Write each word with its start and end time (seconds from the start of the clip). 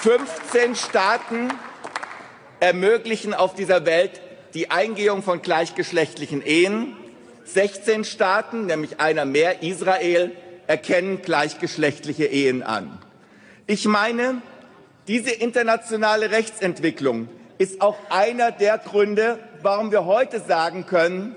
15 0.00 0.76
Staaten 0.76 1.48
ermöglichen 2.60 3.34
auf 3.34 3.54
dieser 3.54 3.84
Welt 3.84 4.20
die 4.54 4.70
Eingehung 4.70 5.24
von 5.24 5.42
gleichgeschlechtlichen 5.42 6.40
Ehen. 6.40 6.96
16 7.44 8.04
Staaten, 8.04 8.66
nämlich 8.66 9.00
einer 9.00 9.24
mehr, 9.24 9.62
Israel, 9.64 10.30
erkennen 10.68 11.20
gleichgeschlechtliche 11.22 12.26
Ehen 12.26 12.62
an. 12.62 12.96
Ich 13.66 13.86
meine, 13.86 14.40
diese 15.08 15.32
internationale 15.32 16.30
Rechtsentwicklung 16.30 17.28
ist 17.58 17.80
auch 17.80 17.96
einer 18.08 18.52
der 18.52 18.78
Gründe, 18.78 19.40
warum 19.62 19.90
wir 19.90 20.04
heute 20.04 20.38
sagen 20.38 20.86
können, 20.86 21.34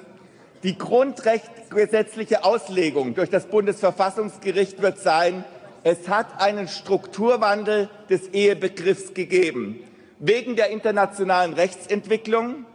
die 0.62 0.78
grundrechtsgesetzliche 0.78 2.43
Auslegung 2.43 3.16
durch 3.16 3.32
das 3.32 3.48
Bundesverfassungsgericht 3.48 4.84
wird 4.84 5.00
sein, 5.00 5.43
es 5.84 6.07
hat 6.07 6.41
einen 6.41 6.68
Strukturwandel 6.68 7.89
des 8.09 8.27
Ehebegriffs 8.30 9.13
gegeben. 9.13 9.80
Wegen 10.20 10.55
der 10.55 10.70
internationalen 10.70 11.54
Rechtsentwicklung, 11.54 12.66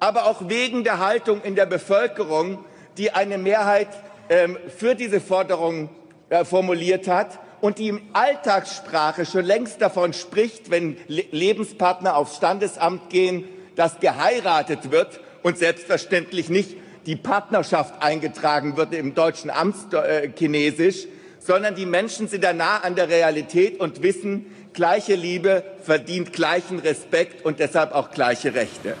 aber 0.00 0.26
auch 0.26 0.48
wegen 0.48 0.84
der 0.84 0.98
Haltung 0.98 1.42
in 1.42 1.54
der 1.54 1.66
Bevölkerung, 1.66 2.64
die 2.96 3.10
eine 3.10 3.36
Mehrheit 3.36 3.88
ähm, 4.28 4.56
für 4.74 4.94
diese 4.94 5.20
Forderung 5.20 5.90
äh, 6.30 6.44
formuliert 6.44 7.08
hat 7.08 7.38
und 7.60 7.78
die 7.78 7.88
im 7.88 8.00
Alltagssprache 8.14 9.26
schon 9.26 9.44
längst 9.44 9.80
davon 9.82 10.12
spricht, 10.12 10.70
wenn 10.70 10.96
Le 11.08 11.24
Lebenspartner 11.30 12.16
aufs 12.16 12.36
Standesamt 12.36 13.10
gehen, 13.10 13.44
dass 13.74 14.00
geheiratet 14.00 14.90
wird 14.90 15.20
und 15.42 15.58
selbstverständlich 15.58 16.48
nicht 16.48 16.76
die 17.04 17.16
Partnerschaft 17.16 18.02
eingetragen 18.02 18.76
wird 18.76 18.94
im 18.94 19.14
deutschen 19.14 19.50
Amtschinesisch, 19.50 21.04
äh, 21.04 21.08
sondern 21.46 21.76
die 21.76 21.86
Menschen 21.86 22.26
sind 22.26 22.42
da 22.42 22.52
nah 22.52 22.78
an 22.78 22.96
der 22.96 23.08
Realität 23.08 23.78
und 23.78 24.02
wissen, 24.02 24.46
gleiche 24.72 25.14
Liebe 25.14 25.62
verdient 25.82 26.32
gleichen 26.32 26.80
Respekt 26.80 27.44
und 27.44 27.60
deshalb 27.60 27.92
auch 27.92 28.10
gleiche 28.10 28.54
Rechte. 28.54 28.96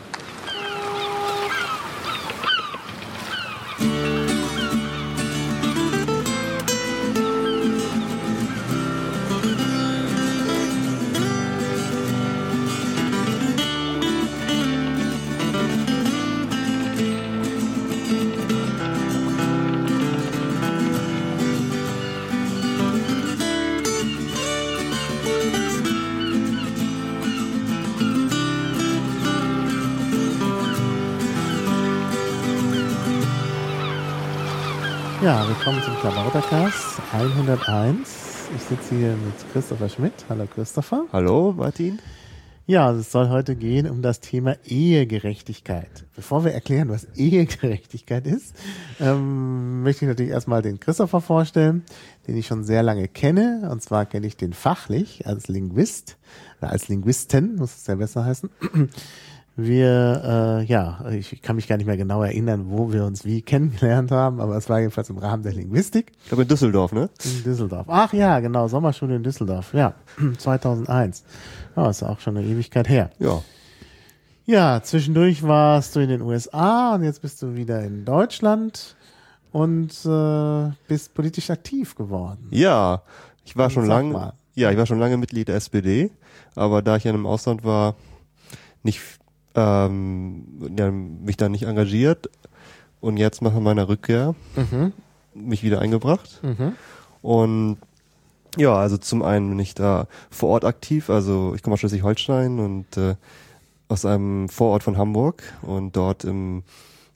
Klabautercast 36.06 37.00
101. 37.14 38.48
Ich 38.54 38.62
sitze 38.62 38.94
hier 38.94 39.16
mit 39.16 39.52
Christopher 39.52 39.88
Schmidt. 39.88 40.12
Hallo 40.28 40.46
Christopher. 40.46 41.04
Hallo 41.12 41.52
Martin. 41.56 41.98
Ja, 42.64 42.92
es 42.92 43.10
soll 43.10 43.28
heute 43.28 43.56
gehen 43.56 43.90
um 43.90 44.02
das 44.02 44.20
Thema 44.20 44.56
Ehegerechtigkeit. 44.64 46.04
Bevor 46.14 46.44
wir 46.44 46.52
erklären, 46.52 46.90
was 46.90 47.08
Ehegerechtigkeit 47.16 48.24
ist, 48.28 48.54
ähm, 49.00 49.82
möchte 49.82 50.04
ich 50.04 50.08
natürlich 50.08 50.30
erstmal 50.30 50.62
den 50.62 50.78
Christopher 50.78 51.20
vorstellen, 51.20 51.82
den 52.28 52.36
ich 52.36 52.46
schon 52.46 52.62
sehr 52.62 52.84
lange 52.84 53.08
kenne. 53.08 53.68
Und 53.72 53.82
zwar 53.82 54.06
kenne 54.06 54.28
ich 54.28 54.36
den 54.36 54.52
fachlich 54.52 55.26
als 55.26 55.48
Linguist, 55.48 56.18
oder 56.60 56.70
als 56.70 56.86
Linguisten, 56.86 57.56
muss 57.56 57.74
es 57.76 57.86
ja 57.88 57.96
besser 57.96 58.24
heißen. 58.24 58.48
Wir, 59.58 60.60
äh, 60.60 60.64
ja, 60.64 61.08
ich 61.10 61.40
kann 61.40 61.56
mich 61.56 61.66
gar 61.66 61.78
nicht 61.78 61.86
mehr 61.86 61.96
genau 61.96 62.22
erinnern, 62.22 62.66
wo 62.68 62.92
wir 62.92 63.04
uns 63.04 63.24
wie 63.24 63.40
kennengelernt 63.40 64.10
haben, 64.10 64.38
aber 64.40 64.56
es 64.56 64.68
war 64.68 64.80
jedenfalls 64.80 65.08
im 65.08 65.16
Rahmen 65.16 65.42
der 65.42 65.54
Linguistik. 65.54 66.12
Ich 66.22 66.28
glaube 66.28 66.42
in 66.42 66.48
Düsseldorf, 66.48 66.92
ne? 66.92 67.08
In 67.24 67.42
Düsseldorf. 67.42 67.86
Ach 67.88 68.12
ja, 68.12 68.38
genau, 68.40 68.68
Sommerschule 68.68 69.16
in 69.16 69.22
Düsseldorf. 69.22 69.72
Ja, 69.72 69.94
2001. 70.38 71.24
Ja, 71.74 71.88
ist 71.88 72.02
auch 72.02 72.20
schon 72.20 72.36
eine 72.36 72.46
Ewigkeit 72.46 72.88
her. 72.88 73.10
Ja. 73.18 73.42
Ja, 74.44 74.80
zwischendurch 74.82 75.42
warst 75.42 75.96
du 75.96 76.00
in 76.00 76.08
den 76.08 76.20
USA 76.20 76.94
und 76.94 77.02
jetzt 77.02 77.22
bist 77.22 77.42
du 77.42 77.56
wieder 77.56 77.82
in 77.82 78.04
Deutschland 78.04 78.94
und 79.52 79.90
äh, 80.04 80.70
bist 80.86 81.14
politisch 81.14 81.50
aktiv 81.50 81.94
geworden. 81.96 82.46
Ja, 82.50 83.02
ich 83.44 83.56
war 83.56 83.66
Und 83.66 83.70
schon 83.72 83.86
lange, 83.86 84.34
ja, 84.54 84.70
ich 84.70 84.76
war 84.76 84.86
schon 84.86 85.00
lange 85.00 85.16
Mitglied 85.16 85.48
der 85.48 85.56
SPD, 85.56 86.10
aber 86.54 86.82
da 86.82 86.96
ich 86.96 87.04
ja 87.04 87.12
im 87.12 87.26
Ausland 87.26 87.64
war, 87.64 87.96
nicht, 88.82 89.00
ähm, 89.56 90.44
ja, 90.78 90.90
mich 90.90 91.36
da 91.36 91.48
nicht 91.48 91.64
engagiert 91.64 92.30
und 93.00 93.16
jetzt 93.16 93.42
nach 93.42 93.52
meiner 93.58 93.88
Rückkehr 93.88 94.34
Mhm. 94.54 94.92
mich 95.34 95.62
wieder 95.62 95.80
eingebracht. 95.80 96.40
Mhm. 96.42 96.72
Und 97.22 97.78
ja, 98.56 98.74
also 98.74 98.96
zum 98.96 99.22
einen 99.22 99.50
bin 99.50 99.58
ich 99.58 99.74
da 99.74 100.06
vor 100.30 100.50
Ort 100.50 100.64
aktiv, 100.64 101.10
also 101.10 101.54
ich 101.54 101.62
komme 101.62 101.74
aus 101.74 101.80
Schleswig-Holstein 101.80 102.58
und 102.58 102.96
äh, 102.96 103.16
aus 103.88 104.04
einem 104.04 104.48
Vorort 104.48 104.82
von 104.82 104.96
Hamburg 104.96 105.42
und 105.62 105.96
dort 105.96 106.24
im, 106.24 106.62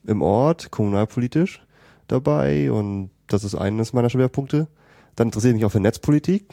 im 0.06 0.22
Ort, 0.22 0.70
kommunalpolitisch 0.70 1.62
dabei 2.08 2.70
und 2.72 3.10
das 3.28 3.44
ist 3.44 3.54
eines 3.54 3.92
meiner 3.92 4.10
Schwerpunkte. 4.10 4.66
Dann 5.16 5.28
interessiere 5.28 5.52
ich 5.52 5.56
mich 5.56 5.64
auch 5.64 5.72
für 5.72 5.80
Netzpolitik. 5.80 6.44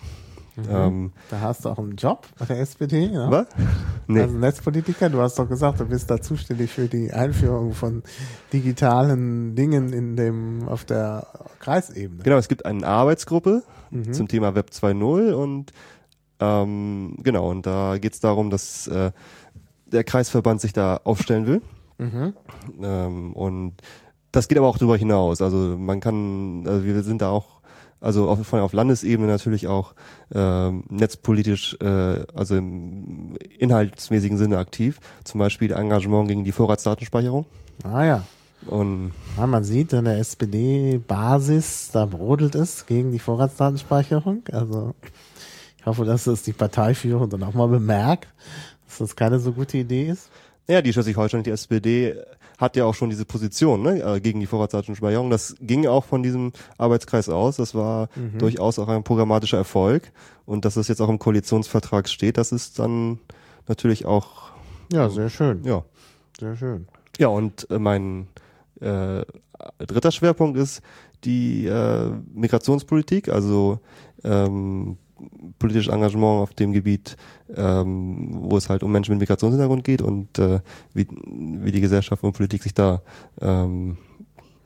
Ähm, 0.69 1.11
Da 1.29 1.39
hast 1.41 1.65
du 1.65 1.69
auch 1.69 1.77
einen 1.77 1.95
Job 1.95 2.25
bei 2.39 2.45
der 2.45 2.59
SPD, 2.59 3.05
ja? 3.13 3.29
was? 3.29 3.47
Nee. 4.09 4.21
Also 4.21 4.37
Netzpolitiker, 4.37 5.09
du 5.09 5.19
hast 5.21 5.37
doch 5.37 5.49
gesagt, 5.49 5.81
du 5.81 5.85
bist 5.85 6.09
da 6.09 6.21
zuständig 6.21 6.71
für 6.71 6.87
die 6.87 7.11
Einführung 7.11 7.73
von 7.73 8.03
digitalen 8.53 9.55
Dingen 9.55 9.91
in 9.93 10.15
dem, 10.15 10.67
auf 10.67 10.85
der 10.85 11.27
Kreisebene. 11.59 12.23
Genau, 12.23 12.37
es 12.37 12.47
gibt 12.47 12.65
eine 12.65 12.85
Arbeitsgruppe 12.87 13.63
Mhm. 13.89 14.11
zum 14.13 14.27
Thema 14.27 14.53
Web 14.53 14.71
2.0 14.73 15.31
und 15.33 15.71
ähm, 16.41 17.15
genau, 17.23 17.49
und 17.49 17.65
da 17.65 17.97
geht 17.97 18.13
es 18.13 18.19
darum, 18.19 18.49
dass 18.49 18.85
äh, 18.87 19.11
der 19.85 20.03
Kreisverband 20.03 20.59
sich 20.59 20.73
da 20.73 20.99
aufstellen 21.05 21.47
will. 21.47 21.61
Mhm. 21.97 22.33
Ähm, 22.81 23.33
und 23.33 23.73
das 24.33 24.49
geht 24.49 24.57
aber 24.57 24.67
auch 24.67 24.77
darüber 24.77 24.97
hinaus. 24.97 25.41
Also 25.41 25.77
man 25.77 25.99
kann, 26.01 26.63
also 26.67 26.83
wir 26.83 27.01
sind 27.03 27.21
da 27.21 27.29
auch, 27.29 27.56
also 27.99 28.29
auf, 28.29 28.45
von, 28.45 28.59
auf 28.59 28.73
Landesebene 28.73 29.27
natürlich 29.27 29.67
auch 29.67 29.93
ähm, 30.33 30.83
netzpolitisch, 30.89 31.77
äh, 31.81 32.25
also 32.33 32.55
im 32.55 33.37
inhaltsmäßigen 33.57 34.37
Sinne 34.37 34.57
aktiv. 34.57 34.99
Zum 35.23 35.39
Beispiel 35.39 35.71
Engagement 35.71 36.27
gegen 36.27 36.43
die 36.43 36.51
Vorratsdatenspeicherung. 36.51 37.45
Ah 37.83 38.05
ja. 38.05 38.23
Und 38.65 39.13
Ja, 39.37 39.47
man 39.47 39.63
sieht 39.63 39.93
an 39.93 40.05
der 40.05 40.17
SPD-Basis, 40.17 41.91
da 41.93 42.05
brodelt 42.05 42.55
es 42.55 42.85
gegen 42.85 43.11
die 43.11 43.19
Vorratsdatenspeicherung. 43.19 44.43
Also 44.51 44.93
ich 45.79 45.85
hoffe, 45.85 46.05
dass 46.05 46.25
das 46.25 46.43
die 46.43 46.53
Parteiführung 46.53 47.29
dann 47.29 47.43
auch 47.43 47.53
mal 47.53 47.67
bemerkt, 47.67 48.27
dass 48.87 48.97
das 48.97 49.15
keine 49.15 49.39
so 49.39 49.53
gute 49.53 49.77
Idee 49.77 50.09
ist. 50.09 50.29
Ja, 50.67 50.81
die 50.81 50.91
Schleswig-Holstein, 50.91 51.43
die 51.43 51.51
SPD 51.51 52.15
hat 52.57 52.75
ja 52.75 52.85
auch 52.85 52.93
schon 52.95 53.09
diese 53.09 53.25
Position 53.25 53.83
ne, 53.83 54.01
äh, 54.01 54.19
gegen 54.19 54.39
die 54.39 54.47
Vorratsdatenspeicherung. 54.47 55.29
Das 55.29 55.55
ging 55.61 55.85
auch 55.87 56.05
von 56.05 56.23
diesem 56.23 56.51
Arbeitskreis 56.77 57.29
aus. 57.29 57.57
Das 57.57 57.75
war 57.75 58.09
durchaus 58.37 58.79
auch 58.79 58.87
ein 58.87 59.03
programmatischer 59.03 59.57
Erfolg. 59.57 60.11
Und 60.45 60.65
dass 60.65 60.73
das 60.75 60.87
jetzt 60.87 61.01
auch 61.01 61.09
im 61.09 61.19
Koalitionsvertrag 61.19 62.09
steht, 62.09 62.37
das 62.37 62.51
ist 62.51 62.79
dann 62.79 63.19
natürlich 63.67 64.05
auch, 64.05 64.51
Ja, 64.91 65.09
sehr 65.09 65.29
schön. 65.29 65.63
ja. 65.63 65.83
Sehr 66.39 66.55
schön. 66.55 66.87
Ja, 67.19 67.27
und 67.29 67.69
äh, 67.71 67.79
mein 67.79 68.27
äh, 68.79 69.23
dritter 69.79 70.11
Schwerpunkt 70.11 70.57
ist 70.57 70.81
die 71.23 71.65
äh, 71.65 72.11
Migrationspolitik, 72.33 73.29
also 73.29 73.79
ähm, 74.23 74.97
politisches 75.59 75.91
Engagement 75.93 76.41
auf 76.43 76.53
dem 76.53 76.73
Gebiet, 76.73 77.17
ähm, 77.55 78.29
wo 78.41 78.57
es 78.57 78.69
halt 78.69 78.83
um 78.83 78.91
Menschen 78.91 79.11
mit 79.11 79.21
Migrationshintergrund 79.21 79.83
geht 79.83 80.01
und 80.01 80.37
äh, 80.39 80.59
wie, 80.93 81.07
wie 81.25 81.71
die 81.71 81.81
Gesellschaft 81.81 82.23
und 82.23 82.33
Politik 82.33 82.63
sich 82.63 82.73
da 82.73 83.01
ähm, 83.41 83.97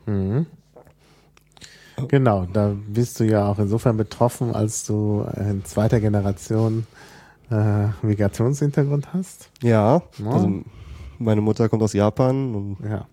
Mhm. 0.06 0.48
Genau, 2.08 2.46
da 2.52 2.74
bist 2.88 3.20
du 3.20 3.26
ja 3.26 3.48
auch 3.48 3.60
insofern 3.60 3.96
betroffen, 3.98 4.56
als 4.56 4.86
du 4.86 5.24
in 5.38 5.64
zweiter 5.66 6.00
Generation 6.00 6.88
äh, 7.52 7.88
Migrationshintergrund 8.02 9.14
hast. 9.14 9.50
ja, 9.62 10.02
Ja. 10.18 10.30
also 10.32 10.62
meine 11.20 11.42
Mutter 11.42 11.70
kommt 11.70 11.84
aus 11.84 11.94
Japan 11.94 12.56
und 12.56 12.78
Ja. 12.84 13.06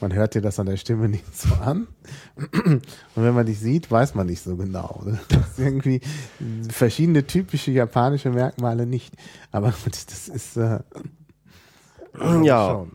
Man 0.00 0.12
hört 0.12 0.34
dir 0.34 0.42
das 0.42 0.58
an 0.60 0.66
der 0.66 0.76
Stimme 0.76 1.08
nicht 1.08 1.36
so 1.36 1.54
an. 1.54 1.86
Und 2.36 2.82
wenn 3.14 3.34
man 3.34 3.46
dich 3.46 3.58
sieht, 3.58 3.90
weiß 3.90 4.14
man 4.14 4.26
nicht 4.26 4.42
so 4.42 4.56
genau. 4.56 5.02
Das 5.28 5.50
ist 5.50 5.58
irgendwie 5.58 6.00
verschiedene 6.68 7.26
typische 7.26 7.70
japanische 7.70 8.30
Merkmale 8.30 8.86
nicht. 8.86 9.14
Aber 9.52 9.72
das 9.84 10.28
ist 10.28 10.56
äh, 10.56 10.80
ja. 12.42 12.70
schon. 12.70 12.92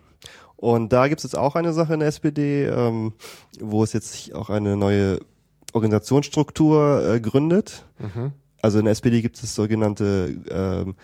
Und 0.57 0.93
da 0.93 1.07
gibt 1.07 1.19
es 1.19 1.23
jetzt 1.23 1.37
auch 1.37 1.55
eine 1.55 1.73
Sache 1.73 1.95
in 1.95 2.01
der 2.01 2.09
SPD, 2.09 2.65
ähm, 2.65 3.13
wo 3.59 3.83
es 3.83 3.93
jetzt 3.93 4.33
auch 4.35 4.51
eine 4.51 4.77
neue 4.77 5.19
Organisationsstruktur 5.73 7.15
äh, 7.15 7.19
gründet. 7.19 7.85
Mhm. 7.97 8.33
also 8.61 8.77
in 8.77 8.85
der 8.85 8.91
SPD 8.91 9.21
gibt 9.21 9.41
es 9.41 9.55
sogenannte 9.55 10.35
ähm, 10.49 10.95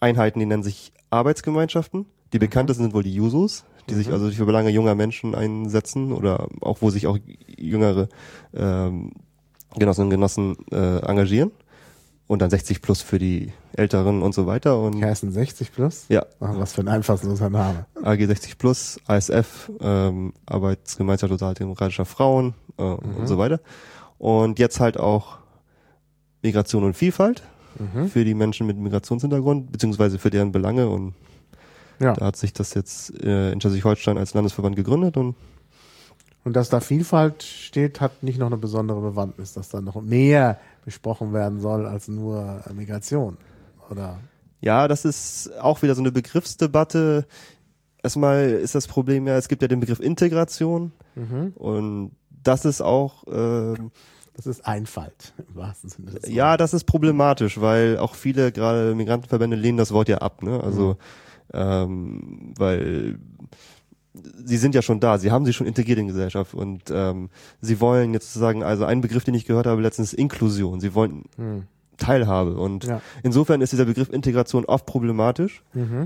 Einheiten, 0.00 0.38
die 0.38 0.46
nennen 0.46 0.62
sich 0.62 0.92
Arbeitsgemeinschaften. 1.10 2.06
Die 2.32 2.38
bekanntesten 2.38 2.84
sind 2.84 2.94
wohl 2.94 3.02
die 3.02 3.14
Jusos, 3.14 3.64
die 3.88 3.94
sich 3.94 4.12
also 4.12 4.30
für 4.30 4.46
Belange 4.46 4.70
junger 4.70 4.94
Menschen 4.94 5.34
einsetzen 5.34 6.12
oder 6.12 6.48
auch 6.60 6.78
wo 6.80 6.90
sich 6.90 7.06
auch 7.06 7.18
jüngere 7.56 8.08
ähm, 8.54 9.12
Genossinnen 9.76 10.06
und 10.06 10.10
Genossen 10.10 10.56
äh, 10.72 10.98
engagieren. 11.00 11.50
Und 12.26 12.42
dann 12.42 12.50
60 12.50 12.82
plus 12.82 13.00
für 13.00 13.18
die 13.18 13.52
Älteren 13.72 14.20
und 14.20 14.34
so 14.34 14.46
weiter. 14.46 14.78
Und 14.78 14.96
Die 14.96 15.04
heißen 15.04 15.32
60 15.32 15.72
plus? 15.72 16.04
ja, 16.10 16.26
Ach, 16.40 16.58
was 16.58 16.74
für 16.74 16.82
ein 16.82 16.88
einfallsloser 16.88 17.48
Name. 17.48 17.86
AG 18.02 18.18
60 18.26 18.58
plus, 18.58 19.00
ASF, 19.06 19.70
ähm, 19.80 20.34
Arbeitsgemeinschaft 20.44 21.30
Sozialdemokratischer 21.30 22.04
Frauen 22.04 22.52
äh, 22.76 22.82
und 22.82 23.26
so 23.26 23.38
weiter. 23.38 23.60
Und 24.18 24.58
jetzt 24.58 24.78
halt 24.78 24.98
auch 25.00 25.38
Migration 26.42 26.84
und 26.84 26.94
Vielfalt 26.94 27.42
für 28.08 28.24
die 28.24 28.34
Menschen 28.34 28.66
mit 28.66 28.76
Migrationshintergrund, 28.76 29.70
beziehungsweise 29.70 30.18
für 30.18 30.30
deren 30.30 30.50
Belange. 30.52 30.88
Und 30.88 31.14
Ja. 32.00 32.12
da 32.14 32.26
hat 32.26 32.36
sich 32.36 32.52
das 32.52 32.74
jetzt 32.74 33.12
äh, 33.22 33.52
in 33.52 33.60
Schleswig-Holstein 33.60 34.18
als 34.18 34.34
Landesverband 34.34 34.76
gegründet 34.76 35.16
und 35.16 35.34
Und 36.44 36.54
dass 36.54 36.68
da 36.68 36.80
Vielfalt 36.80 37.42
steht, 37.42 38.00
hat 38.00 38.22
nicht 38.22 38.38
noch 38.38 38.46
eine 38.46 38.56
besondere 38.56 39.00
Bewandtnis, 39.00 39.52
dass 39.52 39.68
da 39.68 39.80
noch 39.80 40.00
mehr 40.00 40.58
besprochen 40.84 41.32
werden 41.32 41.60
soll 41.60 41.86
als 41.86 42.08
nur 42.08 42.62
äh, 42.68 42.72
Migration. 42.72 43.36
Oder? 43.90 44.18
Ja, 44.60 44.88
das 44.88 45.04
ist 45.04 45.50
auch 45.60 45.82
wieder 45.82 45.94
so 45.94 46.02
eine 46.02 46.12
Begriffsdebatte. 46.12 47.26
Erstmal 48.02 48.50
ist 48.50 48.74
das 48.74 48.86
Problem 48.86 49.26
ja, 49.26 49.36
es 49.36 49.48
gibt 49.48 49.62
ja 49.62 49.68
den 49.68 49.80
Begriff 49.80 50.00
Integration 50.00 50.92
und 51.56 52.12
das 52.44 52.64
ist 52.64 52.80
auch, 52.80 53.24
ähm, 53.30 53.90
Das 54.34 54.46
ist 54.46 54.64
Einfalt 54.64 55.34
im 55.48 55.56
wahrsten 55.56 55.90
Sinne 55.90 56.12
des 56.12 56.30
ja, 56.30 56.56
das 56.56 56.74
ist 56.74 56.84
problematisch, 56.84 57.60
weil 57.60 57.98
auch 57.98 58.14
viele 58.14 58.52
gerade 58.52 58.94
Migrantenverbände 58.94 59.56
lehnen 59.56 59.78
das 59.78 59.92
Wort 59.92 60.08
ja 60.08 60.18
ab, 60.18 60.42
ne? 60.42 60.62
Also, 60.62 60.96
ähm, 61.52 62.54
weil 62.56 63.18
sie 64.44 64.56
sind 64.56 64.74
ja 64.74 64.82
schon 64.82 65.00
da, 65.00 65.18
sie 65.18 65.30
haben 65.30 65.44
sich 65.44 65.56
schon 65.56 65.66
integriert 65.66 65.98
in 65.98 66.06
die 66.06 66.12
Gesellschaft 66.12 66.54
und 66.54 66.82
ähm, 66.90 67.30
sie 67.60 67.80
wollen 67.80 68.12
jetzt 68.14 68.32
sozusagen, 68.32 68.62
also 68.62 68.84
ein 68.84 69.00
Begriff, 69.00 69.24
den 69.24 69.34
ich 69.34 69.44
gehört 69.44 69.66
habe 69.66 69.80
letztens, 69.80 70.12
Inklusion. 70.12 70.80
Sie 70.80 70.94
wollen 70.94 71.24
Teilhabe 71.98 72.54
und 72.56 72.84
Ja. 72.84 73.00
insofern 73.22 73.60
ist 73.60 73.72
dieser 73.72 73.84
Begriff 73.84 74.08
Integration 74.10 74.64
oft 74.64 74.86
problematisch 74.86 75.62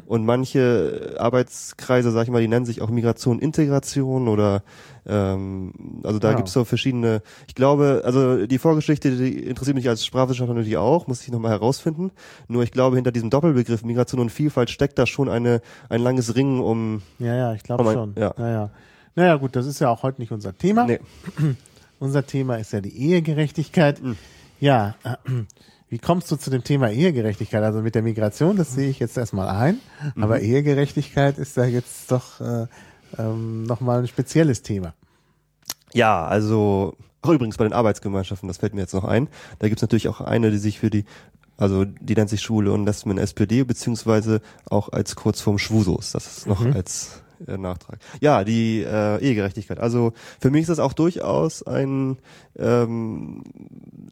und 0.06 0.24
manche 0.24 1.14
Arbeitskreise, 1.18 2.10
sag 2.10 2.24
ich 2.24 2.30
mal, 2.30 2.40
die 2.40 2.48
nennen 2.48 2.64
sich 2.66 2.82
auch 2.82 2.90
Migration 2.90 3.38
Integration 3.38 4.26
oder 4.28 4.62
ähm, 5.06 5.72
also 6.04 6.18
da 6.18 6.30
Ja. 6.30 6.36
gibt's 6.36 6.52
so 6.52 6.64
verschiedene, 6.64 7.22
ich 7.48 7.54
glaube, 7.54 8.02
also 8.04 8.46
die 8.46 8.58
Vorgeschichte, 8.58 9.16
die 9.16 9.38
interessiert 9.44 9.74
mich 9.76 9.88
als 9.88 10.04
Sprachwissenschaftler 10.06 10.54
natürlich 10.54 10.76
auch, 10.76 11.06
muss 11.06 11.22
ich 11.22 11.30
nochmal 11.30 11.50
herausfinden, 11.52 12.10
nur 12.48 12.62
ich 12.62 12.70
glaube, 12.72 12.96
hinter 12.96 13.12
diesem 13.12 13.30
Doppelbegriff 13.30 13.84
Migration 13.84 14.20
und 14.20 14.30
Vielfalt 14.30 14.70
steckt 14.70 14.98
da 14.98 15.06
schon 15.06 15.28
eine 15.28 15.60
ein 15.88 16.00
langes 16.00 16.34
Ringen 16.36 16.60
um 16.60 17.02
Ja, 17.18 17.34
ja, 17.34 17.54
ich 17.54 17.62
glaube 17.62 17.84
mein- 17.84 17.94
schon. 17.94 18.14
ja. 18.18 18.32
Naja. 18.38 18.70
naja, 19.14 19.36
gut, 19.36 19.56
das 19.56 19.66
ist 19.66 19.80
ja 19.80 19.90
auch 19.90 20.02
heute 20.02 20.20
nicht 20.20 20.32
unser 20.32 20.56
Thema. 20.56 20.84
nee, 20.86 21.00
Unser 21.98 22.26
Thema 22.26 22.56
ist 22.56 22.72
ja 22.72 22.80
die 22.80 22.96
Ehegerechtigkeit. 22.96 24.00
Hm. 24.00 24.16
Ja, 24.58 24.96
äh, 25.04 25.10
wie 25.92 25.98
kommst 25.98 26.30
du 26.30 26.36
zu 26.36 26.48
dem 26.48 26.64
Thema 26.64 26.90
Ehegerechtigkeit? 26.90 27.62
Also 27.62 27.82
mit 27.82 27.94
der 27.94 28.00
Migration, 28.00 28.56
das 28.56 28.72
sehe 28.72 28.88
ich 28.88 28.98
jetzt 28.98 29.18
erstmal 29.18 29.50
ein. 29.50 29.78
Mhm. 30.14 30.22
Aber 30.22 30.40
Ehegerechtigkeit 30.40 31.36
ist 31.36 31.54
ja 31.58 31.66
jetzt 31.66 32.10
doch 32.10 32.40
äh, 32.40 32.66
ähm, 33.18 33.64
nochmal 33.64 33.98
ein 33.98 34.08
spezielles 34.08 34.62
Thema. 34.62 34.94
Ja, 35.92 36.24
also 36.24 36.96
ach, 37.20 37.28
übrigens 37.28 37.58
bei 37.58 37.64
den 37.64 37.74
Arbeitsgemeinschaften, 37.74 38.48
das 38.48 38.56
fällt 38.56 38.72
mir 38.72 38.80
jetzt 38.80 38.94
noch 38.94 39.04
ein. 39.04 39.28
Da 39.58 39.68
gibt's 39.68 39.82
natürlich 39.82 40.08
auch 40.08 40.22
eine, 40.22 40.50
die 40.50 40.56
sich 40.56 40.80
für 40.80 40.88
die, 40.88 41.04
also 41.58 41.84
die 41.84 42.14
nennt 42.14 42.30
sich 42.30 42.40
Schwule 42.40 42.72
und 42.72 42.86
Lesben 42.86 43.10
in 43.10 43.18
SPD, 43.18 43.62
beziehungsweise 43.62 44.40
auch 44.70 44.88
als 44.88 45.14
Kurzform 45.14 45.58
Schwusos. 45.58 46.12
Das 46.12 46.38
ist 46.38 46.46
noch 46.46 46.64
als 46.74 47.21
äh, 47.46 47.58
Nachtrag. 47.58 47.98
Ja, 48.20 48.44
die 48.44 48.82
äh, 48.82 49.20
Ehegerechtigkeit. 49.20 49.78
Also 49.78 50.12
für 50.40 50.50
mich 50.50 50.62
ist 50.62 50.70
das 50.70 50.78
auch 50.78 50.92
durchaus 50.92 51.62
ein 51.62 52.18
ähm, 52.56 53.42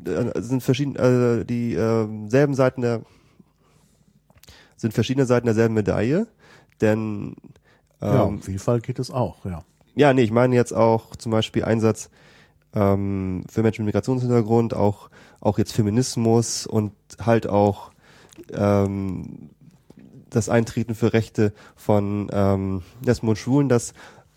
äh, 0.05 0.41
sind 0.41 0.63
verschiedene 0.63 1.41
äh, 1.41 1.45
die 1.45 1.75
ähm, 1.75 2.29
selben 2.29 2.55
Seiten 2.55 2.83
der 2.83 3.03
sind 4.77 4.95
verschiedene 4.95 5.27
Seiten 5.27 5.45
derselben 5.45 5.75
Medaille, 5.75 6.27
denn 6.81 7.37
ja, 8.01 8.23
ähm, 8.23 8.29
um 8.29 8.43
Vielfalt 8.43 8.83
geht 8.83 8.99
es 8.99 9.11
auch, 9.11 9.45
ja. 9.45 9.63
ja, 9.95 10.15
nee, 10.15 10.23
ich 10.23 10.31
meine 10.31 10.55
jetzt 10.55 10.73
auch 10.73 11.17
zum 11.17 11.33
Beispiel 11.33 11.65
Einsatz 11.65 12.09
ähm, 12.75 13.45
für 13.51 13.63
Menschen 13.63 13.85
mit 13.85 13.95
Migrationshintergrund, 13.95 14.75
auch, 14.75 15.11
auch 15.41 15.59
jetzt 15.59 15.73
Feminismus 15.73 16.67
und 16.67 16.93
halt 17.21 17.47
auch 17.47 17.91
ähm, 18.53 19.51
das 20.31 20.49
Eintreten 20.49 20.95
für 20.95 21.13
Rechte 21.13 21.53
von 21.77 22.29
ähm, 22.33 22.83
Lesben 23.05 23.29
und 23.29 23.37
Schwulen, 23.37 23.69
das 23.69 23.93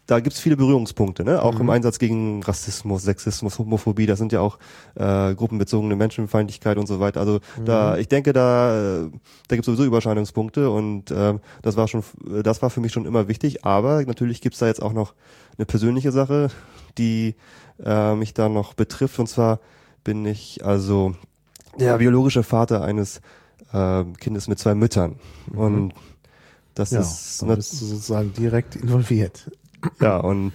da 0.06 0.20
gibt's 0.20 0.40
viele 0.40 0.58
Berührungspunkte, 0.58 1.24
ne? 1.24 1.42
Auch 1.42 1.60
im 1.62 1.70
Einsatz 1.70 1.98
gegen 1.98 2.44
Rassismus, 2.44 3.04
Sexismus, 3.04 3.58
Homophobie, 3.58 4.06
das 4.06 4.20
sind 4.20 4.34
ja 4.34 4.42
auch 4.42 4.60
äh, 4.96 5.34
gruppenbezogene 5.34 5.96
Menschenfeindlichkeit 5.96 6.78
und 6.78 6.88
so 6.88 7.00
weiter. 7.00 7.22
Also 7.22 7.40
da, 7.64 7.98
ich 7.98 8.10
denke, 8.10 8.34
da, 8.34 9.04
äh, 9.06 9.10
da 9.48 9.56
gibt's 9.56 9.66
sowieso 9.66 9.86
Überschneidungspunkte 9.86 10.70
und 10.70 11.10
ähm, 11.12 11.40
das 11.62 11.78
war 11.78 11.88
schon, 11.88 12.04
das 12.44 12.62
war 12.62 12.70
für 12.70 12.82
mich 12.82 12.92
schon 12.92 13.06
immer 13.06 13.30
wichtig. 13.30 13.64
Aber 13.64 14.04
natürlich 14.04 14.42
gibt's 14.42 14.60
da 14.60 14.68
jetzt 14.68 14.82
auch 14.82 14.94
noch 14.94 15.14
eine 15.58 15.66
persönliche 15.66 16.12
Sache, 16.12 16.50
die 16.98 17.36
äh, 17.84 18.14
mich 18.16 18.34
da 18.34 18.50
noch 18.50 18.74
betrifft. 18.74 19.20
Und 19.20 19.28
zwar 19.28 19.62
bin 20.04 20.26
ich 20.26 20.66
also 20.66 21.16
der 21.80 21.98
biologische 21.98 22.44
Vater 22.44 22.84
eines 22.84 23.22
äh, 23.72 24.04
Kindes 24.20 24.48
mit 24.48 24.60
zwei 24.60 24.76
Müttern. 24.76 25.16
Und 25.54 25.94
das 26.76 26.92
Ja, 26.92 27.02
ist 27.02 27.42
da 27.42 27.56
bist 27.56 27.74
du 27.82 27.86
sozusagen 27.86 28.34
direkt 28.34 28.76
involviert. 28.76 29.52
ja, 30.02 30.18
und 30.18 30.54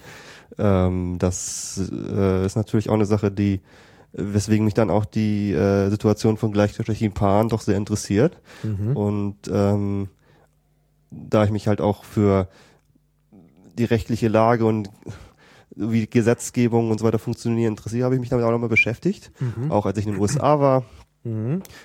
ähm, 0.58 1.16
das 1.19 1.81
äh, 1.93 2.44
ist 2.44 2.56
natürlich 2.56 2.88
auch 2.90 2.94
eine 2.94 3.06
Sache, 3.06 3.31
die 3.31 3.60
weswegen 4.12 4.64
mich 4.64 4.75
dann 4.75 4.90
auch 4.90 5.05
die 5.05 5.52
äh, 5.52 5.90
Situation 5.90 6.37
von 6.38 6.50
gleichgeschlechtlichen 6.50 7.12
Paaren 7.14 7.49
doch 7.50 7.60
sehr 7.60 7.76
interessiert. 7.76 8.38
Und 8.94 9.37
ähm, 9.52 10.08
da 11.10 11.44
ich 11.44 11.50
mich 11.50 11.69
halt 11.69 11.81
auch 11.81 12.05
für 12.05 12.49
die 13.78 13.84
rechtliche 13.84 14.28
Lage 14.28 14.64
und 14.64 14.90
wie 15.76 16.06
Gesetzgebung 16.06 16.90
und 16.90 16.99
so 16.99 17.05
weiter 17.06 17.20
funktionieren 17.20 17.72
interessiere, 17.72 18.06
habe 18.06 18.14
ich 18.16 18.20
mich 18.20 18.31
damit 18.31 18.44
auch 18.44 18.50
nochmal 18.50 18.69
beschäftigt. 18.70 19.31
Auch 19.69 19.87
als 19.87 19.99
ich 19.99 20.06
in 20.06 20.12
den 20.12 20.20
USA 20.20 20.58
war, 20.58 20.84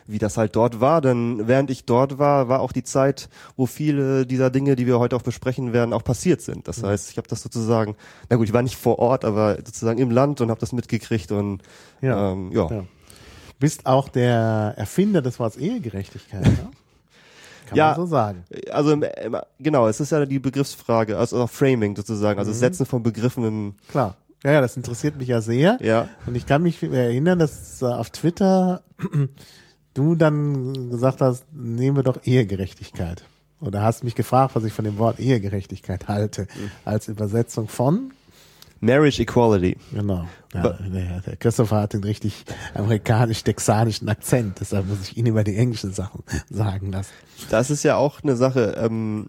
wie 0.07 0.18
das 0.19 0.38
halt 0.38 0.56
dort 0.56 0.80
war. 0.81 1.01
Denn 1.01 1.48
während 1.48 1.69
ich 1.69 1.86
dort 1.86 2.18
war, 2.19 2.50
war 2.50 2.60
auch 2.62 2.72
die 2.72 2.84
Zeit, 2.84 3.29
wo 3.58 3.65
viele 3.65 4.25
dieser 4.25 4.50
Dinge, 4.50 4.75
die 4.75 4.86
wir 4.88 5.00
heute 5.00 5.15
auch 5.15 5.22
besprechen 5.22 5.74
werden, 5.74 5.94
auch 5.94 6.03
passiert 6.03 6.41
sind. 6.41 6.68
Das 6.68 6.84
heißt, 6.84 7.12
ich 7.12 7.18
habe 7.18 7.27
das 7.27 7.41
sozusagen, 7.41 7.96
na 8.29 8.36
gut, 8.38 8.48
ich 8.48 8.53
war 8.53 8.62
nicht 8.62 8.75
vor 8.77 9.00
Ort, 9.00 9.25
aber 9.25 9.56
sozusagen 9.58 10.00
im 10.00 10.12
Land 10.12 10.41
und 10.41 10.50
habe 10.50 10.60
das 10.60 10.72
mitgekriegt 10.74 11.32
und 11.32 11.62
Ja. 12.01 12.32
ähm, 12.32 12.51
ja. 12.51 12.70
Ja. 12.70 12.84
Bist 13.60 13.86
auch 13.86 14.10
der 14.10 14.74
Erfinder 14.77 15.22
des 15.22 15.39
Wortes 15.39 15.58
Ehegerechtigkeit, 15.58 16.41
ne? 16.44 16.70
Kann 17.68 17.77
Ja. 17.77 17.88
man 17.88 17.96
so 17.96 18.06
sagen. 18.06 18.44
Also 18.72 18.91
im, 18.91 19.03
im, 19.03 19.38
genau, 19.60 19.88
es 19.88 20.00
ist 20.01 20.12
ja 20.12 20.25
die 20.25 20.39
Begriffsfrage, 20.39 21.18
also 21.18 21.44
auch 21.44 21.50
Framing 21.50 21.96
sozusagen, 21.96 22.38
also 22.39 22.51
das 22.51 22.60
Setzen 22.60 22.86
von 22.86 23.03
Begriffen 23.03 23.46
im 23.46 23.75
Klar. 23.89 24.18
Ja, 24.44 24.52
ja, 24.52 24.62
das 24.62 24.76
interessiert 24.76 25.18
mich 25.18 25.30
ja 25.30 25.42
sehr. 25.42 25.78
ja. 25.82 26.10
Und 26.26 26.36
ich 26.36 26.46
kann 26.46 26.64
mich 26.64 26.84
erinnern, 26.84 27.40
dass 27.40 27.82
äh, 27.82 27.86
auf 27.86 28.10
Twitter 28.10 28.84
du 29.94 30.16
dann 30.16 30.90
gesagt 30.90 31.22
hast, 31.22 31.46
nehmen 31.54 31.96
wir 31.96 32.04
doch 32.04 32.26
Ehegerechtigkeit. 32.26 33.24
Oder 33.62 33.82
hast 33.82 34.04
mich 34.04 34.16
gefragt, 34.16 34.56
was 34.56 34.66
ich 34.66 34.74
von 34.74 34.84
dem 34.84 34.98
Wort 34.98 35.20
Ehegerechtigkeit 35.20 36.10
halte, 36.10 36.48
als 36.84 37.08
Übersetzung 37.08 37.70
von, 37.70 38.12
Marriage 38.84 39.22
Equality. 39.22 39.78
genau, 39.92 40.28
ja, 40.54 40.78
der, 41.25 41.36
Christopher 41.38 41.82
hat 41.82 41.94
den 41.94 42.04
richtig 42.04 42.46
amerikanisch-texanischen 42.74 44.10
Akzent, 44.10 44.60
deshalb 44.60 44.88
muss 44.88 45.02
ich 45.02 45.18
ihn 45.18 45.25
über 45.25 45.44
die 45.44 45.56
englischen 45.56 45.94
Sachen 45.94 46.24
sagen 46.50 46.92
lassen. 46.92 47.12
Das 47.50 47.70
ist 47.70 47.84
ja 47.84 47.96
auch 47.96 48.22
eine 48.24 48.36
Sache, 48.36 48.75
ähm, 48.78 49.28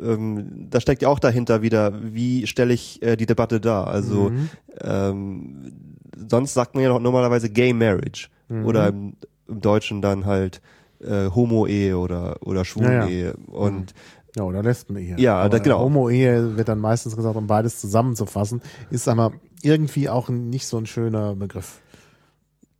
ähm, 0.00 0.68
da 0.70 0.80
steckt 0.80 1.02
ja 1.02 1.08
auch 1.08 1.18
dahinter 1.18 1.62
wieder, 1.62 1.92
wie 2.02 2.46
stelle 2.46 2.74
ich 2.74 3.02
äh, 3.02 3.16
die 3.16 3.26
Debatte 3.26 3.60
dar? 3.60 3.86
Also 3.88 4.32
ähm, 4.80 5.72
sonst 6.28 6.54
sagt 6.54 6.74
man 6.74 6.84
ja 6.84 6.90
noch 6.90 7.00
normalerweise 7.00 7.50
Gay 7.50 7.72
Marriage. 7.72 8.28
Oder 8.64 8.88
im, 8.88 9.16
im 9.46 9.60
Deutschen 9.60 10.00
dann 10.00 10.24
halt 10.24 10.62
äh, 11.00 11.28
Homo-Ehe 11.28 11.98
oder 11.98 12.38
oder 12.40 12.64
Schwul-Ehe. 12.64 13.34
Und 13.46 13.94
Ja, 14.36 14.42
oder 14.44 14.62
Lesben-Ehe. 14.62 15.16
Ja, 15.18 15.36
aber 15.40 15.48
da- 15.50 15.58
genau. 15.58 15.80
Homo-Ehe 15.80 16.56
wird 16.56 16.68
dann 16.68 16.78
meistens 16.78 17.16
gesagt, 17.16 17.36
um 17.36 17.46
beides 17.46 17.80
zusammenzufassen, 17.80 18.60
ist 18.90 19.08
aber 19.08 19.32
irgendwie 19.62 20.08
auch 20.08 20.28
nicht 20.28 20.66
so 20.66 20.76
ein 20.78 20.86
schöner 20.86 21.34
Begriff. 21.34 21.80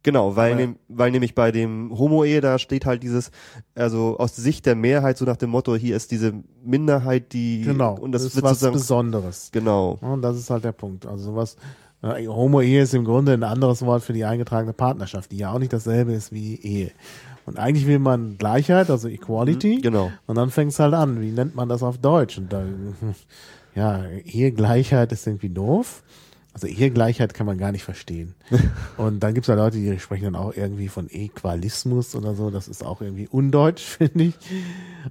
Genau, 0.04 0.36
weil, 0.36 0.54
nehm, 0.54 0.76
weil 0.88 1.10
nämlich 1.10 1.34
bei 1.34 1.50
dem 1.50 1.90
Homo-Ehe, 1.98 2.40
da 2.40 2.58
steht 2.58 2.86
halt 2.86 3.02
dieses, 3.02 3.30
also 3.74 4.16
aus 4.18 4.36
Sicht 4.36 4.64
der 4.64 4.76
Mehrheit, 4.76 5.18
so 5.18 5.24
nach 5.24 5.36
dem 5.36 5.50
Motto, 5.50 5.74
hier 5.74 5.96
ist 5.96 6.12
diese 6.12 6.32
Minderheit, 6.64 7.32
die 7.32 7.62
Genau. 7.62 7.94
und 7.98 8.12
das, 8.12 8.22
ist 8.22 8.36
wird 8.36 8.44
was 8.44 8.60
Besonderes. 8.60 9.50
genau. 9.52 9.98
Und 10.00 10.22
das 10.22 10.36
ist 10.38 10.50
halt 10.50 10.64
der 10.64 10.72
Punkt. 10.72 11.04
Also 11.04 11.24
sowas, 11.32 11.56
Homo-Ehe 12.02 12.82
ist 12.82 12.94
im 12.94 13.04
Grunde 13.04 13.32
ein 13.32 13.42
anderes 13.42 13.82
Wort 13.84 14.02
für 14.04 14.12
die 14.12 14.24
eingetragene 14.24 14.72
Partnerschaft, 14.72 15.32
die 15.32 15.38
ja 15.38 15.52
auch 15.52 15.58
nicht 15.58 15.72
dasselbe 15.72 16.12
ist 16.12 16.30
wie 16.32 16.54
Ehe. 16.60 16.92
Und 17.48 17.58
eigentlich 17.58 17.86
will 17.86 17.98
man 17.98 18.38
Gleichheit, 18.38 18.90
also 18.90 19.08
Equality. 19.08 19.76
Mhm, 19.78 19.82
genau. 19.82 20.12
Und 20.26 20.36
dann 20.36 20.50
fängt 20.50 20.72
es 20.72 20.78
halt 20.78 20.94
an. 20.94 21.20
Wie 21.20 21.30
nennt 21.32 21.54
man 21.54 21.68
das 21.68 21.82
auf 21.82 21.98
Deutsch? 21.98 22.38
Und 22.38 22.52
da, 22.52 22.62
ja, 23.74 24.04
Ehegleichheit 24.24 25.10
ist 25.12 25.26
irgendwie 25.26 25.48
doof. 25.50 26.02
Also 26.54 26.66
Ehegleichheit 26.66 27.34
kann 27.34 27.46
man 27.46 27.56
gar 27.56 27.70
nicht 27.72 27.84
verstehen. 27.84 28.34
Und 28.96 29.20
dann 29.20 29.32
gibt 29.34 29.44
es 29.44 29.48
ja 29.48 29.54
Leute, 29.54 29.76
die 29.76 29.98
sprechen 30.00 30.24
dann 30.24 30.34
auch 30.34 30.52
irgendwie 30.56 30.88
von 30.88 31.08
Equalismus 31.08 32.16
oder 32.16 32.34
so. 32.34 32.50
Das 32.50 32.66
ist 32.66 32.84
auch 32.84 33.00
irgendwie 33.00 33.28
undeutsch, 33.28 33.82
finde 33.98 34.24
ich. 34.24 34.34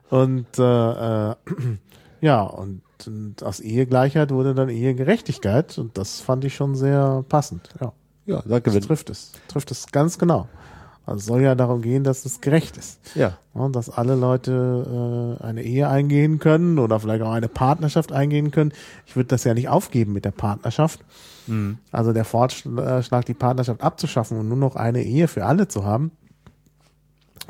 Und 0.09 0.47
äh, 0.59 1.29
äh, 1.31 1.35
ja, 2.21 2.41
und, 2.41 2.81
und 3.05 3.43
aus 3.43 3.61
Ehegleichheit 3.61 4.31
wurde 4.31 4.53
dann 4.55 4.67
Ehegerechtigkeit. 4.67 5.77
Und 5.77 5.97
das 5.97 6.19
fand 6.19 6.43
ich 6.43 6.55
schon 6.55 6.75
sehr 6.75 7.23
passend. 7.29 7.69
Ja, 7.79 7.93
Ja, 8.25 8.43
danke. 8.45 8.71
das 8.71 8.85
trifft 8.85 9.09
es. 9.09 9.31
Trifft 9.47 9.71
es 9.71 9.87
ganz 9.87 10.17
genau. 10.19 10.49
Also 11.07 11.19
es 11.19 11.25
soll 11.25 11.41
ja 11.41 11.55
darum 11.55 11.81
gehen, 11.81 12.03
dass 12.03 12.25
es 12.25 12.41
gerecht 12.41 12.75
ist. 12.75 12.99
ja, 13.15 13.37
Und 13.53 13.75
dass 13.77 13.89
alle 13.89 14.15
Leute 14.15 15.37
äh, 15.39 15.43
eine 15.43 15.63
Ehe 15.63 15.87
eingehen 15.87 16.37
können 16.37 16.77
oder 16.79 16.99
vielleicht 16.99 17.23
auch 17.23 17.31
eine 17.31 17.47
Partnerschaft 17.47 18.11
eingehen 18.11 18.51
können. 18.51 18.73
Ich 19.05 19.15
würde 19.15 19.29
das 19.29 19.45
ja 19.45 19.53
nicht 19.53 19.69
aufgeben 19.69 20.11
mit 20.11 20.25
der 20.25 20.31
Partnerschaft. 20.31 20.99
Also 21.93 22.11
der 22.11 22.25
Vorschlag, 22.25 23.23
die 23.23 23.33
Partnerschaft 23.33 23.81
abzuschaffen 23.81 24.37
und 24.37 24.49
nur 24.49 24.57
noch 24.57 24.75
eine 24.75 25.01
Ehe 25.01 25.29
für 25.29 25.45
alle 25.45 25.69
zu 25.69 25.85
haben, 25.85 26.11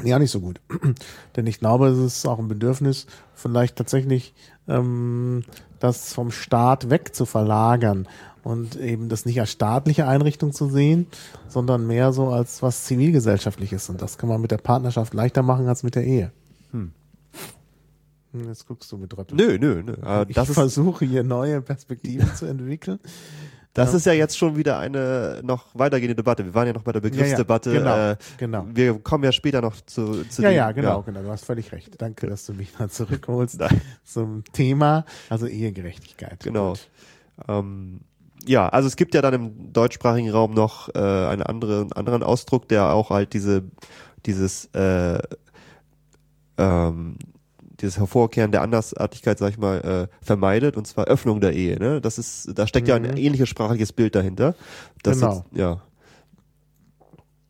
ja 0.04 0.20
nicht 0.20 0.30
so 0.30 0.40
gut. 0.40 0.62
Denn 1.36 1.48
ich 1.48 1.60
glaube, 1.60 1.88
es 1.88 1.98
ist 1.98 2.28
auch 2.28 2.38
ein 2.38 2.48
Bedürfnis, 2.48 3.08
vielleicht 3.34 3.76
tatsächlich 3.76 4.36
ähm, 4.68 5.44
das 5.80 6.14
vom 6.14 6.30
Staat 6.30 6.92
weg 6.92 7.16
zu 7.16 7.26
verlagern 7.26 8.08
und 8.48 8.76
eben 8.78 9.10
das 9.10 9.26
nicht 9.26 9.40
als 9.40 9.52
staatliche 9.52 10.08
Einrichtung 10.08 10.54
zu 10.54 10.70
sehen, 10.70 11.08
sondern 11.48 11.86
mehr 11.88 12.14
so 12.14 12.30
als 12.30 12.62
was 12.62 12.86
zivilgesellschaftliches. 12.86 13.90
Und 13.90 14.02
das 14.02 14.18
kann 14.18 14.30
man 14.30 14.42
mit 14.42 14.52
der 14.52 14.58
Partnerschaft 14.58 15.14
leichter 15.14 15.44
machen 15.44 15.68
als 15.68 15.84
mit 15.84 15.96
der 15.96 16.06
Ehe. 16.06 16.32
Hm, 16.72 16.92
Jetzt 18.48 18.68
guckst 18.68 18.92
du 18.92 18.98
mit 18.98 19.18
Röttel. 19.18 19.36
nö, 19.36 19.58
nö, 19.60 19.82
nö. 19.84 19.96
Aber 20.02 20.30
Ich 20.30 20.38
ist, 20.38 20.52
versuche 20.54 21.06
hier 21.06 21.24
neue 21.24 21.62
Perspektiven 21.62 22.34
zu 22.36 22.46
entwickeln. 22.46 23.00
das 23.74 23.94
ist 23.94 24.06
ja 24.06 24.14
jetzt 24.14 24.38
schon 24.38 24.56
wieder 24.58 24.78
eine 24.78 25.42
noch 25.44 25.66
weitergehende 25.74 26.16
Debatte. 26.16 26.46
Wir 26.46 26.54
waren 26.54 26.68
ja 26.68 26.74
noch 26.74 26.84
bei 26.84 26.92
der 26.92 27.00
Begriffsdebatte. 27.00 27.74
Ja, 27.74 27.76
ja, 27.76 27.82
genau, 27.82 28.12
äh, 28.12 28.18
genau. 28.38 28.66
Wir 28.74 29.00
kommen 29.00 29.24
ja 29.24 29.32
später 29.32 29.62
noch 29.62 29.76
zu, 29.86 30.24
zu 30.26 30.42
Ja, 30.44 30.50
dem- 30.50 30.56
ja, 30.56 30.72
genau, 30.72 31.02
genau. 31.02 31.22
Du 31.24 31.30
hast 31.30 31.46
völlig 31.46 31.72
recht. 31.72 32.00
Danke, 32.00 32.28
dass 32.28 32.46
du 32.46 32.54
mich 32.54 32.74
da 32.78 32.88
zurückholst 32.90 33.60
zum 34.04 34.44
Thema, 34.54 35.06
also 35.30 35.48
Ehegerechtigkeit. 35.48 36.44
Genau. 36.44 36.74
Ähm, 37.48 38.02
ja, 38.46 38.70
also 38.70 38.88
es 38.88 38.96
gibt 38.96 39.14
ja 39.14 39.22
dann 39.22 39.34
im 39.34 39.74
deutschsprachigen 39.74 40.30
Raum 40.30 40.54
noch 40.54 40.90
äh, 40.96 41.00
einen 41.00 41.44
anderen, 41.44 41.92
anderen 41.94 42.24
Ausdruck, 42.24 42.68
der 42.68 42.94
auch 42.94 43.10
halt 43.10 43.34
diese, 43.34 43.64
dieses, 44.26 44.66
äh, 44.74 45.20
ähm, 46.58 47.18
dieses 47.82 47.98
Hervorkehren 47.98 48.52
der 48.52 48.62
Andersartigkeit, 48.62 49.38
sag 49.38 49.52
ich 49.52 49.58
mal, 49.58 50.10
äh, 50.10 50.26
vermeidet, 50.26 50.78
und 50.78 50.88
zwar 50.88 51.06
Öffnung 51.06 51.42
der 51.42 51.54
Ehe. 51.54 51.78
Ne? 51.78 52.02
Das 52.02 52.18
ist, 52.18 52.58
da 52.58 52.68
steckt 52.68 52.88
ja 52.88 52.96
ein 52.96 53.18
ähnliches 53.18 53.50
sprachliches 53.50 53.94
Bild 53.94 54.16
dahinter. 54.16 54.56
Das 55.04 55.18
Mhm. 55.18 55.22
Genau. 55.22 55.34
Jetzt, 55.34 55.58
ja, 55.58 55.82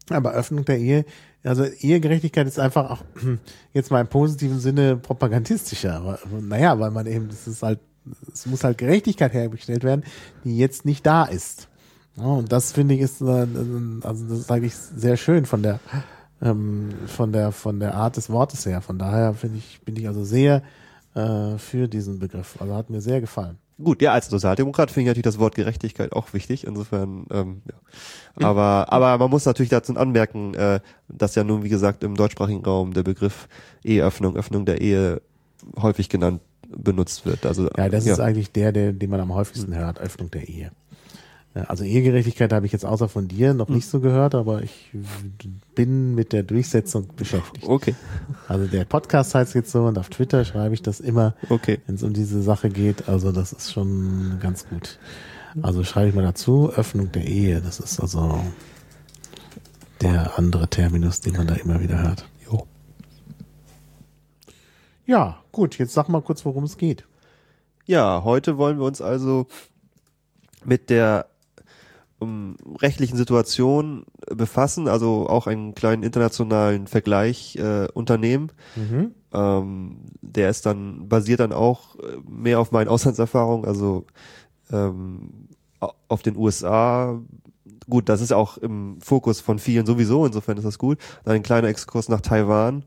Aber 0.09 0.31
Öffnung 0.33 0.65
der 0.65 0.79
Ehe, 0.79 1.05
also 1.43 1.63
Ehegerechtigkeit 1.63 2.47
ist 2.47 2.59
einfach 2.59 2.89
auch 2.89 3.03
jetzt 3.73 3.91
mal 3.91 4.01
im 4.01 4.07
positiven 4.07 4.59
Sinne 4.59 4.97
propagandistischer. 4.97 5.95
Aber 5.95 6.19
naja, 6.41 6.79
weil 6.79 6.91
man 6.91 7.07
eben, 7.07 7.29
das 7.29 7.47
ist 7.47 7.63
halt, 7.63 7.79
es 8.33 8.45
muss 8.45 8.63
halt 8.63 8.77
Gerechtigkeit 8.77 9.33
hergestellt 9.33 9.83
werden, 9.83 10.03
die 10.43 10.57
jetzt 10.57 10.85
nicht 10.85 11.05
da 11.05 11.23
ist. 11.25 11.67
Ja, 12.15 12.25
und 12.25 12.51
das 12.51 12.71
finde 12.71 12.95
ich 12.95 13.01
ist, 13.01 13.21
äh, 13.21 13.47
also 14.01 14.25
das 14.25 14.39
ist 14.39 14.51
eigentlich 14.51 14.75
sehr 14.75 15.17
schön 15.17 15.45
von 15.45 15.61
der, 15.61 15.79
ähm, 16.41 16.89
von 17.05 17.31
der, 17.31 17.51
von 17.51 17.79
der 17.79 17.93
Art 17.93 18.17
des 18.17 18.29
Wortes 18.29 18.65
her. 18.65 18.81
Von 18.81 18.97
daher 18.97 19.33
finde 19.33 19.59
ich, 19.59 19.81
bin 19.81 19.95
ich 19.95 20.07
also 20.07 20.23
sehr 20.23 20.63
äh, 21.13 21.57
für 21.57 21.87
diesen 21.87 22.19
Begriff. 22.19 22.55
Also 22.59 22.75
hat 22.75 22.89
mir 22.89 23.01
sehr 23.01 23.21
gefallen. 23.21 23.57
Gut, 23.83 24.01
ja, 24.01 24.11
als 24.13 24.27
Sozialdemokrat 24.27 24.89
finde 24.89 25.01
ich 25.01 25.07
natürlich 25.09 25.23
das 25.23 25.37
Wort 25.37 25.53
Gerechtigkeit 25.53 26.11
auch 26.13 26.33
wichtig. 26.33 26.65
Insofern, 26.65 27.27
ähm, 27.31 27.61
ja. 28.39 28.47
Aber, 28.47 28.91
aber 28.91 29.19
man 29.19 29.29
muss 29.29 29.45
natürlich 29.45 29.69
dazu 29.69 29.95
anmerken, 29.95 30.55
äh, 30.55 30.79
dass 31.07 31.35
ja 31.35 31.43
nun, 31.43 31.63
wie 31.63 31.69
gesagt, 31.69 32.03
im 32.03 32.15
deutschsprachigen 32.15 32.65
Raum 32.65 32.93
der 32.93 33.03
Begriff 33.03 33.47
Eheöffnung, 33.83 34.35
Öffnung 34.35 34.65
der 34.65 34.81
Ehe 34.81 35.21
häufig 35.79 36.09
genannt 36.09 36.41
benutzt 36.75 37.25
wird. 37.25 37.45
Also 37.45 37.69
Ja, 37.77 37.89
das 37.89 38.05
ist 38.05 38.19
eigentlich 38.19 38.51
der, 38.51 38.71
der, 38.71 38.93
den 38.93 39.09
man 39.09 39.19
am 39.19 39.33
häufigsten 39.33 39.75
hört, 39.75 39.99
Öffnung 39.99 40.31
der 40.31 40.47
Ehe. 40.47 40.71
Ja, 41.55 41.63
Also 41.63 41.83
Ehegerechtigkeit 41.83 42.53
habe 42.53 42.65
ich 42.65 42.71
jetzt 42.71 42.85
außer 42.85 43.09
von 43.09 43.27
dir 43.27 43.53
noch 43.53 43.69
nicht 43.69 43.87
so 43.87 43.99
gehört, 43.99 44.35
aber 44.35 44.61
ich 44.61 44.91
bin 45.75 46.13
mit 46.15 46.33
der 46.33 46.43
Durchsetzung 46.43 47.07
beschäftigt. 47.15 47.67
Okay, 47.67 47.95
Also 48.47 48.67
der 48.67 48.85
Podcast 48.85 49.33
heißt 49.33 49.55
jetzt 49.55 49.71
so 49.71 49.85
und 49.85 49.97
auf 49.97 50.09
Twitter 50.09 50.45
schreibe 50.45 50.73
ich 50.73 50.81
das 50.81 50.99
immer, 50.99 51.35
okay. 51.49 51.79
wenn 51.87 51.95
es 51.95 52.03
um 52.03 52.13
diese 52.13 52.41
Sache 52.41 52.69
geht. 52.69 53.09
Also 53.09 53.31
das 53.31 53.53
ist 53.53 53.71
schon 53.71 54.37
ganz 54.41 54.67
gut. 54.67 54.99
Also 55.61 55.83
schreibe 55.83 56.09
ich 56.09 56.15
mal 56.15 56.23
dazu, 56.23 56.71
Öffnung 56.71 57.11
der 57.11 57.25
Ehe. 57.25 57.61
Das 57.61 57.79
ist 57.79 57.99
also 57.99 58.39
der 60.01 60.37
andere 60.37 60.67
Terminus, 60.67 61.21
den 61.21 61.33
man 61.33 61.47
da 61.47 61.55
immer 61.55 61.79
wieder 61.81 62.01
hört. 62.01 62.27
Ja, 65.07 65.37
gut, 65.51 65.77
jetzt 65.77 65.93
sag 65.93 66.09
mal 66.09 66.21
kurz, 66.21 66.45
worum 66.45 66.65
es 66.65 66.77
geht. 66.77 67.05
Ja, 67.85 68.23
heute 68.23 68.57
wollen 68.57 68.77
wir 68.77 68.85
uns 68.85 69.01
also 69.01 69.47
mit 70.65 70.89
der 70.89 71.27
um, 72.19 72.57
rechtlichen 72.81 73.15
Situation 73.15 74.05
befassen, 74.35 74.87
also 74.87 75.29
auch 75.29 75.47
einen 75.47 75.75
kleinen 75.75 76.03
internationalen 76.03 76.87
Vergleich 76.87 77.55
äh, 77.55 77.87
unternehmen. 77.93 78.51
Mhm. 78.75 79.11
Ähm, 79.33 79.97
der 80.21 80.49
ist 80.49 80.65
dann 80.65 81.07
basiert 81.07 81.39
dann 81.39 81.53
auch 81.53 81.95
äh, 81.99 82.17
mehr 82.27 82.59
auf 82.59 82.71
meinen 82.71 82.87
Auslandserfahrungen, 82.87 83.65
also 83.65 84.05
ähm, 84.71 85.47
au- 85.79 85.93
auf 86.09 86.21
den 86.23 86.35
USA. 86.35 87.21
Gut, 87.89 88.09
das 88.09 88.19
ist 88.19 88.33
auch 88.33 88.57
im 88.57 88.99
Fokus 88.99 89.39
von 89.39 89.59
vielen 89.59 89.85
sowieso, 89.85 90.25
insofern 90.25 90.57
ist 90.57 90.65
das 90.65 90.79
gut. 90.79 90.97
Dann 91.23 91.35
ein 91.35 91.43
kleiner 91.43 91.67
Exkurs 91.69 92.09
nach 92.09 92.19
Taiwan, 92.21 92.83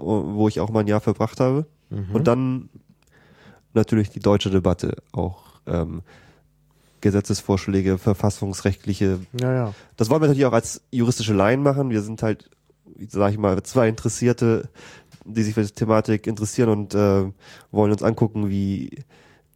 wo 0.00 0.48
ich 0.48 0.60
auch 0.60 0.70
mal 0.70 0.80
ein 0.80 0.86
Jahr 0.86 1.00
verbracht 1.00 1.40
habe. 1.40 1.66
Und 2.12 2.26
dann 2.26 2.68
natürlich 3.74 4.10
die 4.10 4.20
deutsche 4.20 4.50
Debatte, 4.50 4.96
auch 5.12 5.60
ähm, 5.66 6.02
Gesetzesvorschläge, 7.00 7.98
verfassungsrechtliche 7.98 9.20
Ja, 9.40 9.52
ja. 9.52 9.74
das 9.96 10.10
wollen 10.10 10.20
wir 10.20 10.28
natürlich 10.28 10.46
auch 10.46 10.52
als 10.52 10.82
juristische 10.90 11.34
Laien 11.34 11.62
machen. 11.62 11.90
Wir 11.90 12.02
sind 12.02 12.22
halt, 12.22 12.50
sag 13.08 13.32
ich 13.32 13.38
mal, 13.38 13.62
zwei 13.62 13.88
Interessierte, 13.88 14.68
die 15.24 15.42
sich 15.42 15.54
für 15.54 15.62
die 15.62 15.70
Thematik 15.70 16.26
interessieren 16.26 16.68
und 16.68 16.94
äh, 16.94 17.30
wollen 17.70 17.92
uns 17.92 18.02
angucken, 18.02 18.50
wie, 18.50 19.04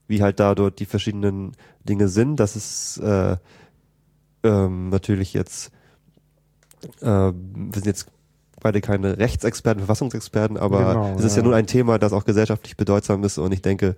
wie 0.07 0.23
halt 0.23 0.41
da 0.41 0.55
dort 0.55 0.79
die 0.81 0.87
verschiedenen 0.87 1.53
Dinge 1.85 2.09
sind. 2.09 2.37
Das 2.37 2.57
ist 2.57 2.99
äh, 2.99 3.37
ähm, 4.43 4.89
natürlich 4.89 5.35
jetzt, 5.35 5.71
äh, 7.01 7.07
wir 7.07 7.75
sind 7.75 7.87
jetzt 7.87 8.09
beide 8.65 8.81
keine 8.81 9.19
Rechtsexperten, 9.19 9.81
Verfassungsexperten, 9.81 10.57
aber 10.57 10.79
Genau, 10.95 11.15
es 11.19 11.25
ist 11.25 11.37
ja. 11.37 11.43
ja. 11.43 11.45
nun 11.45 11.55
ein 11.55 11.67
Thema, 11.67 11.99
das 11.99 12.13
auch 12.13 12.25
gesellschaftlich 12.25 12.77
bedeutsam 12.77 13.23
ist 13.23 13.39
und 13.39 13.53
ich 13.53 13.63
denke, 13.63 13.95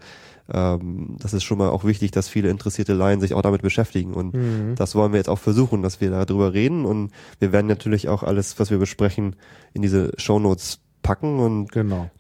ähm, 0.53 1.17
das 1.21 1.33
ist 1.35 1.45
schon 1.45 1.59
mal 1.59 1.71
auch 1.71 1.85
wichtig, 1.85 2.11
dass 2.11 2.29
viele 2.29 2.51
interessierte 2.51 2.93
Laien 2.93 3.21
sich 3.21 3.33
auch 3.35 3.43
damit 3.43 3.63
beschäftigen 3.63 4.13
und 4.13 4.35
Mhm. 4.35 4.75
das 4.75 4.95
wollen 4.95 5.13
wir 5.13 5.19
jetzt 5.19 5.29
auch 5.29 5.39
versuchen, 5.39 5.83
dass 5.83 6.01
wir 6.01 6.11
darüber 6.11 6.53
reden 6.53 6.85
und 6.85 7.13
wir 7.39 7.53
werden 7.53 7.67
natürlich 7.69 8.09
auch 8.09 8.23
alles, 8.25 8.59
was 8.59 8.71
wir 8.71 8.79
besprechen, 8.79 9.37
in 9.73 9.83
diese 9.83 10.13
Shownotes 10.19 10.81
packen 11.03 11.39
und 11.39 11.71
Genau. 11.73 12.11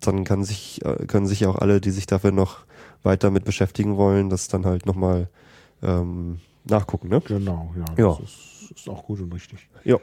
dann 0.00 0.24
kann 0.24 0.42
sich, 0.44 0.84
äh, 0.84 1.06
können 1.06 1.26
sich 1.26 1.40
ja 1.40 1.48
auch 1.50 1.56
alle, 1.56 1.80
die 1.80 1.90
sich 1.92 2.06
dafür 2.06 2.32
noch 2.32 2.58
weiter 3.04 3.30
mit 3.30 3.44
beschäftigen 3.44 3.96
wollen, 3.96 4.28
das 4.28 4.48
dann 4.48 4.66
halt 4.66 4.86
nochmal 4.86 5.28
ähm, 5.82 6.38
nachgucken, 6.64 7.08
ne? 7.08 7.20
Genau, 7.26 7.72
ja. 7.78 7.84
Ja. 8.04 8.18
Das 8.20 8.20
ist, 8.20 8.70
ist 8.76 8.88
auch 8.88 9.04
gut 9.04 9.20
und 9.20 9.32
richtig. 9.32 9.68
Ja. 9.84 9.96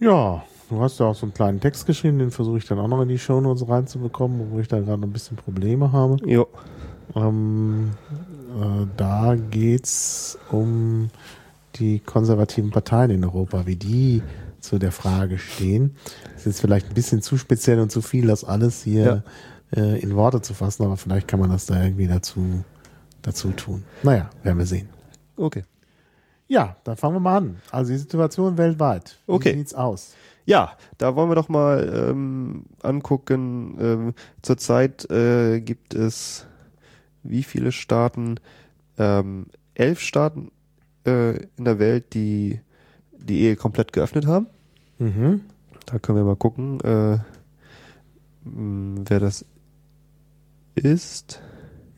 Ja, 0.00 0.44
du 0.68 0.80
hast 0.80 0.98
ja 1.00 1.06
auch 1.06 1.14
so 1.14 1.26
einen 1.26 1.34
kleinen 1.34 1.60
Text 1.60 1.86
geschrieben, 1.86 2.18
den 2.18 2.30
versuche 2.30 2.58
ich 2.58 2.66
dann 2.66 2.78
auch 2.78 2.88
noch 2.88 3.00
in 3.02 3.08
die 3.08 3.18
Shownotes 3.18 3.68
reinzubekommen, 3.68 4.40
obwohl 4.40 4.60
ich 4.62 4.68
da 4.68 4.80
gerade 4.80 5.00
noch 5.00 5.08
ein 5.08 5.12
bisschen 5.12 5.36
Probleme 5.36 5.92
habe. 5.92 6.16
Ja. 6.26 6.44
Ähm, 7.14 7.92
äh, 8.60 8.86
da 8.96 9.36
geht's 9.50 10.38
um 10.50 11.10
die 11.76 12.00
konservativen 12.00 12.70
Parteien 12.70 13.10
in 13.10 13.24
Europa, 13.24 13.66
wie 13.66 13.76
die 13.76 14.22
zu 14.60 14.78
der 14.78 14.92
Frage 14.92 15.38
stehen. 15.38 15.96
Das 16.32 16.40
ist 16.40 16.46
jetzt 16.46 16.60
vielleicht 16.60 16.88
ein 16.88 16.94
bisschen 16.94 17.20
zu 17.20 17.36
speziell 17.36 17.80
und 17.80 17.90
zu 17.90 18.00
viel, 18.00 18.26
das 18.26 18.44
alles 18.44 18.82
hier 18.82 19.22
äh, 19.76 20.00
in 20.00 20.16
Worte 20.16 20.40
zu 20.40 20.54
fassen, 20.54 20.84
aber 20.84 20.96
vielleicht 20.96 21.28
kann 21.28 21.40
man 21.40 21.50
das 21.50 21.66
da 21.66 21.82
irgendwie 21.82 22.06
dazu, 22.06 22.64
dazu 23.22 23.50
tun. 23.50 23.84
Naja, 24.02 24.30
werden 24.42 24.58
wir 24.58 24.66
sehen. 24.66 24.88
Okay. 25.36 25.64
Ja, 26.46 26.76
dann 26.84 26.96
fangen 26.96 27.16
wir 27.16 27.20
mal 27.20 27.36
an. 27.38 27.56
Also 27.70 27.92
die 27.92 27.98
Situation 27.98 28.58
weltweit. 28.58 29.18
Wie 29.26 29.32
Okay. 29.32 29.54
sieht's 29.54 29.74
aus? 29.74 30.14
Ja, 30.46 30.72
da 30.98 31.16
wollen 31.16 31.30
wir 31.30 31.34
doch 31.36 31.48
mal 31.48 32.10
ähm, 32.10 32.64
angucken. 32.82 33.76
Ähm, 33.80 34.14
zurzeit 34.42 35.10
äh, 35.10 35.60
gibt 35.60 35.94
es 35.94 36.46
wie 37.22 37.42
viele 37.42 37.72
Staaten? 37.72 38.36
Ähm, 38.98 39.46
elf 39.74 40.00
Staaten 40.00 40.50
äh, 41.06 41.36
in 41.56 41.64
der 41.64 41.78
Welt, 41.78 42.12
die 42.14 42.60
die 43.12 43.40
Ehe 43.40 43.56
komplett 43.56 43.92
geöffnet 43.94 44.26
haben. 44.26 44.46
Mhm. 44.98 45.40
Da 45.86 45.98
können 45.98 46.18
wir 46.18 46.24
mal 46.24 46.36
gucken, 46.36 46.78
äh, 46.80 47.18
mh, 48.44 49.04
wer 49.08 49.20
das 49.20 49.46
ist. 50.74 51.40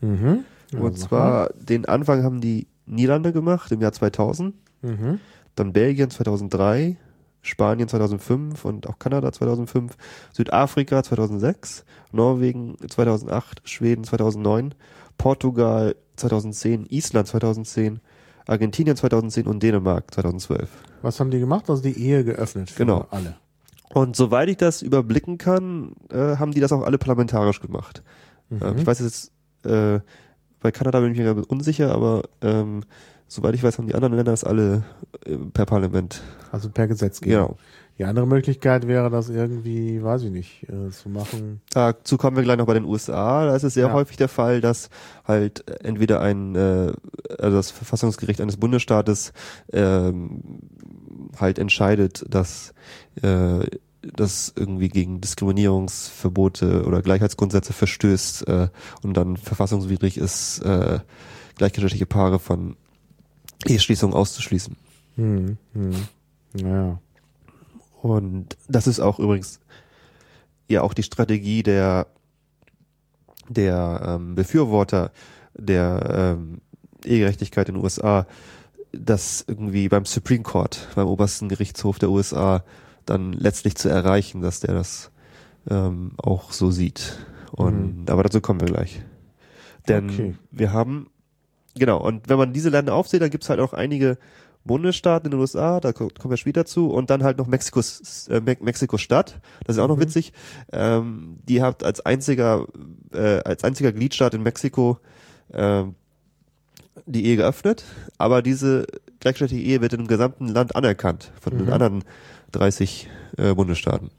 Mhm. 0.01 0.45
Und 0.79 0.99
sag 0.99 1.09
zwar 1.09 1.49
den 1.55 1.85
Anfang 1.87 2.23
haben 2.23 2.41
die 2.41 2.67
Niederlande 2.87 3.33
gemacht 3.33 3.71
im 3.73 3.81
Jahr 3.81 3.93
2000, 3.93 4.55
mal. 4.83 4.91
Mhm. 4.91 5.21
dann 5.55 5.73
Belgien 5.73 6.11
2003, 6.11 6.97
Spanien 7.43 7.89
2005 7.89 8.65
und 8.65 8.89
auch 8.89 8.99
Kanada 8.99 9.31
2005, 9.33 9.97
Südafrika 10.33 11.03
2006, 11.03 11.85
Norwegen 12.13 12.77
2008, 12.89 13.63
Schweden 13.65 14.05
2009, 14.05 14.75
Portugal 15.19 15.97
2010, 16.17 16.87
Island 16.91 17.29
2010, 17.29 18.01
Argentinien 18.47 18.97
2010 18.97 19.47
und 19.47 19.63
Dänemark 19.63 20.13
2012. 20.15 20.69
Was 21.03 21.21
haben 21.21 21.31
die 21.31 21.41
gemacht? 21.41 21.69
Also 21.69 21.83
die 21.83 21.99
Ehe 22.01 22.25
geöffnet 22.25 22.71
für 22.71 22.85
Genau. 22.85 23.07
alle. 23.11 23.37
Und 23.95 24.17
soweit 24.17 24.49
ich 24.49 24.57
das 24.57 24.83
überblicken 24.83 25.39
kann, 25.39 25.93
äh, 26.11 26.37
haben 26.37 26.53
die 26.53 26.61
das 26.61 26.73
auch 26.73 26.83
alle 26.83 26.99
parlamentarisch 26.99 27.61
gemacht. 27.61 28.03
Ähm, 28.51 28.77
ich 28.79 28.87
weiß 28.87 29.01
jetzt, 29.01 29.33
äh, 29.65 30.01
bei 30.61 30.71
Kanada 30.73 31.01
bin 31.01 31.13
ich 31.13 31.19
mir 31.19 31.35
unsicher, 31.49 31.93
aber 31.95 32.23
ähm, 32.43 32.83
soweit 33.29 33.55
ich 33.55 33.63
weiß, 33.63 33.79
haben 33.79 33.87
die 33.89 33.95
anderen 33.95 34.15
Länder 34.15 34.33
das 34.33 34.45
alle 34.45 34.85
äh, 35.25 35.37
per 35.37 35.67
Parlament. 35.67 36.23
Also 36.53 36.71
per 36.71 36.87
Gesetzgebung. 36.89 37.47
Genau. 37.49 37.57
Die 37.99 38.05
andere 38.05 38.27
Möglichkeit 38.27 38.87
wäre, 38.87 39.09
das 39.09 39.31
irgendwie, 39.31 40.03
weiß 40.03 40.25
ich 40.25 40.31
nicht, 40.31 40.67
äh, 40.69 40.91
zu 40.91 41.09
machen. 41.09 41.63
Dazu 41.71 42.19
kommen 42.19 42.37
wir 42.37 42.43
gleich 42.43 42.59
noch 42.59 42.67
bei 42.67 42.75
den 42.75 42.85
USA. 42.85 43.47
Da 43.47 43.57
ist 43.57 43.63
es 43.63 43.73
sehr 43.73 43.87
Ja. 43.87 43.93
häufig 43.95 44.19
der 44.19 44.29
Fall, 44.29 44.61
dass 44.61 44.91
halt 45.25 45.65
entweder 45.83 46.21
ein, 46.21 46.55
äh, 46.57 46.93
also 47.39 47.57
das 47.57 47.71
Verfassungsgericht 47.71 48.43
eines 48.43 48.59
Bundesstaates 48.59 49.33
ähm, 49.73 50.43
halt 51.39 51.59
entscheidet, 51.59 52.23
dass 52.29 52.75
äh, 53.23 53.61
das 54.15 54.53
irgendwie 54.57 54.89
gegen 54.89 55.21
Diskriminierungsverbote 55.21 56.85
oder 56.85 57.03
Gleichheitsgrundsätze 57.03 57.73
verstößt 57.73 58.49
äh, 58.49 58.69
und 59.03 59.17
dann 59.17 59.37
verfassungswidrig 59.37 60.17
ist, 60.19 60.61
äh, 60.61 61.01
gleichgeschlechtliche 61.57 62.07
Paare 62.07 62.39
von 62.39 62.77
Eheschließung 63.67 64.15
auszuschließen. 64.15 64.77
Hm, 65.17 65.57
hm. 65.73 65.93
Naja. 66.55 67.01
Und 68.03 68.57
das 68.69 68.87
ist 68.87 69.01
auch 69.01 69.19
übrigens 69.19 69.61
ja 70.69 70.83
auch 70.83 70.95
die 70.95 71.03
Strategie 71.03 71.63
der 71.63 72.07
der 73.49 74.03
ähm, 74.05 74.35
Befürworter 74.35 75.13
der 75.55 76.37
ähm, 76.39 76.61
Ehegerechtigkeit 77.05 77.69
in 77.69 77.77
den 77.77 77.85
USA, 77.85 78.27
das 78.93 79.45
irgendwie 79.47 79.89
beim 79.89 80.05
Supreme 80.05 80.43
Court, 80.43 80.89
beim 80.95 81.07
obersten 81.07 81.49
Gerichtshof 81.49 81.99
der 81.99 82.11
USA, 82.11 82.65
dann 83.07 83.33
letztlich 83.33 83.77
zu 83.77 83.89
erreichen, 83.89 84.43
dass 84.43 84.61
der 84.61 84.75
das 84.75 85.11
ähm, 85.71 86.13
auch 86.19 86.53
so 86.53 86.71
sieht. 86.71 87.19
Und 87.53 88.11
aber 88.11 88.23
dazu 88.23 88.41
kommen 88.41 88.61
wir 88.61 88.67
gleich. 88.69 89.03
Denn 89.89 90.11
Okay. 90.11 90.35
wir 90.51 90.73
haben, 90.73 91.09
genau, 91.77 91.99
und 92.05 92.29
wenn 92.29 92.39
man 92.39 92.53
diese 92.53 92.69
Länder 92.71 92.95
aufzählt, 92.95 93.23
dann 93.23 93.31
gibt's 93.31 93.49
halt 93.49 93.61
auch 93.61 93.73
einige 93.73 94.19
Bundesstaaten 94.65 95.27
in 95.27 95.31
den 95.31 95.41
USA, 95.41 95.79
da 95.79 95.93
ko- 95.93 96.09
kommen 96.19 96.33
wir 96.33 96.37
später 96.37 96.67
zu, 96.67 96.91
und 96.91 97.09
dann 97.09 97.23
halt 97.23 97.39
noch 97.39 97.47
Mexikos, 97.47 98.27
äh, 98.29 98.41
Me 98.41 98.57
Mexiko-Stadt, 98.61 99.41
das 99.65 99.77
ist 99.77 99.81
auch 99.83 99.87
noch 99.87 100.01
witzig, 100.01 100.33
ähm, 100.73 101.39
die 101.49 101.63
hat 101.63 101.85
als 101.85 102.05
einziger, 102.05 102.67
äh, 103.13 103.39
als 103.45 103.63
einziger 103.63 103.93
Gliedstaat 103.93 104.35
in 104.35 104.43
Mexiko 104.43 104.99
ähm, 105.53 105.95
die 107.07 107.27
Ehe 107.27 107.37
geöffnet, 107.37 107.85
aber 108.19 108.43
diese 108.43 108.87
gleichgeschlechtliche 109.21 109.65
Ehe 109.65 109.81
wird 109.83 109.93
im 109.93 110.09
gesamten 110.09 110.49
Land 110.49 110.75
anerkannt 110.75 111.31
von 111.41 111.57
den 111.57 111.71
anderen 111.71 112.03
30 112.59 113.09
äh, 113.37 113.55
Bundesstaaten. 113.55 114.11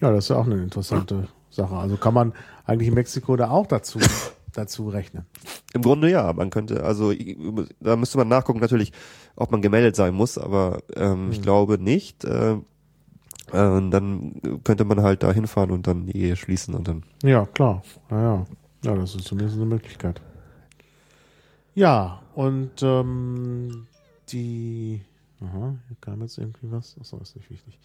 Ja, 0.00 0.10
das 0.10 0.24
ist 0.24 0.28
ja 0.30 0.36
auch 0.36 0.46
eine 0.46 0.62
interessante 0.62 1.28
Sache. 1.50 1.74
Also 1.74 1.96
kann 1.96 2.14
man 2.14 2.32
eigentlich 2.64 2.90
Mexiko 2.90 3.36
da 3.36 3.50
auch 3.50 3.66
dazu, 3.66 3.98
dazu 4.52 4.88
rechnen. 4.88 5.26
Im 5.74 5.82
Grunde 5.82 6.10
ja, 6.10 6.32
man 6.32 6.50
könnte, 6.50 6.84
also 6.84 7.12
da 7.80 7.96
müsste 7.96 8.18
man 8.18 8.28
nachgucken 8.28 8.60
natürlich, 8.60 8.92
ob 9.36 9.50
man 9.50 9.62
gemeldet 9.62 9.96
sein 9.96 10.14
muss, 10.14 10.38
aber 10.38 10.78
ähm, 10.96 11.30
ich 11.32 11.42
glaube 11.42 11.78
nicht. 11.78 12.24
Äh, 12.24 12.52
äh, 13.52 13.90
dann 13.90 14.40
könnte 14.64 14.84
man 14.84 15.02
halt 15.02 15.22
da 15.22 15.32
hinfahren 15.32 15.70
und 15.70 15.86
dann 15.86 16.06
die 16.06 16.16
Ehe 16.16 16.36
schließen 16.36 16.74
und 16.74 16.88
dann. 16.88 17.02
Ja, 17.22 17.46
klar. 17.46 17.82
Ja, 18.10 18.22
ja. 18.22 18.46
ja 18.84 18.94
das 18.94 19.14
ist 19.14 19.24
zumindest 19.24 19.56
eine 19.56 19.66
Möglichkeit. 19.66 20.20
Ja, 21.74 22.20
und 22.34 22.82
ähm, 22.82 23.86
die. 24.30 25.02
Aha, 25.40 25.74
hier 25.86 25.96
kam 26.00 26.20
jetzt 26.22 26.38
irgendwie 26.38 26.70
was. 26.70 26.96
Achso, 27.00 27.18
ist 27.18 27.36
nicht 27.36 27.50
wichtig. 27.50 27.78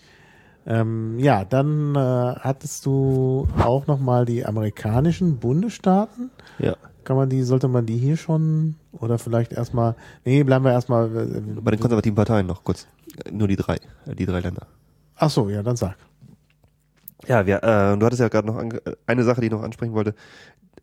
Ähm, 0.66 1.20
ja, 1.20 1.44
dann 1.44 1.94
äh, 1.96 2.00
hattest 2.00 2.86
du 2.86 3.48
auch 3.60 3.86
nochmal 3.88 4.26
die 4.26 4.46
amerikanischen 4.46 5.38
Bundesstaaten. 5.38 6.32
Ja. 6.58 6.76
Kann 7.04 7.18
man 7.18 7.30
die, 7.30 7.44
sollte 7.44 7.68
man 7.68 7.86
die 7.86 7.98
hier 7.98 8.16
schon 8.16 8.76
oder 8.94 9.18
vielleicht 9.20 9.52
erstmal. 9.52 9.96
Nee, 10.24 10.44
bleiben 10.44 10.63
wir 10.63 10.72
erstmal. 10.72 11.08
Äh, 11.16 11.42
Bei 11.62 11.72
den 11.72 11.80
konservativen 11.82 12.16
Parteien 12.16 12.48
noch 12.48 12.63
kurz. 12.63 12.88
Nur 13.30 13.48
die 13.50 13.58
drei, 13.58 13.76
äh, 14.06 14.16
die 14.16 14.26
drei 14.26 14.39
Länder. 14.39 14.68
ach 15.18 15.30
so, 15.30 15.50
ja, 15.50 15.62
dann 15.62 15.76
sag. 15.76 15.98
Ja, 17.28 17.46
wir, 17.46 17.58
äh, 17.63 17.98
du 17.98 18.06
hattest 18.06 18.22
ja 18.22 18.30
gerade 18.30 18.48
noch 18.48 18.62
eine 19.06 19.24
Sache, 19.24 19.42
die 19.42 19.48
ich 19.48 19.54
noch 19.54 19.63
ansprechen 19.63 19.94
wollte. 19.94 20.16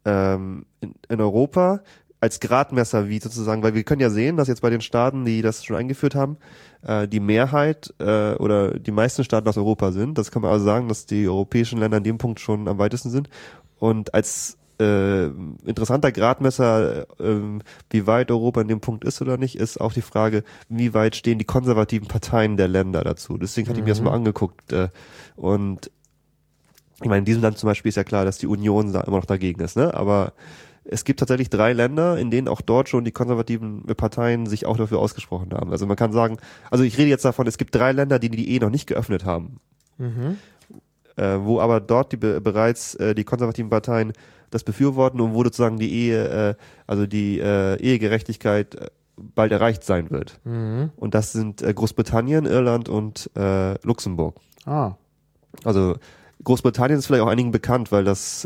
Ähm, 0.05 0.67
in, 0.81 0.95
in 1.09 1.21
Europa 1.21 1.81
als 2.21 2.39
Gradmesser, 2.41 3.09
wie 3.09 3.19
sozusagen, 3.19 3.63
weil 3.63 3.75
wir 3.75 3.83
können 3.83 4.01
ja 4.01 4.11
sehen, 4.11 4.37
dass 4.37 4.49
jetzt 4.49 4.61
bei 4.61 4.71
den 4.71 4.83
Staaten, 4.83 5.25
die 5.25 5.41
das 5.41 5.65
schon 5.65 5.77
eingeführt 5.77 6.15
haben, 6.15 6.37
äh, 6.83 7.09
die 7.09 7.21
Mehrheit 7.21 7.95
äh, 7.99 8.35
oder 8.35 8.79
die 8.79 8.91
meisten 8.91 9.25
Staaten 9.25 9.49
aus 9.49 9.57
Europa 9.57 9.93
sind. 9.93 10.19
Das 10.19 10.31
kann 10.31 10.43
man 10.43 10.53
also 10.53 10.65
sagen, 10.65 10.89
dass 10.89 11.07
die 11.07 11.27
europäischen 11.27 11.79
Länder 11.79 11.97
an 11.97 12.05
dem 12.05 12.19
Punkt 12.19 12.39
schon 12.41 12.69
am 12.69 12.79
weitesten 12.79 13.11
sind. 13.11 13.31
Und 13.79 14.13
als 14.13 14.59
äh, 14.81 15.27
interessanter 15.65 16.13
Gradmesser, 16.13 17.07
äh, 17.21 17.41
wie 17.91 18.07
weit 18.07 18.31
Europa 18.31 18.61
in 18.61 18.69
dem 18.69 18.81
Punkt 18.81 19.05
ist 19.05 19.23
oder 19.23 19.39
nicht, 19.39 19.57
ist 19.57 19.81
auch 19.81 19.93
die 19.93 20.03
Frage, 20.03 20.45
wie 20.69 20.93
weit 20.93 21.17
stehen 21.17 21.39
die 21.39 21.45
konservativen 21.45 22.09
Parteien 22.09 22.57
der 22.57 22.69
Länder 22.69 23.03
dazu. 23.03 23.39
Deswegen 23.39 23.69
hatte 23.69 23.81
ich 23.81 23.85
mir 23.85 23.93
das 23.93 24.03
mal 24.03 24.15
angeguckt. 24.15 24.73
Äh, 24.73 24.89
und 25.37 25.91
ich 27.03 27.09
meine, 27.09 27.21
in 27.21 27.25
diesem 27.25 27.43
Land 27.43 27.57
zum 27.57 27.67
Beispiel 27.67 27.89
ist 27.89 27.97
ja 27.97 28.05
klar, 28.05 28.27
dass 28.27 28.37
die 28.37 28.47
Union 28.47 28.93
da 28.93 29.01
immer 29.03 29.17
noch 29.17 29.25
dagegen 29.25 29.61
ist, 29.63 29.77
ne? 29.77 29.95
Aber 29.95 30.35
es 30.93 31.05
gibt 31.05 31.21
tatsächlich 31.21 31.51
drei 31.51 31.73
Länder, 31.73 32.19
in 32.19 32.31
denen 32.31 32.49
auch 32.49 32.61
dort 32.61 32.89
schon 32.89 33.05
die 33.05 33.13
konservativen 33.13 33.85
Parteien 33.97 34.47
sich 34.47 34.67
auch 34.67 34.77
dafür 34.77 34.99
ausgesprochen 34.99 35.53
haben. 35.55 35.71
Also 35.71 35.87
man 35.87 35.97
kann 35.97 36.13
sagen, 36.13 36.39
also 36.71 36.83
ich 36.83 36.99
rede 36.99 37.09
jetzt 37.11 37.25
davon, 37.25 37.47
es 37.47 37.59
gibt 37.59 37.75
drei 37.75 37.93
Länder, 37.93 38.19
die 38.19 38.29
die 38.29 38.51
Ehe 38.51 38.61
noch 38.61 38.71
nicht 38.71 38.89
geöffnet 38.89 39.25
haben, 39.25 39.61
äh, 41.17 41.39
wo 41.41 41.61
aber 41.61 41.81
dort 41.81 42.11
die 42.13 42.17
be 42.17 42.41
bereits 42.41 42.95
äh, 42.97 43.15
die 43.15 43.25
konservativen 43.25 43.71
Parteien 43.71 44.13
das 44.51 44.65
befürworten 44.65 45.21
und 45.21 45.33
wo 45.33 45.45
sozusagen 45.45 45.79
die 45.79 45.93
Ehe, 45.93 46.29
äh, 46.29 46.55
also 46.89 47.07
die 47.07 47.39
äh, 47.39 47.77
Ehegerechtigkeit 47.81 48.75
äh, 48.75 48.87
bald 49.17 49.53
erreicht 49.53 49.85
sein 49.85 50.11
wird. 50.11 50.41
Und 50.97 51.15
das 51.15 51.33
sind 51.33 51.63
äh, 51.63 51.73
Großbritannien, 51.73 52.47
Irland 52.47 52.89
und 52.89 53.31
äh, 53.37 53.75
Luxemburg. 53.87 54.37
Ah, 54.67 54.95
Also 55.63 55.97
Großbritannien 56.43 56.99
ist 56.99 57.07
vielleicht 57.07 57.23
auch 57.23 57.29
einigen 57.29 57.53
bekannt, 57.53 57.93
weil 57.93 58.03
das 58.03 58.45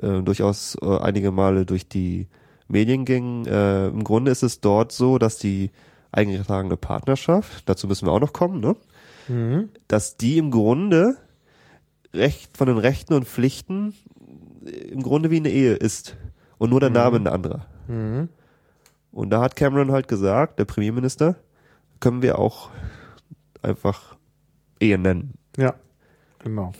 äh, 0.00 0.22
durchaus 0.22 0.76
äh, 0.82 0.98
einige 0.98 1.30
Male 1.30 1.66
durch 1.66 1.88
die 1.88 2.28
Medien 2.68 3.04
ging. 3.04 3.46
Äh, 3.46 3.88
Im 3.88 4.04
Grunde 4.04 4.30
ist 4.30 4.42
es 4.42 4.60
dort 4.60 4.92
so, 4.92 5.18
dass 5.18 5.38
die 5.38 5.70
eingetragene 6.12 6.76
Partnerschaft, 6.76 7.68
dazu 7.68 7.86
müssen 7.86 8.06
wir 8.06 8.12
auch 8.12 8.20
noch 8.20 8.32
kommen, 8.32 8.60
ne? 8.60 8.76
dass 9.88 10.16
die 10.16 10.38
im 10.38 10.50
Grunde 10.50 11.16
recht 12.14 12.56
von 12.56 12.68
den 12.68 12.78
Rechten 12.78 13.12
und 13.12 13.26
Pflichten 13.26 13.94
im 14.64 15.02
Grunde 15.02 15.30
wie 15.30 15.36
eine 15.36 15.50
Ehe 15.50 15.74
ist 15.74 16.16
und 16.58 16.70
nur 16.70 16.80
der 16.80 16.90
Name 16.90 17.16
ein 17.18 17.26
anderer. 17.26 17.66
Und 19.12 19.30
da 19.30 19.42
hat 19.42 19.56
Cameron 19.56 19.92
halt 19.92 20.08
gesagt, 20.08 20.58
der 20.58 20.64
Premierminister, 20.64 21.36
können 22.00 22.22
wir 22.22 22.38
auch 22.38 22.70
einfach 23.62 24.16
Ehe 24.80 24.98
nennen. 24.98 25.34
ja, 25.56 25.74
genau. 26.38 26.72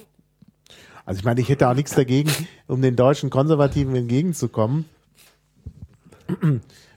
Also 1.06 1.20
ich 1.20 1.24
meine, 1.24 1.40
ich 1.40 1.48
hätte 1.48 1.68
auch 1.68 1.74
nichts 1.74 1.94
dagegen, 1.94 2.30
um 2.66 2.82
den 2.82 2.96
deutschen 2.96 3.30
Konservativen 3.30 3.94
entgegenzukommen. 3.94 4.84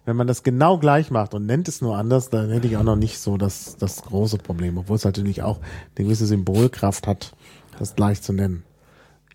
Wenn 0.05 0.15
man 0.15 0.25
das 0.25 0.41
genau 0.41 0.79
gleich 0.79 1.11
macht 1.11 1.35
und 1.35 1.45
nennt 1.45 1.67
es 1.67 1.81
nur 1.81 1.95
anders, 1.95 2.31
dann 2.31 2.49
hätte 2.49 2.67
ich 2.67 2.75
auch 2.77 2.83
noch 2.83 2.95
nicht 2.95 3.19
so 3.19 3.37
das, 3.37 3.77
das 3.77 4.01
große 4.01 4.39
Problem, 4.39 4.79
obwohl 4.79 4.95
es 4.95 5.05
natürlich 5.05 5.43
auch 5.43 5.59
eine 5.95 6.05
gewisse 6.05 6.25
Symbolkraft 6.25 7.05
hat, 7.05 7.33
das 7.77 7.95
gleich 7.95 8.23
zu 8.23 8.33
nennen. 8.33 8.63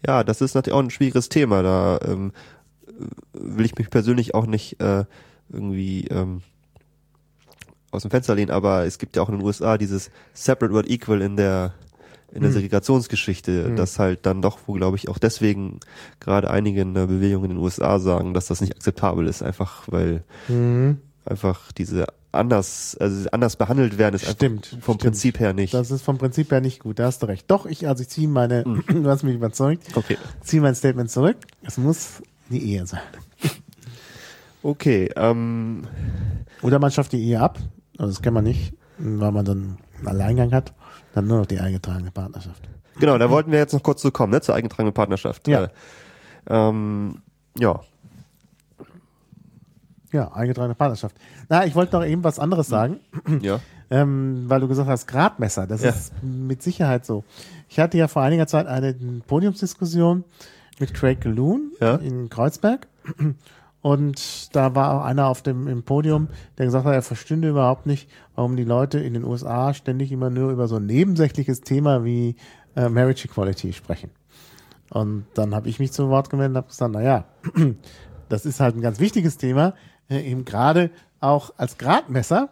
Ja, 0.04 0.24
das 0.24 0.40
ist 0.40 0.54
natürlich 0.54 0.74
auch 0.74 0.82
ein 0.82 0.90
schwieriges 0.90 1.28
Thema. 1.28 1.62
Da 1.62 2.00
ähm, 2.04 2.32
will 3.32 3.64
ich 3.64 3.76
mich 3.76 3.88
persönlich 3.88 4.34
auch 4.34 4.46
nicht 4.46 4.80
äh, 4.80 5.04
irgendwie 5.50 6.08
ähm, 6.08 6.42
aus 7.92 8.02
dem 8.02 8.10
Fenster 8.10 8.34
lehnen, 8.34 8.50
aber 8.50 8.84
es 8.84 8.98
gibt 8.98 9.14
ja 9.14 9.22
auch 9.22 9.28
in 9.28 9.38
den 9.38 9.46
USA 9.46 9.78
dieses 9.78 10.10
Separate 10.32 10.74
Word 10.74 10.90
Equal 10.90 11.22
in 11.22 11.36
der 11.36 11.74
in 12.34 12.42
der 12.42 12.50
Segregationsgeschichte, 12.52 13.74
das 13.76 13.98
halt 13.98 14.26
dann 14.26 14.42
doch, 14.42 14.58
wo 14.66 14.72
glaube 14.74 14.96
ich 14.96 15.08
auch 15.08 15.18
deswegen 15.18 15.78
gerade 16.20 16.50
einige 16.50 16.80
in 16.82 16.92
der 16.94 17.06
Bewegung 17.06 17.44
in 17.44 17.50
den 17.50 17.58
USA 17.58 17.98
sagen, 17.98 18.34
dass 18.34 18.46
das 18.46 18.60
nicht 18.60 18.74
akzeptabel 18.74 19.26
ist, 19.26 19.42
einfach 19.42 19.84
weil 19.86 20.24
einfach 21.24 21.72
diese 21.72 22.06
anders, 22.32 22.96
also 22.98 23.28
anders 23.30 23.54
behandelt 23.56 23.96
werden, 23.96 24.16
ist 24.16 24.28
Stimmt, 24.28 24.64
einfach 24.72 24.84
vom 24.84 24.94
stimmt. 24.94 25.00
Prinzip 25.12 25.38
her 25.38 25.52
nicht. 25.52 25.72
Das 25.72 25.90
ist 25.92 26.02
vom 26.02 26.18
Prinzip 26.18 26.50
her 26.50 26.60
nicht 26.60 26.80
gut, 26.80 26.98
da 26.98 27.04
hast 27.06 27.22
du 27.22 27.26
recht. 27.26 27.48
Doch, 27.48 27.64
ich, 27.64 27.86
also 27.86 28.02
ich 28.02 28.08
ziehe 28.08 28.26
meine, 28.28 28.64
du 28.88 29.08
hast 29.08 29.22
mich 29.22 29.36
überzeugt, 29.36 29.84
Okay. 29.94 30.18
ziehe 30.42 30.60
mein 30.60 30.74
Statement 30.74 31.10
zurück. 31.10 31.36
Es 31.62 31.78
muss 31.78 32.20
die 32.50 32.72
Ehe 32.72 32.86
sein. 32.86 33.00
Okay, 34.62 35.10
ähm, 35.16 35.82
Oder 36.62 36.78
man 36.78 36.90
schafft 36.90 37.12
die 37.12 37.22
Ehe 37.22 37.38
ab, 37.38 37.58
also 37.98 38.10
das 38.10 38.22
kann 38.22 38.32
man 38.32 38.44
nicht, 38.44 38.72
weil 38.96 39.30
man 39.30 39.44
dann 39.44 39.76
einen 39.98 40.08
Alleingang 40.08 40.52
hat, 40.52 40.72
dann 41.14 41.26
nur 41.26 41.38
noch 41.38 41.46
die 41.46 41.58
eingetragene 41.60 42.10
Partnerschaft. 42.10 42.62
genau, 42.98 43.16
da 43.18 43.30
wollten 43.30 43.50
wir 43.52 43.58
jetzt 43.58 43.72
noch 43.72 43.82
kurz 43.82 44.02
zu 44.02 44.10
kommen, 44.10 44.32
ne, 44.32 44.40
zur 44.40 44.54
eingetragenen 44.54 44.92
Partnerschaft. 44.92 45.46
Ja. 45.48 45.64
Äh, 45.64 45.68
ähm, 46.48 47.22
ja, 47.58 47.80
Ja, 50.12 50.30
eingetragene 50.32 50.74
Partnerschaft. 50.76 51.16
Na, 51.48 51.64
ich 51.66 51.74
wollte 51.74 51.96
noch 51.96 52.04
eben 52.04 52.22
was 52.22 52.38
anderes 52.38 52.68
sagen, 52.68 53.00
ja. 53.42 53.58
ähm, 53.90 54.44
weil 54.48 54.60
du 54.60 54.68
gesagt 54.68 54.88
hast, 54.88 55.06
Gradmesser, 55.08 55.66
das 55.66 55.82
Ja. 55.82 55.90
ist 55.90 56.12
mit 56.22 56.62
Sicherheit 56.62 57.04
so. 57.04 57.24
Ich 57.68 57.80
hatte 57.80 57.98
ja 57.98 58.06
vor 58.06 58.22
einiger 58.22 58.46
Zeit 58.46 58.66
eine 58.68 58.94
Podiumsdiskussion 59.26 60.22
mit 60.78 60.94
Craig 60.94 61.20
Galoon 61.20 61.72
Ja. 61.80 61.96
in 61.96 62.28
Kreuzberg. 62.28 62.86
Und 63.84 64.56
da 64.56 64.74
war 64.74 64.94
auch 64.94 65.04
einer 65.04 65.26
auf 65.26 65.42
dem 65.42 65.68
im 65.68 65.82
Podium, 65.82 66.28
der 66.56 66.64
gesagt 66.64 66.86
hat, 66.86 66.94
er 66.94 67.02
verstünde 67.02 67.50
überhaupt 67.50 67.84
nicht, 67.84 68.08
warum 68.34 68.56
die 68.56 68.64
Leute 68.64 68.98
in 68.98 69.12
den 69.12 69.24
USA 69.24 69.74
ständig 69.74 70.10
immer 70.10 70.30
nur 70.30 70.52
über 70.52 70.68
so 70.68 70.76
ein 70.76 70.86
nebensächliches 70.86 71.60
Thema 71.60 72.02
wie 72.02 72.36
äh, 72.76 72.88
Marriage 72.88 73.28
Equality 73.28 73.74
sprechen. 73.74 74.08
Und 74.88 75.26
dann 75.34 75.54
habe 75.54 75.68
ich 75.68 75.80
mich 75.80 75.92
zu 75.92 76.08
Wort 76.08 76.30
gemeldet 76.30 76.52
und 76.52 76.56
habe 76.56 76.68
gesagt, 76.68 76.92
naja, 76.94 77.26
das 78.30 78.46
ist 78.46 78.58
halt 78.58 78.74
ein 78.74 78.80
ganz 78.80 79.00
wichtiges 79.00 79.36
Thema, 79.36 79.74
äh, 80.08 80.30
eben 80.30 80.46
gerade 80.46 80.90
auch 81.20 81.52
als 81.58 81.76
Gradmesser, 81.76 82.48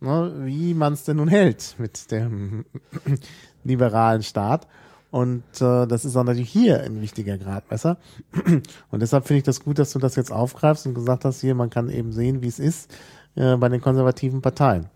ne, 0.00 0.34
wie 0.40 0.74
man 0.74 0.92
es 0.92 1.04
denn 1.04 1.16
nun 1.16 1.28
hält 1.28 1.76
mit 1.78 2.10
dem 2.10 2.66
liberalen 3.64 4.22
Staat. 4.22 4.68
Und 5.14 5.44
äh, 5.60 5.86
das 5.86 6.04
ist 6.04 6.16
auch 6.16 6.24
natürlich 6.24 6.50
hier 6.50 6.82
ein 6.82 7.00
wichtiger 7.00 7.38
Gradmesser. 7.38 7.98
Und 8.90 9.00
deshalb 9.00 9.28
finde 9.28 9.38
ich 9.38 9.44
das 9.44 9.60
gut, 9.60 9.78
dass 9.78 9.92
du 9.92 10.00
das 10.00 10.16
jetzt 10.16 10.32
aufgreifst 10.32 10.88
und 10.88 10.94
gesagt 10.94 11.24
hast, 11.24 11.40
hier, 11.40 11.54
man 11.54 11.70
kann 11.70 11.88
eben 11.88 12.10
sehen, 12.10 12.42
wie 12.42 12.48
es 12.48 12.58
ist 12.58 12.92
äh, 13.36 13.56
bei 13.56 13.68
den 13.68 13.80
konservativen 13.80 14.42
Parteien. 14.42 14.88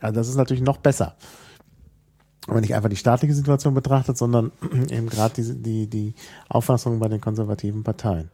Also 0.00 0.16
das 0.16 0.28
ist 0.28 0.34
natürlich 0.34 0.64
noch 0.64 0.78
besser. 0.78 1.14
Wenn 2.46 2.54
man 2.54 2.62
nicht 2.62 2.74
einfach 2.74 2.88
die 2.88 2.96
staatliche 2.96 3.32
Situation 3.32 3.72
betrachtet, 3.72 4.18
sondern 4.18 4.50
eben 4.90 5.08
gerade 5.08 5.40
die, 5.40 5.62
die, 5.62 5.86
die 5.86 6.14
Auffassung 6.48 6.98
bei 6.98 7.06
den 7.06 7.20
konservativen 7.20 7.84
Parteien. 7.84 8.28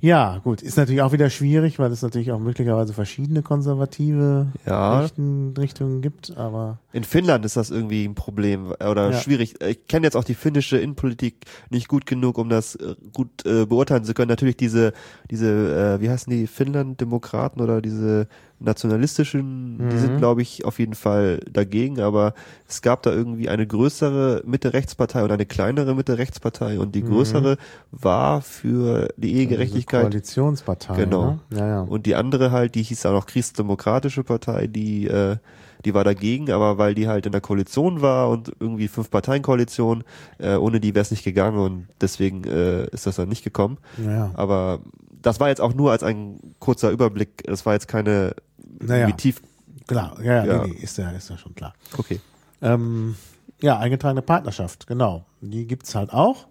Ja, 0.00 0.38
gut, 0.44 0.60
ist 0.60 0.76
natürlich 0.76 1.00
auch 1.00 1.12
wieder 1.12 1.30
schwierig, 1.30 1.78
weil 1.78 1.90
es 1.90 2.02
natürlich 2.02 2.30
auch 2.30 2.38
möglicherweise 2.38 2.92
verschiedene 2.92 3.42
konservative 3.42 4.48
Ja. 4.66 5.00
Richten, 5.00 5.54
Richtungen 5.56 6.02
gibt, 6.02 6.36
aber 6.36 6.78
In 6.92 7.04
Finnland 7.04 7.44
ist 7.44 7.56
das 7.56 7.70
irgendwie 7.70 8.04
ein 8.04 8.14
Problem 8.14 8.72
oder 8.72 9.10
Ja. 9.12 9.20
schwierig. 9.20 9.54
Ich 9.62 9.86
kenne 9.86 10.06
jetzt 10.06 10.14
auch 10.16 10.24
die 10.24 10.34
finnische 10.34 10.76
Innenpolitik 10.76 11.46
nicht 11.70 11.88
gut 11.88 12.04
genug, 12.06 12.36
um 12.38 12.48
das 12.50 12.74
äh, 12.76 12.94
gut 13.12 13.46
äh, 13.46 13.64
beurteilen 13.66 14.04
zu 14.04 14.12
können. 14.14 14.28
Natürlich 14.28 14.56
diese, 14.56 14.92
diese, 15.30 15.96
äh, 15.98 16.00
wie 16.02 16.10
heißen 16.10 16.30
die, 16.30 16.46
Finnland-Demokraten 16.46 17.60
oder 17.62 17.80
diese 17.80 18.28
nationalistischen, 18.60 19.78
die 19.90 19.96
Mhm. 19.96 19.98
sind, 19.98 20.18
glaube 20.18 20.42
ich, 20.42 20.64
auf 20.64 20.78
jeden 20.78 20.94
Fall 20.94 21.40
dagegen, 21.50 22.00
aber 22.00 22.34
es 22.68 22.82
gab 22.82 23.02
da 23.02 23.12
irgendwie 23.12 23.48
eine 23.48 23.66
größere 23.66 24.42
Mitte-Rechtspartei 24.46 25.22
und 25.24 25.30
eine 25.32 25.46
kleinere 25.46 25.94
Mitte-Rechtspartei 25.94 26.78
und 26.78 26.94
die 26.94 27.02
Mhm. 27.02 27.08
größere 27.08 27.56
war 27.90 28.40
für 28.42 29.08
die 29.16 29.28
diese 29.28 29.38
Ehegerechtigkeit 29.40 30.02
Koalitionspartei. 30.02 30.96
Genau. 30.96 31.38
Ne? 31.50 31.58
Ja, 31.58 31.66
ja. 31.68 31.80
und 31.82 32.06
die 32.06 32.14
andere 32.14 32.50
halt, 32.50 32.74
die 32.74 32.82
hieß 32.82 33.06
auch 33.06 33.12
noch 33.12 33.26
Christdemokratische 33.26 34.22
Partei, 34.24 34.66
die, 34.66 35.06
äh, 35.06 35.36
die 35.84 35.92
war 35.92 36.04
dagegen, 36.04 36.50
aber 36.50 36.78
weil 36.78 36.94
die 36.94 37.08
halt 37.08 37.26
in 37.26 37.32
der 37.32 37.42
Koalition 37.42 38.00
war 38.00 38.30
und 38.30 38.50
irgendwie 38.58 38.88
fünf 38.88 39.10
Parteien-Koalition, 39.10 40.02
äh, 40.38 40.54
ohne 40.56 40.80
die 40.80 40.94
wäre 40.94 41.02
es 41.02 41.10
nicht 41.10 41.24
gegangen 41.24 41.58
und 41.58 41.86
deswegen 42.00 42.44
äh, 42.44 42.86
ist 42.86 43.06
das 43.06 43.16
dann 43.16 43.28
nicht 43.28 43.44
gekommen. 43.44 43.76
ja. 44.02 44.30
Aber 44.34 44.80
das 45.24 45.40
war 45.40 45.48
jetzt 45.48 45.60
auch 45.60 45.74
nur 45.74 45.90
als 45.90 46.02
ein 46.02 46.38
kurzer 46.60 46.90
Überblick, 46.90 47.42
das 47.44 47.66
war 47.66 47.72
jetzt 47.72 47.88
keine 47.88 48.34
Naja. 48.80 49.10
tief. 49.12 49.42
Klar, 49.86 50.16
ja, 50.22 50.44
ja. 50.44 50.62
Nee, 50.64 50.72
nee, 50.74 50.78
ist 50.80 50.96
ja, 50.98 51.10
ist 51.10 51.30
ja 51.30 51.36
schon 51.38 51.54
klar. 51.54 51.74
Okay. 51.98 52.20
Ähm, 52.62 53.16
ja, 53.60 53.78
eingetragene 53.78 54.22
Partnerschaft, 54.22 54.86
genau. 54.86 55.24
Die 55.40 55.66
gibt's 55.66 55.94
halt 55.94 56.12
auch. 56.12 56.46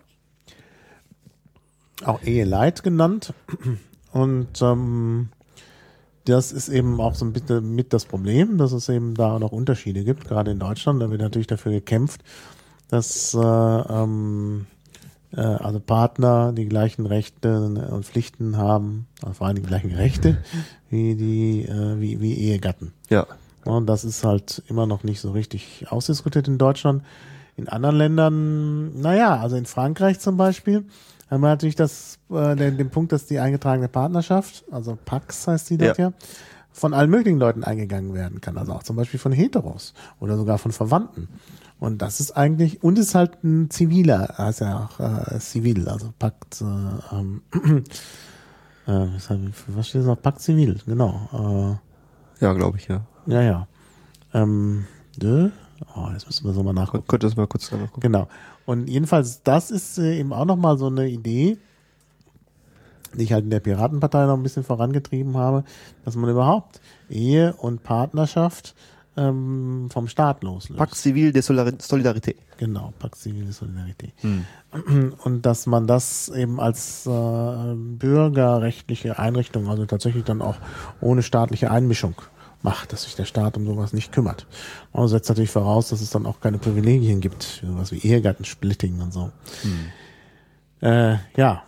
Auch 2.03 2.21
Eheleid 2.23 2.83
genannt. 2.83 3.33
Und 4.11 4.61
ähm, 4.61 5.29
das 6.25 6.51
ist 6.51 6.69
eben 6.69 6.99
auch 6.99 7.15
so 7.15 7.25
ein 7.25 7.33
bisschen 7.33 7.75
mit 7.75 7.93
das 7.93 8.05
Problem, 8.05 8.57
dass 8.57 8.71
es 8.71 8.89
eben 8.89 9.13
da 9.13 9.39
noch 9.39 9.51
Unterschiede 9.51 10.03
gibt, 10.03 10.27
gerade 10.27 10.51
in 10.51 10.59
Deutschland. 10.59 11.01
Da 11.01 11.09
wird 11.09 11.21
natürlich 11.21 11.47
dafür 11.47 11.71
gekämpft, 11.71 12.23
dass 12.89 13.33
äh, 13.33 13.39
ähm, 13.39 14.65
äh, 14.71 14.72
also 15.41 15.79
Partner 15.79 16.53
die 16.53 16.67
gleichen 16.67 17.05
Rechte 17.05 17.57
und 17.65 18.05
Pflichten 18.05 18.57
haben, 18.57 19.07
also 19.21 19.33
vor 19.33 19.47
allem 19.47 19.55
die 19.57 19.63
gleichen 19.63 19.91
Rechte 19.91 20.37
wie 20.89 21.15
die 21.15 21.65
äh, 21.65 21.99
wie, 21.99 22.21
wie 22.21 22.33
Ehegatten. 22.35 22.93
Ja. 23.09 23.25
Und 23.65 23.87
das 23.87 24.03
ist 24.03 24.23
halt 24.23 24.61
immer 24.67 24.85
noch 24.85 25.03
nicht 25.03 25.21
so 25.21 25.31
richtig 25.31 25.85
ausdiskutiert 25.89 26.47
in 26.47 26.57
Deutschland. 26.57 27.03
In 27.55 27.69
anderen 27.69 27.95
Ländern, 27.95 28.99
naja, 28.99 29.37
also 29.37 29.55
in 29.55 29.65
Frankreich 29.65 30.19
zum 30.19 30.37
Beispiel, 30.37 30.85
haben 31.29 31.41
wir 31.41 31.49
natürlich 31.49 31.75
das, 31.75 32.19
äh, 32.29 32.55
den, 32.55 32.77
den 32.77 32.89
Punkt, 32.89 33.11
dass 33.11 33.25
die 33.25 33.39
eingetragene 33.39 33.87
Partnerschaft, 33.87 34.63
also 34.71 34.97
Pax 35.03 35.47
heißt 35.47 35.69
die 35.69 35.77
Ja. 35.77 35.93
ja, 35.97 36.13
von 36.71 36.93
allen 36.93 37.09
möglichen 37.09 37.39
Leuten 37.39 37.63
eingegangen 37.63 38.13
werden 38.13 38.41
kann. 38.41 38.57
Also 38.57 38.73
auch 38.73 38.83
zum 38.83 38.95
Beispiel 38.95 39.19
von 39.19 39.31
Heteros 39.31 39.93
oder 40.19 40.35
sogar 40.35 40.57
von 40.57 40.71
Verwandten. 40.71 41.29
Und 41.83 42.01
das 42.01 42.21
ist 42.21 42.31
eigentlich, 42.31 42.81
und 42.81 42.97
ist 42.97 43.13
halt 43.13 43.43
ein 43.43 43.69
ziviler, 43.69 44.35
ja 44.61 44.85
auch 44.85 45.01
äh, 45.01 45.37
zivil, 45.39 45.89
also 45.89 46.13
Pakt, 46.17 46.61
äh, 46.61 46.63
ähm, 47.13 47.41
äh, 48.87 49.07
was, 49.67 49.89
steht 49.89 49.99
das 49.99 50.07
noch? 50.07 50.21
Pakt 50.21 50.39
zivil, 50.39 50.79
genau. 50.85 51.79
Äh, 52.39 52.41
Ja, 52.45 52.53
glaube 52.53 52.77
ich, 52.77 52.87
ja. 52.87 53.01
ja, 53.25 53.41
ja. 53.41 53.67
Ähm, 54.33 54.85
de? 55.17 55.51
Oh, 55.93 56.07
jetzt 56.13 56.25
müssen 56.25 56.45
wir 56.45 56.53
so 56.53 56.63
mal 56.63 56.71
nachgucken. 56.71 57.03
Könnt 57.05 57.25
ihr 57.25 57.27
das 57.27 57.35
mal 57.35 57.47
kurz 57.47 57.69
nachgucken? 57.69 57.99
Genau. 57.99 58.29
Und 58.65 58.87
jedenfalls, 58.87 59.43
das 59.43 59.69
ist 59.69 59.97
äh, 59.97 60.17
eben 60.17 60.31
auch 60.31 60.45
nochmal 60.45 60.77
so 60.77 60.87
eine 60.87 61.09
Idee, 61.09 61.57
die 63.13 63.23
ich 63.23 63.33
halt 63.33 63.43
in 63.43 63.49
der 63.49 63.59
Piratenpartei 63.59 64.25
noch 64.25 64.37
ein 64.37 64.43
bisschen 64.43 64.63
vorangetrieben 64.63 65.35
habe, 65.35 65.65
dass 66.05 66.15
man 66.15 66.29
überhaupt 66.29 66.79
Ehe 67.09 67.53
und 67.55 67.83
Partnerschaft 67.83 68.73
ähm, 69.15 69.89
vom 69.91 70.07
Staat 70.07 70.43
loslöst. 70.43 70.77
Pacte 70.77 70.95
Civil 70.95 71.31
de 71.31 71.41
Solidarité. 71.41 72.35
Genau, 72.57 72.93
Pakt 72.99 73.15
Zivile 73.15 73.51
Solidarität. 73.51 74.13
Und 75.23 75.45
dass 75.45 75.65
man 75.65 75.87
das 75.87 76.29
eben 76.29 76.59
als 76.59 77.05
äh, 77.05 77.73
bürgerrechtliche 77.75 79.19
Einrichtung, 79.19 79.69
also 79.69 79.85
tatsächlich 79.85 80.23
dann 80.23 80.41
auch 80.41 80.55
ohne 81.01 81.23
staatliche 81.23 81.69
Einmischung 81.69 82.15
macht, 82.63 82.93
dass 82.93 83.03
sich 83.03 83.15
der 83.15 83.25
Staat 83.25 83.57
um 83.57 83.65
sowas 83.65 83.93
nicht 83.93 84.11
kümmert. 84.11 84.47
Und 84.91 85.07
setzt 85.09 85.29
natürlich 85.29 85.51
voraus, 85.51 85.89
dass 85.89 86.01
es 86.01 86.09
dann 86.09 86.25
auch 86.25 86.39
keine 86.39 86.57
Privilegien 86.57 87.19
gibt, 87.19 87.43
für 87.43 87.67
sowas 87.67 87.91
wie 87.91 87.99
Ehegattensplitting 87.99 89.01
und 89.01 89.13
so. 89.13 89.31
Äh, 90.81 91.17
ja, 91.35 91.63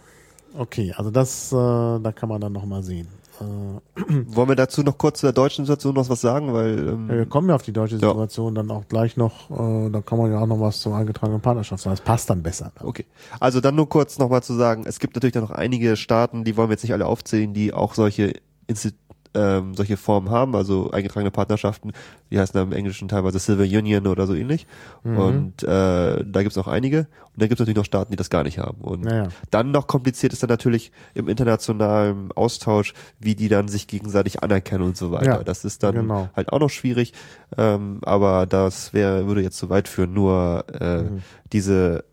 okay, 0.58 0.94
also 0.96 1.12
das, 1.12 1.52
äh, 1.52 1.56
da 1.56 2.12
kann 2.16 2.30
man 2.30 2.42
dann 2.42 2.54
nochmal 2.54 2.84
sehen. 2.84 3.08
Äh, 3.42 4.02
Wollen 4.28 4.50
wir 4.50 4.56
dazu 4.56 4.84
noch 4.84 4.98
kurz 4.98 5.20
zu 5.20 5.26
der 5.26 5.34
deutschen 5.34 5.66
Situation 5.66 5.96
noch 5.96 6.10
was 6.10 6.22
sagen? 6.22 6.54
Weil 6.54 6.78
ähm, 6.90 7.10
wir 7.10 7.26
kommen 7.26 7.50
ja 7.50 7.56
auf 7.56 7.62
die 7.64 7.74
deutsche 7.74 7.96
Ja. 7.96 8.10
Situation 8.10 8.56
dann 8.56 8.72
auch 8.72 8.88
gleich 8.88 9.18
noch, 9.18 9.50
äh, 9.52 9.90
da 9.90 10.02
kann 10.02 10.18
man 10.18 10.32
ja 10.32 10.40
auch 10.40 10.48
noch 10.48 10.60
was 10.60 10.80
zur 10.82 10.96
eingetragenen 10.96 11.42
Partnerschaft 11.42 11.84
sagen. 11.84 11.96
Das 11.96 12.06
passt 12.06 12.30
dann 12.30 12.44
besser. 12.44 12.72
Okay. 12.82 13.06
Also 13.40 13.62
dann 13.62 13.76
nur 13.76 13.90
kurz 13.90 14.18
nochmal 14.20 14.44
zu 14.44 14.54
sagen, 14.54 14.84
es 14.86 15.00
gibt 15.00 15.16
natürlich 15.16 15.34
dann 15.34 15.44
noch 15.44 15.52
einige 15.52 15.96
Staaten, 15.96 16.44
die 16.44 16.58
wollen 16.58 16.70
wir 16.70 16.74
jetzt 16.74 16.84
nicht 16.84 16.94
alle 16.94 17.06
aufzählen, 17.08 17.54
die 17.54 17.74
auch 17.74 17.94
solche 17.94 18.34
Insti 18.68 18.92
ähm, 19.36 19.76
solche 19.76 19.98
Formen 19.98 20.30
haben, 20.32 20.56
also 20.56 20.90
eingetragene 20.92 21.30
Partnerschaften, 21.32 21.92
die 22.32 22.40
heißen 22.40 22.54
dann 22.58 22.72
im 22.72 22.74
Englischen 22.78 23.08
teilweise 23.08 23.40
Civil 23.40 23.66
Union 23.78 24.08
oder 24.08 24.26
so 24.26 24.34
ähnlich. 24.34 24.66
Und 25.04 25.62
äh, 25.64 26.24
da 26.26 26.42
gibt's 26.44 26.58
auch 26.58 26.68
einige. 26.68 27.00
Und 27.00 27.42
dann 27.42 27.50
gibt's 27.50 27.60
natürlich 27.60 27.76
noch 27.78 27.86
Staaten, 27.86 28.12
die 28.12 28.18
das 28.18 28.30
gar 28.30 28.44
nicht 28.44 28.60
haben. 28.60 28.82
Und 28.82 29.04
Naja. 29.04 29.28
dann 29.52 29.72
noch 29.72 29.88
kompliziert 29.88 30.34
ist 30.34 30.42
dann 30.42 30.50
natürlich 30.50 30.92
im 31.14 31.28
internationalen 31.28 32.32
Austausch, 32.32 32.94
wie 33.20 33.36
die 33.36 33.50
dann 33.50 33.68
sich 33.68 33.88
gegenseitig 33.88 34.42
anerkennen 34.42 34.84
und 34.84 34.98
so 34.98 35.12
weiter. 35.12 35.26
Ja, 35.38 35.44
das 35.44 35.66
ist 35.66 35.84
dann 35.84 35.96
genau. 35.96 36.30
halt 36.36 36.52
auch 36.54 36.60
noch 36.60 36.70
schwierig, 36.70 37.14
ähm, 37.58 38.00
aber 38.04 38.46
das 38.46 38.94
wäre 38.94 39.28
würde 39.28 39.42
jetzt 39.42 39.58
zu 39.58 39.70
weit 39.70 39.88
führen. 39.88 40.14
Nur 40.14 40.66
äh, 40.80 41.04
Mhm. 41.04 41.22
diese 41.52 42.06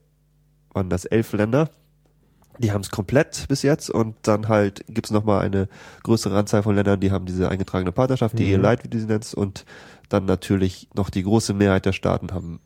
waren 0.75 0.89
das 0.91 1.05
elf 1.05 1.33
Länder, 1.33 1.71
die 2.59 2.73
haben 2.73 2.83
es 2.83 2.91
komplett 2.91 3.47
bis 3.49 3.62
jetzt 3.62 3.91
und 3.91 4.15
dann 4.23 4.49
halt 4.49 4.85
gibt's 4.88 5.11
noch 5.11 5.25
mal 5.25 5.41
eine 5.41 5.69
größere 6.03 6.37
Anzahl 6.37 6.62
von 6.62 6.75
Ländern, 6.75 7.01
die 7.01 7.11
haben 7.11 7.27
diese 7.27 7.49
eingetragene 7.49 7.93
Partnerschaft, 7.93 8.38
die 8.38 8.45
Mhm. 8.45 8.51
Ehe-Leid, 8.51 8.85
wie 8.85 8.88
du 8.88 8.99
sie 9.01 9.07
nennst, 9.07 9.35
und 9.35 9.65
dann 10.09 10.27
natürlich 10.27 10.88
noch 10.95 11.11
die 11.11 11.23
große 11.23 11.55
Mehrheit 11.55 11.87
der 11.87 11.93
Staaten 11.93 12.33
haben 12.33 12.61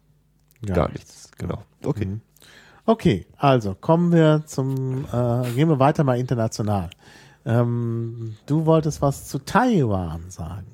gar, 0.65 0.91
nichts. 0.91 1.31
Genau. 1.39 1.63
Okay. 1.85 2.07
Mhm. 2.07 2.21
Okay, 2.85 3.27
also 3.37 3.75
kommen 3.75 4.13
wir 4.13 4.43
zum, 4.47 5.05
äh, 5.13 5.51
gehen 5.55 5.69
wir 5.69 5.79
weiter 5.79 6.05
mal 6.05 6.19
international. 6.19 6.91
Ähm, 7.45 8.37
du 8.47 8.67
wolltest 8.67 9.03
was 9.03 9.29
zu 9.29 9.39
Taiwan 9.39 10.31
sagen. 10.31 10.67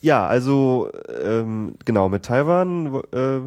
Ja, 0.00 0.26
also 0.26 0.90
ähm, 1.22 1.76
genau, 1.84 2.08
mit 2.08 2.24
Taiwan, 2.24 3.02
äh, 3.12 3.40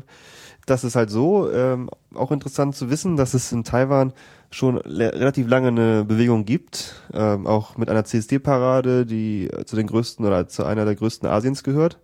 das 0.67 0.83
ist 0.83 0.95
halt 0.95 1.09
so, 1.09 1.51
ähm, 1.51 1.89
auch 2.13 2.31
interessant 2.31 2.75
zu 2.75 2.89
wissen, 2.89 3.15
dass 3.15 3.33
es 3.33 3.51
in 3.51 3.63
Taiwan 3.63 4.13
schon 4.51 4.77
relativ 4.77 5.47
lange 5.47 5.69
eine 5.69 6.05
Bewegung 6.05 6.45
gibt, 6.45 6.95
ähm, 7.13 7.47
auch 7.47 7.77
mit 7.77 7.89
einer 7.89 8.05
CSD-Parade, 8.05 9.05
die 9.05 9.49
zu 9.65 9.75
den 9.75 9.87
größten 9.87 10.25
oder 10.25 10.47
zu 10.47 10.65
einer 10.65 10.85
der 10.85 10.95
größten 10.95 11.27
Asiens 11.27 11.63
gehört. 11.63 11.99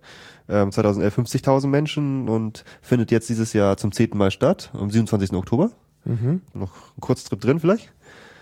Ähm, 0.48 0.72
2011 0.72 1.18
50.000 1.18 1.66
Menschen 1.68 2.28
und 2.28 2.64
findet 2.82 3.10
jetzt 3.10 3.28
dieses 3.28 3.52
Jahr 3.52 3.76
zum 3.76 3.92
zehnten 3.92 4.18
Mal 4.18 4.30
statt, 4.30 4.70
am 4.74 4.90
27. 4.90 5.32
Oktober. 5.34 5.70
Mhm. 6.04 6.42
Noch 6.52 6.72
ein 6.96 7.00
Kurztrip 7.00 7.40
drin 7.40 7.60
vielleicht. 7.60 7.92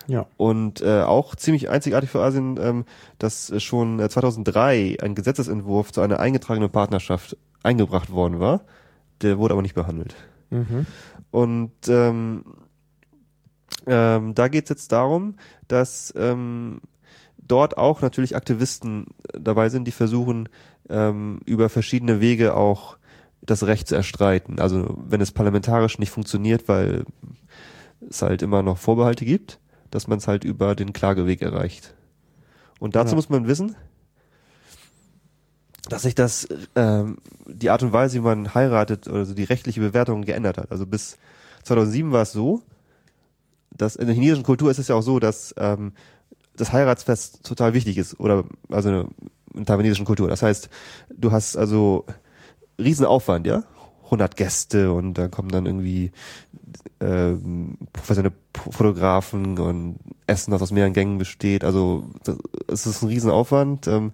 Ja. 0.08 0.26
Und 0.36 0.80
äh, 0.82 1.02
auch 1.02 1.36
ziemlich 1.36 1.68
einzigartig 1.68 2.10
für 2.10 2.22
Asien, 2.22 2.58
ähm, 2.60 2.84
dass 3.18 3.52
schon 3.62 4.00
äh, 4.00 4.08
2003 4.08 4.98
ein 5.00 5.14
Gesetzesentwurf 5.14 5.92
zu 5.92 6.00
einer 6.00 6.18
eingetragenen 6.18 6.70
Partnerschaft 6.70 7.36
eingebracht 7.62 8.10
worden 8.10 8.40
war. 8.40 8.62
Der 9.22 9.38
wurde 9.38 9.54
aber 9.54 9.62
nicht 9.62 9.74
behandelt. 9.74 10.14
Mhm. 10.50 10.86
Und 11.30 11.72
ähm, 11.88 12.44
ähm, 13.86 14.34
da 14.34 14.48
geht 14.48 14.64
es 14.64 14.70
jetzt 14.70 14.92
darum, 14.92 15.36
dass 15.68 16.12
ähm, 16.16 16.80
dort 17.38 17.78
auch 17.78 18.02
natürlich 18.02 18.36
Aktivisten 18.36 19.06
dabei 19.32 19.68
sind, 19.68 19.86
die 19.86 19.92
versuchen, 19.92 20.48
ähm, 20.88 21.40
über 21.46 21.68
verschiedene 21.68 22.20
Wege 22.20 22.54
auch 22.54 22.96
das 23.40 23.64
Recht 23.66 23.88
zu 23.88 23.94
erstreiten. 23.96 24.60
Also 24.60 24.96
wenn 25.08 25.20
es 25.20 25.32
parlamentarisch 25.32 25.98
nicht 25.98 26.10
funktioniert, 26.10 26.68
weil 26.68 27.04
es 28.08 28.22
halt 28.22 28.42
immer 28.42 28.62
noch 28.62 28.78
Vorbehalte 28.78 29.24
gibt, 29.24 29.58
dass 29.90 30.06
man 30.06 30.18
es 30.18 30.28
halt 30.28 30.44
über 30.44 30.74
den 30.74 30.92
Klageweg 30.92 31.42
erreicht. 31.42 31.94
Und 32.78 32.94
dazu 32.96 33.12
Ja. 33.12 33.16
muss 33.16 33.28
man 33.30 33.46
wissen, 33.46 33.74
dass 35.88 36.02
sich 36.02 36.14
das 36.14 36.46
ähm, 36.76 37.18
die 37.46 37.70
Art 37.70 37.82
und 37.82 37.92
Weise, 37.92 38.16
wie 38.16 38.22
man 38.22 38.54
heiratet, 38.54 39.08
also 39.08 39.34
die 39.34 39.44
rechtliche 39.44 39.80
Bewertung 39.80 40.22
geändert 40.22 40.58
hat. 40.58 40.70
Also 40.70 40.86
bis 40.86 41.18
2007 41.64 42.12
war 42.12 42.22
es 42.22 42.32
so, 42.32 42.62
dass 43.70 43.96
in 43.96 44.06
der 44.06 44.14
chinesischen 44.14 44.44
Kultur 44.44 44.70
ist 44.70 44.78
es 44.78 44.88
ja 44.88 44.94
auch 44.94 45.02
so, 45.02 45.18
dass 45.18 45.54
ähm, 45.58 45.92
das 46.56 46.72
Heiratsfest 46.72 47.44
total 47.44 47.74
wichtig 47.74 47.98
ist 47.98 48.18
oder 48.20 48.44
also 48.70 48.90
in 48.90 49.08
der 49.54 49.64
taiwanesischen 49.64 50.04
Kultur. 50.04 50.28
Das 50.28 50.42
heißt, 50.42 50.68
du 51.14 51.32
hast 51.32 51.56
also 51.56 52.04
Riesenaufwand, 52.78 53.46
ja, 53.46 53.64
100 54.04 54.36
Gäste 54.36 54.92
und 54.92 55.14
da 55.14 55.28
kommen 55.28 55.48
dann 55.48 55.66
irgendwie 55.66 56.12
ähm, 57.00 57.78
professionelle 57.92 58.34
Fotografen 58.70 59.58
und 59.58 59.98
Essen, 60.26 60.50
das 60.50 60.62
aus 60.62 60.70
mehreren 60.70 60.92
Gängen 60.92 61.18
besteht. 61.18 61.64
Also 61.64 62.04
es 62.68 62.86
ist 62.86 63.02
ein 63.02 63.08
Riesenaufwand. 63.08 63.88
Ähm, 63.88 64.12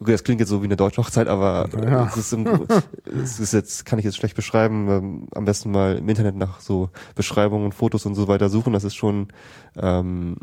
okay, 0.00 0.12
das 0.12 0.24
klingt 0.24 0.40
jetzt 0.40 0.48
so 0.48 0.62
wie 0.62 0.66
eine 0.66 0.76
deutsche 0.76 1.00
Hochzeit, 1.02 1.28
aber 1.28 1.68
Ja. 1.82 2.06
es 2.06 2.16
ist, 2.16 2.32
im, 2.32 2.66
es 3.22 3.40
ist 3.40 3.52
jetzt 3.52 3.84
kann 3.84 3.98
ich 3.98 4.04
jetzt 4.04 4.16
schlecht 4.16 4.36
beschreiben. 4.36 4.88
Ähm, 4.88 5.26
am 5.34 5.44
besten 5.44 5.70
mal 5.70 5.96
im 5.98 6.08
Internet 6.08 6.36
nach 6.36 6.60
so 6.60 6.90
Beschreibungen, 7.14 7.72
Fotos 7.72 8.06
und 8.06 8.14
so 8.14 8.28
weiter 8.28 8.48
suchen. 8.48 8.72
Das 8.72 8.84
ist 8.84 8.94
schon 8.96 9.28
ähm, 9.76 10.36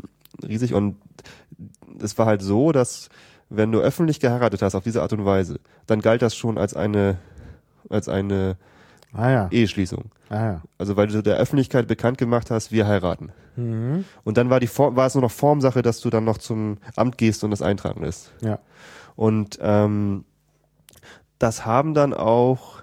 riesig 0.47 0.73
und 0.73 0.97
es 2.01 2.17
war 2.17 2.25
halt 2.25 2.41
so, 2.41 2.71
dass 2.71 3.09
wenn 3.49 3.71
du 3.71 3.79
öffentlich 3.79 4.19
geheiratet 4.19 4.61
hast 4.61 4.75
auf 4.75 4.83
diese 4.83 5.01
Art 5.01 5.13
und 5.13 5.23
Weise, 5.25 5.59
dann 5.87 6.01
galt 6.01 6.21
das 6.21 6.35
schon 6.35 6.57
als 6.57 6.75
eine 6.75 7.17
als 7.89 8.09
eine 8.09 8.57
Ah 9.13 9.29
ja. 9.29 9.47
Eheschließung. 9.51 10.05
Ah 10.29 10.45
ja. 10.45 10.61
Also 10.77 10.97
weil 10.97 11.07
du 11.07 11.21
der 11.23 11.37
Öffentlichkeit 11.37 11.87
bekannt 11.87 12.17
gemacht 12.17 12.51
hast, 12.51 12.71
wir 12.73 12.85
heiraten. 12.87 13.31
Mhm. 13.55 14.03
Und 14.25 14.37
dann 14.37 14.49
war 14.49 14.59
die 14.59 14.67
Form, 14.67 14.97
war 14.97 15.05
es 15.07 15.13
nur 15.15 15.21
noch 15.21 15.31
Formsache, 15.31 15.81
dass 15.81 16.01
du 16.01 16.09
dann 16.09 16.25
noch 16.25 16.37
zum 16.39 16.79
Amt 16.97 17.17
gehst 17.17 17.43
und 17.45 17.51
das 17.51 17.61
eintragen 17.61 18.03
lässt. 18.03 18.33
Ja. 18.41 18.59
Und 19.15 19.57
ähm, 19.61 20.25
das 21.39 21.65
haben 21.65 21.93
dann 21.93 22.13
auch 22.13 22.81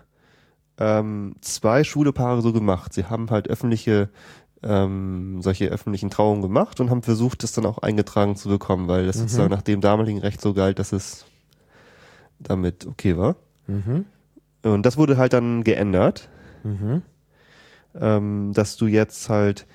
ähm, 0.78 1.34
zwei 1.40 1.84
schwule 1.84 2.12
Paare 2.12 2.42
so 2.42 2.52
gemacht. 2.52 2.92
Sie 2.92 3.04
haben 3.04 3.30
halt 3.30 3.48
öffentliche 3.48 4.08
ähm, 4.62 5.42
solche 5.42 5.66
öffentlichen 5.66 6.10
Trauungen 6.10 6.42
gemacht 6.42 6.80
und 6.80 6.88
haben 6.90 7.02
versucht, 7.02 7.42
das 7.42 7.52
dann 7.52 7.66
auch 7.66 7.78
eingetragen 7.78 8.36
zu 8.36 8.48
bekommen, 8.48 8.88
weil 8.88 9.06
das 9.06 9.16
sozusagen 9.18 9.50
nach 9.50 9.62
dem 9.62 9.80
damaligen 9.80 10.20
Recht 10.20 10.40
so 10.40 10.54
galt, 10.54 10.78
dass 10.78 10.92
es 10.92 11.26
damit 12.38 12.86
okay 12.86 13.16
war. 13.16 13.36
Mhm. 13.66 14.04
Und 14.62 14.86
das 14.86 14.96
wurde 14.96 15.16
halt 15.16 15.32
dann 15.32 15.64
geändert, 15.64 16.28
Mhm. 16.62 17.02
ähm, 18.00 18.52
dass 18.54 18.76
du 18.76 18.86
jetzt 18.86 19.28
halt, 19.28 19.66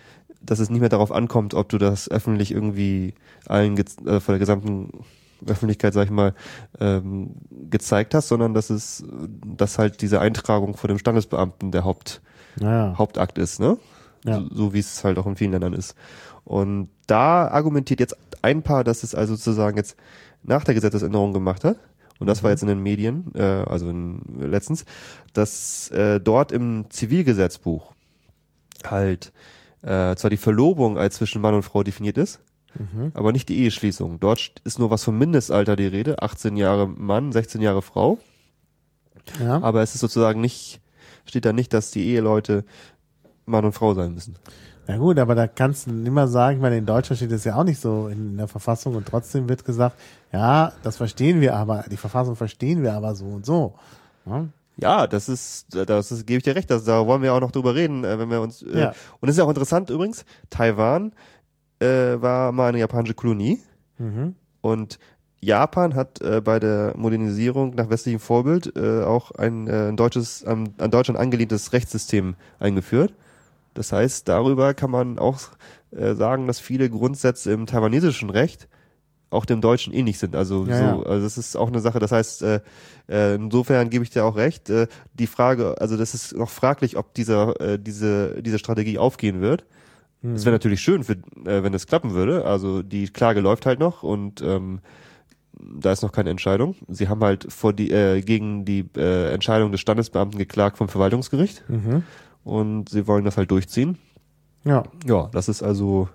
dass 0.41 0.59
es 0.59 0.69
nicht 0.69 0.79
mehr 0.79 0.89
darauf 0.89 1.11
ankommt, 1.11 1.53
ob 1.53 1.67
du 1.67 1.77
das 1.77 2.09
öffentlich 2.09 2.51
irgendwie 2.51 3.13
allen 3.45 3.77
äh, 3.77 4.19
vor 4.21 4.33
der 4.33 4.39
gesamten 4.39 5.03
Öffentlichkeit, 5.45 5.93
sag 5.93 6.05
ich 6.05 6.11
mal, 6.11 6.33
ähm, 6.79 7.35
gezeigt 7.69 8.13
hast, 8.13 8.27
sondern 8.27 8.53
dass 8.53 8.69
es, 8.69 9.03
dass 9.45 9.77
halt 9.77 10.01
diese 10.01 10.19
Eintragung 10.19 10.75
vor 10.75 10.87
dem 10.87 10.97
Standesbeamten 10.97 11.71
der 11.71 11.83
Haupt, 11.83 12.21
Naja. 12.59 12.95
Hauptakt 12.97 13.37
ist, 13.37 13.59
ne? 13.59 13.77
Ja. 14.23 14.39
So, 14.39 14.55
so 14.55 14.73
wie 14.73 14.79
es 14.79 15.03
halt 15.03 15.17
auch 15.17 15.27
in 15.27 15.35
vielen 15.35 15.51
Ländern 15.51 15.73
ist. 15.73 15.95
Und 16.43 16.89
da 17.07 17.47
argumentiert 17.47 17.99
jetzt 17.99 18.15
ein 18.41 18.63
Paar, 18.63 18.83
dass 18.83 19.03
es 19.03 19.13
also 19.13 19.35
sozusagen 19.35 19.77
jetzt 19.77 19.95
nach 20.43 20.63
der 20.63 20.73
Gesetzesänderung 20.73 21.33
gemacht 21.33 21.63
hat. 21.63 21.77
Und 22.19 22.27
das 22.27 22.41
war 22.41 22.49
jetzt 22.51 22.63
in 22.63 22.67
den 22.67 22.81
Medien, 22.81 23.31
äh, 23.35 23.41
also 23.41 23.89
in, 23.89 24.21
letztens, 24.39 24.85
dass 25.33 25.89
äh, 25.91 26.19
dort 26.19 26.51
im 26.51 26.85
Zivilgesetzbuch 26.89 27.93
halt 28.85 29.31
äh, 29.83 30.15
zwar 30.15 30.29
die 30.29 30.37
Verlobung 30.37 30.97
als 30.97 31.17
zwischen 31.17 31.41
Mann 31.41 31.53
und 31.53 31.63
Frau 31.63 31.83
definiert 31.83 32.17
ist, 32.17 32.39
Mhm. 32.77 33.11
aber 33.13 33.31
nicht 33.31 33.49
die 33.49 33.59
Eheschließung. 33.63 34.19
Dort 34.19 34.53
ist 34.63 34.79
nur 34.79 34.89
was 34.91 35.03
vom 35.03 35.17
Mindestalter 35.17 35.75
die 35.75 35.87
Rede, 35.87 36.21
18 36.21 36.57
Jahre 36.57 36.87
Mann, 36.87 37.31
16 37.31 37.61
Jahre 37.61 37.81
Frau. 37.81 38.19
Ja. 39.41 39.61
Aber 39.61 39.81
es 39.81 39.95
ist 39.95 40.01
sozusagen 40.01 40.41
nicht, 40.41 40.79
steht 41.25 41.45
da 41.45 41.53
nicht, 41.53 41.73
dass 41.73 41.91
die 41.91 42.05
Eheleute 42.07 42.63
Mann 43.45 43.65
und 43.65 43.73
Frau 43.73 43.93
sein 43.93 44.13
müssen. 44.13 44.35
Na 44.87 44.97
gut, 44.97 45.19
aber 45.19 45.35
da 45.35 45.47
kannst 45.47 45.87
du 45.87 45.91
immer 45.91 46.27
sagen, 46.29 46.57
ich 46.57 46.61
meine, 46.61 46.77
in 46.77 46.85
Deutschland 46.85 47.17
steht 47.17 47.31
das 47.31 47.43
ja 47.43 47.55
auch 47.55 47.65
nicht 47.65 47.81
so 47.81 48.07
in 48.07 48.37
der 48.37 48.47
Verfassung 48.47 48.95
und 48.95 49.05
trotzdem 49.05 49.49
wird 49.49 49.65
gesagt, 49.65 49.97
ja, 50.31 50.71
das 50.83 50.95
verstehen 50.95 51.41
wir 51.41 51.55
aber, 51.55 51.83
die 51.91 51.97
Verfassung 51.97 52.37
verstehen 52.37 52.83
wir 52.83 52.93
aber 52.93 53.13
so 53.15 53.25
und 53.25 53.45
so. 53.45 53.75
Ja? 54.25 54.45
Ja, 54.79 55.07
das 55.07 55.27
ist, 55.27 55.75
das 55.75 56.11
ist, 56.11 56.25
gebe 56.27 56.37
ich 56.37 56.43
dir 56.43 56.55
recht, 56.55 56.69
das, 56.69 56.83
da 56.85 57.05
wollen 57.05 57.21
wir 57.23 57.33
auch 57.33 57.41
noch 57.41 57.51
drüber 57.51 57.73
reden, 57.75 58.03
äh, 58.03 58.17
wenn 58.19 58.29
wir 58.29 58.39
uns, 58.39 58.61
äh, 58.61 58.79
Ja. 58.79 58.93
und 59.19 59.27
es 59.27 59.33
ist 59.35 59.39
ja 59.39 59.43
auch 59.43 59.49
interessant 59.49 59.89
übrigens, 59.89 60.23
Taiwan 60.51 61.11
äh, 61.79 62.21
war 62.21 62.51
mal 62.51 62.69
eine 62.69 62.79
japanische 62.79 63.13
Kolonie 63.13 63.59
Mhm. 63.99 64.35
und 64.61 64.99
Japan 65.39 65.93
hat 65.95 66.19
äh, 66.21 66.41
bei 66.41 66.59
der 66.59 66.93
Modernisierung 66.97 67.75
nach 67.75 67.89
westlichem 67.89 68.19
Vorbild 68.19 68.75
äh, 68.75 69.03
auch 69.03 69.31
ein, 69.31 69.67
äh, 69.67 69.89
ein 69.89 69.97
deutsches, 69.97 70.43
an, 70.43 70.73
an 70.79 70.89
Deutschland 70.91 71.19
angelehntes 71.19 71.73
Rechtssystem 71.73 72.35
eingeführt. 72.59 73.13
Das 73.75 73.91
heißt, 73.91 74.27
darüber 74.27 74.73
kann 74.73 74.89
man 74.91 75.19
auch 75.19 75.39
äh, 75.91 76.13
sagen, 76.15 76.47
dass 76.47 76.59
viele 76.59 76.89
Grundsätze 76.89 77.51
im 77.51 77.67
taiwanesischen 77.67 78.29
Recht 78.31 78.67
auch 79.29 79.45
dem 79.45 79.61
Deutschen 79.61 79.93
ähnlich 79.93 80.17
sind. 80.19 80.35
Also 80.35 80.65
Ja, 80.65 80.95
so, 80.95 81.03
also 81.03 81.23
das 81.23 81.37
ist 81.37 81.55
auch 81.55 81.67
eine 81.67 81.79
Sache. 81.81 81.99
Das 81.99 82.11
heißt, 82.11 82.41
äh, 82.43 82.59
äh, 83.09 83.35
insofern 83.35 83.89
gebe 83.89 84.03
ich 84.03 84.09
dir 84.09 84.25
auch 84.25 84.35
recht. 84.37 84.69
Äh, 84.69 84.87
die 85.13 85.27
Frage, 85.27 85.75
also 85.79 85.97
das 85.97 86.13
ist 86.15 86.35
noch 86.35 86.49
fraglich, 86.49 86.97
ob 86.97 87.13
dieser 87.13 87.59
äh, 87.61 87.77
diese 87.79 88.41
diese 88.41 88.57
Strategie 88.57 88.97
aufgehen 88.97 89.41
wird. 89.41 89.65
Es 90.23 90.45
wäre 90.45 90.53
natürlich 90.55 90.81
schön, 90.81 91.03
für, 91.03 91.13
äh, 91.45 91.63
wenn 91.63 91.71
das 91.73 91.85
klappen 91.87 92.13
würde. 92.13 92.45
Also 92.45 92.81
die 92.83 93.07
Klage 93.07 93.39
läuft 93.39 93.65
halt 93.65 93.79
noch 93.79 94.03
und 94.03 94.41
ähm, 94.41 94.79
da 95.59 95.91
ist 95.91 96.01
noch 96.03 96.11
keine 96.11 96.29
Entscheidung. 96.31 96.75
Sie 96.87 97.07
haben 97.07 97.21
halt 97.23 97.51
vor 97.51 97.71
die 97.73 97.91
äh, 97.91 98.21
gegen 98.21 98.65
die 98.65 98.85
äh, 98.95 99.31
Entscheidung 99.33 99.71
des 99.71 99.79
Standesbeamten 99.81 100.37
geklagt 100.39 100.77
vom 100.77 100.89
Verwaltungsgericht 100.89 101.63
Mhm. 101.69 102.03
und 102.43 102.89
sie 102.89 103.07
wollen 103.07 103.25
das 103.25 103.37
halt 103.37 103.51
durchziehen. 103.51 103.97
Ja. 104.65 104.83
Ja, 105.07 105.29
das 105.31 105.49
ist 105.49 105.63
also 105.63 106.09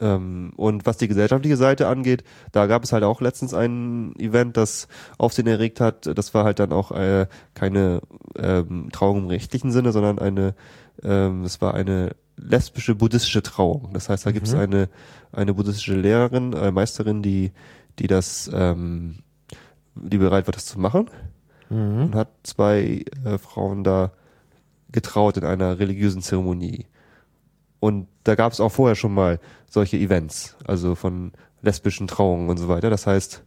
ähm, 0.00 0.52
und 0.56 0.86
was 0.86 0.96
die 0.96 1.08
gesellschaftliche 1.08 1.56
Seite 1.56 1.86
angeht, 1.88 2.24
da 2.52 2.66
gab 2.66 2.84
es 2.84 2.92
halt 2.92 3.04
auch 3.04 3.20
letztens 3.20 3.52
ein 3.52 4.14
Event, 4.18 4.56
das 4.56 4.88
Aufsehen 5.18 5.46
erregt 5.46 5.80
hat. 5.80 6.06
Das 6.16 6.32
war 6.32 6.44
halt 6.44 6.58
dann 6.58 6.72
auch 6.72 6.90
äh, 6.92 7.26
keine 7.54 8.00
ähm, 8.36 8.88
Trauung 8.92 9.18
im 9.18 9.26
rechtlichen 9.26 9.70
Sinne, 9.72 9.92
sondern 9.92 10.18
eine, 10.18 10.54
ähm, 11.02 11.44
es 11.44 11.60
war 11.60 11.74
eine 11.74 12.12
lesbische 12.40 12.94
buddhistische 12.94 13.42
Trauung. 13.42 13.90
Das 13.92 14.08
heißt, 14.08 14.26
da 14.26 14.32
gibt 14.32 14.46
es 14.46 14.54
eine 14.54 14.88
eine 15.32 15.54
buddhistische 15.54 15.94
Lehrerin, 15.94 16.52
äh, 16.52 16.70
Meisterin, 16.70 17.22
die 17.22 17.52
die 17.98 18.06
das, 18.06 18.50
ähm, 18.52 19.18
die 19.94 20.18
bereit 20.18 20.46
war, 20.46 20.52
das 20.52 20.66
zu 20.66 20.78
machen 20.80 21.08
Mhm. 21.68 22.02
und 22.06 22.14
hat 22.16 22.30
zwei 22.42 23.04
äh, 23.24 23.38
Frauen 23.38 23.84
da 23.84 24.10
getraut 24.90 25.36
in 25.36 25.44
einer 25.44 25.78
religiösen 25.78 26.20
Zeremonie. 26.20 26.86
Und 27.78 28.08
da 28.24 28.34
gab 28.34 28.52
es 28.52 28.60
auch 28.60 28.70
vorher 28.70 28.96
schon 28.96 29.14
mal 29.14 29.38
solche 29.68 29.96
Events, 29.96 30.56
also 30.64 30.94
von 30.96 31.32
lesbischen 31.62 32.08
Trauungen 32.08 32.48
und 32.48 32.56
so 32.56 32.68
weiter. 32.68 32.90
Das 32.90 33.06
heißt, 33.06 33.44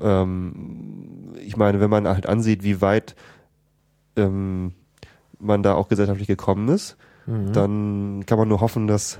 ähm, 0.00 1.34
ich 1.44 1.56
meine, 1.56 1.80
wenn 1.80 1.90
man 1.90 2.08
halt 2.08 2.26
ansieht, 2.26 2.62
wie 2.62 2.80
weit 2.80 3.14
ähm, 4.16 4.72
man 5.38 5.62
da 5.62 5.74
auch 5.74 5.88
gesellschaftlich 5.88 6.28
gekommen 6.28 6.68
ist, 6.68 6.96
dann 7.26 8.24
kann 8.26 8.38
man 8.38 8.48
nur 8.48 8.60
hoffen, 8.60 8.86
dass 8.86 9.18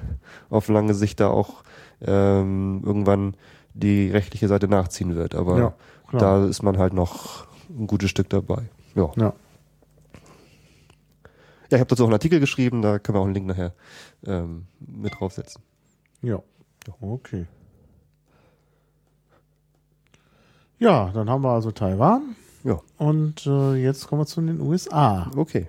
auf 0.51 0.69
lange 0.69 0.95
Sicht 0.95 1.21
da 1.21 1.29
auch 1.29 1.63
ähm, 2.01 2.83
irgendwann 2.85 3.35
die 3.75 4.11
rechtliche 4.11 4.49
Seite 4.49 4.69
nachziehen 4.69 5.15
wird. 5.15 5.35
Aber 5.35 5.59
Ja, 5.59 5.75
da 6.13 6.45
ist 6.45 6.63
man 6.63 6.79
halt 6.79 6.93
noch 6.93 7.47
ein 7.71 7.87
gutes 7.87 8.11
Stück 8.11 8.29
dabei. 8.29 8.69
Ja. 8.95 9.11
Ja. 9.17 9.33
Ja, 11.71 11.77
ich 11.77 11.81
habe 11.81 11.87
dazu 11.89 12.03
auch 12.03 12.09
einen 12.09 12.15
Artikel 12.15 12.39
geschrieben, 12.41 12.83
da 12.83 12.99
können 12.99 13.17
wir 13.17 13.21
auch 13.21 13.25
einen 13.25 13.35
Link 13.35 13.47
nachher 13.47 13.73
ähm, 14.27 14.67
mit 14.79 15.15
draufsetzen. 15.19 15.63
Ja. 16.21 16.43
Okay. 17.01 17.47
Ja, 20.79 21.11
dann 21.15 21.31
haben 21.31 21.43
wir 21.43 21.51
also 21.51 21.71
Taiwan 21.71 22.35
Ja, 22.65 22.81
und 22.99 23.47
äh, 23.47 23.75
jetzt 23.77 24.07
kommen 24.07 24.21
wir 24.23 24.27
zu 24.27 24.41
den 24.41 24.61
USA. 24.61 25.31
okay. 25.37 25.67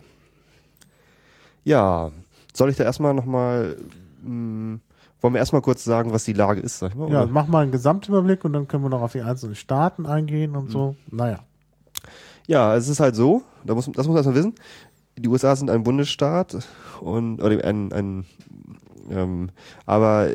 Ja, 1.64 2.12
soll 2.54 2.70
ich 2.70 2.78
da 2.78 2.84
erstmal 2.84 3.14
nochmal, 3.14 3.78
wollen 4.24 4.82
wir 5.22 5.38
erstmal 5.38 5.62
kurz 5.62 5.84
sagen, 5.84 6.12
was 6.12 6.24
die 6.24 6.34
Lage 6.34 6.62
ist, 6.62 6.80
sag 6.80 6.90
ich 6.92 6.96
mal? 6.96 7.10
Ja, 7.12 7.24
oder? 7.24 7.32
mach 7.32 7.48
mal 7.48 7.62
einen 7.62 7.72
Gesamtüberblick 7.72 8.46
und 8.46 8.54
dann 8.54 8.68
können 8.68 8.84
wir 8.84 8.90
noch 8.90 9.02
auf 9.02 9.14
die 9.14 9.22
einzelnen 9.22 9.56
Staaten 9.56 10.06
eingehen 10.06 10.56
und 10.56 10.70
so. 10.70 10.96
Naja. 11.10 11.40
Ja, 12.48 12.76
es 12.76 12.90
ist 12.90 13.00
halt 13.00 13.16
so, 13.16 13.44
da 13.64 13.74
muss, 13.74 13.86
das 13.86 14.06
muss 14.06 14.08
man 14.08 14.18
erstmal 14.18 14.36
wissen. 14.36 14.56
Die 15.18 15.28
USA 15.28 15.56
sind 15.56 15.70
ein 15.70 15.84
Bundesstaat 15.84 16.58
und 17.00 17.42
oder 17.42 17.64
ein, 17.64 17.94
ein 17.94 18.26
ähm, 19.10 19.50
aber 19.86 20.30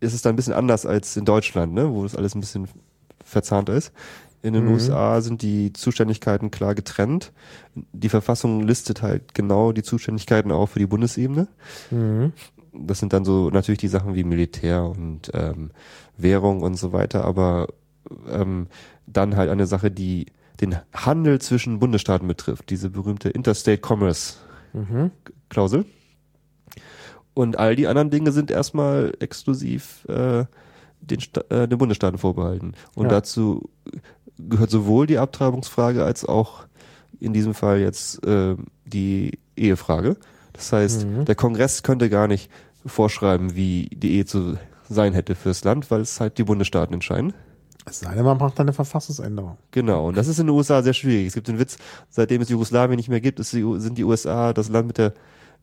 es 0.00 0.14
ist 0.14 0.24
dann 0.24 0.34
ein 0.34 0.36
bisschen 0.36 0.54
anders 0.54 0.86
als 0.86 1.16
in 1.16 1.24
Deutschland, 1.24 1.72
ne, 1.72 1.92
wo 1.92 2.02
das 2.02 2.16
alles 2.16 2.34
ein 2.34 2.40
bisschen 2.40 2.68
verzahnter 3.24 3.74
ist. 3.74 3.92
In 4.42 4.54
den 4.54 4.66
USA 4.68 5.20
sind 5.20 5.42
die 5.42 5.72
Zuständigkeiten 5.72 6.50
klar 6.50 6.74
getrennt. 6.74 7.32
Die 7.74 8.08
Verfassung 8.08 8.62
listet 8.62 9.02
halt 9.02 9.34
genau 9.34 9.72
die 9.72 9.82
Zuständigkeiten 9.82 10.50
auch 10.50 10.66
für 10.66 10.78
die 10.78 10.86
Bundesebene. 10.86 11.46
Das 12.72 12.98
sind 13.00 13.12
dann 13.12 13.24
so 13.24 13.50
natürlich 13.50 13.80
die 13.80 13.88
Sachen 13.88 14.14
wie 14.14 14.24
Militär 14.24 14.84
und 14.84 15.30
ähm, 15.34 15.70
Währung 16.16 16.62
und 16.62 16.76
so 16.76 16.92
weiter, 16.92 17.24
aber 17.24 17.68
ähm, 18.30 18.68
dann 19.06 19.36
halt 19.36 19.50
eine 19.50 19.66
Sache, 19.66 19.90
die 19.90 20.26
den 20.60 20.76
Handel 20.94 21.40
zwischen 21.40 21.78
Bundesstaaten 21.78 22.28
betrifft, 22.28 22.70
diese 22.70 22.90
berühmte 22.90 23.28
Interstate 23.30 23.80
Commerce 23.86 24.36
Klausel. 25.48 25.84
Und 27.34 27.58
all 27.58 27.76
die 27.76 27.86
anderen 27.86 28.10
Dinge 28.10 28.32
sind 28.32 28.50
erstmal 28.50 29.12
exklusiv 29.20 30.04
äh, 30.08 30.44
den, 31.00 31.20
Sta 31.20 31.42
äh, 31.48 31.66
den 31.66 31.78
Bundesstaaten 31.78 32.18
vorbehalten. 32.18 32.74
Und 32.94 33.04
Ja. 33.06 33.10
dazu 33.10 33.70
gehört 34.48 34.70
sowohl 34.70 35.06
die 35.06 35.18
Abtreibungsfrage 35.18 36.04
als 36.04 36.24
auch 36.24 36.66
in 37.18 37.32
diesem 37.32 37.54
Fall 37.54 37.80
jetzt 37.80 38.24
äh, 38.26 38.56
die 38.84 39.38
Ehefrage. 39.56 40.16
Das 40.52 40.72
heißt, 40.72 41.06
der 41.26 41.34
Kongress 41.34 41.82
könnte 41.82 42.10
gar 42.10 42.28
nicht 42.28 42.50
vorschreiben, 42.84 43.54
wie 43.54 43.88
die 43.92 44.12
Ehe 44.12 44.26
zu 44.26 44.56
sein 44.88 45.12
hätte 45.12 45.34
fürs 45.34 45.64
Land, 45.64 45.90
weil 45.90 46.00
es 46.00 46.20
halt 46.20 46.38
die 46.38 46.44
Bundesstaaten 46.44 46.94
entscheiden. 46.94 47.32
Es 47.86 48.00
sei 48.00 48.14
denn, 48.14 48.24
man 48.24 48.36
macht 48.36 48.60
eine 48.60 48.72
Verfassungsänderung. 48.72 49.56
Genau, 49.70 50.08
und 50.08 50.16
das 50.16 50.28
ist 50.28 50.38
in 50.38 50.46
den 50.46 50.54
USA 50.54 50.82
sehr 50.82 50.92
schwierig. 50.92 51.28
Es 51.28 51.34
gibt 51.34 51.48
den 51.48 51.58
Witz, 51.58 51.78
seitdem 52.10 52.42
es 52.42 52.48
Jugoslawien 52.48 52.96
nicht 52.96 53.08
mehr 53.08 53.20
gibt, 53.20 53.42
sind 53.44 53.98
die 53.98 54.04
USA 54.04 54.52
das 54.52 54.68
Land 54.68 54.86
mit 54.86 54.98
der 54.98 55.14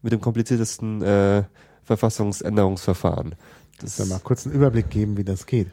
mit 0.02 0.14
dem 0.14 0.22
kompliziertesten 0.22 1.02
äh, 1.02 1.44
Verfassungsänderungsverfahren. 1.84 3.36
Das, 3.80 3.98
Dann 3.98 4.10
mal 4.10 4.20
kurz 4.20 4.46
einen 4.46 4.56
Überblick 4.56 4.90
geben, 4.90 5.18
wie 5.18 5.24
das 5.24 5.46
geht. 5.46 5.68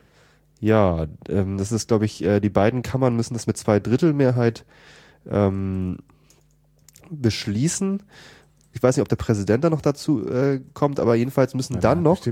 Ja, 0.64 1.06
ähm, 1.28 1.58
das 1.58 1.72
ist, 1.72 1.88
glaube 1.88 2.06
ich, 2.06 2.24
äh, 2.24 2.40
die 2.40 2.48
beiden 2.48 2.80
Kammern 2.82 3.14
müssen 3.16 3.34
das 3.34 3.46
mit 3.46 3.58
zwei 3.58 3.80
Drittel 3.80 4.14
Mehrheit 4.14 4.64
ähm, 5.30 5.98
beschließen. 7.10 8.02
Ich 8.72 8.82
weiß 8.82 8.96
nicht, 8.96 9.02
ob 9.02 9.08
der 9.08 9.16
Präsident 9.16 9.62
da 9.62 9.68
noch 9.68 9.82
dazu 9.82 10.26
äh, 10.26 10.60
kommt, 10.72 11.00
aber 11.00 11.16
jedenfalls 11.16 11.52
müssen 11.52 11.80
dann 11.80 12.02
noch 12.02 12.24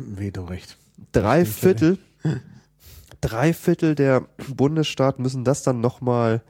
drei 1.13 1.45
Viertel, 1.45 1.99
drei 3.21 3.53
Viertel 3.53 3.95
der 3.95 4.27
Bundesstaaten 4.49 5.23
müssen 5.23 5.45
das 5.45 5.63
dann 5.63 5.81
nochmal 5.81 6.43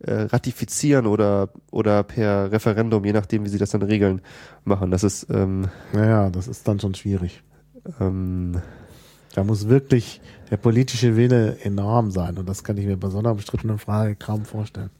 äh, 0.00 0.12
ratifizieren 0.12 1.06
oder, 1.06 1.50
oder 1.70 2.02
per 2.02 2.50
Referendum, 2.50 3.04
je 3.04 3.12
nachdem, 3.12 3.44
wie 3.44 3.48
sie 3.48 3.58
das 3.58 3.70
dann 3.70 3.82
regeln, 3.82 4.22
machen. 4.64 4.90
Das 4.90 5.04
ist, 5.04 5.28
ähm, 5.30 5.68
Naja, 5.92 6.30
das 6.30 6.48
ist 6.48 6.66
dann 6.66 6.80
schon 6.80 6.94
schwierig. 6.94 7.44
ähm, 8.00 8.60
Da 9.38 9.44
muss 9.44 9.68
wirklich 9.68 10.20
der 10.50 10.56
politische 10.56 11.14
Wille 11.14 11.60
enorm 11.60 12.10
sein. 12.10 12.38
Und 12.38 12.48
das 12.48 12.64
kann 12.64 12.76
ich 12.76 12.86
mir 12.86 12.96
bei 12.96 13.08
so 13.08 13.20
einer 13.20 13.30
umstrittenen 13.30 13.78
Frage 13.78 14.16
kaum 14.16 14.44
vorstellen. 14.44 14.90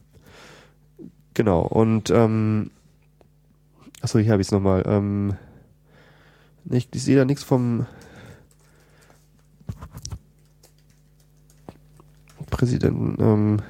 genau. 1.34 1.62
Und, 1.62 2.10
ähm, 2.10 2.70
achso, 4.00 4.20
hier 4.20 4.30
habe 4.30 4.40
ich 4.40 4.46
es 4.46 4.52
nochmal. 4.52 4.84
Ähm, 4.86 5.34
ich, 6.70 6.88
ich 6.94 7.02
sehe 7.02 7.16
da 7.16 7.24
nichts 7.24 7.42
vom 7.42 7.86
Präsidenten. 12.48 13.16
Ähm, 13.18 13.62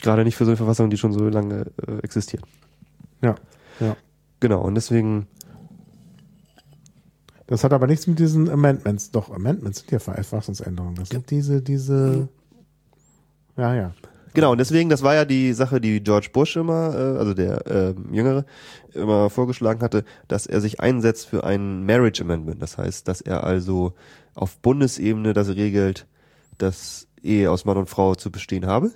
Gerade 0.00 0.24
nicht 0.24 0.34
für 0.34 0.44
so 0.44 0.50
eine 0.50 0.56
Verfassung, 0.56 0.90
die 0.90 0.96
schon 0.96 1.12
so 1.12 1.28
lange 1.28 1.70
äh, 1.86 1.98
existiert. 2.02 2.42
Ja. 3.22 3.36
Ja. 3.78 3.96
Genau, 4.40 4.62
und 4.62 4.74
deswegen, 4.74 5.28
Das 7.46 7.62
hat 7.62 7.72
aber 7.72 7.86
nichts 7.86 8.08
mit 8.08 8.18
diesen 8.18 8.50
Amendments. 8.50 9.12
Doch, 9.12 9.30
Amendments 9.30 9.78
sind 9.78 9.92
ja 9.92 10.00
Verfassungsänderungen. 10.00 10.96
Das 10.96 11.10
sind 11.10 11.30
diese, 11.30 11.62
diese. 11.62 12.28
Ja, 13.56 13.76
ja. 13.76 13.94
Genau, 14.34 14.52
und 14.52 14.58
deswegen, 14.58 14.88
das 14.88 15.02
war 15.02 15.14
ja 15.14 15.24
die 15.24 15.52
Sache, 15.52 15.80
die 15.80 16.02
George 16.02 16.28
Bush 16.32 16.56
immer, 16.56 16.94
äh, 16.94 17.18
also 17.18 17.34
der 17.34 17.66
äh, 17.66 17.94
Jüngere, 18.10 18.44
immer 18.94 19.30
vorgeschlagen 19.30 19.82
hatte, 19.82 20.04
dass 20.28 20.46
er 20.46 20.60
sich 20.60 20.80
einsetzt 20.80 21.26
für 21.26 21.44
ein 21.44 21.84
Marriage 21.84 22.22
Amendment. 22.22 22.60
Das 22.62 22.78
heißt, 22.78 23.08
dass 23.08 23.20
er 23.20 23.44
also 23.44 23.92
auf 24.34 24.58
Bundesebene 24.58 25.32
das 25.34 25.48
regelt, 25.48 26.06
dass 26.58 27.08
Ehe 27.22 27.50
aus 27.50 27.64
Mann 27.64 27.76
und 27.76 27.88
Frau 27.88 28.14
zu 28.14 28.30
bestehen 28.30 28.66
habe. 28.66 28.90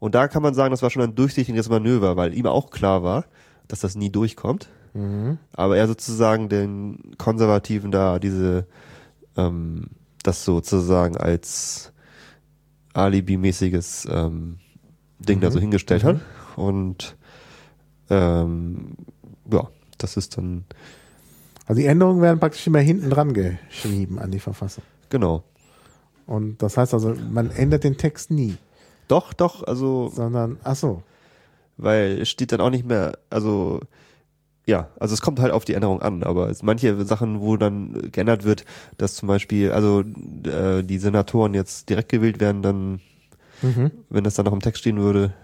Und 0.00 0.14
da 0.14 0.28
kann 0.28 0.42
man 0.42 0.54
sagen, 0.54 0.70
das 0.72 0.82
war 0.82 0.90
schon 0.90 1.02
ein 1.02 1.14
durchsichtiges 1.14 1.68
Manöver, 1.68 2.16
weil 2.16 2.34
ihm 2.34 2.46
auch 2.46 2.70
klar 2.70 3.02
war, 3.02 3.24
dass 3.68 3.80
das 3.80 3.94
nie 3.94 4.10
durchkommt. 4.10 4.68
Aber 5.56 5.76
er 5.76 5.86
sozusagen 5.88 6.48
den 6.48 7.14
Konservativen 7.18 7.90
da 7.90 8.18
diese, 8.18 8.66
ähm, 9.36 9.86
das 10.22 10.44
sozusagen 10.44 11.16
als 11.16 11.92
Alibi-mäßiges 12.94 14.08
ähm, 14.10 14.58
Ding 15.18 15.40
da 15.40 15.50
so 15.50 15.60
hingestellt 15.60 16.04
hat. 16.04 16.20
Und 16.56 17.16
ähm, 18.10 18.96
ja, 19.50 19.68
das 19.98 20.16
ist 20.16 20.36
dann, 20.38 20.64
Also 21.66 21.80
die 21.80 21.86
Änderungen 21.86 22.22
werden 22.22 22.40
praktisch 22.40 22.66
immer 22.66 22.80
hinten 22.80 23.10
dran 23.10 23.32
geschrieben 23.34 24.18
an 24.18 24.30
die 24.30 24.40
Verfassung. 24.40 24.84
genau. 25.10 25.44
Und 26.26 26.62
das 26.62 26.78
heißt 26.78 26.94
also, 26.94 27.14
man 27.30 27.50
ändert 27.50 27.84
den 27.84 27.98
Text 27.98 28.30
nie, 28.30 28.56
Doch, 29.08 29.34
doch, 29.34 29.62
also, 29.62 30.08
sondern, 30.08 30.58
ach 30.64 30.76
so, 30.76 31.02
weil 31.76 32.22
es 32.22 32.30
steht 32.30 32.52
dann 32.52 32.62
auch 32.62 32.70
nicht 32.70 32.86
mehr, 32.86 33.18
also, 33.28 33.80
ja, 34.66 34.88
also 34.98 35.12
es 35.12 35.20
kommt 35.20 35.40
halt 35.40 35.52
auf 35.52 35.64
die 35.64 35.74
Änderung 35.74 36.00
an, 36.00 36.22
aber 36.22 36.48
es, 36.48 36.62
manche 36.62 37.04
Sachen, 37.04 37.40
wo 37.40 37.56
dann 37.56 38.10
geändert 38.10 38.44
wird, 38.44 38.64
dass 38.96 39.14
zum 39.14 39.28
Beispiel, 39.28 39.72
also 39.72 40.00
äh, 40.44 40.82
die 40.82 40.98
Senatoren 40.98 41.54
jetzt 41.54 41.90
direkt 41.90 42.08
gewählt 42.08 42.40
werden, 42.40 42.62
dann, 42.62 43.00
mhm. 43.60 43.90
wenn 44.08 44.24
das 44.24 44.34
dann 44.34 44.46
noch 44.46 44.52
im 44.52 44.60
Text 44.60 44.80
stehen 44.80 44.98
würde, 44.98 45.34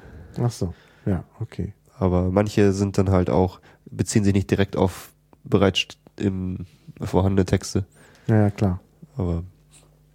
ach 0.40 0.50
so, 0.50 0.72
ja, 1.04 1.24
okay. 1.38 1.74
aber 1.98 2.30
manche 2.30 2.72
sind 2.72 2.96
dann 2.96 3.10
halt 3.10 3.28
auch, 3.28 3.60
beziehen 3.84 4.24
sich 4.24 4.32
nicht 4.32 4.50
direkt 4.50 4.76
auf 4.76 5.12
bereits 5.44 5.86
im 6.18 6.66
vorhandene 7.00 7.44
Texte, 7.44 7.84
Ja, 8.26 8.36
ja, 8.36 8.50
klar. 8.50 8.80
aber 9.16 9.42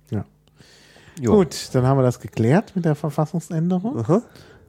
Ja. 0.10 0.26
Jo. 1.20 1.36
Gut, 1.36 1.70
dann 1.74 1.86
haben 1.86 1.98
wir 1.98 2.04
das 2.04 2.20
geklärt 2.20 2.76
mit 2.76 2.86
der 2.86 2.96
Verfassungsänderung. 2.96 4.00
Aha. 4.00 4.22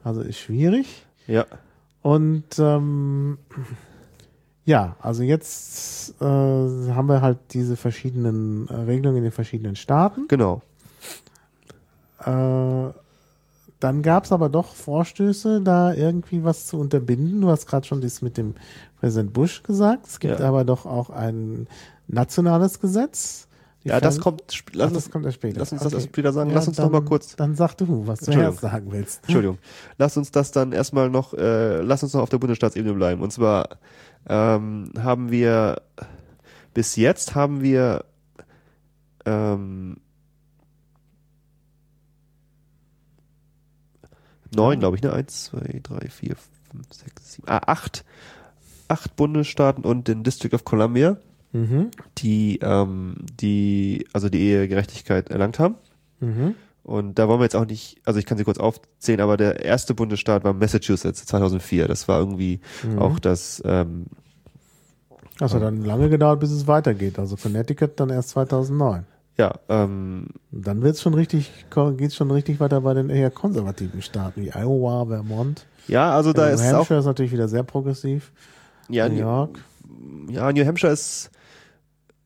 Also 0.05 0.20
ist 0.20 0.39
schwierig. 0.39 1.05
Ja. 1.26 1.45
Und 2.03 2.59
ähm, 2.59 3.39
ja, 4.67 4.97
also 5.01 5.23
jetzt 5.23 6.21
äh, 6.21 6.25
haben 6.25 7.09
wir 7.09 7.23
halt 7.23 7.39
diese 7.53 7.77
verschiedenen 7.77 8.69
äh, 8.69 8.75
Regelungen 8.75 9.19
in 9.19 9.23
den 9.23 9.33
verschiedenen 9.33 9.77
Staaten. 9.77 10.27
Genau. 10.29 10.61
Äh, 12.21 12.93
dann 13.79 14.03
gab 14.03 14.25
es 14.25 14.33
aber 14.33 14.49
doch 14.49 14.75
Vorstöße, 14.75 15.61
da 15.61 15.93
irgendwie 15.95 16.43
was 16.45 16.67
zu 16.67 16.79
unterbinden. 16.79 17.41
Du 17.43 17.49
hast 17.49 17.67
gerade 17.67 17.87
schon 17.87 18.01
das 18.01 18.23
mit 18.23 18.37
dem 18.37 18.55
Präsident 19.01 19.33
Bush 19.33 19.62
gesagt. 19.62 20.07
Es 20.07 20.19
gibt 20.19 20.41
Ja. 20.41 20.49
aber 20.49 20.64
doch 20.64 20.85
auch 20.85 21.11
ein 21.11 21.69
nationales 22.09 22.81
Gesetz. 22.81 23.47
Ja, 23.87 24.01
das 24.01 24.18
kommt, 24.20 24.43
lass 24.72 24.91
Ach, 24.91 24.95
das 24.95 25.11
kommt 25.11 25.32
später. 25.32 25.59
lass 25.61 25.72
uns 25.72 25.82
das 25.82 25.93
Okay. 25.93 25.97
erst 26.03 26.09
später 26.09 26.32
sagen. 26.32 26.51
Ja, 26.51 26.57
lass 26.57 26.68
uns 26.68 26.76
dann, 26.76 26.87
noch 26.87 26.93
mal 26.93 27.05
kurz, 27.05 27.37
Dann 27.37 27.55
sag 27.55 27.74
du, 27.76 28.07
was 28.07 28.20
du 28.20 28.32
erst 28.32 28.61
sagen 28.61 28.91
willst. 28.91 29.20
Entschuldigung, 29.22 29.59
lass 29.99 30.16
uns 30.16 30.30
das 30.30 30.51
dann 30.53 30.72
erstmal 30.72 31.09
noch, 31.11 31.34
äh, 31.34 31.80
lass 31.82 32.03
uns 32.03 32.12
noch 32.12 32.22
auf 32.22 32.28
der 32.28 32.39
Bundesstaatsebene 32.39 32.95
bleiben. 32.95 33.22
Und 33.22 33.32
zwar 33.32 33.78
ähm, 34.28 34.91
haben 34.99 35.30
wir, 35.30 35.82
bis 36.74 36.97
jetzt 36.97 37.34
haben 37.34 37.62
wir 37.62 38.05
ähm, 39.24 39.99
neun, 44.55 44.78
glaube 44.80 44.97
ich, 44.97 45.03
ne? 45.03 45.12
Eins, 45.12 45.45
zwei, 45.45 45.80
drei, 45.82 46.09
vier, 46.09 46.37
fünf, 46.70 46.87
sechs, 46.93 47.32
sieben, 47.34 47.49
ah, 47.49 47.61
acht, 47.66 48.05
acht 48.89 49.16
Bundesstaaten 49.16 49.84
und 49.84 50.09
den 50.09 50.22
District 50.24 50.55
of 50.55 50.64
Columbia, 50.64 51.18
Mhm. 51.63 51.91
die, 52.19 52.59
ähm, 52.63 53.17
die, 53.41 54.07
also 54.13 54.29
die 54.29 54.41
Ehegerechtigkeit 54.41 55.31
erlangt 55.31 55.59
haben. 55.59 55.77
Mhm. 56.21 56.55
Und 56.83 57.19
da 57.19 57.27
wollen 57.29 57.41
wir 57.41 57.45
jetzt 57.45 57.57
auch 57.57 57.67
nicht, 57.67 57.99
also 58.05 58.19
ich 58.21 58.27
kann 58.27 58.39
sie 58.39 58.45
kurz 58.45 58.59
aufzählen, 58.59 59.21
aber 59.21 59.37
der 59.37 59.65
erste 59.65 59.95
Bundesstaat 59.95 60.45
war 60.45 60.53
Massachusetts 60.53 61.25
2004. 61.27 61.89
Das 61.89 62.07
war 62.09 62.19
irgendwie 62.21 62.61
Mhm. 62.85 62.99
auch 62.99 63.19
das, 63.19 63.61
ähm, 63.65 64.07
Das 65.39 65.53
hat 65.53 65.63
dann 65.63 65.85
lange 65.85 66.09
gedauert, 66.09 66.41
bis 66.41 66.51
es 66.51 66.67
weitergeht. 66.67 67.19
Also 67.19 67.37
Connecticut 67.37 67.99
dann 68.01 68.11
erst 68.11 68.31
2009. 68.31 69.05
ja, 69.39 69.53
ähm, 69.69 70.29
dann 70.51 70.81
wird's 70.83 71.03
schon 71.03 71.13
richtig, 71.13 71.67
geht's 71.99 72.17
schon 72.17 72.31
richtig 72.31 72.59
weiter 72.61 72.81
bei 72.81 72.95
den 72.95 73.11
eher 73.11 73.31
konservativen 73.31 74.01
Staaten 74.01 74.43
wie 74.43 74.51
Iowa, 74.55 75.05
Vermont. 75.07 75.67
ja, 75.89 76.11
also 76.15 76.33
da 76.33 76.47
New 76.47 76.55
ist 76.55 76.63
auch, 76.73 76.79
Hampshire 76.79 77.01
ist 77.01 77.05
natürlich 77.05 77.33
wieder 77.33 77.49
sehr 77.49 77.63
progressiv. 77.65 78.33
ja, 78.89 79.09
New 79.09 79.15
New, 79.17 79.21
York. 79.21 79.59
ja, 80.31 80.51
New 80.53 80.65
Hampshire 80.65 80.91
ist, 80.93 81.31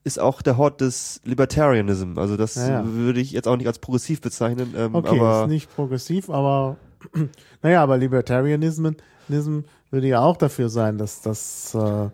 ist 0.05 0.19
auch 0.19 0.43
der 0.43 0.57
Hort 0.57 0.81
des 0.81 1.21
Libertarianism. 1.25 2.19
Also 2.19 2.37
das 2.37 2.55
Ja, 2.55 2.69
ja. 2.69 2.85
würde 2.87 3.21
ich 3.21 3.33
jetzt 3.33 3.47
auch 3.47 3.57
nicht 3.57 3.67
als 3.67 3.79
progressiv 3.79 4.21
bezeichnen, 4.21 4.75
ähm, 4.77 4.95
Okay, 4.95 5.19
aber 5.19 5.43
ist 5.43 5.51
nicht 5.51 5.75
progressiv, 5.75 6.31
aber 6.31 6.77
naja, 7.63 7.83
aber 7.83 7.99
Libertarianism 7.99 8.91
Nism 9.29 9.61
würde 9.91 10.09
ja 10.09 10.21
auch 10.21 10.37
dafür 10.37 10.69
sein, 10.69 10.99
dass, 10.99 11.23
dass 11.23 11.75
äh, 11.75 12.05
äh, 12.07 12.09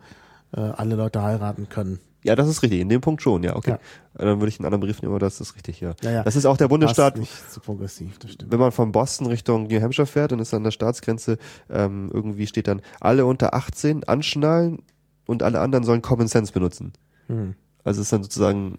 alle 0.54 0.96
Leute 0.96 1.22
heiraten 1.22 1.68
können. 1.68 1.98
ja, 2.22 2.34
das 2.36 2.48
ist 2.48 2.62
richtig. 2.62 2.80
In 2.80 2.88
dem 2.88 3.00
Punkt 3.00 3.22
schon, 3.22 3.42
ja, 3.42 3.56
okay. 3.56 3.72
Ja. 3.72 3.78
Dann 4.14 4.40
würde 4.40 4.48
ich 4.48 4.58
einen 4.58 4.66
anderen 4.66 4.80
Begriff 4.80 5.02
nehmen, 5.02 5.12
aber 5.12 5.20
das 5.20 5.40
ist 5.40 5.54
richtig, 5.56 5.80
ja. 5.80 5.94
Ja, 6.02 6.10
ja. 6.10 6.22
Das 6.24 6.36
ist 6.36 6.46
auch 6.46 6.56
der 6.56 6.68
Bundesstaat, 6.68 7.14
Passt 7.14 7.20
nicht 7.20 7.52
zu 7.52 7.60
progressiv, 7.60 8.18
das 8.18 8.32
stimmt. 8.32 8.50
wenn 8.52 8.58
man 8.58 8.72
von 8.72 8.92
Boston 8.92 9.26
Richtung 9.26 9.64
New 9.68 9.80
Hampshire 9.80 10.06
fährt 10.06 10.32
und 10.32 10.40
ist 10.40 10.54
an 10.54 10.64
der 10.64 10.70
Staatsgrenze, 10.70 11.38
ähm, 11.70 12.10
irgendwie 12.12 12.46
steht 12.46 12.68
dann, 12.68 12.82
alle 13.00 13.26
unter 13.26 13.54
18 13.54 14.04
anschnallen 14.04 14.82
und 15.26 15.42
alle 15.42 15.60
anderen 15.60 15.84
sollen 15.84 16.02
Common 16.02 16.28
Sense 16.28 16.52
benutzen. 16.52 16.92
Hm. 17.28 17.54
Also 17.86 18.00
es 18.00 18.06
ist 18.06 18.12
dann 18.12 18.22
sozusagen, 18.22 18.78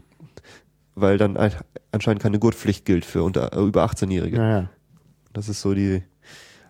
weil 0.95 1.18
dann 1.18 1.38
ein, 1.38 1.51
anscheinend 1.91 2.22
keine 2.22 2.39
Gurtpflicht 2.39 2.86
gilt 2.86 3.05
für 3.05 3.24
unter, 3.24 3.55
über 3.58 3.86
18-Jährige. 3.86 4.38
Ja, 4.38 4.49
ja. 4.60 4.70
Das 5.34 5.49
ist 5.49 5.62
so 5.62 5.74
die. 5.74 6.03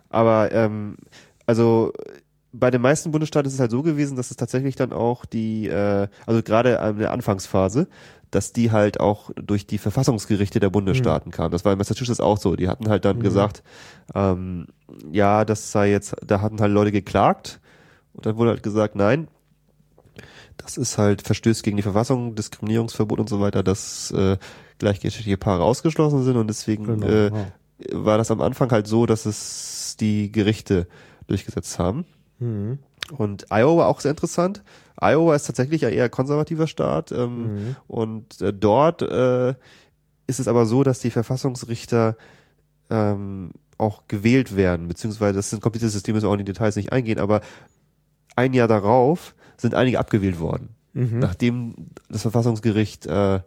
Aber 0.09 0.51
ähm, 0.51 0.97
also 1.45 1.93
bei 2.53 2.71
den 2.71 2.81
meisten 2.81 3.11
Bundesstaaten 3.11 3.47
ist 3.47 3.53
es 3.55 3.59
halt 3.59 3.71
so 3.71 3.81
gewesen, 3.83 4.15
dass 4.17 4.31
es 4.31 4.37
tatsächlich 4.37 4.75
dann 4.75 4.93
auch 4.93 5.25
die, 5.25 5.67
äh, 5.67 6.07
also 6.25 6.41
gerade 6.43 6.75
in 6.89 6.99
der 6.99 7.11
Anfangsphase, 7.11 7.87
dass 8.31 8.51
die 8.51 8.71
halt 8.71 8.99
auch 8.99 9.31
durch 9.35 9.67
die 9.67 9.77
Verfassungsgerichte 9.77 10.59
der 10.59 10.69
Bundesstaaten 10.69 11.31
kamen. 11.31 11.51
Das 11.51 11.65
war 11.65 11.71
in 11.71 11.77
Massachusetts 11.77 12.19
auch 12.19 12.37
so. 12.37 12.55
Die 12.55 12.67
hatten 12.67 12.89
halt 12.89 13.05
dann 13.05 13.17
Mhm. 13.17 13.23
gesagt, 13.23 13.63
ähm, 14.15 14.67
ja, 15.11 15.45
das 15.45 15.71
sei 15.71 15.91
jetzt, 15.91 16.15
da 16.25 16.41
hatten 16.41 16.59
halt 16.59 16.71
Leute 16.71 16.91
geklagt 16.91 17.59
und 18.13 18.25
dann 18.25 18.35
wurde 18.37 18.51
halt 18.51 18.63
gesagt, 18.63 18.95
nein, 18.95 19.27
das 20.57 20.77
ist 20.77 20.97
halt 20.97 21.21
verstößt 21.21 21.63
gegen 21.63 21.77
die 21.77 21.83
Verfassung, 21.83 22.35
Diskriminierungsverbot 22.35 23.19
und 23.19 23.29
so 23.29 23.39
weiter, 23.39 23.63
dass 23.63 24.11
äh, 24.11 24.37
gleichgeschlechtliche 24.79 25.37
Paare 25.37 25.63
ausgeschlossen 25.63 26.23
sind 26.23 26.35
und 26.37 26.47
deswegen 26.47 26.85
Genau. 26.85 27.05
äh, 27.07 27.25
ja. 27.27 27.51
war 27.93 28.17
das 28.17 28.31
am 28.31 28.41
Anfang 28.41 28.71
halt 28.71 28.87
so, 28.87 29.05
dass 29.05 29.25
es 29.25 29.95
die 29.99 30.31
Gerichte 30.31 30.87
durchgesetzt 31.27 31.79
haben. 31.79 32.05
Mhm. 32.39 32.79
Und 33.17 33.45
Iowa 33.51 33.85
auch 33.87 33.99
sehr 34.01 34.11
interessant. 34.11 34.63
Iowa 34.99 35.35
ist 35.35 35.45
tatsächlich 35.45 35.85
ein 35.85 35.93
eher 35.93 36.09
konservativer 36.09 36.67
Staat 36.67 37.11
ähm, 37.11 37.53
Mhm. 37.53 37.75
und 37.87 38.41
äh, 38.41 38.51
dort 38.53 39.01
äh, 39.01 39.49
ist 40.27 40.39
es 40.39 40.47
aber 40.47 40.65
so, 40.65 40.83
dass 40.83 40.99
die 40.99 41.11
Verfassungsrichter 41.11 42.17
ähm, 42.89 43.51
auch 43.77 44.03
gewählt 44.07 44.55
werden, 44.55 44.87
beziehungsweise 44.87 45.35
das 45.35 45.49
sind 45.51 45.61
komplizierte 45.61 45.91
Systeme, 45.93 46.15
müssen 46.15 46.25
wir 46.25 46.29
auch 46.29 46.33
in 46.33 46.39
die 46.45 46.51
Details 46.51 46.75
nicht 46.75 46.91
eingehen, 46.91 47.19
aber 47.19 47.41
ein 48.35 48.53
Jahr 48.53 48.67
darauf 48.67 49.35
sind 49.57 49.73
einige 49.75 49.99
abgewählt 49.99 50.39
worden, 50.39 50.69
Mhm. 50.93 51.19
nachdem 51.19 51.75
das 52.09 52.21
Verfassungsgericht 52.23 53.05
äh, 53.05 53.39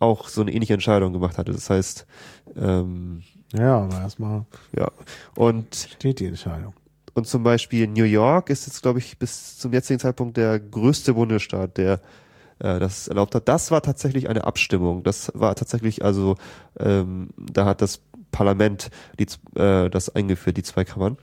auch 0.00 0.28
so 0.28 0.40
eine 0.42 0.52
ähnliche 0.52 0.74
Entscheidung 0.74 1.12
gemacht 1.12 1.38
hatte. 1.38 1.52
Das 1.52 1.70
heißt, 1.70 2.06
ähm, 2.56 3.22
Ja, 3.56 3.78
aber 3.78 4.00
erstmal 4.00 4.44
ja, 4.76 4.90
und 5.36 5.74
steht 5.74 6.20
die 6.20 6.26
Entscheidung. 6.26 6.74
Und 7.14 7.26
zum 7.28 7.44
Beispiel 7.44 7.86
New 7.86 8.04
York 8.04 8.50
ist 8.50 8.66
jetzt, 8.66 8.82
glaube 8.82 8.98
ich, 8.98 9.18
bis 9.18 9.56
zum 9.58 9.72
jetzigen 9.72 10.00
Zeitpunkt 10.00 10.36
der 10.36 10.58
größte 10.58 11.14
Bundesstaat, 11.14 11.76
der 11.78 12.00
äh, 12.58 12.80
das 12.80 13.06
erlaubt 13.08 13.34
hat. 13.36 13.48
Das 13.48 13.70
war 13.70 13.82
tatsächlich 13.82 14.28
eine 14.28 14.44
Abstimmung. 14.44 15.04
Das 15.04 15.30
war 15.34 15.54
tatsächlich, 15.54 16.04
also 16.04 16.34
ähm, 16.78 17.28
da 17.36 17.66
hat 17.66 17.80
das 17.82 18.00
Parlament 18.32 18.90
die, 19.20 19.26
äh, 19.58 19.88
das 19.90 20.08
eingeführt, 20.14 20.56
die 20.56 20.64
zwei 20.64 20.84
Kammern. 20.84 21.16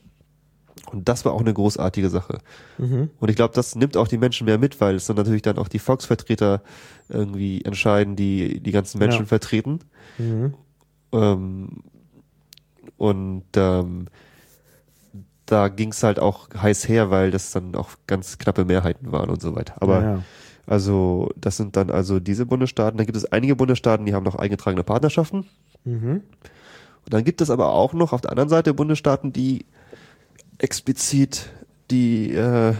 Und 0.92 1.08
das 1.08 1.24
war 1.26 1.34
auch 1.34 1.42
eine 1.42 1.54
großartige 1.54 2.10
Sache. 2.10 2.40
Mhm. 2.78 3.10
Und 3.20 3.30
ich 3.30 3.36
glaube, 3.36 3.54
das 3.54 3.76
nimmt 3.76 3.96
auch 3.98 4.08
die 4.08 4.18
Menschen 4.18 4.46
mehr 4.46 4.58
mit, 4.58 4.82
weil 4.82 4.96
es 4.96 5.06
dann 5.06 5.16
natürlich 5.16 5.42
dann 5.42 5.58
auch 5.58 5.68
die 5.68 5.80
Volksvertreter 5.80 6.62
irgendwie 7.10 7.64
entscheiden, 7.64 8.16
die 8.16 8.60
die 8.60 8.72
ganzen 8.72 9.00
Menschen 9.00 9.22
Ja. 9.22 9.26
vertreten. 9.26 9.80
Mhm. 10.18 10.54
Ähm, 11.14 11.70
und 12.98 13.44
ähm, 13.56 14.08
da 15.46 15.68
ging 15.68 15.92
es 15.92 16.04
halt 16.04 16.20
auch 16.20 16.50
heiß 16.56 16.88
her, 16.88 17.10
weil 17.12 17.32
das 17.32 17.52
dann 17.52 17.76
auch 17.76 17.90
ganz 18.08 18.38
knappe 18.38 18.64
Mehrheiten 18.66 19.12
waren 19.12 19.30
und 19.30 19.42
so 19.42 19.56
weiter. 19.56 19.76
Aber 19.82 20.02
ja, 20.02 20.12
ja. 20.16 20.24
also 20.66 21.30
das 21.36 21.58
sind 21.58 21.76
dann 21.76 21.90
also 21.90 22.20
diese 22.20 22.46
Bundesstaaten. 22.46 22.98
Dann 22.98 23.06
gibt 23.06 23.18
es 23.18 23.32
einige 23.32 23.56
Bundesstaaten, 23.56 24.06
die 24.06 24.14
haben 24.14 24.24
noch 24.24 24.36
eingetragene 24.36 24.84
Partnerschaften. 24.84 25.46
Mhm. 25.84 26.22
Und 27.04 27.14
dann 27.14 27.24
gibt 27.24 27.42
es 27.42 27.50
aber 27.50 27.74
auch 27.74 27.94
noch 27.94 28.14
auf 28.14 28.22
der 28.22 28.32
anderen 28.32 28.50
Seite 28.50 28.74
Bundesstaaten, 28.74 29.34
die 29.34 29.66
explizit 30.62 31.50
die 31.90 32.32
äh, 32.34 32.74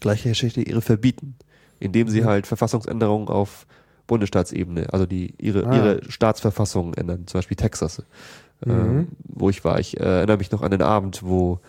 gleichgeschlechtliche 0.00 0.68
Ehe 0.70 0.80
verbieten, 0.80 1.36
indem 1.78 2.08
sie 2.08 2.24
halt 2.24 2.46
Verfassungsänderungen 2.46 3.28
auf 3.28 3.66
Bundesstaatsebene, 4.06 4.92
also 4.92 5.06
die 5.06 5.34
ihre, 5.38 5.66
Ah. 5.66 5.74
ihre 5.76 6.10
Staatsverfassung 6.10 6.94
ändern, 6.94 7.26
zum 7.26 7.38
Beispiel 7.38 7.56
Texas, 7.56 8.02
äh, 8.64 8.68
Mhm. 8.72 9.08
wo 9.24 9.50
ich 9.50 9.64
war. 9.64 9.78
Ich 9.80 9.98
äh, 9.98 10.02
erinnere 10.02 10.38
mich 10.38 10.50
noch 10.52 10.62
an 10.62 10.70
den 10.70 10.82
Abend, 10.82 11.22
wo 11.22 11.60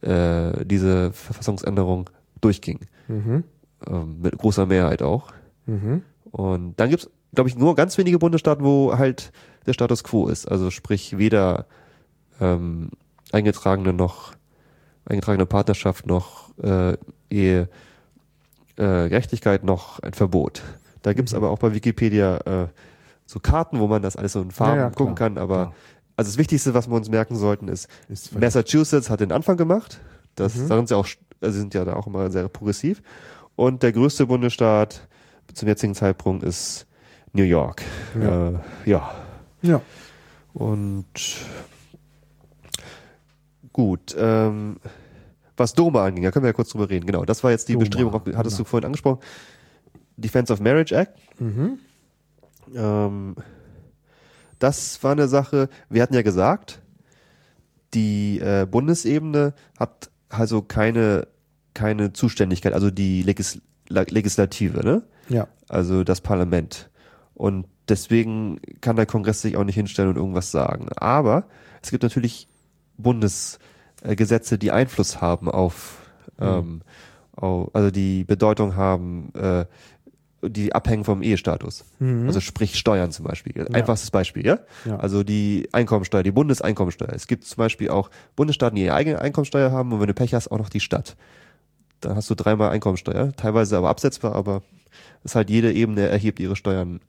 äh, 0.00 0.64
diese 0.64 1.12
Verfassungsänderung 1.12 2.10
durchging, 2.40 2.80
Mhm. 3.08 3.44
ähm, 3.86 4.20
mit 4.20 4.36
großer 4.38 4.66
Mehrheit 4.66 5.00
auch. 5.02 5.32
Mhm. 5.66 6.02
Und 6.32 6.74
dann 6.80 6.90
gibt's, 6.90 7.08
glaube 7.34 7.48
ich, 7.48 7.56
nur 7.56 7.76
ganz 7.76 7.98
wenige 7.98 8.18
Bundesstaaten, 8.18 8.64
wo 8.64 8.96
halt 8.98 9.32
der 9.66 9.74
Status 9.74 10.02
quo 10.02 10.26
ist. 10.28 10.46
Also 10.50 10.70
sprich 10.70 11.18
weder 11.18 11.66
ähm, 12.40 12.90
eingetragene 13.32 13.92
noch 13.92 14.32
eingetragene 15.04 15.46
Partnerschaft 15.46 16.06
noch 16.06 16.56
äh, 16.62 16.96
Ehe, 17.30 17.68
äh, 18.76 19.08
Gerechtigkeit 19.08 19.64
noch 19.64 19.98
ein 20.00 20.12
Verbot. 20.14 20.62
Da 21.02 21.12
gibt's 21.12 21.32
Mhm. 21.32 21.38
aber 21.38 21.50
auch 21.50 21.58
bei 21.58 21.74
Wikipedia 21.74 22.36
äh, 22.44 22.68
so 23.26 23.40
Karten, 23.40 23.80
wo 23.80 23.86
man 23.88 24.02
das 24.02 24.14
alles 24.16 24.32
so 24.32 24.42
in 24.42 24.50
Farben 24.50 24.76
Ja, 24.76 24.82
ja, 24.84 24.90
gucken 24.90 25.14
klar, 25.14 25.30
kann, 25.30 25.38
aber 25.38 25.54
klar. 25.56 25.74
also 26.16 26.30
das 26.30 26.38
Wichtigste, 26.38 26.74
was 26.74 26.88
wir 26.88 26.94
uns 26.94 27.08
merken 27.08 27.34
sollten, 27.36 27.66
ist, 27.68 27.88
Ist 28.08 28.38
Massachusetts 28.38 29.10
hat 29.10 29.20
den 29.20 29.32
Anfang 29.32 29.56
gemacht. 29.56 30.00
Das, 30.36 30.54
Mhm. 30.54 30.66
sind 30.68 30.88
sie 30.88 30.96
auch, 30.96 31.06
also 31.40 31.58
sind 31.58 31.74
ja 31.74 31.84
da 31.84 31.94
auch 31.94 32.06
immer 32.06 32.30
sehr 32.30 32.48
progressiv. 32.48 33.02
Und 33.56 33.82
der 33.82 33.92
größte 33.92 34.26
Bundesstaat 34.26 35.06
zum 35.52 35.68
jetzigen 35.68 35.94
Zeitpunkt 35.94 36.42
ist 36.44 36.86
New 37.32 37.42
York. 37.42 37.82
Ja. 38.20 38.48
Äh, 38.48 38.52
ja. 38.86 39.10
Ja. 39.62 39.80
Und 40.54 41.06
gut, 43.72 44.14
ähm, 44.18 44.76
was 45.56 45.74
Doma 45.74 46.04
anging, 46.04 46.24
da 46.24 46.30
können 46.30 46.44
wir 46.44 46.48
ja 46.50 46.54
kurz 46.54 46.70
drüber 46.70 46.90
reden. 46.90 47.06
Genau, 47.06 47.24
das 47.24 47.44
war 47.44 47.50
jetzt 47.50 47.68
die 47.68 47.74
Doma, 47.74 47.84
Bestrebung, 47.84 48.12
hattest 48.36 48.56
genau. 48.56 48.64
du 48.64 48.64
vorhin 48.64 48.86
angesprochen. 48.86 49.20
Defense 50.16 50.52
of 50.52 50.60
Marriage 50.60 50.94
Act. 50.94 51.18
Mhm. 51.40 51.78
Ähm, 52.74 53.36
das 54.58 55.02
war 55.02 55.12
eine 55.12 55.28
Sache, 55.28 55.68
wir 55.88 56.02
hatten 56.02 56.14
ja 56.14 56.22
gesagt, 56.22 56.80
die 57.94 58.38
äh, 58.38 58.66
Bundesebene 58.70 59.54
hat 59.78 60.10
also 60.28 60.62
keine, 60.62 61.26
keine 61.74 62.12
Zuständigkeit, 62.12 62.72
also 62.72 62.90
die 62.90 63.22
Legis 63.22 63.60
La- 63.88 64.06
Legislative, 64.08 64.84
ne? 64.84 65.02
Ja. 65.28 65.48
also 65.68 66.04
das 66.04 66.20
Parlament. 66.20 66.90
Und 67.34 67.66
deswegen 67.88 68.60
kann 68.80 68.96
der 68.96 69.06
Kongress 69.06 69.42
sich 69.42 69.56
auch 69.56 69.64
nicht 69.64 69.74
hinstellen 69.74 70.10
und 70.10 70.16
irgendwas 70.16 70.50
sagen. 70.50 70.88
Aber 70.96 71.44
es 71.82 71.90
gibt 71.90 72.02
natürlich 72.02 72.48
Bundesgesetze, 73.02 74.58
die 74.58 74.70
Einfluss 74.70 75.20
haben 75.20 75.50
auf, 75.50 75.98
ähm, 76.40 76.82
auf 77.34 77.74
also 77.74 77.90
die 77.90 78.24
Bedeutung 78.24 78.76
haben, 78.76 79.32
äh, 79.34 79.64
die 80.44 80.74
abhängen 80.74 81.04
vom 81.04 81.22
Ehestatus. 81.22 81.84
Also 82.26 82.40
sprich 82.40 82.76
Steuern 82.76 83.12
zum 83.12 83.24
Beispiel. 83.24 83.66
Einfachstes 83.72 84.10
Beispiel, 84.10 84.44
ja? 84.44 84.58
Ja. 84.84 84.96
Also 84.96 85.22
die 85.22 85.68
Einkommensteuer, 85.72 86.24
die 86.24 86.32
Bundeseinkommensteuer. 86.32 87.12
Es 87.12 87.28
gibt 87.28 87.44
zum 87.44 87.58
Beispiel 87.58 87.90
auch 87.90 88.10
Bundesstaaten, 88.34 88.74
die 88.74 88.82
ihre 88.82 88.94
eigene 88.94 89.20
Einkommensteuer 89.20 89.70
haben 89.70 89.92
und 89.92 90.00
wenn 90.00 90.08
du 90.08 90.14
Pech 90.14 90.34
hast, 90.34 90.50
auch 90.50 90.58
noch 90.58 90.68
die 90.68 90.80
Stadt. 90.80 91.16
Dann 92.00 92.16
hast 92.16 92.28
du 92.28 92.34
dreimal 92.34 92.70
Einkommensteuer, 92.70 93.32
teilweise 93.36 93.76
aber 93.76 93.88
absetzbar, 93.88 94.34
aber 94.34 94.62
ist 95.22 95.36
halt 95.36 95.48
jede 95.48 95.72
Ebene 95.72 96.08
erhebt 96.08 96.40
ihre 96.40 96.56
Steuern 96.56 97.00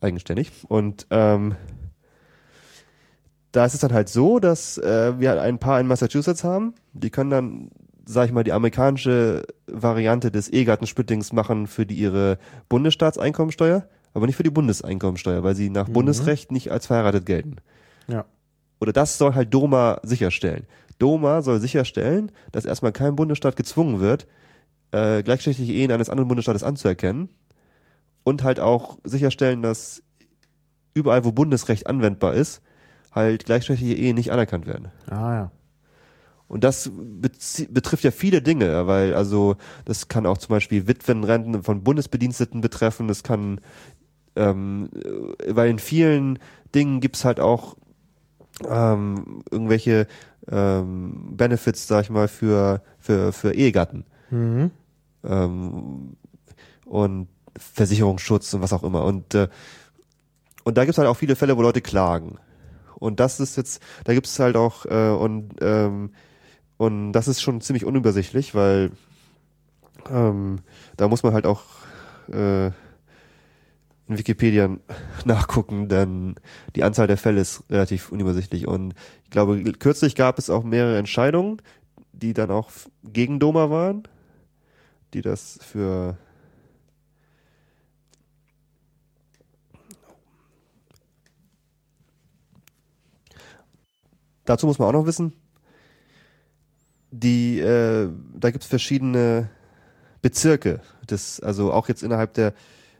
eigenständig. 0.00 0.50
Und 0.68 1.06
ähm, 1.10 1.54
da 3.54 3.64
ist 3.64 3.74
es 3.74 3.80
dann 3.80 3.92
halt 3.92 4.08
so, 4.08 4.40
dass 4.40 4.78
äh, 4.78 5.18
wir 5.20 5.40
ein 5.40 5.58
paar 5.60 5.78
in 5.78 5.86
Massachusetts 5.86 6.42
haben, 6.42 6.74
die 6.92 7.10
können 7.10 7.30
dann, 7.30 7.70
sag 8.04 8.26
ich 8.26 8.32
mal, 8.32 8.42
die 8.42 8.52
amerikanische 8.52 9.44
Variante 9.68 10.32
des 10.32 10.48
Ehegattensplittings 10.48 11.32
machen 11.32 11.68
für 11.68 11.86
die 11.86 11.94
ihre 11.94 12.38
Bundesstaatseinkommensteuer, 12.68 13.86
aber 14.12 14.26
nicht 14.26 14.34
für 14.36 14.42
die 14.42 14.50
Bundeseinkommensteuer, 14.50 15.44
weil 15.44 15.54
sie 15.54 15.70
nach 15.70 15.88
Bundesrecht 15.88 16.50
nicht 16.50 16.72
als 16.72 16.86
verheiratet 16.88 17.26
gelten 17.26 17.56
Ja. 18.08 18.24
oder 18.80 18.92
das 18.92 19.18
soll 19.18 19.34
halt 19.34 19.54
Doma 19.54 20.00
sicherstellen. 20.02 20.66
Doma 20.98 21.40
soll 21.42 21.60
sicherstellen, 21.60 22.32
dass 22.50 22.64
erstmal 22.64 22.92
kein 22.92 23.14
Bundesstaat 23.14 23.54
gezwungen 23.54 24.00
wird, 24.00 24.26
äh, 24.90 25.22
gleichgeschlechtliche 25.22 25.72
Ehen 25.74 25.92
eines 25.92 26.10
anderen 26.10 26.26
Bundesstaates 26.28 26.64
anzuerkennen 26.64 27.28
und 28.24 28.42
halt 28.42 28.58
auch 28.58 28.98
sicherstellen, 29.04 29.62
dass 29.62 30.02
überall, 30.92 31.24
wo 31.24 31.30
Bundesrecht 31.30 31.86
anwendbar 31.86 32.34
ist, 32.34 32.60
halt 33.14 33.44
gleichgeschlechtliche 33.44 33.94
Ehen 33.94 34.16
nicht 34.16 34.32
anerkannt 34.32 34.66
werden. 34.66 34.88
Ah 35.08 35.34
ja. 35.34 35.50
Und 36.46 36.62
das 36.62 36.90
betrifft 37.70 38.04
ja 38.04 38.10
viele 38.10 38.42
Dinge, 38.42 38.86
weil 38.86 39.14
also 39.14 39.56
das 39.84 40.08
kann 40.08 40.26
auch 40.26 40.38
zum 40.38 40.50
Beispiel 40.50 40.86
Witwenrenten 40.86 41.62
von 41.62 41.82
Bundesbediensteten 41.82 42.60
betreffen, 42.60 43.08
das 43.08 43.22
kann, 43.22 43.60
ähm, 44.36 44.90
äh, 44.94 45.54
weil 45.54 45.70
in 45.70 45.78
vielen 45.78 46.38
Dingen 46.74 47.00
gibt's 47.00 47.24
halt 47.24 47.40
auch 47.40 47.76
ähm, 48.68 49.42
irgendwelche 49.50 50.06
ähm, 50.48 51.36
Benefits, 51.36 51.88
sag 51.88 52.04
ich 52.04 52.10
mal, 52.10 52.28
für, 52.28 52.82
für, 52.98 53.32
für 53.32 53.54
Ehegatten. 53.54 54.04
Mhm. 54.30 54.70
Ähm, 55.24 56.16
und 56.84 57.28
Versicherungsschutz 57.56 58.52
und 58.54 58.62
was 58.62 58.72
auch 58.72 58.82
immer. 58.84 59.04
Und, 59.04 59.34
äh, 59.34 59.48
und 60.64 60.76
da 60.76 60.84
gibt's 60.84 60.98
halt 60.98 61.08
auch 61.08 61.16
viele 61.16 61.36
Fälle, 61.36 61.56
wo 61.56 61.62
Leute 61.62 61.80
klagen. 61.80 62.38
Und 62.96 63.20
das 63.20 63.40
ist 63.40 63.56
jetzt, 63.56 63.82
da 64.04 64.14
gibt's 64.14 64.38
halt 64.38 64.56
auch, 64.56 64.86
äh, 64.86 65.10
und, 65.10 65.54
ähm, 65.60 66.12
und 66.76 67.12
das 67.12 67.28
ist 67.28 67.40
schon 67.40 67.60
ziemlich 67.60 67.84
unübersichtlich, 67.84 68.54
weil 68.54 68.92
ähm, 70.10 70.60
da 70.96 71.08
muss 71.08 71.22
man 71.22 71.32
halt 71.32 71.46
auch 71.46 71.62
äh, 72.28 72.66
in 72.66 74.18
Wikipedia 74.18 74.76
nachgucken, 75.24 75.88
denn 75.88 76.34
die 76.76 76.84
Anzahl 76.84 77.06
der 77.06 77.16
Fälle 77.16 77.40
ist 77.40 77.64
relativ 77.70 78.10
unübersichtlich. 78.12 78.66
Und 78.66 78.94
ich 79.24 79.30
glaube, 79.30 79.62
kürzlich 79.72 80.14
gab 80.14 80.38
es 80.38 80.50
auch 80.50 80.64
mehrere 80.64 80.98
Entscheidungen, 80.98 81.62
die 82.12 82.34
dann 82.34 82.50
auch 82.50 82.70
gegen 83.02 83.40
Doma 83.40 83.70
waren, 83.70 84.04
die 85.14 85.22
das 85.22 85.58
für 85.62 86.16
Dazu 94.44 94.66
muss 94.66 94.78
man 94.78 94.88
auch 94.88 95.00
noch 95.00 95.06
wissen, 95.06 95.32
die, 97.10 97.60
äh, 97.60 98.08
da 98.34 98.50
gibt 98.50 98.64
es 98.64 98.70
verschiedene 98.70 99.48
Bezirke. 100.20 100.80
Das, 101.06 101.40
also 101.40 101.72
auch 101.72 101.88
jetzt 101.88 102.02
innerhalb 102.02 102.34
der, 102.34 102.54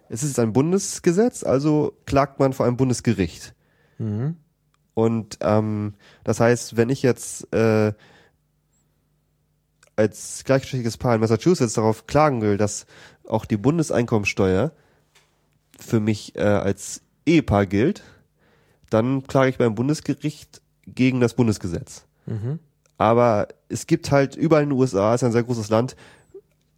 es 0.08 0.22
ist 0.22 0.38
ein 0.38 0.52
Bundesgesetz, 0.52 1.42
also 1.42 1.96
klagt 2.06 2.38
man 2.38 2.52
vor 2.52 2.66
einem 2.66 2.76
Bundesgericht. 2.76 3.54
Mhm. 3.98 4.36
Und 4.94 5.38
ähm, 5.40 5.94
das 6.22 6.38
heißt, 6.38 6.76
wenn 6.76 6.88
ich 6.88 7.02
jetzt 7.02 7.52
äh, 7.52 7.92
als 9.96 10.44
gleichgeschlechtliches 10.44 10.96
Paar 10.96 11.14
in 11.14 11.20
Massachusetts 11.20 11.74
darauf 11.74 12.06
klagen 12.06 12.42
will, 12.42 12.56
dass 12.56 12.86
auch 13.26 13.44
die 13.44 13.56
Bundeseinkommensteuer 13.56 14.72
für 15.78 16.00
mich 16.00 16.36
äh, 16.36 16.42
als 16.42 17.02
Ehepaar 17.26 17.66
gilt, 17.66 18.02
dann 18.90 19.26
klage 19.26 19.50
ich 19.50 19.58
beim 19.58 19.74
Bundesgericht 19.74 20.60
gegen 20.86 21.20
das 21.20 21.34
Bundesgesetz. 21.34 22.06
Mhm. 22.26 22.58
Aber 22.96 23.48
es 23.68 23.86
gibt 23.86 24.10
halt 24.10 24.36
überall 24.36 24.62
in 24.62 24.70
den 24.70 24.78
USA, 24.78 25.14
ist 25.14 25.24
ein 25.24 25.32
sehr 25.32 25.42
großes 25.42 25.68
Land, 25.68 25.96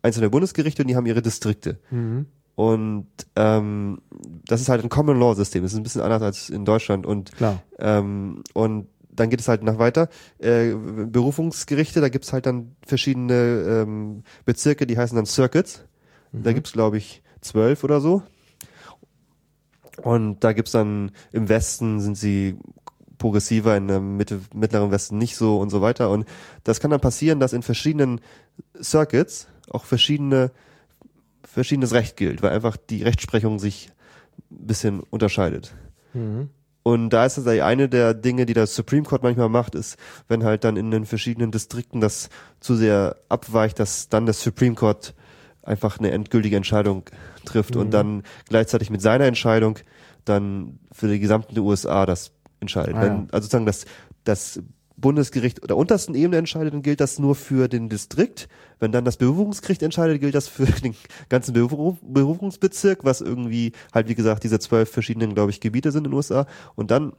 einzelne 0.03 0.31
Bundesgerichte 0.31 0.83
und 0.83 0.89
die 0.89 0.97
haben 0.97 1.07
ihre 1.07 1.23
Distrikte. 1.23 1.79
Mhm. 1.91 2.27
Und 2.55 3.09
ähm, 3.37 4.01
das 4.47 4.63
ist 4.63 4.71
halt 4.71 4.83
ein 4.83 4.89
Common 4.89 5.19
Law 5.19 5.35
System. 5.35 5.63
Das 5.63 5.73
ist 5.73 5.79
ein 5.79 5.83
bisschen 5.83 6.01
anders 6.01 6.23
als 6.23 6.49
in 6.49 6.65
Deutschland. 6.65 7.05
Und 7.05 7.33
Klar. 7.33 7.63
ähm, 7.79 8.43
und 8.55 8.89
dann 9.11 9.31
geht 9.31 9.41
es 9.41 9.49
halt 9.49 9.63
nach 9.63 9.79
weiter. 9.79 10.09
Äh, 10.39 10.75
Berufungsgerichte, 10.75 12.01
da 12.01 12.09
gibt's 12.09 12.33
halt 12.33 12.47
dann 12.47 12.77
verschiedene 12.87 13.85
ähm, 13.85 14.23
Bezirke, 14.45 14.87
die 14.87 14.97
heißen 14.97 15.17
dann 15.17 15.27
Circuits. 15.27 15.85
Da 16.33 16.53
gibt's 16.53 16.73
glaube 16.73 16.99
ich, 16.99 17.23
zwölf 17.41 17.85
oder 17.85 18.01
so. 18.01 18.23
Und 20.03 20.41
da 20.45 20.53
gibt's 20.53 20.73
dann 20.73 21.13
im 21.33 21.49
Westen 21.49 22.01
sind 22.01 22.17
sie 22.17 22.57
progressiver, 23.19 23.77
in 23.77 23.89
der 23.89 24.01
Mitte, 24.01 24.41
mittleren 24.55 24.91
Westen 24.91 25.19
nicht 25.19 25.37
so 25.37 25.59
und 25.59 25.71
so 25.71 25.81
weiter. 25.81 26.11
Und 26.11 26.27
das 26.65 26.81
kann 26.81 26.91
dann 26.91 27.01
passieren, 27.01 27.41
dass 27.41 27.53
in 27.53 27.63
verschiedenen 27.63 28.21
Circuits 28.81 29.49
auch 29.71 29.85
verschiedene, 29.85 30.51
verschiedenes 31.45 31.93
Recht 31.93 32.17
gilt, 32.17 32.43
weil 32.43 32.53
einfach 32.53 32.77
die 32.77 33.03
Rechtsprechung 33.03 33.59
sich 33.59 33.91
ein 34.51 34.67
bisschen 34.67 35.01
unterscheidet. 35.01 35.75
Mhm. 36.15 36.51
Und 36.83 37.11
da 37.11 37.27
ist 37.27 37.45
ja 37.45 37.67
eine 37.67 37.89
der 37.89 38.15
Dinge, 38.15 38.47
die 38.47 38.55
das 38.55 38.77
Supreme 38.77 39.03
Court 39.03 39.25
manchmal 39.25 39.49
macht, 39.49 39.75
ist, 39.75 39.97
wenn 40.29 40.45
halt 40.45 40.63
dann 40.63 40.77
in 40.77 40.93
den 40.93 41.05
verschiedenen 41.05 41.51
Distrikten 41.51 42.01
das 42.01 42.29
zu 42.61 42.77
sehr 42.77 43.17
abweicht, 43.29 43.81
dass 43.81 44.09
dann 44.09 44.25
das 44.25 44.41
Supreme 44.41 44.77
Court 44.77 45.13
einfach 45.65 45.99
eine 45.99 46.13
endgültige 46.13 46.57
Entscheidung 46.57 47.03
trifft 47.45 47.75
und 47.75 47.91
dann 47.91 48.23
gleichzeitig 48.49 48.91
mit 48.91 49.03
seiner 49.03 49.25
Entscheidung 49.25 49.81
dann 50.25 50.79
für 50.93 51.09
die 51.09 51.19
gesamten 51.19 51.59
USA 51.59 52.07
das 52.07 52.31
entscheidet. 52.67 52.97
Ah, 52.97 53.03
Wenn 53.03 53.13
ja. 53.13 53.27
also 53.33 53.45
sozusagen 53.45 53.67
das, 53.67 53.85
das 54.25 54.61
Bundesgericht 54.97 55.69
der 55.69 55.77
untersten 55.77 56.15
Ebene 56.15 56.39
entscheidet, 56.39 56.73
dann 56.73 56.83
gilt 56.83 57.01
das 57.01 57.19
nur 57.19 57.35
für 57.35 57.69
den 57.69 57.89
Distrikt. 57.89 58.49
Wenn 58.79 58.93
dann 58.93 59.05
das 59.05 59.17
Berufungsgericht 59.19 59.83
entscheidet, 59.83 60.21
gilt 60.21 60.35
das 60.35 60.49
für 60.49 60.67
den 60.83 60.95
ganzen 61.29 61.53
Beruf, 61.53 61.97
Berufungsbezirk, 62.03 63.05
was 63.05 63.21
irgendwie 63.21 63.73
halt, 63.93 64.09
wie 64.09 64.15
gesagt, 64.15 64.45
diese 64.45 64.59
zwölf 64.59 64.91
verschiedenen, 64.91 65.35
glaube 65.35 65.51
ich, 65.51 65.61
Gebiete 65.61 65.93
sind 65.93 66.07
in 66.07 66.11
den 66.11 66.17
USA. 66.17 66.47
Und 66.75 66.91
dann, 66.91 67.13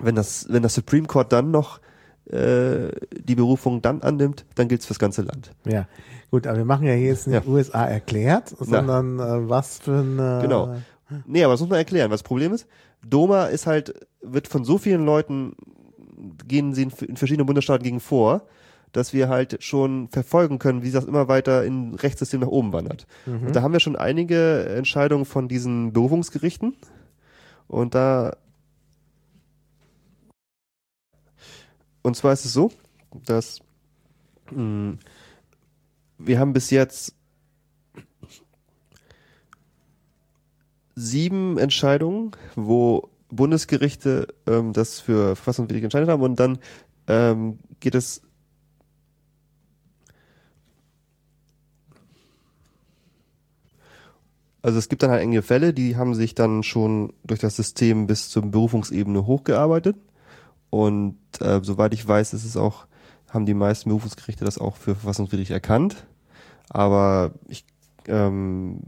wenn 0.00 0.14
das, 0.14 0.46
wenn 0.48 0.62
das 0.62 0.74
Supreme 0.74 1.06
Court 1.06 1.32
dann 1.32 1.50
noch 1.50 1.80
äh, 2.26 2.90
die 3.12 3.34
Berufung 3.34 3.82
dann 3.82 4.02
annimmt, 4.02 4.44
dann 4.56 4.68
gilt 4.68 4.80
es 4.80 4.86
fürs 4.86 4.98
ganze 4.98 5.22
Land. 5.22 5.52
Ja. 5.66 5.86
Gut, 6.30 6.46
aber 6.46 6.58
wir 6.58 6.64
machen 6.64 6.86
ja 6.86 6.92
hier 6.92 7.08
jetzt 7.08 7.26
nicht 7.26 7.44
Ja. 7.44 7.50
USA 7.50 7.86
erklärt, 7.86 8.54
sondern 8.58 9.18
äh, 9.18 9.48
was 9.48 9.78
für 9.78 9.98
eine. 9.98 10.38
Genau. 10.42 10.76
Nee, 11.26 11.42
aber 11.42 11.54
das 11.54 11.60
muss 11.60 11.70
man 11.70 11.78
erklären. 11.78 12.10
Was 12.10 12.20
das 12.20 12.28
Problem 12.28 12.52
ist, 12.52 12.68
Doma 13.04 13.46
ist 13.46 13.66
halt, 13.66 13.94
wird 14.20 14.48
von 14.48 14.64
so 14.64 14.78
vielen 14.78 15.04
Leuten, 15.04 15.56
gehen 16.46 16.74
sie 16.74 16.82
in, 16.82 16.90
verschiedenen 16.90 17.46
Bundesstaaten 17.46 17.84
gegen 17.84 18.00
vor, 18.00 18.46
dass 18.92 19.12
wir 19.12 19.28
halt 19.28 19.62
schon 19.62 20.08
verfolgen 20.08 20.58
können, 20.58 20.82
wie 20.82 20.90
das 20.90 21.04
immer 21.04 21.28
weiter 21.28 21.64
in 21.64 21.94
Rechtssystem 21.94 22.40
nach 22.40 22.48
oben 22.48 22.72
wandert. 22.72 23.06
Und 23.46 23.56
da 23.56 23.62
haben 23.62 23.72
wir 23.72 23.80
schon 23.80 23.96
einige 23.96 24.66
Entscheidungen 24.66 25.24
von 25.24 25.48
diesen 25.48 25.92
Berufungsgerichten. 25.92 26.74
Und 27.68 27.94
da 27.94 28.36
und 32.02 32.16
zwar 32.16 32.32
ist 32.32 32.44
es 32.44 32.52
so, 32.52 32.72
dass 33.26 33.60
mh, 34.50 34.94
wir 36.18 36.38
haben 36.38 36.52
bis 36.52 36.70
jetzt 36.70 37.14
sieben 41.00 41.58
Entscheidungen, 41.58 42.32
wo 42.56 43.08
Bundesgerichte 43.28 44.28
ähm, 44.46 44.72
das 44.72 45.00
für 45.00 45.36
verfassungswidrig 45.36 45.84
entscheidet 45.84 46.08
haben 46.08 46.22
und 46.22 46.38
dann 46.38 46.58
ähm, 47.06 47.58
geht 47.80 47.94
es 47.94 48.22
Also 54.62 54.78
es 54.78 54.90
gibt 54.90 55.02
dann 55.02 55.10
halt 55.10 55.22
enge 55.22 55.40
Fälle, 55.40 55.72
die 55.72 55.96
haben 55.96 56.14
sich 56.14 56.34
dann 56.34 56.62
schon 56.62 57.14
durch 57.24 57.40
das 57.40 57.56
System 57.56 58.06
bis 58.06 58.28
zur 58.28 58.42
Berufungsebene 58.42 59.26
hochgearbeitet. 59.26 59.96
Und 60.68 61.18
äh, 61.40 61.60
soweit 61.62 61.94
ich 61.94 62.06
weiß, 62.06 62.34
ist 62.34 62.44
es 62.44 62.58
auch, 62.58 62.86
haben 63.30 63.46
die 63.46 63.54
meisten 63.54 63.88
Berufungsgerichte 63.88 64.44
das 64.44 64.58
auch 64.58 64.76
für 64.76 64.94
verfassungswidrig 64.94 65.50
erkannt. 65.50 66.06
Aber 66.68 67.32
ich, 67.48 67.64
ähm, 68.06 68.80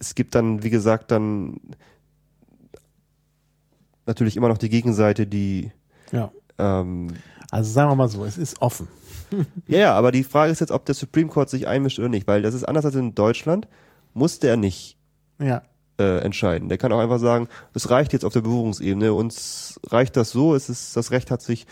es 0.00 0.14
gibt 0.16 0.34
dann, 0.34 0.62
wie 0.64 0.70
gesagt, 0.70 1.10
dann 1.12 1.60
natürlich 4.06 4.36
immer 4.36 4.48
noch 4.48 4.58
die 4.58 4.68
Gegenseite, 4.68 5.26
die 5.26 5.70
Ja. 6.12 6.32
ähm, 6.58 7.08
Also 7.50 7.70
sagen 7.72 7.90
wir 7.90 7.96
mal 7.96 8.08
so, 8.08 8.24
es 8.24 8.38
ist 8.38 8.60
offen. 8.62 8.88
Ja, 9.68 9.78
ja, 9.78 9.94
aber 9.94 10.10
die 10.10 10.24
Frage 10.24 10.50
ist 10.50 10.60
jetzt, 10.60 10.72
ob 10.72 10.84
der 10.86 10.94
Supreme 10.96 11.28
Court 11.30 11.48
sich 11.50 11.68
einmischt 11.68 11.98
oder 12.00 12.08
nicht, 12.08 12.26
weil 12.26 12.42
das 12.42 12.54
ist 12.54 12.64
anders 12.64 12.84
als 12.84 12.96
in 12.96 13.14
Deutschland, 13.14 13.68
muss 14.12 14.40
der 14.40 14.56
nicht 14.56 14.96
Ja. 15.38 15.62
äh, 16.00 16.18
entscheiden. 16.18 16.68
Der 16.68 16.78
kann 16.78 16.92
auch 16.92 16.98
einfach 16.98 17.20
sagen, 17.20 17.46
es 17.74 17.90
reicht 17.90 18.12
jetzt 18.12 18.24
auf 18.24 18.32
der 18.32 18.40
Berufungsebene, 18.40 19.12
uns 19.14 19.78
reicht 19.86 20.16
das 20.16 20.30
so, 20.30 20.54
es 20.56 20.68
ist, 20.68 20.96
das 20.96 21.12
Recht 21.12 21.30
hat 21.30 21.42
sich, 21.42 21.66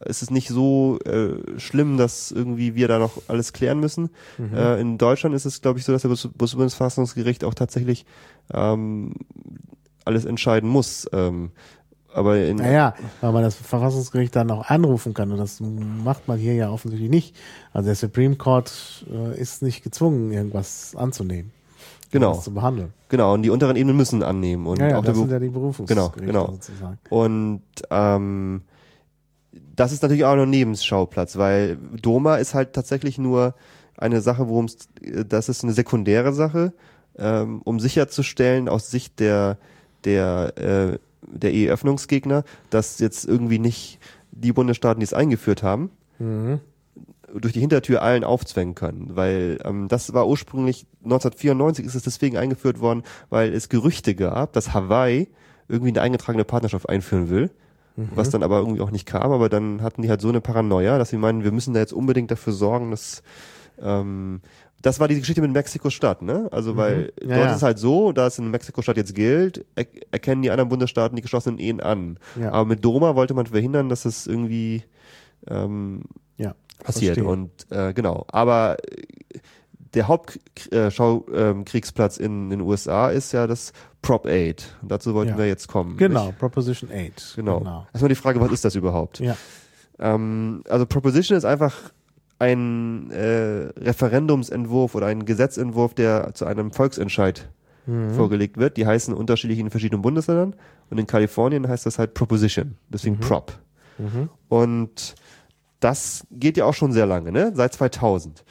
es 0.00 0.22
ist 0.22 0.30
nicht 0.30 0.48
so 0.48 0.98
äh, 1.04 1.58
schlimm, 1.58 1.96
dass 1.96 2.30
irgendwie 2.30 2.74
wir 2.74 2.88
da 2.88 2.98
noch 2.98 3.22
alles 3.28 3.52
klären 3.52 3.80
müssen. 3.80 4.10
Äh, 4.54 4.80
in 4.80 4.98
Deutschland 4.98 5.34
ist 5.34 5.44
es, 5.44 5.62
glaube 5.62 5.78
ich, 5.78 5.84
so, 5.84 5.92
dass 5.92 6.02
das 6.02 6.28
Bundesverfassungsgericht 6.28 7.44
auch 7.44 7.54
tatsächlich 7.54 8.04
ähm, 8.52 9.14
alles 10.04 10.24
entscheiden 10.24 10.68
muss. 10.68 11.08
Ähm, 11.12 11.50
aber 12.12 12.38
in, 12.38 12.58
Naja, 12.58 12.94
weil 13.20 13.32
man 13.32 13.42
das 13.42 13.56
Verfassungsgericht 13.56 14.36
dann 14.36 14.50
auch 14.50 14.68
anrufen 14.70 15.14
kann 15.14 15.32
und 15.32 15.38
das 15.38 15.60
macht 15.60 16.28
man 16.28 16.38
hier 16.38 16.54
ja 16.54 16.70
offensichtlich 16.70 17.10
nicht. 17.10 17.34
Also 17.72 17.86
der 17.86 17.96
Supreme 17.96 18.36
Court 18.36 19.04
äh, 19.12 19.38
ist 19.40 19.62
nicht 19.62 19.82
gezwungen, 19.82 20.30
irgendwas 20.30 20.94
anzunehmen. 20.96 21.50
Genau. 22.12 22.34
Zu 22.34 22.54
behandeln. 22.54 22.92
genau, 23.08 23.34
und 23.34 23.42
die 23.42 23.50
unteren 23.50 23.74
Ebenen 23.74 23.96
müssen 23.96 24.22
annehmen. 24.22 24.68
Und 24.68 24.78
Ja, 24.78 24.90
ja 24.90 24.98
auch 24.98 25.04
das 25.04 25.16
sind 25.16 25.32
ja 25.32 25.40
die 25.40 25.48
Berufungsgerichte 25.48 26.20
Genau, 26.20 26.44
genau. 26.46 26.52
sozusagen. 26.52 26.98
Und 27.10 27.62
ähm, 27.90 28.62
das 29.74 29.92
ist 29.92 30.02
natürlich 30.02 30.24
auch 30.24 30.36
noch 30.36 30.42
ein 30.44 30.50
Nebenschauplatz, 30.50 31.36
weil 31.36 31.76
Doma 32.00 32.36
ist 32.36 32.54
halt 32.54 32.72
tatsächlich 32.72 33.18
nur 33.18 33.54
eine 33.96 34.20
Sache, 34.20 34.48
worum 34.48 34.66
es, 34.66 34.88
das 35.28 35.48
ist 35.48 35.62
eine 35.64 35.72
sekundäre 35.72 36.32
Sache, 36.32 36.72
ähm, 37.16 37.60
um 37.64 37.80
sicherzustellen 37.80 38.68
aus 38.68 38.90
Sicht 38.90 39.20
der 39.20 39.58
der 40.04 40.52
äh, 40.58 40.98
der 41.26 41.54
E-Öffnungsgegner, 41.54 42.44
dass 42.70 42.98
jetzt 42.98 43.24
irgendwie 43.24 43.58
nicht 43.58 43.98
die 44.32 44.52
Bundesstaaten, 44.52 45.00
die 45.00 45.04
es 45.04 45.14
eingeführt 45.14 45.62
haben, 45.62 45.90
Mhm. 46.18 46.60
durch 47.34 47.52
die 47.52 47.60
Hintertür 47.60 48.02
allen 48.02 48.22
aufzwängen 48.22 48.74
können, 48.76 49.16
weil 49.16 49.58
ähm, 49.64 49.88
das 49.88 50.12
war 50.14 50.28
ursprünglich 50.28 50.86
1994 51.02 51.84
ist 51.84 51.94
es 51.96 52.02
deswegen 52.04 52.36
eingeführt 52.36 52.78
worden, 52.80 53.02
weil 53.30 53.52
es 53.52 53.68
Gerüchte 53.68 54.14
gab, 54.14 54.52
dass 54.52 54.72
Hawaii 54.74 55.28
irgendwie 55.68 55.90
eine 55.90 56.02
eingetragene 56.02 56.44
Partnerschaft 56.44 56.88
einführen 56.88 57.30
will, 57.30 57.50
was 57.96 58.30
dann 58.30 58.42
aber 58.42 58.58
irgendwie 58.58 58.80
auch 58.80 58.90
nicht 58.90 59.06
kam, 59.06 59.30
aber 59.30 59.48
dann 59.48 59.82
hatten 59.82 60.02
die 60.02 60.10
halt 60.10 60.20
so 60.20 60.28
eine 60.28 60.40
Paranoia, 60.40 60.98
dass 60.98 61.10
sie 61.10 61.16
meinen, 61.16 61.44
wir 61.44 61.52
müssen 61.52 61.74
da 61.74 61.80
jetzt 61.80 61.92
unbedingt 61.92 62.30
dafür 62.30 62.52
sorgen, 62.52 62.90
dass 62.90 63.22
ähm, 63.80 64.40
das 64.82 65.00
war 65.00 65.08
die 65.08 65.18
Geschichte 65.18 65.40
mit 65.40 65.52
Mexiko-Stadt, 65.52 66.20
ne? 66.22 66.48
Also 66.50 66.76
weil 66.76 67.12
Mhm. 67.22 67.30
Ja, 67.30 67.36
dort 67.36 67.46
ja. 67.46 67.50
ist 67.50 67.56
es 67.56 67.62
halt 67.62 67.78
so, 67.78 68.12
da 68.12 68.26
es 68.26 68.38
in 68.38 68.50
Mexiko-Stadt 68.50 68.96
jetzt 68.96 69.14
gilt, 69.14 69.64
er 69.76 69.86
erkennen 70.10 70.42
die 70.42 70.50
anderen 70.50 70.68
Bundesstaaten 70.68 71.16
die 71.16 71.22
geschlossenen 71.22 71.58
Ehen 71.58 71.80
an. 71.80 72.18
Ja. 72.38 72.52
Aber 72.52 72.66
mit 72.66 72.84
Doma 72.84 73.14
wollte 73.14 73.32
man 73.34 73.46
verhindern, 73.46 73.88
dass 73.88 74.04
es 74.04 74.26
irgendwie 74.26 74.82
ähm, 75.48 76.02
passiert. 76.84 77.14
verstehe. 77.14 77.24
Und 77.24 77.50
äh, 77.70 77.92
genau. 77.92 78.26
Aber 78.28 78.76
der 79.94 80.08
Hauptkriegsplatz 80.08 82.16
in 82.16 82.50
den 82.50 82.60
USA 82.60 83.10
ist 83.10 83.32
ja 83.32 83.46
das 83.46 83.72
Prop 84.02 84.26
8. 84.26 84.76
Und 84.82 84.90
dazu 84.90 85.14
wollten 85.14 85.32
Ja. 85.32 85.38
wir 85.38 85.46
jetzt 85.46 85.68
kommen. 85.68 85.96
Genau, 85.96 86.26
Nicht? 86.26 86.38
Proposition 86.38 86.90
8. 86.90 87.34
Genau. 87.36 87.86
Erstmal 87.92 88.08
die 88.08 88.14
Frage, 88.14 88.40
was 88.40 88.52
ist 88.52 88.64
das 88.64 88.74
überhaupt? 88.74 89.20
Ja. 89.20 89.36
Ähm, 89.98 90.62
also 90.68 90.86
Proposition 90.86 91.38
ist 91.38 91.44
einfach 91.44 91.74
ein 92.38 93.10
äh, 93.12 93.68
Referendumsentwurf 93.78 94.94
oder 94.94 95.06
ein 95.06 95.24
Gesetzentwurf, 95.24 95.94
der 95.94 96.34
zu 96.34 96.44
einem 96.46 96.72
Volksentscheid 96.72 97.48
Mhm. 97.86 98.14
vorgelegt 98.14 98.56
wird. 98.56 98.78
Die 98.78 98.86
heißen 98.86 99.12
unterschiedlich 99.12 99.58
in 99.58 99.68
verschiedenen 99.68 100.00
Bundesländern. 100.00 100.54
Und 100.88 100.96
in 100.98 101.06
Kalifornien 101.06 101.68
heißt 101.68 101.84
das 101.84 101.98
halt 101.98 102.14
Proposition. 102.14 102.78
Deswegen 102.88 103.20
Prop. 103.20 103.52
Mhm. 103.98 104.30
Und 104.48 105.14
das 105.80 106.26
geht 106.30 106.56
ja 106.56 106.64
auch 106.64 106.72
schon 106.72 106.92
sehr 106.92 107.04
lange, 107.04 107.30
ne? 107.30 107.52
Seit 107.54 107.74
2000. 107.74 108.42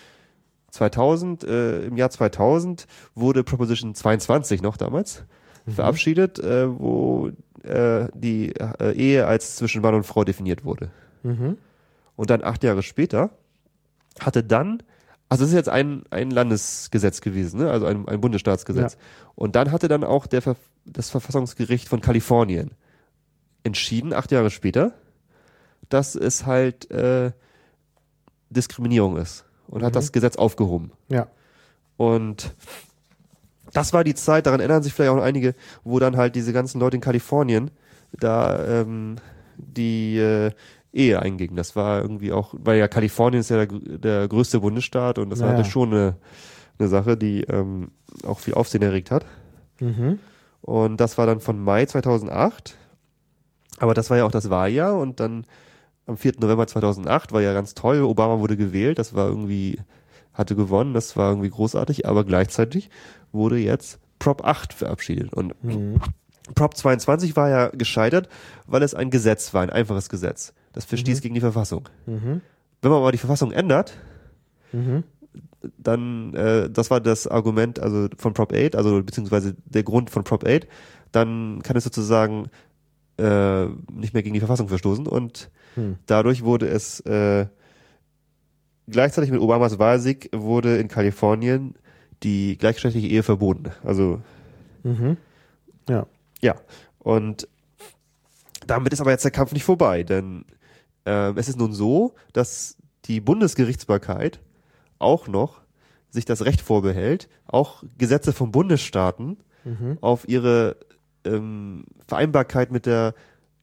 2000, 0.74 1.43
äh, 1.43 1.86
im 1.86 1.97
Jahr 1.97 2.09
2000 2.09 2.88
wurde 3.13 3.43
Proposition 3.43 3.93
22 3.93 4.63
noch 4.63 4.76
damals 4.76 5.24
verabschiedet, 5.67 6.39
äh, 6.39 6.67
wo 6.67 7.30
äh, 7.63 8.07
die 8.15 8.55
äh, 8.55 8.91
Ehe 8.93 9.28
als 9.28 9.55
zwischen 9.55 9.84
Mann 9.84 9.93
und 9.93 10.03
Frau 10.03 10.24
definiert 10.24 10.65
wurde. 10.65 10.89
Mhm. 11.21 11.57
Und 12.15 12.30
dann 12.32 12.43
acht 12.43 12.63
Jahre 12.63 12.82
später 12.82 13.30
hatte 14.19 14.43
dann, 14.43 14.82
also 15.30 15.43
das 15.43 15.51
ist 15.51 15.55
jetzt 15.55 15.69
ein, 15.69 16.03
ein 16.09 16.32
Landesgesetz 16.32 17.21
gewesen, 17.21 17.59
ne? 17.59 17.69
also 17.69 17.86
ein, 17.86 18.07
ein 18.07 18.19
Bundesstaatsgesetz. 18.19 18.97
Und 19.36 19.55
dann 19.55 19.71
hatte 19.71 19.88
dann 19.88 20.03
auch 20.03 20.26
der, 20.26 20.41
das 20.86 21.11
Verfassungsgericht 21.11 21.88
von 21.88 22.01
Kalifornien 22.01 22.71
entschieden, 23.63 24.11
acht 24.11 24.32
Jahre 24.32 24.49
später, 24.49 24.93
dass 25.89 26.15
es 26.15 26.47
halt 26.47 26.89
äh, 26.89 27.32
Diskriminierung 28.49 29.17
ist 29.17 29.45
und 29.68 29.84
hat 29.84 29.95
das 29.95 30.11
Gesetz 30.11 30.36
aufgehoben. 30.36 30.91
Ja. 31.09 31.28
Und 31.97 32.53
das 33.74 33.93
war 33.93 34.03
die 34.03 34.16
Zeit, 34.16 34.45
daran 34.45 34.59
erinnern 34.59 34.84
sich 34.84 34.93
vielleicht 34.93 35.11
auch 35.11 35.16
noch 35.18 35.24
einige, 35.24 35.55
wo 35.84 35.99
dann 35.99 36.18
halt 36.18 36.36
diese 36.36 36.53
ganzen 36.53 36.80
Leute 36.80 36.97
in 36.97 37.01
Kalifornien 37.01 37.72
da 38.11 38.82
ähm, 38.82 39.16
die 39.57 40.18
äh, 40.18 40.51
Ehe 40.91 41.20
eingingen. 41.20 41.55
Das 41.55 41.76
war 41.76 42.01
irgendwie 42.01 42.32
auch, 42.32 42.53
weil 42.57 42.78
ja 42.78 42.88
Kalifornien 42.88 43.41
ist 43.41 43.49
ja 43.49 43.66
der, 43.66 43.97
der 43.97 44.28
größte 44.28 44.59
Bundesstaat 44.59 45.18
und 45.18 45.32
das 45.32 45.39
war 45.39 45.49
Ja, 45.49 45.55
halt 45.55 45.68
schon 45.68 45.91
eine, 45.91 46.16
eine 46.78 46.88
Sache, 46.88 47.18
die 47.18 47.41
ähm, 47.43 47.89
auch 48.26 48.39
viel 48.39 48.53
Aufsehen 48.53 48.84
erregt 48.84 49.09
hat. 49.09 49.26
Mhm. 49.80 50.20
Und 50.61 50.97
das 50.97 51.18
war 51.18 51.26
dann 51.26 51.39
von 51.39 51.59
Mai 51.59 51.86
2008. 51.86 52.78
Aber 53.80 53.93
das 53.95 54.09
war 54.09 54.18
ja 54.18 54.26
auch 54.26 54.32
das 54.32 54.49
Wahljahr 54.51 54.95
und 54.95 55.20
dann 55.20 55.45
am 56.06 56.18
4. 56.18 56.34
November 56.39 56.68
2008 56.68 57.32
war 57.32 57.41
ja 57.41 57.54
ganz 57.54 57.74
toll. 57.74 58.01
Obama 58.01 58.39
wurde 58.39 58.58
gewählt. 58.58 58.99
Das 58.99 59.14
war 59.14 59.28
irgendwie, 59.28 59.80
hatte 60.34 60.56
gewonnen. 60.56 60.93
Das 60.93 61.16
war 61.18 61.30
irgendwie 61.30 61.49
großartig. 61.49 62.06
Aber 62.08 62.24
gleichzeitig 62.24 62.89
wurde 63.32 63.58
jetzt 63.58 63.99
Prop 64.20 64.43
8 64.43 64.74
verabschiedet. 64.74 65.34
Und 65.34 65.62
Mhm. 65.64 65.99
Prop 66.56 66.76
22 66.76 67.36
war 67.38 67.49
ja 67.49 67.68
gescheitert, 67.70 68.28
weil 68.68 68.84
es 68.84 68.93
ein 68.93 69.10
Gesetz 69.10 69.54
war, 69.54 69.62
ein 69.62 69.70
einfaches 69.70 70.10
Gesetz. 70.10 70.54
Das 70.74 70.84
verstieß 70.86 71.22
gegen 71.22 71.36
die 71.36 71.41
Verfassung. 71.41 71.88
Mhm. 72.06 72.41
Wenn 72.82 72.91
man 72.91 72.99
aber 72.99 73.12
die 73.14 73.18
Verfassung 73.18 73.51
ändert, 73.51 73.93
Mhm. 74.74 75.04
dann, 75.78 76.34
äh, 76.34 76.70
das 76.70 76.91
war 76.91 76.99
das 76.99 77.28
Argument 77.28 77.80
also 77.80 78.10
von 78.18 78.34
Prop 78.34 78.51
8, 78.51 78.76
also 78.76 79.01
beziehungsweise 79.04 79.56
der 79.66 79.84
Grund 79.84 80.10
von 80.10 80.24
Prop 80.26 80.43
8, 80.45 80.68
dann 81.14 81.62
kann 81.64 81.78
es 81.78 81.84
sozusagen 81.86 82.47
äh, 83.18 83.66
nicht 83.91 84.14
mehr 84.16 84.24
gegen 84.24 84.34
die 84.34 84.39
Verfassung 84.39 84.68
verstoßen 84.68 85.06
und 85.08 85.51
Hm. 85.76 85.97
dadurch 86.05 86.43
wurde 86.43 86.67
es 86.67 86.99
äh, 87.01 87.47
gleichzeitig 88.88 89.32
mit 89.32 89.41
Obamas 89.41 89.80
Wahlsieg 89.80 90.30
wurde 90.34 90.78
in 90.78 90.88
Kalifornien 90.88 91.76
die 92.24 92.57
gleichgeschlechtliche 92.57 93.07
Ehe 93.07 93.24
verboten. 93.24 93.71
Also 93.84 94.21
Mhm. 94.84 95.17
Ja. 95.88 96.05
ja, 96.41 96.55
und 96.99 97.47
damit 98.67 98.91
ist 98.93 98.99
aber 99.01 99.11
jetzt 99.11 99.24
der 99.24 99.32
Kampf 99.32 99.53
nicht 99.53 99.63
vorbei, 99.63 100.03
denn 100.03 100.45
ähm, 101.05 101.38
es 101.38 101.47
ist 101.49 101.57
nun 101.57 101.74
so, 101.74 102.13
dass 102.34 102.78
die 103.05 103.19
Bundesgerichtsbarkeit 103.21 104.39
auch 104.99 105.28
noch 105.28 105.61
sich 106.09 106.26
das 106.26 106.43
Recht 106.45 106.61
vorbehält, 106.61 107.28
auch 107.47 107.84
Gesetze 107.97 108.34
von 108.34 108.51
Bundesstaaten 108.51 109.38
Mhm. 109.65 109.97
auf 110.01 110.28
ihre 110.28 110.76
ähm, 111.24 111.86
Vereinbarkeit 112.05 112.69
mit 112.71 112.86
der 112.86 113.13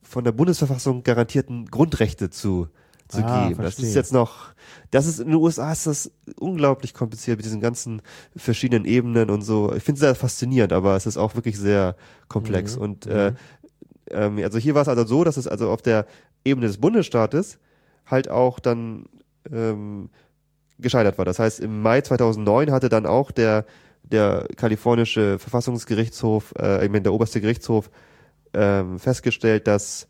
von 0.01 0.23
der 0.23 0.31
Bundesverfassung 0.31 1.03
garantierten 1.03 1.65
Grundrechte 1.65 2.29
zu 2.29 2.67
zu 3.11 3.23
Ah, 3.25 3.47
geben. 3.49 3.61
Das 3.61 3.75
verstehe. 3.75 3.89
ist 3.89 3.95
jetzt 3.95 4.13
noch, 4.13 4.53
das 4.89 5.05
ist 5.05 5.19
in 5.19 5.27
den 5.27 5.35
USA 5.35 5.71
ist 5.71 5.85
das 5.85 6.11
unglaublich 6.39 6.93
kompliziert 6.93 7.37
mit 7.37 7.45
diesen 7.45 7.59
ganzen 7.59 8.01
verschiedenen 8.35 8.85
Ebenen 8.85 9.29
und 9.29 9.41
so. 9.41 9.73
Ich 9.73 9.83
finde 9.83 9.97
es 9.97 9.99
sehr 9.99 10.15
faszinierend, 10.15 10.71
aber 10.73 10.95
es 10.95 11.05
ist 11.05 11.17
auch 11.17 11.35
wirklich 11.35 11.57
sehr 11.57 11.95
komplex. 12.29 12.77
Mhm. 12.77 12.81
Und 12.81 13.05
äh, 13.07 13.33
ähm, 14.09 14.39
also 14.39 14.57
hier 14.57 14.75
war 14.75 14.81
es 14.83 14.87
also 14.87 15.05
so, 15.05 15.23
dass 15.23 15.37
es 15.37 15.47
also 15.47 15.69
auf 15.69 15.81
der 15.81 16.05
Ebene 16.45 16.67
des 16.67 16.77
Bundesstaates 16.77 17.59
halt 18.05 18.29
auch 18.29 18.59
dann 18.59 19.05
ähm, 19.51 20.09
gescheitert 20.79 21.17
war. 21.17 21.25
Das 21.25 21.37
heißt, 21.37 21.59
im 21.59 21.81
Mai 21.81 22.01
2009 22.01 22.71
hatte 22.71 22.89
dann 22.89 23.05
auch 23.05 23.31
der 23.31 23.65
der 24.03 24.47
kalifornische 24.57 25.39
Verfassungsgerichtshof, 25.39 26.53
äh, 26.59 26.85
ich 26.85 26.91
meine 26.91 27.03
der 27.03 27.13
oberste 27.13 27.39
Gerichtshof, 27.39 27.89
ähm, 28.53 28.99
festgestellt, 28.99 29.67
dass 29.67 30.07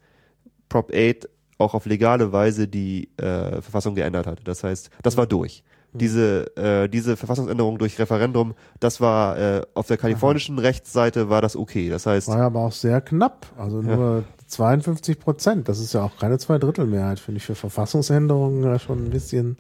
Prop 0.70 0.92
8 0.94 1.28
auch 1.58 1.74
auf 1.74 1.86
legale 1.86 2.32
Weise 2.32 2.68
die 2.68 3.10
äh, 3.18 3.62
Verfassung 3.62 3.96
geändert 3.96 4.28
hatte. 4.28 4.44
Das 4.44 4.64
heißt, 4.64 4.89
das 5.04 5.18
war 5.18 5.28
durch. 5.28 5.64
Diese, 5.94 6.56
äh, 6.56 6.88
diese 6.88 7.18
Verfassungsänderung 7.18 7.78
durch 7.78 8.00
Referendum, 8.00 8.54
das 8.80 9.02
war 9.02 9.38
äh, 9.38 9.62
auf 9.74 9.88
der 9.88 9.98
kalifornischen 9.98 10.58
Rechtsseite 10.58 11.30
war 11.30 11.42
das 11.42 11.58
okay. 11.58 11.89
Das 11.89 12.06
heißt, 12.06 12.30
War 12.30 12.38
ja 12.38 12.46
aber 12.46 12.62
auch 12.62 12.72
sehr 12.72 13.02
knapp. 13.02 13.48
Also 13.58 13.82
nur 13.82 14.24
52 14.48 15.20
Prozent. 15.20 15.68
Das 15.68 15.80
ist 15.80 15.94
ja 15.94 16.04
auch 16.04 16.18
keine 16.18 16.38
Zweidrittelmehrheit, 16.38 17.20
finde 17.20 17.39
ich 17.39 17.46
für 17.46 17.56
Verfassungsänderungen 17.56 18.64
ja 18.64 18.80
schon 18.80 19.06
ein 19.06 19.10
bisschen 19.10 19.58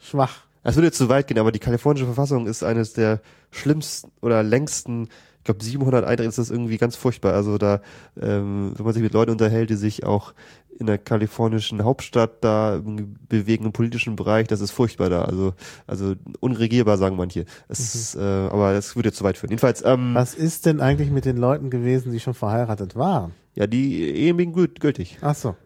schwach. 0.00 0.44
Das 0.62 0.76
würde 0.76 0.86
jetzt 0.86 0.96
zu 0.96 1.10
weit 1.10 1.26
gehen, 1.26 1.38
aber 1.38 1.52
die 1.52 1.58
kalifornische 1.58 2.06
Verfassung 2.06 2.46
ist 2.46 2.64
eines 2.64 2.94
der 2.94 3.20
schlimmsten 3.50 4.10
oder 4.22 4.42
längsten, 4.42 5.08
ich 5.44 5.46
glaube 5.46 5.62
700 5.62 6.06
Einträge 6.06 6.26
ist 6.26 6.38
das 6.38 6.50
irgendwie 6.50 6.78
ganz 6.78 6.96
furchtbar. 6.96 7.34
Also 7.34 7.58
da, 7.58 7.82
ähm, 8.18 8.72
wenn 8.76 8.84
man 8.86 8.94
sich 8.94 9.02
mit 9.02 9.12
Leuten 9.12 9.30
unterhält, 9.30 9.68
die 9.68 9.74
sich 9.74 10.02
auch 10.06 10.32
in 10.78 10.86
der 10.86 10.96
kalifornischen 10.96 11.84
Hauptstadt 11.84 12.42
da 12.42 12.80
bewegen 13.28 13.66
im 13.66 13.72
politischen 13.72 14.16
Bereich, 14.16 14.46
das 14.46 14.62
ist 14.62 14.70
furchtbar 14.70 15.10
da. 15.10 15.26
Also 15.26 15.52
also 15.86 16.14
unregierbar 16.40 16.96
sagen 16.96 17.16
manche. 17.16 17.44
Es 17.68 17.94
ist, 17.94 18.14
äh, 18.14 18.20
aber 18.20 18.72
das 18.72 18.96
würde 18.96 19.12
zu 19.12 19.22
weit 19.22 19.36
führen. 19.36 19.50
Jedenfalls, 19.50 19.84
ähm, 19.84 20.14
Was 20.14 20.34
ist 20.34 20.64
denn 20.64 20.80
eigentlich 20.80 21.10
mit 21.10 21.26
den 21.26 21.36
Leuten 21.36 21.68
gewesen, 21.68 22.10
die 22.10 22.20
schon 22.20 22.32
verheiratet 22.34 22.96
waren? 22.96 23.32
ja, 23.54 23.66
die 23.66 24.02
Ehen 24.02 24.38
bin 24.38 24.54
gült, 24.54 24.80
gültig, 24.80 25.18
Ach 25.20 25.34
so. 25.34 25.56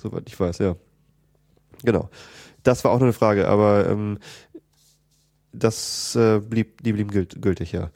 soweit 0.00 0.28
ich 0.28 0.38
weiß, 0.38 0.58
ja. 0.58 0.76
Genau. 1.82 2.08
Das 2.62 2.84
war 2.84 2.92
auch 2.92 2.98
noch 2.98 3.02
eine 3.06 3.12
Frage, 3.12 3.48
aber 3.48 3.88
ähm, 3.88 4.18
das 5.52 6.14
äh, 6.16 6.38
blieb, 6.38 6.82
die 6.82 6.92
blieben 6.92 7.10
gült, 7.10 7.40
gültig, 7.42 7.72
ja. 7.72 7.90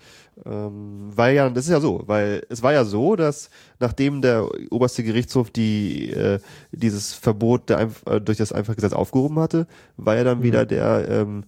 Ähm, 0.45 1.11
weil 1.15 1.35
ja, 1.35 1.49
das 1.51 1.67
ist 1.67 1.71
ja 1.71 1.81
so, 1.81 2.03
weil 2.07 2.45
es 2.49 2.63
war 2.63 2.73
ja 2.73 2.85
so, 2.85 3.17
dass 3.17 3.51
nachdem 3.81 4.23
der 4.23 4.49
oberste 4.71 5.05
Gerichtshof 5.05 5.51
die 5.51 6.11
äh, 6.11 6.39
dieses 6.73 7.13
Verbot 7.13 7.69
der, 7.69 7.91
äh, 8.07 8.21
durch 8.21 8.39
das 8.39 8.53
Einfachgesetz 8.53 8.95
aufgehoben 8.95 9.39
hatte, 9.39 9.67
war 9.97 10.17
ja 10.17 10.25
dann 10.25 10.43
wieder 10.43 10.65
der 10.65 11.07
ähm, 11.09 11.45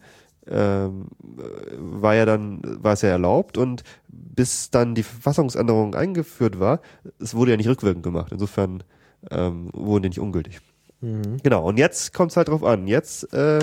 ähm, 0.47 1.07
äh, 1.39 1.43
war 1.79 2.15
ja 2.15 2.27
dann 2.27 2.61
war 2.63 2.93
es 2.93 3.03
ja 3.03 3.09
erlaubt 3.09 3.57
und 3.57 3.85
bis 4.09 4.71
dann 4.71 4.95
die 4.95 5.03
Verfassungsänderung 5.03 5.95
eingeführt 5.95 6.61
war, 6.61 6.81
es 7.19 7.35
wurde 7.35 7.53
ja 7.53 7.57
nicht 7.57 7.69
rückwirkend 7.69 8.03
gemacht. 8.03 8.33
Insofern 8.33 8.83
ähm, 9.31 9.71
wurden 9.73 10.03
die 10.03 10.09
nicht 10.11 10.21
ungültig. 10.21 10.61
Genau. 11.43 11.67
Und 11.67 11.79
jetzt 11.79 12.13
kommt 12.13 12.31
es 12.31 12.37
halt 12.37 12.49
drauf 12.49 12.65
an. 12.65 12.87
Jetzt 12.87 13.33
äh, 13.33 13.61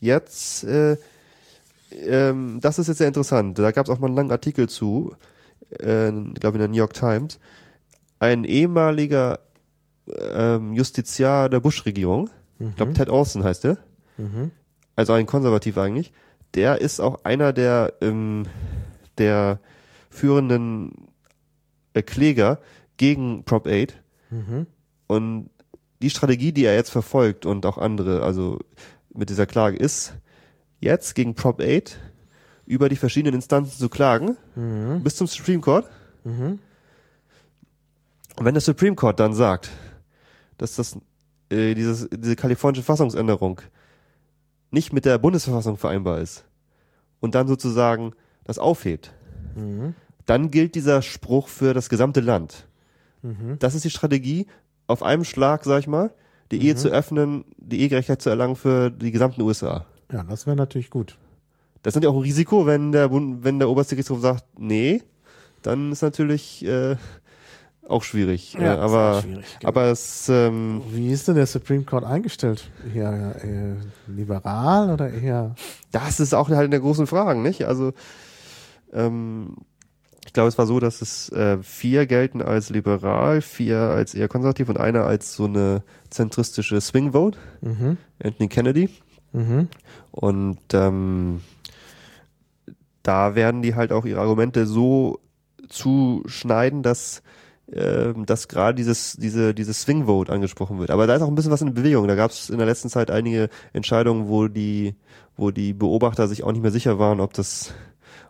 jetzt 0.00 0.64
äh, 0.64 0.96
ähm, 1.92 2.58
das 2.60 2.78
ist 2.78 2.88
jetzt 2.88 2.98
sehr 2.98 3.08
interessant. 3.08 3.58
Da 3.58 3.70
gab 3.72 3.86
es 3.86 3.90
auch 3.90 3.98
mal 3.98 4.06
einen 4.08 4.16
langen 4.16 4.30
Artikel 4.30 4.68
zu, 4.68 5.14
äh, 5.80 6.08
ich 6.08 6.40
glaube 6.40 6.56
in 6.56 6.60
der 6.60 6.68
New 6.68 6.76
York 6.76 6.94
Times. 6.94 7.38
Ein 8.18 8.44
ehemaliger 8.44 9.40
ähm, 10.32 10.72
Justiziar 10.74 11.48
der 11.48 11.60
Bush-Regierung, 11.60 12.30
ich 12.58 12.76
glaube 12.76 12.92
Ted 12.94 13.08
Olson 13.08 13.44
heißt 13.44 13.64
er, 13.66 13.78
also 14.96 15.12
ein 15.12 15.26
Konservativer 15.26 15.82
eigentlich, 15.82 16.12
der 16.54 16.80
ist 16.80 17.00
auch 17.00 17.24
einer 17.24 17.52
der, 17.52 17.92
ähm, 18.00 18.46
der 19.18 19.60
führenden 20.10 21.08
äh, 21.94 22.02
Kläger 22.02 22.58
gegen 22.96 23.44
Prop 23.44 23.66
8. 23.68 24.00
Und 25.06 25.50
die 26.02 26.10
Strategie, 26.10 26.52
die 26.52 26.64
er 26.64 26.74
jetzt 26.74 26.90
verfolgt 26.90 27.46
und 27.46 27.64
auch 27.66 27.78
andere, 27.78 28.22
also 28.22 28.58
mit 29.14 29.30
dieser 29.30 29.46
Klage 29.46 29.76
ist, 29.76 30.14
jetzt 30.80 31.14
gegen 31.14 31.34
Prop 31.34 31.60
8 31.60 31.98
über 32.66 32.88
die 32.88 32.96
verschiedenen 32.96 33.34
Instanzen 33.34 33.78
zu 33.78 33.88
klagen, 33.88 34.36
bis 35.02 35.16
zum 35.16 35.26
Supreme 35.26 35.60
Court. 35.60 35.86
Und 38.36 38.44
wenn 38.44 38.54
der 38.54 38.60
Supreme 38.60 38.94
Court 38.94 39.18
dann 39.18 39.32
sagt, 39.34 39.70
dass 40.58 40.76
das, 40.76 40.96
äh, 41.50 41.74
dieses, 41.74 42.08
diese 42.10 42.36
kalifornische 42.36 42.82
Fassungsänderung 42.84 43.60
nicht 44.70 44.92
mit 44.92 45.04
der 45.04 45.18
Bundesverfassung 45.18 45.76
vereinbar 45.78 46.20
ist 46.20 46.44
und 47.20 47.34
dann 47.34 47.48
sozusagen 47.48 48.12
das 48.44 48.58
aufhebt, 48.58 49.12
dann 50.26 50.50
gilt 50.50 50.74
dieser 50.74 51.00
Spruch 51.02 51.48
für 51.48 51.74
das 51.74 51.88
gesamte 51.88 52.20
Land. 52.20 52.66
Das 53.58 53.74
ist 53.74 53.84
die 53.84 53.90
Strategie, 53.90 54.46
auf 54.86 55.02
einem 55.02 55.24
Schlag, 55.24 55.64
sag 55.64 55.80
ich 55.80 55.86
mal, 55.88 56.12
die 56.52 56.62
Ehe 56.62 56.76
zu 56.76 56.88
öffnen, 56.90 57.44
die 57.56 57.80
Ehegerechtigkeit 57.80 58.22
zu 58.22 58.30
erlangen 58.30 58.54
für 58.56 58.90
die 58.90 59.10
gesamten 59.10 59.42
USA. 59.42 59.84
Ja, 60.10 60.22
das 60.24 60.46
wäre 60.46 60.56
natürlich 60.56 60.90
gut. 60.90 61.18
Das 61.82 61.92
ist 61.92 61.96
natürlich 61.96 62.14
auch 62.14 62.18
ein 62.18 62.22
Risiko, 62.22 62.66
wenn 62.66 62.92
der, 62.92 63.08
Bund, 63.08 63.44
wenn 63.44 63.58
der 63.58 63.68
oberste 63.68 63.94
Gerichtshof 63.94 64.20
sagt, 64.20 64.44
nee, 64.58 65.02
dann 65.62 65.92
ist 65.92 66.02
natürlich 66.02 66.64
äh, 66.64 66.96
auch 67.88 68.02
schwierig. 68.02 68.54
Ja, 68.54 68.74
äh, 68.74 68.78
aber, 68.78 69.22
schwierig, 69.22 69.44
genau. 69.60 69.68
aber 69.68 69.84
es, 69.86 70.28
ähm, 70.28 70.82
Wie 70.90 71.10
ist 71.10 71.28
denn 71.28 71.36
der 71.36 71.46
Supreme 71.46 71.84
Court 71.84 72.04
eingestellt? 72.04 72.70
Eher, 72.94 73.36
eher 73.42 73.76
liberal 74.06 74.90
oder 74.90 75.10
eher? 75.10 75.54
das 75.92 76.20
ist 76.20 76.34
auch 76.34 76.48
halt 76.48 76.66
in 76.66 76.70
der 76.70 76.80
großen 76.80 77.06
Fragen, 77.06 77.42
nicht? 77.42 77.66
Also 77.66 77.92
ähm, 78.92 79.56
ich 80.26 80.32
glaube, 80.34 80.48
es 80.48 80.58
war 80.58 80.66
so, 80.66 80.78
dass 80.78 81.00
es 81.00 81.30
äh, 81.32 81.58
vier 81.62 82.06
gelten 82.06 82.42
als 82.42 82.68
liberal, 82.68 83.40
vier 83.40 83.78
als 83.78 84.14
eher 84.14 84.28
konservativ 84.28 84.68
und 84.68 84.78
einer 84.78 85.04
als 85.04 85.34
so 85.34 85.46
eine 85.46 85.82
zentristische 86.10 86.80
Swing 86.80 87.12
Vote. 87.12 87.38
Mhm. 87.62 87.96
Anthony 88.22 88.48
Kennedy. 88.48 88.90
Mhm. 89.32 89.68
Und 90.10 90.58
ähm, 90.72 91.40
da 93.02 93.34
werden 93.34 93.62
die 93.62 93.74
halt 93.74 93.92
auch 93.92 94.04
ihre 94.04 94.20
Argumente 94.20 94.66
so 94.66 95.20
zuschneiden, 95.68 96.82
dass 96.82 97.22
ähm, 97.70 98.24
dass 98.24 98.48
gerade 98.48 98.74
dieses 98.74 99.16
diese 99.18 99.52
dieses 99.52 99.82
Swing 99.82 100.06
Vote 100.06 100.32
angesprochen 100.32 100.78
wird. 100.78 100.90
Aber 100.90 101.06
da 101.06 101.14
ist 101.14 101.22
auch 101.22 101.28
ein 101.28 101.34
bisschen 101.34 101.50
was 101.50 101.60
in 101.60 101.74
Bewegung. 101.74 102.08
Da 102.08 102.14
gab 102.14 102.30
es 102.30 102.48
in 102.48 102.56
der 102.56 102.66
letzten 102.66 102.88
Zeit 102.88 103.10
einige 103.10 103.50
Entscheidungen, 103.74 104.28
wo 104.28 104.48
die 104.48 104.94
wo 105.36 105.50
die 105.50 105.74
Beobachter 105.74 106.28
sich 106.28 106.42
auch 106.42 106.52
nicht 106.52 106.62
mehr 106.62 106.70
sicher 106.70 106.98
waren, 106.98 107.20
ob 107.20 107.34
das 107.34 107.74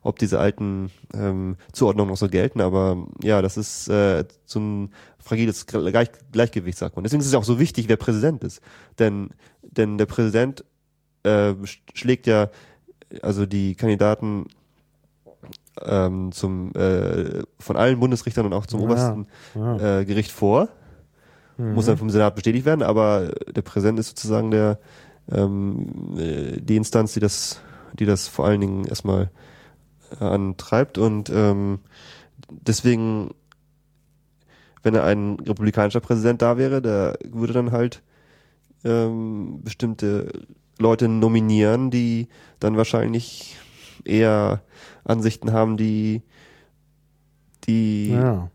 ob 0.03 0.18
diese 0.18 0.40
alten 0.40 0.90
ähm, 1.14 1.57
Zuordnungen 1.72 2.11
noch 2.11 2.16
so 2.16 2.28
gelten. 2.28 2.61
Aber 2.61 3.07
ja, 3.22 3.40
das 3.42 3.57
ist 3.57 3.88
äh, 3.88 4.24
so 4.44 4.61
ein 4.61 4.90
fragiles 5.18 5.66
Gleich 5.66 6.11
Gleichgewicht, 6.32 6.78
sagt 6.78 6.96
man. 6.96 7.05
Deswegen 7.05 7.20
ist 7.20 7.28
es 7.28 7.34
auch 7.34 7.44
so 7.44 7.59
wichtig, 7.61 7.88
wer 7.88 7.96
Präsident 7.96 8.42
ist. 8.42 8.61
Denn 8.99 9.30
denn 9.62 9.99
der 9.99 10.07
Präsident 10.07 10.64
äh, 11.25 11.51
sch- 11.64 11.81
schlägt 11.95 12.27
ja 12.27 12.51
also 13.23 13.47
die 13.47 13.75
Kandidaten 13.75 14.47
ähm, 15.83 16.33
zum 16.33 16.73
äh, 16.75 17.43
von 17.59 17.77
allen 17.77 18.01
Bundesrichtern 18.01 18.47
und 18.47 18.53
auch 18.53 18.66
zum 18.66 18.81
Ja, 18.81 18.87
obersten 18.87 19.27
ja. 19.55 20.01
äh, 20.01 20.05
Gericht 20.05 20.33
vor. 20.33 20.69
Muss 21.75 21.87
dann 21.87 21.99
vom 21.99 22.09
Senat 22.11 22.37
bestätigt 22.37 22.66
werden, 22.66 22.83
aber 22.83 23.33
der 23.51 23.62
Präsident 23.62 23.99
ist 23.99 24.09
sozusagen 24.11 24.53
der 24.53 24.79
ähm, 25.31 26.16
äh, 26.16 26.61
die 26.61 26.77
Instanz, 26.77 27.14
die 27.14 27.21
das, 27.21 27.61
die 27.99 28.07
das 28.07 28.29
vor 28.29 28.47
allen 28.47 28.61
Dingen 28.61 28.85
erstmal 28.85 29.31
äh, 30.21 30.25
antreibt 30.25 30.99
und 30.99 31.31
ähm, 31.31 31.81
deswegen, 32.49 33.31
wenn 34.85 34.95
er 34.95 35.03
ein 35.03 35.41
republikanischer 35.41 35.99
Präsident 36.01 36.43
da 36.43 36.59
wäre, 36.59 36.81
der 36.81 37.19
würde 37.29 37.53
dann 37.53 37.73
halt 37.73 38.03
ähm, 38.85 39.61
bestimmte 39.64 40.47
Leute 40.79 41.09
nominieren, 41.09 41.91
die 41.91 42.29
dann 42.61 42.76
wahrscheinlich 42.76 43.57
eher 44.05 44.62
Ansichten 45.05 45.53
haben, 45.53 45.76
die 45.76 46.22
die 47.66 48.11
Ja, 48.12 48.51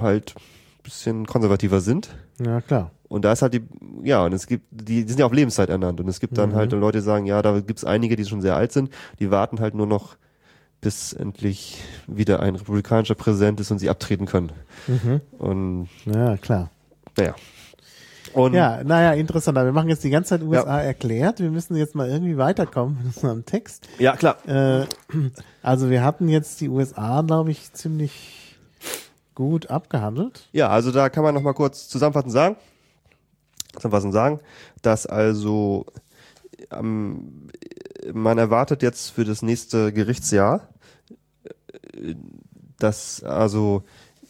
halt 0.00 0.34
ein 0.36 0.82
bisschen 0.82 1.26
konservativer 1.26 1.80
sind. 1.80 2.10
ja 2.44 2.60
klar. 2.60 2.90
Und 3.08 3.24
da 3.24 3.32
ist 3.32 3.42
halt 3.42 3.54
die, 3.54 3.62
ja, 4.04 4.24
und 4.24 4.32
es 4.32 4.46
gibt, 4.46 4.66
die, 4.70 5.02
die 5.04 5.08
sind 5.08 5.18
ja 5.18 5.26
auf 5.26 5.32
Lebenszeit 5.32 5.68
ernannt. 5.68 6.00
Und 6.00 6.06
es 6.08 6.20
gibt 6.20 6.38
dann 6.38 6.50
Mhm. 6.50 6.54
halt 6.54 6.72
Leute, 6.72 6.98
die 6.98 7.04
sagen, 7.04 7.26
ja, 7.26 7.42
da 7.42 7.58
gibt's 7.58 7.84
einige, 7.84 8.14
die 8.14 8.24
schon 8.24 8.40
sehr 8.40 8.54
alt 8.54 8.70
sind, 8.70 8.90
die 9.18 9.30
warten 9.32 9.58
halt 9.58 9.74
nur 9.74 9.86
noch, 9.86 10.16
bis 10.80 11.12
endlich 11.12 11.82
wieder 12.06 12.40
ein 12.40 12.54
republikanischer 12.54 13.14
Präsident 13.16 13.58
ist 13.60 13.70
und 13.70 13.80
sie 13.80 13.90
abtreten 13.90 14.26
können. 14.26 14.52
Mhm. 14.86 15.20
Und 15.38 15.88
Ja, 16.06 16.36
klar. 16.36 16.70
naja. 17.18 17.34
Und 18.32 18.54
Ja, 18.54 18.82
naja, 18.84 19.12
interessant. 19.12 19.58
Aber 19.58 19.66
Wir 19.66 19.72
machen 19.72 19.88
jetzt 19.88 20.04
die 20.04 20.10
ganze 20.10 20.30
Zeit 20.30 20.42
USA 20.42 20.80
erklärt. 20.80 21.40
Wir 21.40 21.50
müssen 21.50 21.76
jetzt 21.76 21.94
mal 21.94 22.08
irgendwie 22.08 22.36
weiterkommen 22.36 22.98
mit 23.04 23.16
unserem 23.16 23.44
Text. 23.44 23.88
ja, 23.98 24.16
klar. 24.16 24.36
Äh, 24.46 24.86
also 25.62 25.90
wir 25.90 26.04
hatten 26.04 26.28
jetzt 26.28 26.60
die 26.60 26.68
USA, 26.68 27.22
glaube 27.22 27.50
ich, 27.50 27.72
ziemlich 27.72 28.56
gut 29.34 29.70
abgehandelt. 29.70 30.48
Ja, 30.52 30.68
also 30.68 30.92
da 30.92 31.08
kann 31.08 31.24
man 31.24 31.34
noch 31.34 31.42
mal 31.42 31.54
kurz 31.54 31.88
zusammenfassend 31.88 32.32
sagen. 32.32 32.56
zusammenfassend 33.74 34.12
sagen, 34.12 34.40
dass 34.82 35.06
also 35.06 35.86
ähm, 36.70 37.48
man 38.12 38.38
erwartet 38.38 38.82
jetzt 38.82 39.10
für 39.10 39.24
das 39.24 39.42
nächste 39.42 39.92
Gerichtsjahr, 39.92 40.68
äh, 41.94 42.14
dass 42.78 43.22
also 43.22 43.82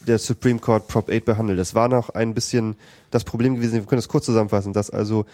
der 0.07 0.19
Supreme 0.19 0.59
Court 0.59 0.89
Prop 0.89 1.11
8 1.11 1.25
behandelt. 1.25 1.59
Das 1.59 1.75
war 1.75 1.89
noch 1.89 2.11
ein 2.11 2.35
bisschen 2.35 2.77
das 3.11 3.25
Problem 3.25 3.57
gewesen, 3.57 3.75
wir 3.75 3.83
können 3.83 3.99
das 3.99 4.09
kurz 4.09 4.25
zusammenfassen, 4.25 4.73
dass 4.73 4.91
also 4.91 5.27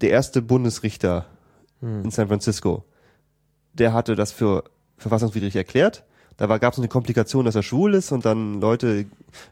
der 0.00 0.10
erste 0.10 0.42
Bundesrichter 0.42 1.26
hm. 1.80 2.04
in 2.04 2.10
San 2.10 2.28
Francisco, 2.28 2.84
der 3.74 3.92
hatte 3.92 4.16
das 4.16 4.32
für 4.32 4.64
verfassungswidrig 4.96 5.56
erklärt. 5.56 6.04
Da 6.36 6.46
gab 6.56 6.72
es 6.72 6.78
eine 6.78 6.88
Komplikation, 6.88 7.44
dass 7.44 7.54
er 7.54 7.62
schwul 7.62 7.94
ist 7.94 8.12
und 8.12 8.24
dann 8.24 8.62
Leute 8.62 9.04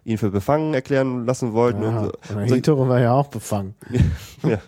ihn 0.05 0.17
für 0.17 0.31
befangen 0.31 0.73
erklären 0.73 1.27
lassen 1.27 1.53
wollten. 1.53 1.83
Ja, 1.83 1.89
und 1.89 2.13
so. 2.31 2.55
und 2.55 2.65
so. 2.65 2.89
war 2.89 2.99
ja 2.99 3.13
auch 3.13 3.29
befangen. 3.29 3.75
ja. 4.43 4.59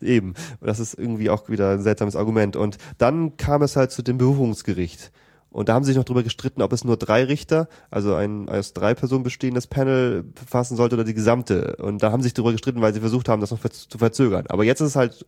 Eben. 0.00 0.32
Das 0.62 0.80
ist 0.80 0.94
irgendwie 0.94 1.28
auch 1.28 1.50
wieder 1.50 1.72
ein 1.72 1.82
seltsames 1.82 2.16
Argument. 2.16 2.56
Und 2.56 2.78
dann 2.96 3.36
kam 3.36 3.60
es 3.60 3.76
halt 3.76 3.90
zu 3.90 4.00
dem 4.00 4.16
Berufungsgericht. 4.16 5.12
Und 5.58 5.68
da 5.68 5.74
haben 5.74 5.82
sie 5.82 5.88
sich 5.88 5.96
noch 5.96 6.04
drüber 6.04 6.22
gestritten, 6.22 6.62
ob 6.62 6.72
es 6.72 6.84
nur 6.84 6.96
drei 6.96 7.24
Richter, 7.24 7.66
also 7.90 8.14
ein 8.14 8.48
aus 8.48 8.74
drei 8.74 8.94
Personen 8.94 9.24
bestehendes 9.24 9.66
Panel 9.66 10.24
fassen 10.46 10.76
sollte 10.76 10.94
oder 10.94 11.02
die 11.02 11.14
gesamte. 11.14 11.74
Und 11.82 12.00
da 12.00 12.12
haben 12.12 12.22
sie 12.22 12.28
sich 12.28 12.34
drüber 12.34 12.52
gestritten, 12.52 12.80
weil 12.80 12.94
sie 12.94 13.00
versucht 13.00 13.28
haben, 13.28 13.40
das 13.40 13.50
noch 13.50 13.58
zu 13.58 13.98
verzögern. 13.98 14.46
Aber 14.50 14.62
jetzt 14.62 14.80
ist 14.80 14.90
es 14.90 14.94
halt, 14.94 15.26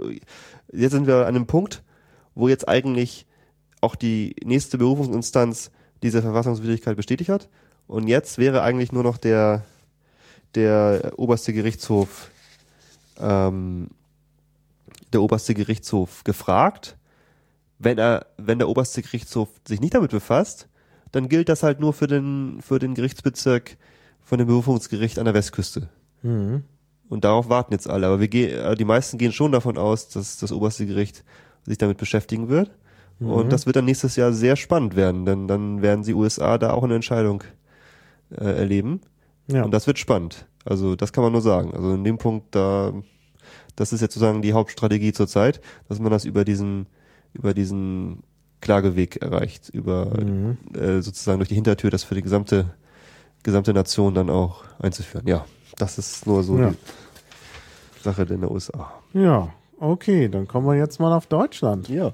jetzt 0.72 0.92
sind 0.92 1.08
wir 1.08 1.26
an 1.26 1.34
einem 1.34 1.46
Punkt, 1.48 1.82
wo 2.36 2.46
jetzt 2.46 2.68
eigentlich 2.68 3.26
auch 3.80 3.96
die 3.96 4.36
nächste 4.44 4.78
Berufungsinstanz 4.78 5.72
diese 6.04 6.22
Verfassungswidrigkeit 6.22 6.96
bestätigt 6.96 7.30
hat. 7.30 7.48
Und 7.88 8.06
jetzt 8.06 8.38
wäre 8.38 8.62
eigentlich 8.62 8.92
nur 8.92 9.02
noch 9.02 9.16
der, 9.16 9.64
der 10.54 11.14
oberste 11.16 11.52
Gerichtshof, 11.52 12.30
ähm, 13.18 13.88
der 15.12 15.22
oberste 15.22 15.54
Gerichtshof 15.54 16.22
gefragt. 16.22 16.96
Wenn 17.80 17.98
er, 17.98 18.26
wenn 18.36 18.58
der 18.58 18.68
oberste 18.68 19.02
Gerichtshof 19.02 19.48
sich 19.66 19.80
nicht 19.80 19.94
damit 19.94 20.10
befasst, 20.10 20.68
dann 21.12 21.28
gilt 21.28 21.48
das 21.48 21.62
halt 21.62 21.80
nur 21.80 21.92
für 21.92 22.06
den, 22.06 22.60
für 22.60 22.78
den 22.78 22.94
Gerichtsbezirk 22.94 23.76
von 24.22 24.38
dem 24.38 24.46
Berufungsgericht 24.46 25.18
an 25.18 25.24
der 25.24 25.34
Westküste. 25.34 25.88
Mhm. 26.22 26.62
Und 27.08 27.24
darauf 27.24 27.48
warten 27.48 27.72
jetzt 27.72 27.90
alle. 27.90 28.06
Aber 28.06 28.20
wir 28.20 28.28
gehen, 28.28 28.50
äh, 28.50 28.76
die 28.76 28.84
meisten 28.84 29.18
gehen 29.18 29.32
schon 29.32 29.50
davon 29.50 29.78
aus, 29.78 30.08
dass 30.08 30.36
das 30.36 30.52
oberste 30.52 30.86
Gericht 30.86 31.24
sich 31.64 31.78
damit 31.78 31.96
beschäftigen 31.96 32.48
wird. 32.48 32.70
Mhm. 33.18 33.30
Und 33.30 33.52
das 33.52 33.66
wird 33.66 33.76
dann 33.76 33.86
nächstes 33.86 34.14
Jahr 34.16 34.32
sehr 34.32 34.56
spannend 34.56 34.94
werden, 34.94 35.24
denn 35.24 35.48
dann 35.48 35.82
werden 35.82 36.04
die 36.04 36.14
USA 36.14 36.58
da 36.58 36.72
auch 36.72 36.84
eine 36.84 36.94
Entscheidung 36.94 37.42
äh, 38.30 38.44
erleben. 38.44 39.00
Ja. 39.48 39.64
Und 39.64 39.72
das 39.72 39.86
wird 39.86 39.98
spannend. 39.98 40.46
Also 40.64 40.96
das 40.96 41.12
kann 41.12 41.24
man 41.24 41.32
nur 41.32 41.42
sagen. 41.42 41.72
Also 41.74 41.94
in 41.94 42.04
dem 42.04 42.18
Punkt, 42.18 42.54
da, 42.54 42.92
das 43.74 43.92
ist 43.92 44.00
jetzt 44.00 44.14
sozusagen 44.14 44.42
die 44.42 44.52
Hauptstrategie 44.52 45.12
zurzeit, 45.12 45.60
dass 45.88 45.98
man 45.98 46.12
das 46.12 46.24
über 46.24 46.44
diesen, 46.44 46.86
über 47.32 47.54
diesen 47.54 48.22
Klageweg 48.60 49.22
erreicht, 49.22 49.70
über 49.70 50.20
mhm. 50.20 50.58
äh, 50.74 51.00
sozusagen 51.00 51.38
durch 51.38 51.48
die 51.48 51.54
Hintertür, 51.54 51.90
das 51.90 52.04
für 52.04 52.14
die 52.14 52.22
gesamte, 52.22 52.74
gesamte 53.42 53.72
Nation 53.72 54.14
dann 54.14 54.30
auch 54.30 54.64
einzuführen. 54.78 55.26
Ja, 55.26 55.44
das 55.76 55.98
ist 55.98 56.26
nur 56.26 56.42
so 56.42 56.58
ja. 56.58 56.70
die 56.70 58.02
Sache 58.02 58.22
in 58.22 58.40
der 58.40 58.50
USA. 58.50 58.92
Ja, 59.12 59.52
okay, 59.78 60.28
dann 60.28 60.46
kommen 60.46 60.66
wir 60.66 60.76
jetzt 60.76 61.00
mal 61.00 61.12
auf 61.12 61.26
Deutschland. 61.26 61.88
Ja. 61.88 62.12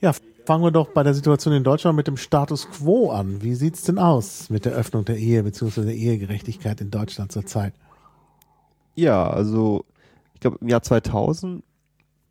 Ja, 0.00 0.12
fangen 0.44 0.64
wir 0.64 0.70
doch 0.70 0.88
bei 0.88 1.02
der 1.02 1.14
Situation 1.14 1.54
in 1.54 1.64
Deutschland 1.64 1.96
mit 1.96 2.06
dem 2.06 2.16
Status 2.16 2.68
quo 2.68 3.10
an. 3.10 3.42
Wie 3.42 3.54
sieht's 3.54 3.84
denn 3.84 3.98
aus 3.98 4.50
mit 4.50 4.64
der 4.64 4.72
Öffnung 4.72 5.04
der 5.04 5.16
Ehe 5.16 5.42
bzw. 5.42 5.82
der 5.82 5.94
Ehegerechtigkeit 5.94 6.80
in 6.80 6.90
Deutschland 6.90 7.32
zurzeit? 7.32 7.72
Ja, 8.94 9.30
also 9.30 9.84
ich 10.34 10.40
glaube 10.40 10.58
im 10.60 10.68
Jahr 10.68 10.82
2000, 10.82 11.62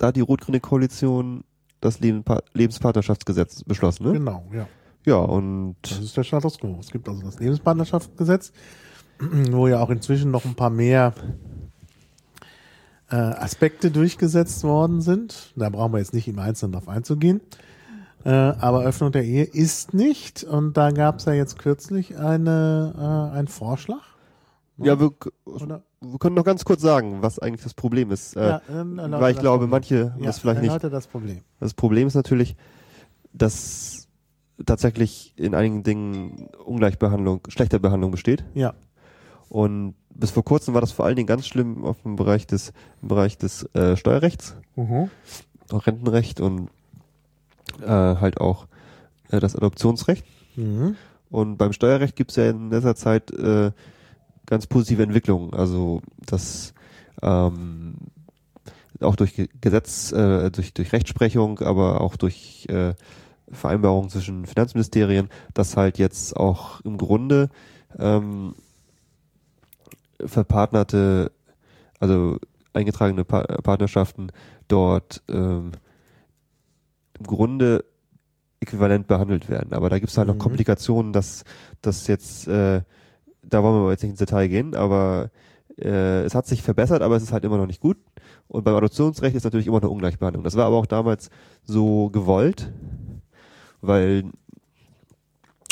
da 0.02 0.08
hat 0.08 0.16
die 0.16 0.22
rot-grüne 0.22 0.60
Koalition 0.60 1.44
das 1.80 2.00
Lebenspartnerschaftsgesetz 2.00 3.64
beschlossen, 3.64 4.06
ne? 4.06 4.14
Genau, 4.14 4.44
ja. 4.52 4.68
Ja, 5.06 5.16
und. 5.18 5.76
Das 5.82 6.00
ist 6.00 6.18
der 6.18 6.24
Status 6.24 6.60
quo. 6.60 6.78
Es 6.80 6.92
gibt 6.92 7.08
also 7.08 7.22
das 7.22 7.40
Lebenspartnerschaftsgesetz, 7.40 8.52
wo 9.52 9.68
ja 9.68 9.80
auch 9.80 9.90
inzwischen 9.92 10.32
noch 10.32 10.46
ein 10.46 10.56
paar 10.56 10.70
mehr 10.72 11.14
äh, 13.12 13.16
Aspekte 13.16 13.92
durchgesetzt 13.92 14.64
worden 14.64 15.02
sind. 15.02 15.54
Da 15.56 15.70
brauchen 15.70 15.94
wir 15.94 16.00
jetzt 16.00 16.14
nicht 16.14 16.28
im 16.28 16.40
Einzelnen 16.40 16.72
darauf 16.72 16.88
einzugehen. 16.88 17.42
Äh, 18.24 18.30
aber 18.30 18.84
Öffnung 18.84 19.12
der 19.12 19.24
Ehe 19.24 19.44
ist 19.44 19.94
nicht. 19.94 20.44
Und 20.44 20.78
da 20.78 20.92
gab 20.92 21.18
es 21.18 21.26
ja 21.26 21.34
jetzt 21.34 21.60
kürzlich 21.60 22.18
eine, 22.18 23.30
äh, 23.34 23.38
einen 23.38 23.48
Vorschlag. 23.48 24.11
Ja, 24.84 25.00
wir, 25.00 25.12
wir, 25.46 26.20
können 26.20 26.36
noch 26.36 26.44
ganz 26.44 26.66
kurz 26.66 26.82
sagen, 26.82 27.22
was 27.22 27.40
eigentlich 27.40 27.64
das 27.64 27.74
Problem 27.74 28.12
ist. 28.12 28.36
Äh, 28.36 28.50
ja, 28.50 28.62
weil 28.68 29.34
ich 29.34 29.40
glaube, 29.40 29.68
Problem. 29.68 29.70
manche 29.70 29.96
ja, 30.18 30.26
das 30.26 30.40
vielleicht 30.40 30.62
nicht. 30.62 30.84
Das 30.84 31.08
Problem. 31.08 31.42
das 31.60 31.74
Problem 31.74 32.08
ist 32.08 32.16
natürlich, 32.16 32.56
dass 33.34 34.08
tatsächlich 34.66 35.34
in 35.38 35.56
einigen 35.56 35.84
Dingen 35.84 36.50
Ungleichbehandlung, 36.66 37.42
schlechter 37.48 37.80
Behandlung 37.80 38.12
besteht. 38.12 38.44
Ja. 38.54 38.74
Und 39.50 39.96
bis 40.10 40.32
vor 40.32 40.44
kurzem 40.44 40.74
war 40.74 40.82
das 40.82 40.92
vor 40.92 41.06
allen 41.06 41.16
Dingen 41.16 41.28
ganz 41.28 41.48
schlimm 41.48 41.84
auf 41.84 42.02
dem 42.04 42.16
Bereich 42.16 42.48
des, 42.48 42.74
im 43.02 43.08
Bereich 43.08 43.38
des 43.38 43.64
äh, 43.74 43.98
Steuerrechts, 43.98 44.56
mhm. 44.76 45.10
auch 45.72 45.88
Rentenrecht 45.88 46.40
und 46.40 46.70
äh, 47.82 47.88
halt 47.88 48.40
auch 48.40 48.68
äh, 49.30 49.40
das 49.40 49.56
Adoptionsrecht. 49.56 50.26
Mhm. 50.56 50.96
Und 51.30 51.58
beim 51.58 51.74
Steuerrecht 51.74 52.16
gibt 52.16 52.32
es 52.32 52.38
ja 52.38 52.50
in 52.50 52.70
letzter 52.70 52.96
Zeit 52.96 53.32
äh, 53.32 53.72
ganz 54.52 54.68
positive 54.68 55.02
Entwicklungen. 55.02 55.54
Also 55.54 56.02
das 56.26 56.74
ähm, 57.22 57.96
auch 59.00 59.16
durch 59.16 59.48
Gesetz, 59.62 60.12
äh, 60.12 60.52
durch, 60.52 60.74
durch 60.74 60.92
Rechtsprechung, 60.92 61.60
aber 61.60 62.02
auch 62.02 62.18
durch 62.18 62.68
äh, 62.68 62.94
Vereinbarungen 63.50 64.10
zwischen 64.10 64.46
Finanzministerien, 64.46 65.30
dass 65.54 65.78
halt 65.78 65.98
jetzt 65.98 66.36
auch 66.36 66.82
im 66.82 66.98
Grunde 66.98 67.50
ähm, 67.98 68.56
verpartnerte, 70.20 71.32
also 72.02 72.38
eingetragene 72.74 73.24
pa 73.24 73.44
Partnerschaften 73.44 74.34
dort 74.68 75.24
ähm, 75.30 75.72
im 77.18 77.26
Grunde 77.26 77.86
äquivalent 78.60 79.08
behandelt 79.08 79.48
werden. 79.48 79.74
Aber 79.74 79.90
da 79.90 79.98
gibt 79.98 80.12
es 80.12 80.18
halt 80.18 80.28
mhm. 80.28 80.34
noch 80.34 80.44
Komplikationen, 80.44 81.14
dass 81.14 81.46
das 81.82 82.08
jetzt, 82.08 82.50
äh, 82.50 82.82
da 83.42 83.64
wollen 83.64 83.84
wir 83.84 83.92
jetzt 83.92 84.04
nicht 84.04 84.12
ins 84.12 84.20
Detail 84.20 84.48
gehen, 84.48 84.76
aber 84.76 85.32
äh, 85.78 86.24
es 86.24 86.36
hat 86.36 86.48
sich 86.48 86.62
verbessert, 86.62 87.02
aber 87.02 87.16
es 87.16 87.24
ist 87.24 87.32
halt 87.32 87.46
immer 87.46 87.58
noch 87.58 87.68
nicht 87.68 87.82
gut. 87.82 87.98
Und 88.48 88.64
beim 88.64 88.76
Adoptionsrecht 88.76 89.36
ist 89.36 89.44
natürlich 89.44 89.68
immer 89.68 89.78
eine 89.78 89.90
Ungleichbehandlung. 89.90 90.44
Das 90.44 90.56
war 90.56 90.66
aber 90.66 90.76
auch 90.76 90.86
damals 90.86 91.30
so 91.64 92.10
gewollt, 92.10 92.72
weil 93.82 94.26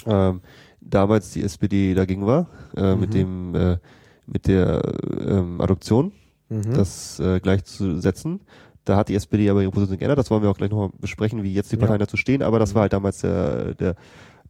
ähm, 0.05 0.41
damals 0.81 1.31
die 1.31 1.43
SPD 1.43 1.93
dagegen 1.93 2.25
war, 2.25 2.47
äh, 2.75 2.93
mhm. 2.93 2.99
mit 2.99 3.13
dem 3.13 3.55
äh, 3.55 3.77
mit 4.25 4.47
der 4.47 4.81
ähm, 5.19 5.59
Adoption, 5.59 6.11
mhm. 6.49 6.73
das 6.73 7.19
äh, 7.19 7.39
gleichzusetzen. 7.39 8.41
Da 8.85 8.95
hat 8.95 9.09
die 9.09 9.15
SPD 9.15 9.49
aber 9.49 9.61
ihre 9.61 9.71
Position 9.71 9.97
geändert. 9.97 10.17
Das 10.17 10.31
wollen 10.31 10.41
wir 10.41 10.49
auch 10.49 10.57
gleich 10.57 10.71
nochmal 10.71 10.89
besprechen, 10.99 11.43
wie 11.43 11.53
jetzt 11.53 11.71
die 11.71 11.77
Parteien 11.77 11.99
ja. 11.99 12.05
dazu 12.05 12.17
stehen. 12.17 12.41
Aber 12.41 12.59
das 12.59 12.73
war 12.73 12.83
halt 12.83 12.93
damals 12.93 13.21
der, 13.21 13.75
der, 13.75 13.95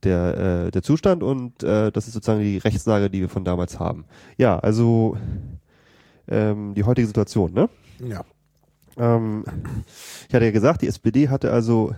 der, 0.03 0.65
äh, 0.67 0.71
der 0.71 0.81
Zustand 0.81 1.23
und 1.23 1.63
äh, 1.63 1.91
das 1.91 2.07
ist 2.07 2.13
sozusagen 2.13 2.41
die 2.41 2.57
Rechtslage, 2.57 3.09
die 3.09 3.21
wir 3.21 3.29
von 3.29 3.43
damals 3.43 3.79
haben. 3.79 4.05
Ja, 4.37 4.59
also 4.59 5.17
ähm, 6.27 6.73
die 6.75 6.83
heutige 6.83 7.07
Situation, 7.07 7.53
ne? 7.53 7.69
Ja. 7.99 8.23
Ähm, 8.97 9.43
ich 10.27 10.33
hatte 10.33 10.45
ja 10.45 10.51
gesagt, 10.51 10.81
die 10.81 10.87
SPD 10.87 11.29
hatte 11.29 11.51
also 11.51 11.93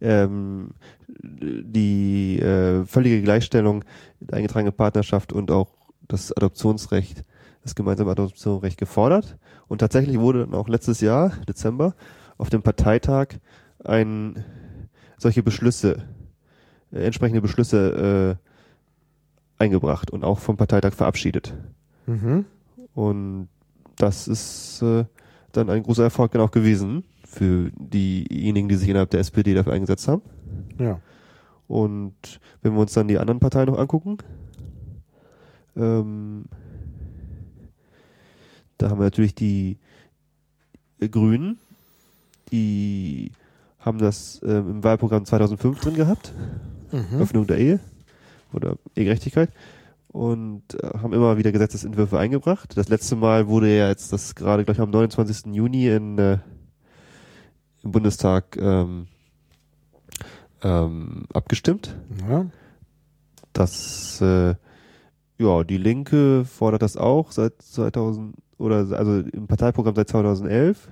ähm, 0.00 0.70
die 1.08 2.38
äh, 2.40 2.84
völlige 2.84 3.22
Gleichstellung, 3.22 3.84
eingetragene 4.30 4.72
Partnerschaft 4.72 5.32
und 5.32 5.50
auch 5.50 5.68
das 6.08 6.32
Adoptionsrecht, 6.36 7.22
das 7.62 7.74
gemeinsame 7.74 8.10
Adoptionsrecht 8.10 8.78
gefordert. 8.78 9.36
Und 9.68 9.78
tatsächlich 9.78 10.18
wurde 10.18 10.40
dann 10.40 10.54
auch 10.54 10.68
letztes 10.68 11.00
Jahr, 11.00 11.32
Dezember, 11.48 11.94
auf 12.38 12.50
dem 12.50 12.62
Parteitag 12.62 13.28
ein 13.84 14.44
solche 15.18 15.42
Beschlüsse, 15.42 16.04
entsprechende 16.98 17.40
Beschlüsse 17.40 18.38
äh, 18.38 19.62
eingebracht 19.62 20.10
und 20.10 20.24
auch 20.24 20.38
vom 20.38 20.56
Parteitag 20.56 20.94
verabschiedet. 20.94 21.54
Mhm. 22.06 22.44
Und 22.94 23.48
das 23.96 24.28
ist 24.28 24.82
äh, 24.82 25.04
dann 25.52 25.70
ein 25.70 25.82
großer 25.82 26.04
Erfolg 26.04 26.32
dann 26.32 26.42
auch 26.42 26.50
gewesen 26.50 27.04
für 27.24 27.70
diejenigen, 27.74 28.68
die 28.68 28.74
sich 28.76 28.88
innerhalb 28.88 29.10
der 29.10 29.20
SPD 29.20 29.54
dafür 29.54 29.72
eingesetzt 29.72 30.08
haben. 30.08 30.22
Ja. 30.78 31.00
Und 31.68 32.14
wenn 32.62 32.74
wir 32.74 32.80
uns 32.80 32.92
dann 32.92 33.08
die 33.08 33.18
anderen 33.18 33.40
Parteien 33.40 33.66
noch 33.66 33.78
angucken, 33.78 34.18
ähm, 35.76 36.44
da 38.78 38.90
haben 38.90 38.98
wir 38.98 39.04
natürlich 39.04 39.34
die 39.34 39.78
äh, 41.00 41.08
Grünen, 41.08 41.58
die 42.52 43.32
haben 43.80 43.98
das 43.98 44.40
äh, 44.42 44.58
im 44.58 44.84
Wahlprogramm 44.84 45.24
2005 45.24 45.80
drin 45.80 45.94
gehabt. 45.94 46.32
Mhm. 46.92 47.20
Öffnung 47.20 47.46
der 47.46 47.58
Ehe 47.58 47.80
oder 48.52 48.76
Ehegerechtigkeit. 48.94 49.50
und 50.08 50.62
äh, 50.82 50.98
haben 50.98 51.12
immer 51.12 51.36
wieder 51.36 51.52
Gesetzesentwürfe 51.52 52.18
eingebracht. 52.18 52.76
Das 52.76 52.88
letzte 52.88 53.16
Mal 53.16 53.48
wurde 53.48 53.76
ja 53.76 53.88
jetzt 53.88 54.12
das 54.12 54.34
gerade 54.34 54.64
gleich 54.64 54.80
am 54.80 54.90
29. 54.90 55.54
Juni 55.54 55.88
in, 55.88 56.18
äh, 56.18 56.38
im 57.82 57.92
Bundestag 57.92 58.56
ähm, 58.56 59.08
ähm, 60.62 61.26
abgestimmt. 61.34 61.96
Ja. 62.28 62.46
Das 63.52 64.20
äh, 64.22 64.54
ja, 65.38 65.64
die 65.64 65.76
Linke 65.76 66.44
fordert 66.46 66.82
das 66.82 66.96
auch 66.96 67.30
seit 67.30 67.60
2000 67.60 68.34
oder 68.58 68.86
also 68.96 69.20
im 69.20 69.46
Parteiprogramm 69.46 69.94
seit 69.94 70.08
2011. 70.08 70.88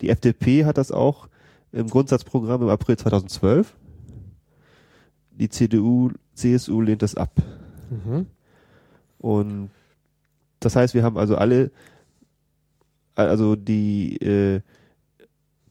Die 0.00 0.08
FDP 0.08 0.64
hat 0.64 0.78
das 0.78 0.90
auch 0.90 1.28
im 1.72 1.88
Grundsatzprogramm 1.88 2.62
im 2.62 2.68
April 2.68 2.96
2012. 2.96 3.76
Die 5.38 5.48
CDU, 5.48 6.10
CSU 6.34 6.80
lehnt 6.80 7.02
das 7.02 7.14
ab. 7.14 7.30
Mhm. 7.90 8.26
Und 9.18 9.70
das 10.60 10.76
heißt, 10.76 10.94
wir 10.94 11.02
haben 11.02 11.18
also 11.18 11.36
alle, 11.36 11.70
also 13.14 13.56
die 13.56 14.16
äh, 14.16 14.60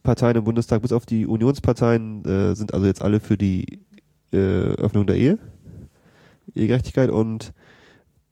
Parteien 0.03 0.38
im 0.38 0.43
Bundestag, 0.43 0.82
bis 0.82 0.91
auf 0.91 1.05
die 1.05 1.26
Unionsparteien, 1.26 2.24
äh, 2.26 2.55
sind 2.55 2.74
also 2.74 2.86
jetzt 2.86 3.01
alle 3.01 3.20
für 3.20 3.38
die 3.38 3.80
äh, 4.32 4.38
Öffnung 4.38 5.07
der 5.07 5.18
Ehe, 5.18 5.39
Ehegerechtigkeit. 6.53 7.09
Und 7.09 7.53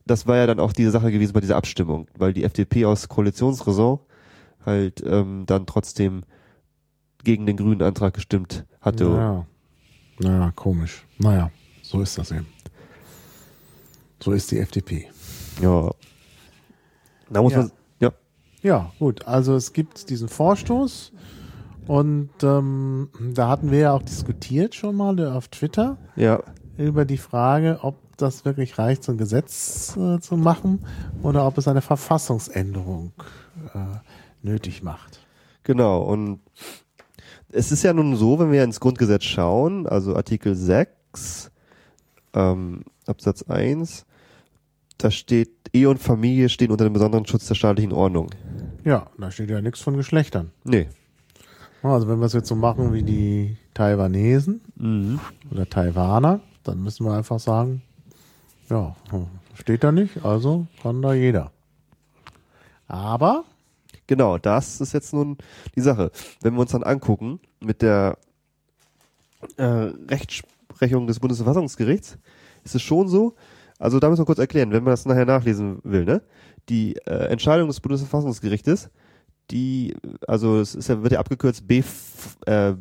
das 0.06 0.28
war 0.28 0.38
ja 0.38 0.48
dann 0.48 0.60
auch 0.60 0.74
diese 0.74 0.92
Sache 0.92 1.12
gewesen 1.12 1.34
bei 1.34 1.42
dieser 1.42 1.58
Abstimmung, 1.58 2.08
weil 2.18 2.34
die 2.34 2.44
FDP 2.44 2.86
aus 2.86 3.10
Koalitionsräson 3.10 4.00
halt 4.66 5.04
ähm, 5.06 5.44
dann 5.46 5.66
trotzdem 5.66 6.24
gegen 7.24 7.46
den 7.46 7.58
grünen 7.58 7.82
Antrag 7.82 8.14
gestimmt 8.14 8.66
hatte. 8.82 9.06
Naja. 9.06 9.48
Naja, 10.20 10.52
komisch. 10.56 11.06
Naja, 11.18 11.52
so 11.82 12.02
ist 12.02 12.18
das 12.18 12.32
eben. 12.32 12.48
So 14.22 14.32
ist 14.32 14.52
die 14.52 14.60
FDP. 14.60 15.08
Ja. 15.62 15.92
Da 17.30 17.42
muss 17.42 17.54
Ja. 17.54 17.60
man, 17.60 17.72
ja, 18.00 18.12
Ja, 18.62 18.92
gut. 19.00 19.26
Also 19.28 19.56
es 19.56 19.74
gibt 19.74 20.10
diesen 20.10 20.30
Vorstoß 20.30 21.12
und 21.88 22.30
ähm, 22.44 23.10
da 23.34 23.50
hatten 23.50 23.72
wir 23.72 23.80
ja 23.80 23.94
auch 23.94 24.02
diskutiert 24.04 24.76
schon 24.76 24.96
mal 24.96 25.20
äh, 25.20 25.26
auf 25.28 25.50
Twitter 25.50 25.98
ja, 26.16 26.42
über 26.78 27.04
die 27.06 27.18
Frage, 27.18 27.80
ob 27.82 27.98
das 28.18 28.46
wirklich 28.46 28.78
reicht, 28.78 29.04
so 29.04 29.12
ein 29.12 29.18
Gesetz 29.18 29.98
äh, 29.98 30.20
zu 30.20 30.38
machen 30.38 30.86
oder 31.24 31.46
ob 31.46 31.58
es 31.58 31.68
eine 31.68 31.82
Verfassungsänderung 31.82 33.12
äh, 33.74 33.80
nötig 34.42 34.84
macht. 34.84 35.20
Genau, 35.64 36.02
und 36.04 36.40
es 37.54 37.72
ist 37.72 37.84
ja 37.84 37.94
nun 37.94 38.16
so, 38.16 38.40
wenn 38.40 38.52
wir 38.52 38.64
ins 38.64 38.80
Grundgesetz 38.80 39.24
schauen, 39.24 39.88
also 39.88 40.16
Artikel 40.16 40.56
6, 40.56 41.52
ähm, 42.34 42.82
Absatz 43.06 43.44
1, 43.44 44.06
da 44.98 45.12
steht, 45.12 45.50
Ehe 45.74 45.90
und 45.90 46.00
Familie 46.00 46.50
stehen 46.50 46.72
unter 46.72 46.84
dem 46.86 46.94
besonderen 46.94 47.26
Schutz 47.26 47.48
der 47.48 47.56
staatlichen 47.56 47.92
Ordnung. 47.94 48.30
Ja, 48.84 49.08
da 49.18 49.32
steht 49.32 49.50
ja 49.50 49.62
nichts 49.62 49.82
von 49.82 49.96
Geschlechtern. 49.98 50.52
Nee. 50.64 50.88
Also 51.82 52.08
wenn 52.08 52.20
wir 52.20 52.26
es 52.28 52.34
jetzt 52.34 52.48
so 52.48 52.56
machen 52.56 52.94
wie 52.94 53.04
die 53.04 53.58
Taiwanesen 53.74 54.62
Mhm. 54.76 55.20
oder 55.52 55.70
Taiwaner, 55.70 56.40
dann 56.64 56.82
müssen 56.82 57.06
wir 57.06 57.14
einfach 57.14 57.40
sagen, 57.40 57.82
ja, 58.70 58.96
steht 59.56 59.84
da 59.84 59.92
nicht, 59.92 60.24
also 60.24 60.68
kann 60.82 61.02
da 61.02 61.14
jeder. 61.14 61.52
Aber, 62.88 63.44
Genau, 64.14 64.38
das 64.38 64.80
ist 64.80 64.94
jetzt 64.94 65.12
nun 65.12 65.40
die 65.76 65.82
Sache. 65.82 66.12
Wenn 66.44 66.54
wir 66.54 66.60
uns 66.62 66.70
dann 66.70 66.84
angucken 66.84 67.40
mit 67.60 67.82
der 67.82 68.20
äh, 69.58 69.64
Rechtsprechung 69.64 71.08
des 71.08 71.20
Bundesverfassungsgerichts, 71.20 72.20
ist 72.64 72.76
es 72.76 72.84
schon 72.84 73.08
so, 73.08 73.34
also 73.80 74.00
da 74.00 74.12
müssen 74.12 74.22
wir 74.22 74.28
kurz 74.28 74.38
erklären, 74.38 74.72
wenn 74.72 74.84
man 74.84 74.94
das 74.94 75.08
nachher 75.08 75.26
nachlesen 75.26 75.80
will, 75.84 76.06
ne? 76.06 76.22
Die 76.70 76.96
äh, 77.08 77.26
Entscheidung 77.32 77.70
des 77.70 77.80
Bundesverfassungsgerichtes, 77.80 78.92
die, 79.50 79.96
also 80.28 80.60
es 80.60 80.76
ist 80.76 80.90
ja, 80.90 81.02
wird 81.02 81.14
ja 81.14 81.20
abgekürzt 81.20 81.68
BV, 81.68 82.38
äh, 82.46 82.74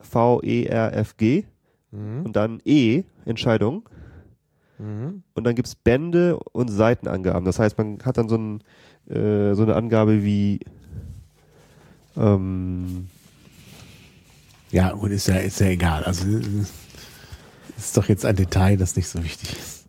BVERFG 0.00 1.44
und 2.24 2.36
dann 2.36 2.62
E, 2.64 3.02
Entscheidung. 3.26 3.86
Und 5.34 5.44
dann 5.44 5.54
gibt's 5.56 5.74
Bände 5.74 6.38
und 6.52 6.68
Seitenangaben. 6.68 7.44
Das 7.44 7.58
heißt, 7.58 7.76
man 7.76 7.98
hat 8.02 8.16
dann 8.16 8.30
so, 8.30 8.36
ein, 8.38 8.62
äh, 9.08 9.54
so 9.54 9.62
eine 9.62 9.76
Angabe 9.76 10.22
wie 10.22 10.60
ähm, 12.16 13.08
ja, 14.70 14.92
gut, 14.92 15.10
ist 15.10 15.28
ja, 15.28 15.36
ist 15.36 15.60
ja 15.60 15.68
egal. 15.68 16.04
Also 16.04 16.28
äh, 16.28 16.42
ist 17.76 17.96
doch 17.96 18.08
jetzt 18.08 18.24
ein 18.24 18.36
Detail, 18.36 18.76
das 18.76 18.96
nicht 18.96 19.08
so 19.08 19.22
wichtig 19.22 19.56
ist. 19.56 19.86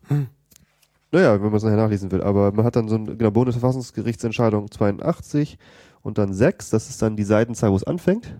Naja, 1.12 1.34
wenn 1.34 1.48
man 1.48 1.56
es 1.56 1.64
nachher 1.64 1.78
nachlesen 1.78 2.12
will. 2.12 2.22
Aber 2.22 2.52
man 2.52 2.66
hat 2.66 2.76
dann 2.76 2.88
so 2.88 2.96
ein 2.96 3.18
genau, 3.18 3.32
Bundesverfassungsgerichtsentscheidung 3.32 4.70
82 4.70 5.58
und 6.02 6.18
dann 6.18 6.34
6, 6.34 6.70
das 6.70 6.90
ist 6.90 7.02
dann 7.02 7.16
die 7.16 7.24
Seitenzahl, 7.24 7.72
wo 7.72 7.76
es 7.76 7.84
anfängt. 7.84 8.36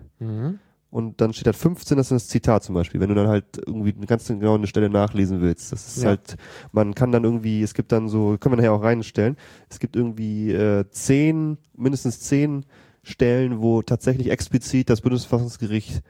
Und 0.90 1.20
dann 1.20 1.32
steht 1.32 1.46
da 1.46 1.52
15, 1.52 1.96
das 1.96 2.10
ist 2.10 2.24
das 2.24 2.28
Zitat 2.28 2.64
zum 2.64 2.74
Beispiel. 2.74 3.00
Wenn 3.00 3.10
du 3.10 3.14
dann 3.14 3.28
halt 3.28 3.44
irgendwie 3.64 3.94
eine 3.96 4.06
ganz 4.06 4.26
genau 4.26 4.56
eine 4.56 4.66
Stelle 4.66 4.90
nachlesen 4.90 5.40
willst. 5.40 5.70
Das 5.72 5.86
ist 5.96 6.02
Ja. 6.02 6.08
halt, 6.10 6.36
man 6.72 6.94
kann 6.96 7.12
dann 7.12 7.22
irgendwie, 7.22 7.62
es 7.62 7.74
gibt 7.74 7.92
dann 7.92 8.08
so, 8.08 8.36
können 8.38 8.54
wir 8.54 8.56
nachher 8.56 8.72
auch 8.72 8.82
reinstellen, 8.82 9.36
es 9.68 9.78
gibt 9.78 9.94
irgendwie 9.94 10.50
äh, 10.52 10.84
zehn, 10.90 11.58
mindestens 11.76 12.18
zehn 12.20 12.66
Stellen, 13.04 13.60
wo 13.60 13.82
tatsächlich 13.82 14.30
explizit 14.30 14.90
das 14.90 15.00
Bundesverfassungsgericht 15.00 16.02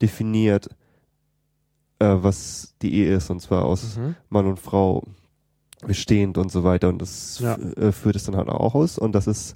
definiert, 0.00 0.68
äh, 1.98 2.06
was 2.20 2.74
die 2.80 2.94
Ehe 2.94 3.14
ist, 3.16 3.30
und 3.30 3.40
zwar 3.40 3.64
aus 3.64 3.98
Mann 4.28 4.46
und 4.46 4.60
Frau 4.60 5.02
bestehend 5.84 6.38
und 6.38 6.50
so 6.52 6.62
weiter. 6.64 6.88
Und 6.88 7.02
das 7.02 7.40
Ja. 7.40 7.56
äh, 7.56 7.90
führt 7.92 8.14
es 8.16 8.24
dann 8.24 8.36
halt 8.36 8.48
auch 8.48 8.74
aus. 8.76 8.98
Und 8.98 9.12
das 9.16 9.26
ist 9.26 9.54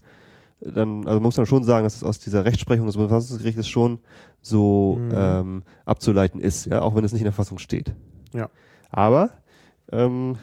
dann, 0.65 1.07
also 1.07 1.21
muss 1.21 1.37
man 1.37 1.47
schon 1.47 1.65
sagen, 1.65 1.85
dass 1.85 1.97
es 1.97 2.05
aus 2.05 2.19
dieser 2.19 2.45
Rechtsprechung 2.45 2.87
des 2.87 2.97
Bundesverfassungsgerichtes 2.97 3.69
schon 3.69 3.99
so 4.41 4.97
Mhm. 5.01 5.13
ähm, 5.15 5.63
abzuleiten 5.85 6.41
ist, 6.41 6.67
ja, 6.67 6.83
auch 6.83 6.95
wenn 6.95 7.05
es 7.05 7.13
nicht 7.13 7.23
in 7.23 7.27
der 7.27 7.33
Fassung 7.33 7.59
steht. 7.59 7.93
Ja. 8.33 8.49
Aber 8.91 9.31
ähm, 9.91 10.37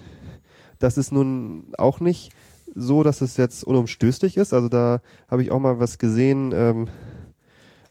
das 0.80 0.98
ist 0.98 1.12
nun 1.12 1.74
auch 1.78 2.00
nicht 2.00 2.32
so, 2.76 3.04
dass 3.04 3.22
es 3.22 3.38
jetzt 3.38 3.64
unumstößlich 3.64 4.38
ist. 4.38 4.54
Also 4.54 4.70
da 4.70 5.02
habe 5.30 5.42
ich 5.42 5.52
auch 5.52 5.60
mal 5.60 5.80
was 5.80 5.98
gesehen, 5.98 6.52
ähm, 6.54 6.88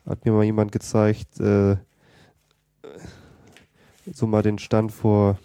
hat 0.06 0.24
mir 0.24 0.32
mal 0.32 0.44
jemand 0.44 0.72
gezeigt, 0.72 1.40
äh, 1.40 1.76
so 4.12 4.26
mal 4.26 4.42
den 4.42 4.58
Stand 4.58 4.92
vor 4.92 5.38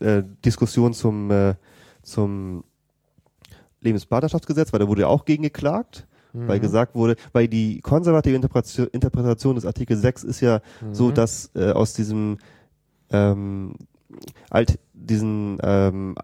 äh, 0.00 0.22
Diskussion 0.44 0.94
zum, 0.94 1.30
äh, 1.30 1.54
zum 2.02 2.64
Lebenspartnerschaftsgesetz, 3.82 4.72
weil 4.72 4.80
da 4.80 4.88
wurde 4.88 5.02
ja 5.02 5.08
auch 5.08 5.24
gegen 5.24 5.42
geklagt, 5.42 6.06
weil 6.34 6.60
gesagt 6.60 6.94
wurde, 6.94 7.16
weil 7.32 7.46
die 7.46 7.80
konservative 7.82 8.34
Interpretation, 8.34 8.86
Interpretation 8.92 9.54
des 9.54 9.66
Artikel 9.66 9.96
6 9.96 10.24
ist 10.24 10.40
ja 10.40 10.60
so, 10.90 11.10
dass 11.10 11.50
äh, 11.54 11.72
aus 11.72 11.92
diesem 11.92 12.38
ähm, 13.10 13.74
alt, 14.50 14.78
diesen 14.94 15.58
ähm, 15.62 16.14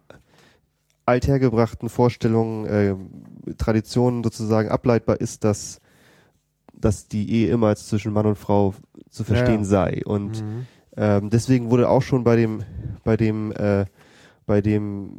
althergebrachten 1.04 1.88
Vorstellungen, 1.88 2.66
äh, 2.66 3.54
Traditionen 3.56 4.22
sozusagen 4.22 4.68
ableitbar 4.68 5.20
ist, 5.20 5.44
dass, 5.44 5.80
dass 6.74 7.08
die 7.08 7.30
Ehe 7.30 7.50
immer 7.50 7.68
als 7.68 7.86
zwischen 7.88 8.12
Mann 8.12 8.26
und 8.26 8.36
Frau 8.36 8.74
zu 9.10 9.24
verstehen 9.24 9.60
Ja. 9.60 9.64
sei. 9.64 10.02
Und 10.04 10.44
ähm, 10.96 11.30
deswegen 11.30 11.70
wurde 11.70 11.88
auch 11.88 12.02
schon 12.02 12.24
bei 12.24 12.36
dem, 12.36 12.62
bei 13.04 13.16
dem, 13.16 13.52
äh, 13.52 13.86
bei 14.46 14.60
dem 14.60 15.18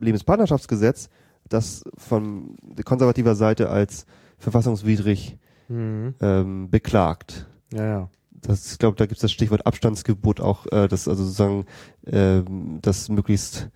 Lebenspartnerschaftsgesetz 0.00 1.08
das 1.48 1.84
von 1.96 2.56
konservativer 2.84 3.34
Seite 3.34 3.70
als 3.70 4.06
verfassungswidrig 4.38 5.36
Mhm. 5.70 6.14
ähm, 6.20 6.70
beklagt 6.70 7.46
Ja, 7.74 7.84
ja. 7.84 8.10
das, 8.30 8.72
ich 8.72 8.78
glaube, 8.78 8.96
da 8.96 9.04
gibt 9.04 9.16
es 9.18 9.20
das 9.22 9.32
Stichwort 9.32 9.66
Abstandsgebot 9.66 10.40
auch, 10.40 10.64
äh, 10.72 10.88
das 10.88 11.06
also 11.08 11.24
sozusagen 11.24 11.66
ähm, 12.06 12.78
das 12.80 13.10
möglichst 13.10 13.68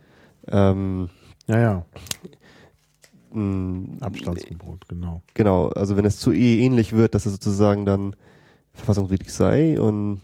ähm, 0.48 1.10
Ja, 1.48 1.58
ja. 1.58 1.86
mh, 3.32 3.98
Abstandsgebot, 4.00 4.88
genau. 4.88 5.20
Genau, 5.34 5.68
also 5.68 5.96
wenn 5.98 6.06
es 6.06 6.18
zu 6.18 6.32
Ehe 6.32 6.64
ähnlich 6.64 6.94
wird, 6.94 7.14
dass 7.14 7.26
es 7.26 7.32
sozusagen 7.32 7.84
dann 7.84 8.16
verfassungswidrig 8.72 9.30
sei 9.30 9.78
und 9.78 10.22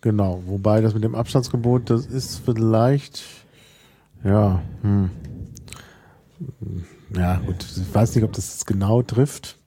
Genau, 0.00 0.42
wobei 0.46 0.80
das 0.80 0.94
mit 0.94 1.02
dem 1.02 1.14
Abstandsgebot, 1.14 1.90
das 1.90 2.06
ist 2.06 2.38
vielleicht, 2.44 3.22
ja, 4.24 4.62
hm. 4.82 5.10
Ja, 7.14 7.36
gut, 7.38 7.64
ich 7.64 7.94
weiß 7.94 8.14
nicht, 8.14 8.24
ob 8.24 8.32
das 8.32 8.64
genau 8.66 9.02
trifft, 9.02 9.58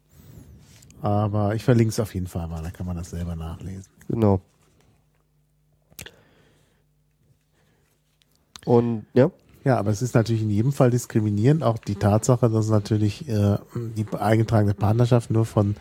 aber 1.01 1.55
ich 1.55 1.63
verlinke 1.63 1.89
es 1.89 1.99
auf 1.99 2.13
jeden 2.13 2.27
Fall 2.27 2.47
mal, 2.47 2.61
da 2.61 2.69
kann 2.71 2.85
man 2.85 2.95
das 2.95 3.09
selber 3.09 3.35
nachlesen. 3.35 3.85
genau. 4.07 4.41
Und 8.63 9.05
ja, 9.13 9.31
Ja, 9.63 9.77
aber 9.77 9.89
es 9.91 10.01
ist 10.01 10.13
natürlich 10.13 10.43
in 10.43 10.49
jedem 10.51 10.71
Fall 10.71 10.91
diskriminierend, 10.91 11.63
auch 11.63 11.77
die 11.79 11.95
Tatsache, 11.95 12.49
dass 12.49 12.69
natürlich 12.69 13.27
äh, 13.27 13.57
die 13.75 14.05
eingetragene 14.17 14.73
Partnerschaft 14.75 15.31
nur 15.31 15.45
von 15.45 15.75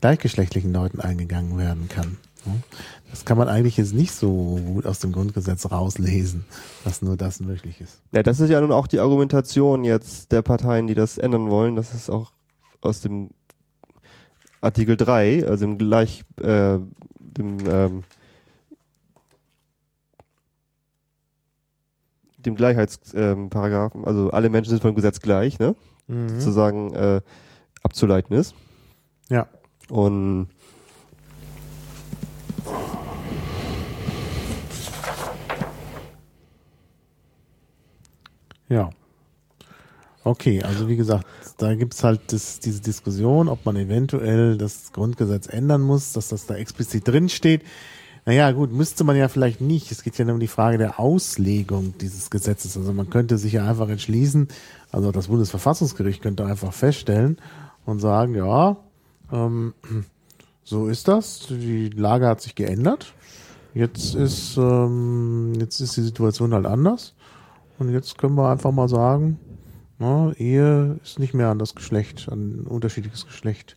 gleichgeschlechtlichen 0.00 0.72
Leuten 0.72 1.00
eingegangen 1.00 1.56
werden 1.58 1.88
kann. 1.88 2.18
Das 3.10 3.24
kann 3.24 3.38
man 3.38 3.48
eigentlich 3.48 3.76
jetzt 3.76 3.94
nicht 3.94 4.12
so 4.12 4.58
gut 4.66 4.86
aus 4.86 4.98
dem 4.98 5.12
Grundgesetz 5.12 5.70
rauslesen, 5.70 6.44
dass 6.84 7.02
nur 7.02 7.16
das 7.16 7.40
möglich 7.40 7.80
ist. 7.80 8.02
Ja, 8.12 8.22
das 8.22 8.40
ist 8.40 8.50
ja 8.50 8.60
nun 8.60 8.72
auch 8.72 8.86
die 8.86 9.00
Argumentation 9.00 9.84
jetzt 9.84 10.32
der 10.32 10.42
Parteien, 10.42 10.86
die 10.86 10.94
das 10.94 11.18
ändern 11.18 11.48
wollen. 11.48 11.76
Das 11.76 11.94
ist 11.94 12.10
auch 12.10 12.32
aus 12.80 13.00
dem 13.00 13.30
Artikel 14.60 14.96
3, 14.96 15.46
also 15.46 15.64
im 15.64 15.78
gleich, 15.78 16.24
äh, 16.40 16.78
dem, 17.18 17.58
ähm, 17.68 18.02
dem 22.38 22.54
Gleichheitsparagraphen, 22.54 24.00
ähm, 24.00 24.06
also 24.06 24.30
alle 24.30 24.50
Menschen 24.50 24.70
sind 24.70 24.82
vom 24.82 24.94
Gesetz 24.94 25.20
gleich, 25.20 25.58
ne? 25.58 25.74
Mhm. 26.06 26.28
Sozusagen 26.28 26.92
äh, 26.94 27.20
abzuleiten 27.82 28.36
ist. 28.36 28.54
Ja. 29.28 29.48
Und 29.88 30.48
Ja. 38.68 38.90
Okay, 40.24 40.62
also 40.62 40.88
wie 40.88 40.96
gesagt, 40.96 41.24
da 41.58 41.74
gibt's 41.76 42.02
halt 42.02 42.32
das, 42.32 42.58
diese 42.58 42.80
Diskussion, 42.80 43.48
ob 43.48 43.64
man 43.64 43.76
eventuell 43.76 44.58
das 44.58 44.92
Grundgesetz 44.92 45.46
ändern 45.46 45.82
muss, 45.82 46.12
dass 46.12 46.28
das 46.28 46.46
da 46.46 46.56
explizit 46.56 47.06
drin 47.06 47.28
steht. 47.28 47.62
Naja, 48.24 48.50
gut, 48.50 48.72
müsste 48.72 49.04
man 49.04 49.14
ja 49.14 49.28
vielleicht 49.28 49.60
nicht. 49.60 49.92
Es 49.92 50.02
geht 50.02 50.18
ja 50.18 50.24
nur 50.24 50.34
um 50.34 50.40
die 50.40 50.48
Frage 50.48 50.78
der 50.78 50.98
Auslegung 50.98 51.94
dieses 52.00 52.28
Gesetzes. 52.28 52.76
Also 52.76 52.92
man 52.92 53.08
könnte 53.08 53.38
sich 53.38 53.52
ja 53.52 53.68
einfach 53.68 53.88
entschließen, 53.88 54.48
also 54.90 55.12
das 55.12 55.28
Bundesverfassungsgericht 55.28 56.22
könnte 56.22 56.44
einfach 56.44 56.72
feststellen 56.72 57.38
und 57.84 58.00
sagen, 58.00 58.34
ja, 58.34 58.78
ähm, 59.32 59.74
so 60.64 60.88
ist 60.88 61.06
das. 61.06 61.46
Die 61.48 61.90
Lage 61.90 62.26
hat 62.26 62.40
sich 62.40 62.56
geändert. 62.56 63.14
Jetzt 63.74 64.16
ist, 64.16 64.56
ähm, 64.56 65.52
jetzt 65.60 65.78
ist 65.80 65.96
die 65.96 66.02
Situation 66.02 66.52
halt 66.52 66.66
anders. 66.66 67.14
Und 67.78 67.92
jetzt 67.92 68.18
können 68.18 68.34
wir 68.36 68.48
einfach 68.50 68.72
mal 68.72 68.88
sagen, 68.88 69.38
na, 69.98 70.32
Ehe 70.32 70.98
ist 71.02 71.18
nicht 71.18 71.34
mehr 71.34 71.48
an 71.48 71.58
das 71.58 71.74
Geschlecht, 71.74 72.28
an 72.30 72.62
ein 72.62 72.66
unterschiedliches 72.66 73.26
Geschlecht 73.26 73.76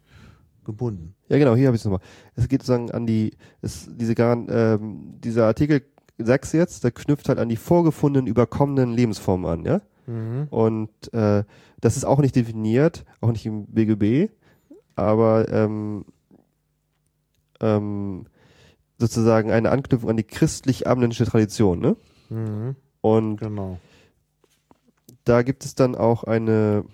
gebunden. 0.65 1.15
Ja, 1.27 1.37
genau, 1.37 1.55
hier 1.55 1.67
habe 1.67 1.75
ich 1.75 1.81
es 1.81 1.85
nochmal. 1.85 2.01
Es 2.35 2.47
geht 2.47 2.61
sozusagen 2.61 2.91
an 2.91 3.05
die, 3.05 3.31
es, 3.61 3.89
diese, 3.89 4.13
ähm, 4.13 5.15
dieser 5.23 5.45
Artikel 5.45 5.83
6 6.17 6.53
jetzt, 6.53 6.83
der 6.83 6.91
knüpft 6.91 7.29
halt 7.29 7.39
an 7.39 7.49
die 7.49 7.55
vorgefundenen, 7.55 8.27
überkommenen 8.27 8.93
Lebensformen 8.93 9.49
an, 9.49 9.65
ja? 9.65 9.81
Mhm. 10.07 10.47
Und 10.49 11.13
äh, 11.13 11.43
das 11.79 11.95
ist 11.95 12.03
auch 12.03 12.19
nicht 12.19 12.35
definiert, 12.35 13.05
auch 13.21 13.31
nicht 13.31 13.45
im 13.45 13.67
BGB, 13.67 14.31
aber 14.95 15.49
ähm, 15.49 16.05
ähm, 17.61 18.25
sozusagen 18.97 19.51
eine 19.51 19.71
Anknüpfung 19.71 20.09
an 20.09 20.17
die 20.17 20.23
christlich-abendländische 20.23 21.25
Tradition, 21.25 21.79
ne? 21.79 21.95
Mhm. 22.29 22.75
Und 23.01 23.37
genau 23.37 23.79
da 25.25 25.41
gibt 25.41 25.65
es 25.65 25.75
dann 25.75 25.95
auch 25.95 26.23
eine 26.23 26.85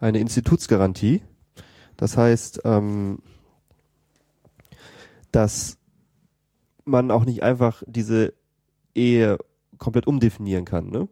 eine 0.00 0.18
Institutsgarantie. 0.18 1.22
Das 1.96 2.16
heißt, 2.16 2.62
ähm, 2.64 3.18
dass 5.30 5.78
man 6.84 7.10
auch 7.10 7.24
nicht 7.24 7.42
einfach 7.42 7.82
diese 7.86 8.32
Ehe 8.94 9.38
komplett 9.78 10.06
umdefinieren 10.06 10.64
kann. 10.64 10.88
Ne? 10.90 11.08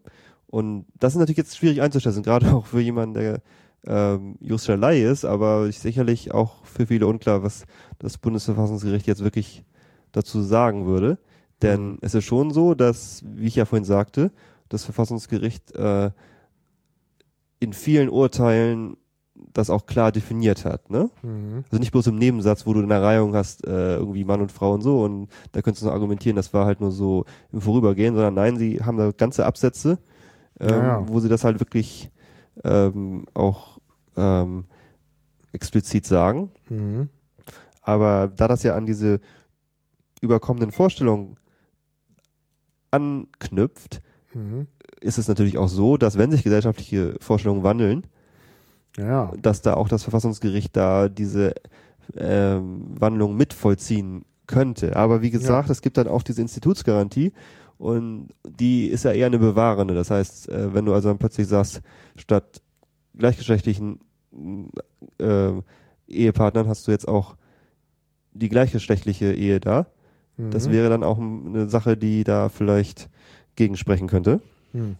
Und 0.46 0.86
das 0.98 1.12
ist 1.12 1.18
natürlich 1.18 1.36
jetzt 1.36 1.56
schwierig 1.56 1.82
einzuschätzen, 1.82 2.22
gerade 2.22 2.52
auch 2.54 2.66
für 2.66 2.80
jemanden, 2.80 3.14
der 3.14 3.42
ähm, 3.86 4.36
Laie 4.40 5.08
ist, 5.08 5.24
aber 5.24 5.70
sicherlich 5.70 6.32
auch 6.32 6.64
für 6.64 6.86
viele 6.86 7.06
unklar, 7.06 7.42
was 7.42 7.64
das 7.98 8.18
Bundesverfassungsgericht 8.18 9.06
jetzt 9.06 9.22
wirklich 9.22 9.64
dazu 10.12 10.42
sagen 10.42 10.86
würde. 10.86 11.18
Denn 11.62 11.92
mhm. 11.92 11.98
es 12.02 12.14
ist 12.14 12.24
schon 12.24 12.50
so, 12.50 12.74
dass, 12.74 13.24
wie 13.26 13.46
ich 13.46 13.56
ja 13.56 13.64
vorhin 13.64 13.84
sagte, 13.84 14.30
das 14.68 14.84
Verfassungsgericht 14.84 15.74
äh, 15.74 16.10
in 17.60 17.72
vielen 17.72 18.08
Urteilen 18.08 18.96
das 19.52 19.70
auch 19.70 19.86
klar 19.86 20.12
definiert 20.12 20.64
hat. 20.64 20.90
Ne? 20.90 21.10
Mhm. 21.22 21.64
Also 21.64 21.78
nicht 21.78 21.92
bloß 21.92 22.08
im 22.08 22.18
Nebensatz, 22.18 22.66
wo 22.66 22.72
du 22.72 22.82
eine 22.82 23.00
Reihung 23.00 23.34
hast, 23.34 23.66
äh, 23.66 23.96
irgendwie 23.96 24.24
Mann 24.24 24.40
und 24.40 24.52
Frau 24.52 24.72
und 24.72 24.82
so, 24.82 25.02
und 25.02 25.28
da 25.52 25.62
könntest 25.62 25.82
du 25.82 25.86
noch 25.86 25.94
argumentieren, 25.94 26.36
das 26.36 26.52
war 26.52 26.66
halt 26.66 26.80
nur 26.80 26.90
so 26.90 27.24
im 27.52 27.60
Vorübergehen, 27.60 28.14
sondern 28.14 28.34
nein, 28.34 28.56
sie 28.56 28.80
haben 28.82 28.96
da 28.96 29.12
ganze 29.12 29.46
Absätze, 29.46 29.98
ähm, 30.60 30.68
ja, 30.68 30.82
ja. 30.82 31.08
wo 31.08 31.20
sie 31.20 31.28
das 31.28 31.44
halt 31.44 31.60
wirklich 31.60 32.10
ähm, 32.64 33.26
auch 33.34 33.78
ähm, 34.16 34.64
explizit 35.52 36.04
sagen. 36.04 36.50
Mhm. 36.68 37.08
Aber 37.82 38.30
da 38.34 38.48
das 38.48 38.62
ja 38.64 38.74
an 38.74 38.86
diese 38.86 39.20
überkommenen 40.20 40.72
Vorstellungen 40.72 41.36
anknüpft, 42.90 44.00
mhm. 44.34 44.66
ist 45.00 45.18
es 45.18 45.28
natürlich 45.28 45.58
auch 45.58 45.68
so, 45.68 45.96
dass 45.96 46.18
wenn 46.18 46.30
sich 46.30 46.42
gesellschaftliche 46.42 47.16
Vorstellungen 47.20 47.62
wandeln, 47.62 48.06
ja. 48.96 49.32
dass 49.40 49.62
da 49.62 49.74
auch 49.74 49.88
das 49.88 50.02
Verfassungsgericht 50.02 50.76
da 50.76 51.08
diese 51.08 51.54
ähm, 52.16 52.86
Wandlung 52.98 53.36
mitvollziehen 53.36 54.24
könnte. 54.46 54.96
Aber 54.96 55.22
wie 55.22 55.30
gesagt, 55.30 55.68
ja. 55.68 55.72
es 55.72 55.82
gibt 55.82 55.98
dann 55.98 56.08
auch 56.08 56.22
diese 56.22 56.40
Institutsgarantie 56.40 57.32
und 57.76 58.28
die 58.44 58.86
ist 58.86 59.04
ja 59.04 59.12
eher 59.12 59.26
eine 59.26 59.38
bewahrende. 59.38 59.94
Das 59.94 60.10
heißt, 60.10 60.48
äh, 60.48 60.74
wenn 60.74 60.84
du 60.84 60.94
also 60.94 61.08
dann 61.08 61.18
plötzlich 61.18 61.46
sagst, 61.46 61.80
statt 62.16 62.62
gleichgeschlechtlichen 63.16 64.00
äh, 65.18 65.52
Ehepartnern 66.08 66.68
hast 66.68 66.86
du 66.86 66.90
jetzt 66.90 67.06
auch 67.06 67.36
die 68.32 68.48
gleichgeschlechtliche 68.48 69.32
Ehe 69.32 69.60
da, 69.60 69.86
das 70.38 70.68
mhm. 70.68 70.72
wäre 70.72 70.88
dann 70.88 71.02
auch 71.02 71.18
eine 71.18 71.68
Sache, 71.68 71.96
die 71.96 72.24
da 72.24 72.48
vielleicht 72.48 73.10
gegensprechen 73.56 74.06
könnte. 74.06 74.40
Mhm. 74.72 74.96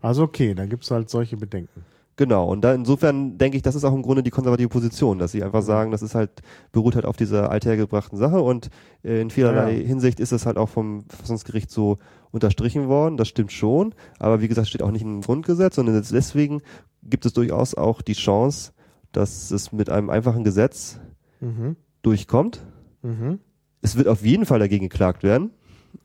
Also 0.00 0.22
okay, 0.22 0.54
da 0.54 0.64
gibt 0.66 0.84
es 0.84 0.90
halt 0.90 1.10
solche 1.10 1.36
Bedenken. 1.36 1.84
Genau, 2.16 2.48
und 2.48 2.62
da 2.62 2.72
insofern 2.72 3.38
denke 3.38 3.56
ich, 3.56 3.62
das 3.62 3.74
ist 3.74 3.84
auch 3.84 3.92
im 3.92 4.02
Grunde 4.02 4.22
die 4.22 4.30
konservative 4.30 4.68
Position, 4.68 5.18
dass 5.18 5.32
sie 5.32 5.42
einfach 5.42 5.60
mhm. 5.62 5.66
sagen, 5.66 5.90
das 5.90 6.00
ist 6.00 6.14
halt, 6.14 6.30
beruht 6.72 6.94
halt 6.94 7.04
auf 7.04 7.16
dieser 7.16 7.50
althergebrachten 7.50 8.16
Sache 8.16 8.40
und 8.40 8.70
äh, 9.02 9.20
in 9.20 9.30
vielerlei 9.30 9.72
ja. 9.72 9.86
Hinsicht 9.86 10.20
ist 10.20 10.32
es 10.32 10.46
halt 10.46 10.56
auch 10.56 10.68
vom 10.68 11.04
Verfassungsgericht 11.08 11.70
so 11.70 11.98
unterstrichen 12.30 12.88
worden, 12.88 13.16
das 13.16 13.28
stimmt 13.28 13.52
schon, 13.52 13.94
aber 14.20 14.40
wie 14.40 14.48
gesagt, 14.48 14.68
steht 14.68 14.82
auch 14.82 14.92
nicht 14.92 15.02
im 15.02 15.22
Grundgesetz, 15.22 15.74
sondern 15.74 15.96
deswegen 15.96 16.62
gibt 17.02 17.26
es 17.26 17.32
durchaus 17.32 17.74
auch 17.74 18.00
die 18.00 18.14
Chance, 18.14 18.72
dass 19.10 19.50
es 19.50 19.72
mit 19.72 19.90
einem 19.90 20.08
einfachen 20.08 20.44
Gesetz 20.44 21.00
mhm. 21.40 21.76
durchkommt. 22.02 22.60
Mhm 23.02 23.40
es 23.84 23.96
wird 23.96 24.08
auf 24.08 24.24
jeden 24.24 24.46
Fall 24.46 24.58
dagegen 24.58 24.88
geklagt 24.88 25.22
werden. 25.22 25.50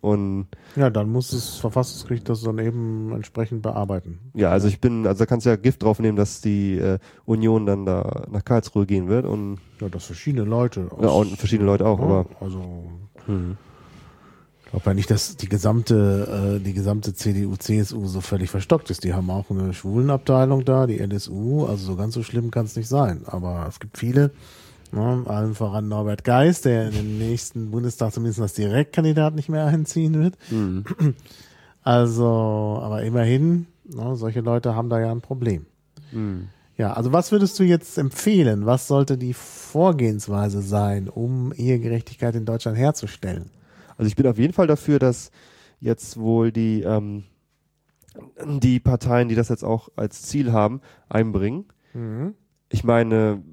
Und 0.01 0.47
ja, 0.75 0.89
dann 0.89 1.09
muss 1.09 1.31
das 1.31 1.55
Verfassungsgericht 1.55 2.29
das 2.29 2.41
dann 2.41 2.59
eben 2.59 3.11
entsprechend 3.13 3.63
bearbeiten. 3.63 4.19
Ja, 4.35 4.51
also 4.51 4.67
ich 4.67 4.79
bin, 4.79 5.07
also 5.07 5.19
da 5.19 5.25
kannst 5.25 5.45
du 5.45 5.49
ja 5.49 5.55
Gift 5.55 5.81
drauf 5.81 5.99
nehmen, 5.99 6.15
dass 6.15 6.41
die 6.41 6.77
äh, 6.77 6.99
Union 7.25 7.65
dann 7.65 7.85
da 7.85 8.27
nach 8.29 8.45
Karlsruhe 8.45 8.85
gehen 8.85 9.07
wird 9.07 9.25
und 9.25 9.57
ja, 9.81 9.89
dass 9.89 10.05
verschiedene 10.05 10.45
Leute. 10.45 10.87
Aus, 10.91 11.03
ja, 11.03 11.09
und 11.09 11.37
verschiedene 11.37 11.65
Leute 11.65 11.85
auch, 11.87 11.99
ja, 11.99 12.05
aber 12.05 12.25
also 12.39 12.83
hm. 13.25 13.57
ich 14.63 14.69
glaube 14.69 14.85
ja 14.85 14.93
nicht, 14.93 15.09
dass 15.09 15.37
die 15.37 15.49
gesamte 15.49 16.59
äh, 16.59 16.63
die 16.63 16.73
gesamte 16.73 17.13
CDU 17.13 17.55
CSU 17.55 18.05
so 18.05 18.21
völlig 18.21 18.51
verstockt 18.51 18.91
ist. 18.91 19.03
Die 19.03 19.13
haben 19.13 19.29
auch 19.31 19.49
eine 19.49 19.73
Schwulenabteilung 19.73 20.65
da, 20.65 20.85
die 20.85 20.99
NSU. 20.99 21.65
Also 21.65 21.87
so 21.87 21.95
ganz 21.95 22.13
so 22.13 22.21
schlimm 22.21 22.51
kann 22.51 22.65
es 22.65 22.75
nicht 22.75 22.87
sein. 22.87 23.23
Aber 23.25 23.65
es 23.67 23.79
gibt 23.79 23.97
viele 23.97 24.31
Ne, 24.91 25.23
allen 25.27 25.53
voran 25.53 25.87
Norbert 25.87 26.23
Geis, 26.23 26.61
der 26.61 26.87
in 26.87 26.93
den 26.93 27.17
nächsten 27.19 27.69
Bundestag 27.69 28.11
zumindest 28.11 28.41
als 28.41 28.53
Direktkandidat 28.53 29.35
nicht 29.35 29.49
mehr 29.49 29.65
einziehen 29.65 30.19
wird. 30.19 30.35
Mhm. 30.49 30.83
Also, 31.83 32.79
aber 32.81 33.03
immerhin, 33.03 33.67
ne, 33.85 34.15
solche 34.15 34.41
Leute 34.41 34.75
haben 34.75 34.89
da 34.89 34.99
ja 34.99 35.11
ein 35.11 35.21
Problem. 35.21 35.65
Mhm. 36.11 36.49
Ja, 36.75 36.93
also 36.93 37.11
was 37.11 37.31
würdest 37.31 37.59
du 37.59 37.63
jetzt 37.63 37.97
empfehlen? 37.97 38.65
Was 38.65 38.87
sollte 38.87 39.17
die 39.17 39.33
Vorgehensweise 39.33 40.61
sein, 40.61 41.09
um 41.09 41.51
Ehegerechtigkeit 41.51 42.35
in 42.35 42.45
Deutschland 42.45 42.77
herzustellen? 42.77 43.51
Also 43.97 44.07
ich 44.07 44.15
bin 44.15 44.25
auf 44.25 44.37
jeden 44.37 44.53
Fall 44.53 44.67
dafür, 44.67 44.97
dass 44.97 45.29
jetzt 45.81 46.17
wohl 46.17 46.51
die, 46.51 46.81
ähm, 46.81 47.25
die 48.45 48.79
Parteien, 48.79 49.27
die 49.27 49.35
das 49.35 49.49
jetzt 49.49 49.63
auch 49.63 49.89
als 49.97 50.23
Ziel 50.23 50.53
haben, 50.53 50.81
einbringen. 51.09 51.65
Mhm. 51.93 52.33
Ich 52.69 52.83
meine, 52.83 53.43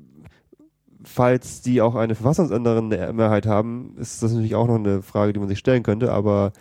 falls 1.06 1.62
die 1.62 1.80
auch 1.80 1.94
eine 1.94 2.14
verfassungsänderende 2.14 3.12
Mehrheit 3.12 3.46
haben, 3.46 3.94
ist 3.98 4.22
das 4.22 4.32
natürlich 4.32 4.54
auch 4.54 4.66
noch 4.66 4.74
eine 4.74 5.02
Frage, 5.02 5.32
die 5.32 5.38
man 5.38 5.48
sich 5.48 5.58
stellen 5.58 5.82
könnte, 5.82 6.12
aber 6.12 6.52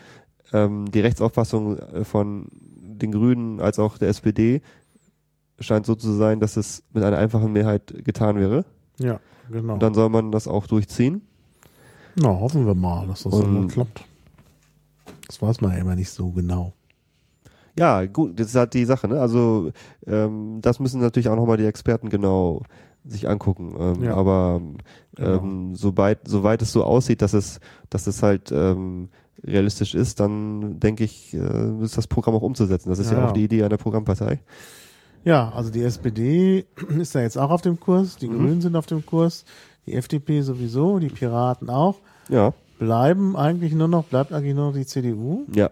ähm, 0.54 0.90
die 0.92 1.00
Rechtsauffassung 1.00 1.78
äh, 1.78 2.06
von 2.06 2.48
den 2.52 3.12
Grünen 3.12 3.60
als 3.60 3.80
auch 3.80 3.98
der 3.98 4.10
SPD 4.10 4.62
scheint 5.60 5.86
so 5.86 5.96
zu 5.96 6.14
sein, 6.14 6.40
dass 6.40 6.58
es 6.58 6.84
mit 6.94 7.04
einer 7.04 7.18
einfachen 7.18 7.52
Mehrheit 7.52 7.94
getan 8.04 8.38
wäre. 8.38 8.66
Ja, 9.00 9.20
genau. 9.50 9.74
Und 9.74 9.84
dann 9.84 9.94
soll 9.94 10.10
man 10.10 10.32
das 10.32 10.48
auch 10.48 10.68
durchziehen. 10.68 11.22
Na, 12.16 12.30
hoffen 12.30 12.66
wir 12.66 12.76
mal, 12.76 13.08
dass 13.08 13.24
das 13.24 13.34
so 13.34 13.68
klappt. 13.68 14.06
Das 15.28 15.42
weiß 15.42 15.62
man 15.62 15.72
ja 15.72 15.78
immer 15.80 15.96
nicht 15.96 16.12
so 16.12 16.30
genau. 16.32 16.74
Ja, 17.78 18.06
gut, 18.06 18.40
das 18.40 18.48
ist 18.48 18.56
halt 18.56 18.74
die 18.74 18.86
Sache, 18.86 19.08
ne? 19.08 19.20
Also 19.20 19.72
ähm, 20.08 20.60
das 20.62 20.80
müssen 20.80 21.02
natürlich 21.02 21.28
auch 21.28 21.36
nochmal 21.36 21.58
die 21.58 21.66
Experten 21.66 22.10
genau 22.10 22.62
sich 23.08 23.28
angucken. 23.30 23.76
Ähm, 23.80 24.04
Ja. 24.04 24.16
Aber 24.16 24.62
Genau. 25.16 25.38
ähm, 25.44 25.76
sobald, 25.76 26.28
soweit 26.28 26.62
es 26.62 26.72
so 26.72 26.84
aussieht, 26.84 27.22
dass 27.22 27.34
es, 27.34 27.60
dass 27.90 28.08
es 28.08 28.22
halt 28.24 28.52
ähm, 28.52 29.10
realistisch 29.44 29.94
ist, 29.96 30.20
dann 30.20 30.80
denke 30.80 31.04
ich, 31.04 31.34
äh, 31.34 31.84
ist 31.84 31.98
das 31.98 32.08
Programm 32.08 32.36
auch 32.36 32.42
umzusetzen. 32.42 32.90
Das 32.90 33.00
ist 33.00 33.12
ja, 33.12 33.20
Ja. 33.20 33.28
auch 33.28 33.32
die 33.34 33.44
Idee 33.44 33.64
einer 33.64 33.78
Programmpartei. 33.78 34.40
Ja, 35.24 35.50
also 35.54 35.72
die 35.72 35.82
SPD 35.84 36.66
ist 37.00 37.16
da 37.16 37.22
jetzt 37.22 37.38
auch 37.38 37.50
auf 37.50 37.62
dem 37.62 37.80
Kurs, 37.80 38.18
die 38.18 38.28
Mhm. 38.28 38.38
Grünen 38.38 38.62
sind 38.62 38.76
auf 38.76 38.86
dem 38.86 39.06
Kurs, 39.06 39.46
die 39.86 39.94
FDP 39.94 40.42
sowieso, 40.42 41.00
die 41.00 41.10
Piraten 41.10 41.70
auch. 41.70 41.96
Ja, 42.30 42.54
Bleiben 42.78 43.38
eigentlich 43.38 43.74
nur 43.74 43.88
noch, 43.88 44.04
bleibt 44.04 44.34
eigentlich 44.34 44.54
nur 44.54 44.68
noch 44.68 44.74
die 44.74 44.86
CDU, 44.86 45.46
ja. 45.56 45.70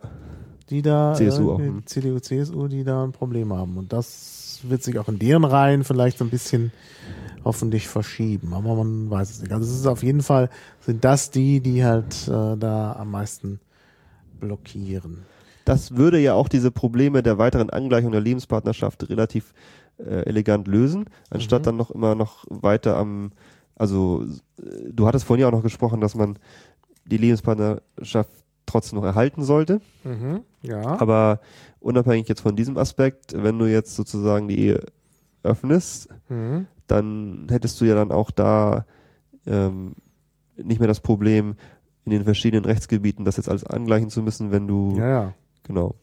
die 0.69 0.81
da, 0.81 1.13
CSU 1.13 1.49
irgendwie- 1.49 1.51
auch, 1.69 1.73
hm. 1.75 1.85
CDU, 1.85 2.19
CSU, 2.19 2.67
die 2.69 2.83
da 2.85 3.03
ein 3.03 3.11
Problem 3.11 3.51
haben. 3.53 3.75
Und 3.77 3.91
das 3.91 4.32
wird 4.69 4.83
sich 4.83 4.97
auch 4.99 5.07
in 5.07 5.19
deren 5.19 5.43
Reihen 5.45 5.83
vielleicht 5.83 6.17
so 6.17 6.23
ein 6.25 6.29
bisschen 6.29 6.71
hoffentlich 7.43 7.87
verschieben. 7.87 8.53
Aber 8.53 8.75
man 8.75 9.09
weiß 9.09 9.29
es 9.31 9.41
nicht. 9.41 9.51
Also 9.51 9.69
es 9.71 9.79
ist 9.79 9.85
auf 9.87 10.03
jeden 10.03 10.21
Fall, 10.21 10.49
sind 10.79 11.03
das 11.03 11.29
die, 11.31 11.59
die 11.59 11.83
halt 11.83 12.27
äh, 12.27 12.57
da 12.57 12.93
am 12.97 13.11
meisten 13.11 13.59
blockieren. 14.39 15.25
Das 15.65 15.95
würde 15.95 16.19
ja 16.19 16.33
auch 16.33 16.49
diese 16.49 16.71
Probleme 16.71 17.23
der 17.23 17.37
weiteren 17.37 17.69
Angleichung 17.69 18.11
der 18.11 18.21
Lebenspartnerschaft 18.21 19.09
relativ 19.09 19.53
äh, 19.97 20.25
elegant 20.25 20.67
lösen, 20.67 21.05
anstatt 21.29 21.61
Mhm. 21.61 21.65
dann 21.65 21.77
noch 21.77 21.91
immer 21.91 22.15
noch 22.15 22.45
weiter 22.49 22.97
am, 22.97 23.31
also 23.75 24.25
äh, 24.61 24.91
du 24.91 25.07
hattest 25.07 25.25
vorhin 25.25 25.41
ja 25.41 25.47
auch 25.47 25.51
noch 25.53 25.63
gesprochen, 25.63 26.01
dass 26.01 26.15
man 26.15 26.37
die 27.05 27.17
Lebenspartnerschaft 27.17 28.29
trotzdem 28.65 28.99
noch 28.99 29.05
erhalten 29.05 29.43
sollte, 29.43 29.81
Ja. 30.61 30.99
aber 31.01 31.39
unabhängig 31.79 32.27
jetzt 32.29 32.41
von 32.41 32.55
diesem 32.55 32.77
Aspekt, 32.77 33.33
wenn 33.35 33.59
du 33.59 33.65
jetzt 33.65 33.95
sozusagen 33.95 34.47
die 34.47 34.59
Ehe 34.59 34.85
öffnest, 35.43 36.09
Mhm. 36.29 36.67
dann 36.87 37.47
hättest 37.49 37.79
du 37.81 37.85
ja 37.85 37.95
dann 37.95 38.11
auch 38.11 38.31
da 38.31 38.85
ähm, 39.45 39.93
nicht 40.55 40.79
mehr 40.79 40.87
das 40.87 41.01
Problem, 41.01 41.55
in 42.05 42.11
den 42.11 42.23
verschiedenen 42.23 42.65
Rechtsgebieten 42.65 43.25
das 43.25 43.37
jetzt 43.37 43.49
alles 43.49 43.65
angleichen 43.65 44.09
zu 44.09 44.21
müssen, 44.21 44.51
wenn 44.51 44.67
du, 44.67 44.95
ja, 44.97 45.07
ja. 45.09 45.33
genau. 45.63 45.95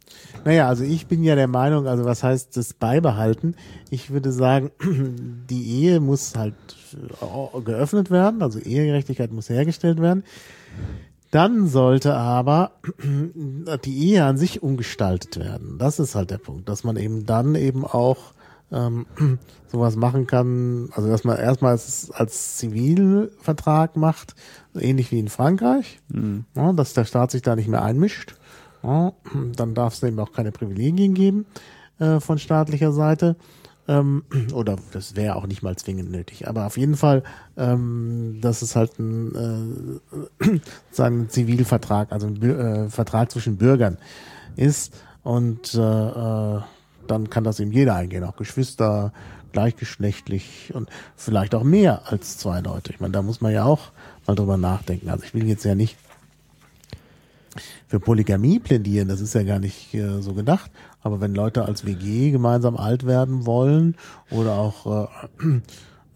Naja, 0.44 0.68
also 0.68 0.84
ich 0.84 1.06
bin 1.06 1.22
ja 1.24 1.34
der 1.34 1.46
Meinung, 1.48 1.86
also 1.86 2.04
was 2.04 2.22
heißt 2.22 2.56
das 2.56 2.74
beibehalten? 2.74 3.54
Ich 3.90 4.10
würde 4.10 4.32
sagen, 4.32 4.70
die 5.50 5.82
Ehe 5.84 6.00
muss 6.00 6.34
halt 6.36 6.54
äh, 6.94 7.60
geöffnet 7.62 8.10
werden, 8.10 8.42
also 8.42 8.58
Ehegerechtigkeit 8.58 9.30
muss 9.32 9.48
hergestellt 9.48 10.00
werden. 10.00 10.24
Dann 11.30 11.68
sollte 11.68 12.14
aber 12.14 12.72
die 13.84 14.08
Ehe 14.08 14.24
an 14.24 14.36
sich 14.36 14.62
umgestaltet 14.62 15.38
werden. 15.38 15.78
Das 15.78 15.98
ist 15.98 16.14
halt 16.14 16.30
der 16.30 16.38
Punkt, 16.38 16.68
dass 16.68 16.84
man 16.84 16.96
eben 16.96 17.26
dann 17.26 17.54
eben 17.54 17.84
auch 17.84 18.34
ähm, 18.72 19.06
sowas 19.68 19.96
machen 19.96 20.26
kann, 20.26 20.90
also 20.92 21.08
dass 21.08 21.24
man 21.24 21.38
erstmal 21.38 21.74
es 21.74 22.10
als 22.10 22.56
Zivilvertrag 22.56 23.96
macht, 23.96 24.34
ähnlich 24.74 25.12
wie 25.12 25.20
in 25.20 25.28
Frankreich, 25.28 26.00
ja, 26.56 26.72
dass 26.72 26.94
der 26.94 27.04
Staat 27.04 27.30
sich 27.30 27.42
da 27.42 27.54
nicht 27.56 27.68
mehr 27.68 27.82
einmischt. 27.82 28.34
Ja, 28.82 29.12
dann 29.56 29.74
darf 29.74 29.94
es 29.94 30.02
eben 30.02 30.18
auch 30.18 30.32
keine 30.32 30.52
Privilegien 30.52 31.14
geben 31.14 31.46
äh, 31.98 32.18
von 32.18 32.38
staatlicher 32.38 32.92
Seite. 32.92 33.36
Ähm, 33.90 34.22
oder 34.54 34.76
das 34.92 35.16
wäre 35.16 35.34
auch 35.34 35.48
nicht 35.48 35.62
mal 35.62 35.74
zwingend 35.74 36.12
nötig. 36.12 36.46
Aber 36.46 36.66
auf 36.66 36.76
jeden 36.76 36.96
Fall, 36.96 37.24
ähm, 37.56 38.38
das 38.40 38.62
ist 38.62 38.76
halt 38.76 38.96
ein, 39.00 40.00
äh, 40.40 41.00
ein 41.02 41.28
Zivilvertrag, 41.28 42.12
also 42.12 42.28
ein 42.28 42.40
äh, 42.40 42.88
Vertrag 42.88 43.32
zwischen 43.32 43.56
Bürgern 43.56 43.98
ist. 44.54 44.94
Und 45.24 45.74
äh, 45.74 45.80
äh, 45.80 46.60
dann 47.08 47.30
kann 47.30 47.42
das 47.42 47.58
eben 47.58 47.72
jeder 47.72 47.96
eingehen, 47.96 48.22
auch 48.22 48.36
Geschwister, 48.36 49.12
gleichgeschlechtlich 49.50 50.70
und 50.72 50.88
vielleicht 51.16 51.56
auch 51.56 51.64
mehr 51.64 52.02
als 52.12 52.38
zwei 52.38 52.60
Leute. 52.60 52.92
Ich 52.92 53.00
meine, 53.00 53.12
da 53.12 53.22
muss 53.22 53.40
man 53.40 53.52
ja 53.52 53.64
auch 53.64 53.90
mal 54.28 54.36
drüber 54.36 54.56
nachdenken. 54.56 55.10
Also 55.10 55.24
ich 55.24 55.34
will 55.34 55.48
jetzt 55.48 55.64
ja 55.64 55.74
nicht 55.74 55.96
für 57.90 57.98
Polygamie 57.98 58.60
plädieren, 58.60 59.08
das 59.08 59.20
ist 59.20 59.34
ja 59.34 59.42
gar 59.42 59.58
nicht 59.58 59.92
äh, 59.94 60.22
so 60.22 60.32
gedacht. 60.32 60.70
Aber 61.02 61.20
wenn 61.20 61.34
Leute 61.34 61.64
als 61.64 61.84
WG 61.84 62.30
gemeinsam 62.30 62.76
alt 62.76 63.04
werden 63.04 63.46
wollen 63.46 63.96
oder 64.30 64.52
auch 64.52 65.08
äh, 65.42 65.60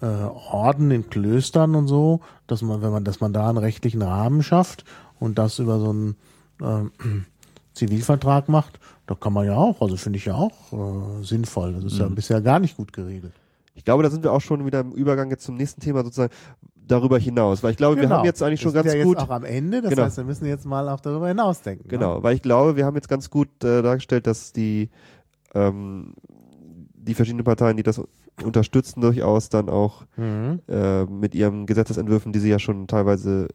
äh, 0.01 0.07
Orden 0.07 0.93
in 0.93 1.11
Klöstern 1.11 1.75
und 1.75 1.89
so, 1.89 2.21
dass 2.47 2.63
man, 2.63 2.81
wenn 2.81 2.93
man, 2.93 3.03
dass 3.03 3.21
man 3.21 3.33
da 3.33 3.49
einen 3.49 3.59
rechtlichen 3.59 4.03
Rahmen 4.03 4.45
schafft 4.45 4.85
und 5.19 5.37
das 5.37 5.59
über 5.59 5.81
so 5.81 5.91
einen 5.91 6.17
äh, 6.61 6.85
Zivilvertrag 7.73 8.49
macht, 8.49 8.79
da 9.09 9.17
kann 9.17 9.33
man 9.33 9.45
ja 9.45 9.57
auch, 9.57 9.81
also 9.81 9.97
finde 9.97 10.19
ich 10.19 10.27
ja 10.27 10.37
auch 10.37 10.73
äh, 10.73 11.25
sinnvoll. 11.25 11.73
Das 11.73 11.85
ist 11.87 11.99
ja 11.99 12.07
bisher 12.07 12.41
gar 12.41 12.61
nicht 12.61 12.77
gut 12.77 12.93
geregelt. 12.93 13.33
Ich 13.75 13.85
glaube, 13.85 14.05
da 14.05 14.11
sind 14.11 14.23
wir 14.23 14.31
auch 14.31 14.41
schon 14.41 14.65
wieder 14.65 14.79
im 14.79 14.93
Übergang 14.93 15.29
jetzt 15.31 15.43
zum 15.43 15.57
nächsten 15.57 15.81
Thema 15.81 16.05
sozusagen 16.05 16.33
darüber 16.87 17.19
hinaus, 17.19 17.63
weil 17.63 17.71
ich 17.73 17.77
glaube, 17.77 18.01
wir 18.01 18.09
haben 18.09 18.25
jetzt 18.25 18.43
eigentlich 18.43 18.61
schon 18.61 18.73
Genau. 18.73 18.85
ganz 18.85 18.95
ja 18.95 19.03
gut, 19.05 19.19
jetzt 19.19 19.27
auch 19.29 19.35
am 19.35 19.45
Ende, 19.45 19.81
das 19.81 19.91
Genau. 19.91 20.03
heißt, 20.03 20.17
wir 20.19 20.25
müssen 20.25 20.47
jetzt 20.47 20.67
mal 20.67 20.89
auch 20.89 21.01
darüber 21.01 21.29
hinausdenken. 21.29 21.89
genau, 21.89 22.23
weil 22.23 22.35
ich 22.37 22.43
glaube, 22.43 22.77
wir 22.77 22.85
haben 22.85 22.95
jetzt 22.95 23.09
ganz 23.09 23.31
gut 23.31 23.49
äh, 23.65 23.83
dargestellt, 23.83 24.27
dass 24.27 24.53
die 24.53 24.91
ähm, 25.55 26.15
die 26.97 27.15
verschiedenen 27.15 27.45
Parteien, 27.45 27.77
die 27.77 27.83
das 27.83 28.01
unterstützen, 28.43 29.01
durchaus 29.01 29.49
dann 29.49 29.69
auch 29.69 30.05
Ne? 30.17 30.61
Mhm. 30.69 30.75
äh, 30.75 31.05
mit 31.05 31.35
ihren 31.35 31.67
Gesetzesentwürfen, 31.67 32.33
die 32.33 32.39
sie 32.41 32.49
ja 32.51 32.59
schon 32.59 32.87
teilweise 32.87 33.49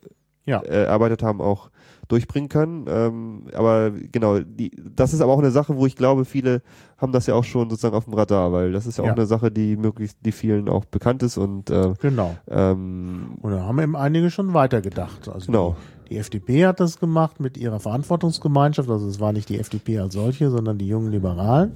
Ja. 0.45 0.61
äh, 0.61 0.85
erarbeitet 0.85 1.21
haben, 1.23 1.41
auch 1.41 1.69
durchbringen 2.07 2.49
können. 2.49 2.85
Ähm, 2.89 3.43
aber 3.53 3.91
genau, 3.91 4.39
die, 4.39 4.71
das 4.95 5.13
ist 5.13 5.21
aber 5.21 5.31
auch 5.31 5.37
eine 5.39 5.51
Sache, 5.51 5.75
wo 5.77 5.85
ich 5.85 5.95
glaube, 5.95 6.25
viele 6.25 6.63
haben 6.97 7.11
das 7.11 7.27
ja 7.27 7.35
auch 7.35 7.43
schon 7.43 7.69
sozusagen 7.69 7.95
auf 7.95 8.05
dem 8.05 8.15
Radar, 8.15 8.51
weil 8.51 8.71
das 8.71 8.87
ist 8.87 8.97
ja 8.97 9.03
auch 9.03 9.07
Ja. 9.09 9.13
eine 9.13 9.27
Sache, 9.27 9.51
die 9.51 9.77
möglichst 9.77 10.17
die 10.25 10.31
vielen 10.31 10.69
auch 10.69 10.85
bekannt 10.85 11.21
ist 11.21 11.37
und 11.37 11.69
äh, 11.69 11.93
Genau. 12.01 12.35
ähm, 12.49 13.37
Und 13.41 13.51
da 13.51 13.61
haben 13.61 13.79
eben 13.79 13.95
einige 13.95 14.31
schon 14.31 14.55
weitergedacht. 14.55 15.29
Also 15.29 15.45
Genau. 15.47 15.75
die, 16.05 16.15
die 16.15 16.17
FDP 16.17 16.65
hat 16.65 16.79
das 16.79 16.99
gemacht 16.99 17.39
mit 17.39 17.55
ihrer 17.57 17.79
Verantwortungsgemeinschaft. 17.79 18.89
Also 18.89 19.07
es 19.07 19.19
war 19.19 19.31
nicht 19.31 19.49
die 19.49 19.59
FDP 19.59 19.99
als 19.99 20.15
solche, 20.15 20.49
sondern 20.49 20.79
die 20.79 20.87
jungen 20.87 21.11
Liberalen. 21.11 21.73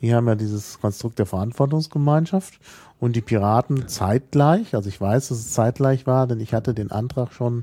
Die 0.00 0.14
haben 0.14 0.26
ja 0.28 0.34
dieses 0.34 0.80
Konstrukt 0.80 1.18
der 1.18 1.26
Verantwortungsgemeinschaft. 1.26 2.60
Und 3.00 3.14
die 3.14 3.20
Piraten 3.20 3.86
zeitgleich, 3.86 4.74
also 4.74 4.88
ich 4.88 5.00
weiß, 5.00 5.28
dass 5.28 5.38
es 5.38 5.52
zeitgleich 5.52 6.06
war, 6.06 6.26
denn 6.26 6.40
ich 6.40 6.52
hatte 6.52 6.74
den 6.74 6.90
Antrag 6.90 7.32
schon 7.32 7.62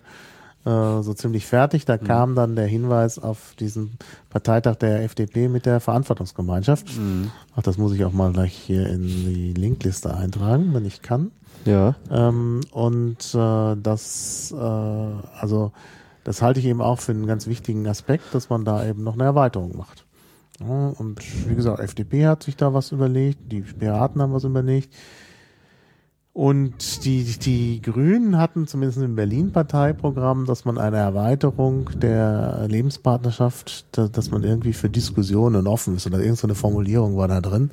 äh, 0.65 1.01
so 1.01 1.13
ziemlich 1.13 1.45
fertig. 1.45 1.85
Da 1.85 1.97
kam 1.97 2.35
dann 2.35 2.55
der 2.55 2.67
Hinweis 2.67 3.19
auf 3.19 3.53
diesen 3.59 3.97
Parteitag 4.29 4.75
der 4.75 5.03
FDP 5.03 5.49
mit 5.49 5.65
der 5.65 5.79
Verantwortungsgemeinschaft. 5.81 6.87
Ach, 7.55 7.63
das 7.63 7.77
muss 7.77 7.93
ich 7.93 8.05
auch 8.05 8.13
mal 8.13 8.31
gleich 8.31 8.53
hier 8.53 8.87
in 8.87 9.03
die 9.03 9.53
Linkliste 9.53 10.15
eintragen, 10.15 10.73
wenn 10.73 10.85
ich 10.85 11.01
kann. 11.01 11.31
ja. 11.65 11.95
Ähm, 12.09 12.61
und 12.71 13.35
äh, 13.35 13.75
das, 13.75 14.53
äh, 14.57 14.57
also 14.57 15.71
das 16.23 16.41
halte 16.41 16.59
ich 16.61 16.65
eben 16.65 16.81
auch 16.81 16.99
für 16.99 17.11
einen 17.11 17.27
ganz 17.27 17.45
wichtigen 17.45 17.87
Aspekt, 17.87 18.33
dass 18.33 18.49
man 18.49 18.65
da 18.65 18.85
eben 18.87 19.03
noch 19.03 19.13
eine 19.13 19.23
Erweiterung 19.25 19.75
macht. 19.77 20.04
Und 20.59 21.19
wie 21.49 21.55
gesagt, 21.55 21.79
FDP 21.79 22.27
hat 22.27 22.43
sich 22.43 22.55
da 22.55 22.73
was 22.73 22.91
überlegt, 22.91 23.51
die 23.51 23.61
Piraten 23.61 24.21
haben 24.21 24.33
was 24.33 24.45
überlegt. 24.45 24.93
Und 26.31 27.05
die, 27.05 27.23
die 27.23 27.81
Grünen 27.81 28.37
hatten 28.37 28.67
zumindest 28.67 29.01
im 29.01 29.15
Berlin-Parteiprogramm, 29.15 30.45
dass 30.45 30.65
man 30.65 30.77
eine 30.77 30.97
Erweiterung 30.97 31.89
der 32.01 32.65
Lebenspartnerschaft, 32.67 33.85
da- 33.97 34.09
dass 34.09 34.31
man 34.31 34.43
irgendwie 34.43 34.73
für 34.73 34.89
Diskussionen 34.89 35.65
offen 35.65 35.95
ist 35.95 36.07
oder 36.07 36.19
irgendeine 36.19 36.55
Formulierung 36.55 37.15
war 37.15 37.29
da 37.29 37.39
drin. 37.39 37.69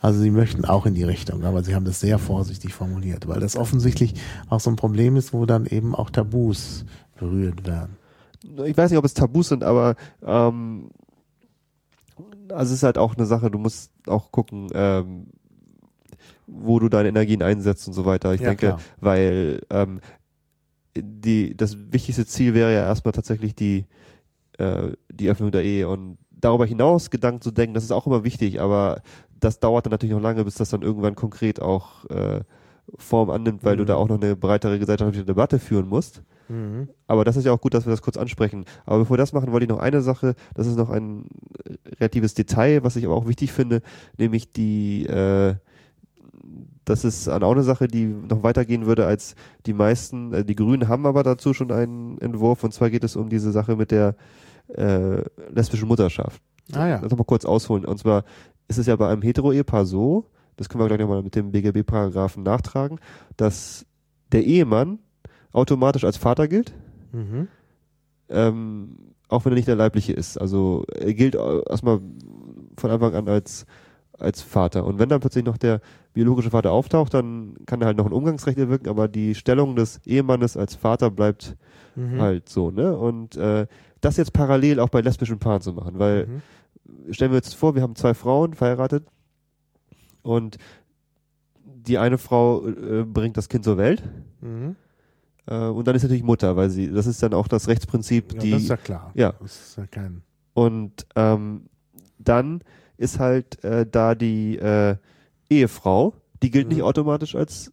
Also 0.00 0.18
sie 0.20 0.32
möchten 0.32 0.64
auch 0.64 0.84
in 0.84 0.94
die 0.94 1.04
Richtung, 1.04 1.44
aber 1.44 1.62
sie 1.62 1.76
haben 1.76 1.84
das 1.84 2.00
sehr 2.00 2.18
vorsichtig 2.18 2.74
formuliert, 2.74 3.28
weil 3.28 3.38
das 3.38 3.56
offensichtlich 3.56 4.14
auch 4.48 4.58
so 4.58 4.70
ein 4.70 4.76
Problem 4.76 5.14
ist, 5.14 5.32
wo 5.32 5.46
dann 5.46 5.64
eben 5.66 5.94
auch 5.94 6.10
Tabus 6.10 6.84
berührt 7.16 7.64
werden. 7.68 7.96
ich 8.64 8.76
weiß 8.76 8.90
nicht, 8.90 8.98
ob 8.98 9.04
es 9.04 9.14
Tabus 9.14 9.50
sind, 9.50 9.62
aber 9.62 9.94
ähm, 10.26 10.90
also 12.54 12.72
es 12.72 12.78
ist 12.78 12.82
halt 12.82 12.98
auch 12.98 13.16
eine 13.16 13.26
Sache, 13.26 13.50
du 13.50 13.58
musst 13.58 13.92
auch 14.06 14.30
gucken, 14.32 14.68
ähm, 14.74 15.26
wo 16.46 16.78
du 16.78 16.88
deine 16.88 17.08
Energien 17.08 17.42
einsetzt 17.42 17.86
und 17.88 17.94
so 17.94 18.04
weiter. 18.04 18.34
Ich 18.34 18.40
Ja, 18.40 18.48
denke, 18.50 18.66
klar. 18.66 18.86
weil 19.00 19.60
ähm, 19.70 20.00
die, 20.96 21.56
das 21.56 21.76
wichtigste 21.92 22.26
Ziel 22.26 22.54
wäre 22.54 22.72
ja 22.72 22.84
erstmal 22.84 23.12
tatsächlich 23.12 23.54
die, 23.54 23.86
äh, 24.58 24.92
die 25.10 25.30
Öffnung 25.30 25.50
der 25.52 25.64
Ehe 25.64 25.88
und 25.88 26.18
darüber 26.30 26.66
hinaus 26.66 27.10
Gedanken 27.10 27.40
zu 27.40 27.50
denken, 27.50 27.74
das 27.74 27.84
ist 27.84 27.92
auch 27.92 28.06
immer 28.06 28.24
wichtig, 28.24 28.60
aber 28.60 29.02
das 29.40 29.60
dauert 29.60 29.86
dann 29.86 29.90
natürlich 29.92 30.14
noch 30.14 30.22
lange, 30.22 30.44
bis 30.44 30.56
das 30.56 30.70
dann 30.70 30.82
irgendwann 30.82 31.14
konkret 31.14 31.60
auch 31.62 32.04
äh, 32.10 32.40
Form 32.98 33.30
annimmt, 33.30 33.64
weil 33.64 33.76
du 33.76 33.84
Mhm. 33.84 33.86
da 33.86 33.94
auch 33.96 34.08
noch 34.08 34.20
eine 34.20 34.36
breitere 34.36 34.78
gesellschaftliche 34.78 35.24
Debatte 35.24 35.58
führen 35.58 35.88
musst. 35.88 36.22
Aber 37.06 37.24
das 37.24 37.36
ist 37.36 37.44
ja 37.44 37.52
auch 37.52 37.60
gut, 37.60 37.74
dass 37.74 37.86
wir 37.86 37.90
das 37.90 38.02
kurz 38.02 38.16
ansprechen. 38.16 38.64
Aber 38.84 39.00
bevor 39.00 39.14
wir 39.14 39.18
das 39.18 39.32
machen, 39.32 39.52
wollte 39.52 39.64
ich 39.64 39.70
noch 39.70 39.78
eine 39.78 40.02
Sache, 40.02 40.34
das 40.54 40.66
ist 40.66 40.76
noch 40.76 40.90
ein 40.90 41.26
äh, 41.64 41.74
relatives 42.00 42.34
Detail, 42.34 42.84
was 42.84 42.96
ich 42.96 43.04
aber 43.06 43.14
auch 43.14 43.26
wichtig 43.26 43.52
finde, 43.52 43.82
nämlich 44.18 44.52
die, 44.52 45.06
äh, 45.06 45.54
das 46.84 47.04
ist 47.04 47.28
auch 47.28 47.52
eine 47.52 47.62
Sache, 47.62 47.88
die 47.88 48.06
noch 48.06 48.42
weitergehen 48.42 48.86
würde 48.86 49.06
als 49.06 49.34
die 49.66 49.72
meisten, 49.72 50.32
äh, 50.32 50.44
die 50.44 50.56
Grünen 50.56 50.88
haben 50.88 51.06
aber 51.06 51.22
dazu 51.22 51.54
schon 51.54 51.70
einen 51.72 52.18
Entwurf 52.18 52.64
und 52.64 52.72
zwar 52.72 52.90
geht 52.90 53.04
es 53.04 53.16
um 53.16 53.28
diese 53.28 53.52
Sache 53.52 53.76
mit 53.76 53.90
der 53.90 54.16
äh, 54.68 55.22
lesbischen 55.50 55.88
Mutterschaft. 55.88 56.42
Ah 56.72 56.88
ja. 56.88 57.00
noch 57.00 57.16
mal 57.16 57.24
kurz 57.24 57.44
ausholen. 57.44 57.84
Und 57.84 57.98
zwar 57.98 58.24
ist 58.68 58.78
es 58.78 58.86
ja 58.86 58.96
bei 58.96 59.08
einem 59.08 59.22
Hetero-Ehepaar 59.22 59.84
so, 59.84 60.26
das 60.56 60.68
können 60.68 60.82
wir 60.82 60.88
gleich 60.88 61.00
nochmal 61.00 61.22
mit 61.22 61.34
dem 61.34 61.50
BGB-Paragraphen 61.50 62.42
nachtragen, 62.42 63.00
dass 63.36 63.86
der 64.32 64.44
Ehemann 64.44 64.98
automatisch 65.52 66.04
als 66.04 66.16
Vater 66.16 66.48
gilt, 66.48 66.72
Mhm. 67.12 67.48
ähm, 68.28 68.96
auch 69.28 69.44
wenn 69.44 69.52
er 69.52 69.56
nicht 69.56 69.68
der 69.68 69.76
leibliche 69.76 70.12
ist. 70.12 70.38
Also 70.38 70.84
er 70.94 71.14
gilt 71.14 71.34
erstmal 71.34 72.00
von 72.78 72.90
Anfang 72.90 73.14
an 73.14 73.28
als, 73.28 73.66
als 74.18 74.42
Vater. 74.42 74.84
Und 74.84 74.98
wenn 74.98 75.08
dann 75.08 75.20
plötzlich 75.20 75.44
noch 75.44 75.56
der 75.58 75.80
biologische 76.14 76.50
Vater 76.50 76.70
auftaucht, 76.72 77.14
dann 77.14 77.54
kann 77.66 77.80
er 77.80 77.86
halt 77.86 77.96
noch 77.96 78.06
ein 78.06 78.12
Umgangsrecht 78.12 78.58
erwirken, 78.58 78.88
aber 78.88 79.08
die 79.08 79.34
Stellung 79.34 79.76
des 79.76 80.00
Ehemannes 80.06 80.56
als 80.56 80.74
Vater 80.74 81.10
bleibt 81.10 81.56
Mhm. 81.94 82.20
halt 82.20 82.48
so, 82.48 82.70
ne? 82.70 82.96
Und 82.96 83.36
äh, 83.36 83.66
das 84.00 84.16
jetzt 84.16 84.32
parallel 84.32 84.80
auch 84.80 84.88
bei 84.88 85.02
lesbischen 85.02 85.38
Paaren 85.38 85.60
zu 85.60 85.74
machen, 85.74 85.98
weil 85.98 86.26
Mhm. 86.26 87.12
stellen 87.12 87.32
wir 87.32 87.36
uns 87.36 87.52
vor, 87.52 87.74
wir 87.74 87.82
haben 87.82 87.96
zwei 87.96 88.14
Frauen 88.14 88.54
verheiratet 88.54 89.04
und 90.22 90.56
die 91.64 91.98
eine 91.98 92.16
Frau 92.18 92.66
äh, 92.66 93.04
bringt 93.04 93.36
das 93.36 93.48
Kind 93.50 93.64
zur 93.64 93.76
Welt 93.76 94.02
Mhm. 94.40 94.76
Äh, 95.46 95.66
und 95.66 95.86
dann 95.86 95.94
ist 95.96 96.02
natürlich 96.02 96.22
Mutter, 96.22 96.56
weil 96.56 96.70
sie, 96.70 96.90
das 96.90 97.06
ist 97.06 97.22
dann 97.22 97.34
auch 97.34 97.48
das 97.48 97.68
Rechtsprinzip, 97.68 98.34
Ja, 98.34 98.40
die 98.40 98.50
das 98.52 98.62
ist 98.62 98.68
ja 98.68 98.76
klar. 98.76 99.10
ja. 99.14 99.32
Das 99.40 99.52
ist 99.68 99.76
ja 99.76 99.86
kein. 99.86 100.22
und 100.54 101.06
ähm, 101.16 101.62
dann 102.18 102.62
ist 102.98 103.18
halt 103.18 103.62
äh, 103.64 103.84
da 103.90 104.14
die 104.14 104.56
äh, 104.58 104.96
Ehefrau, 105.50 106.14
die 106.42 106.50
gilt 106.50 106.68
Mhm. 106.68 106.74
nicht 106.74 106.82
automatisch 106.82 107.34
als 107.34 107.72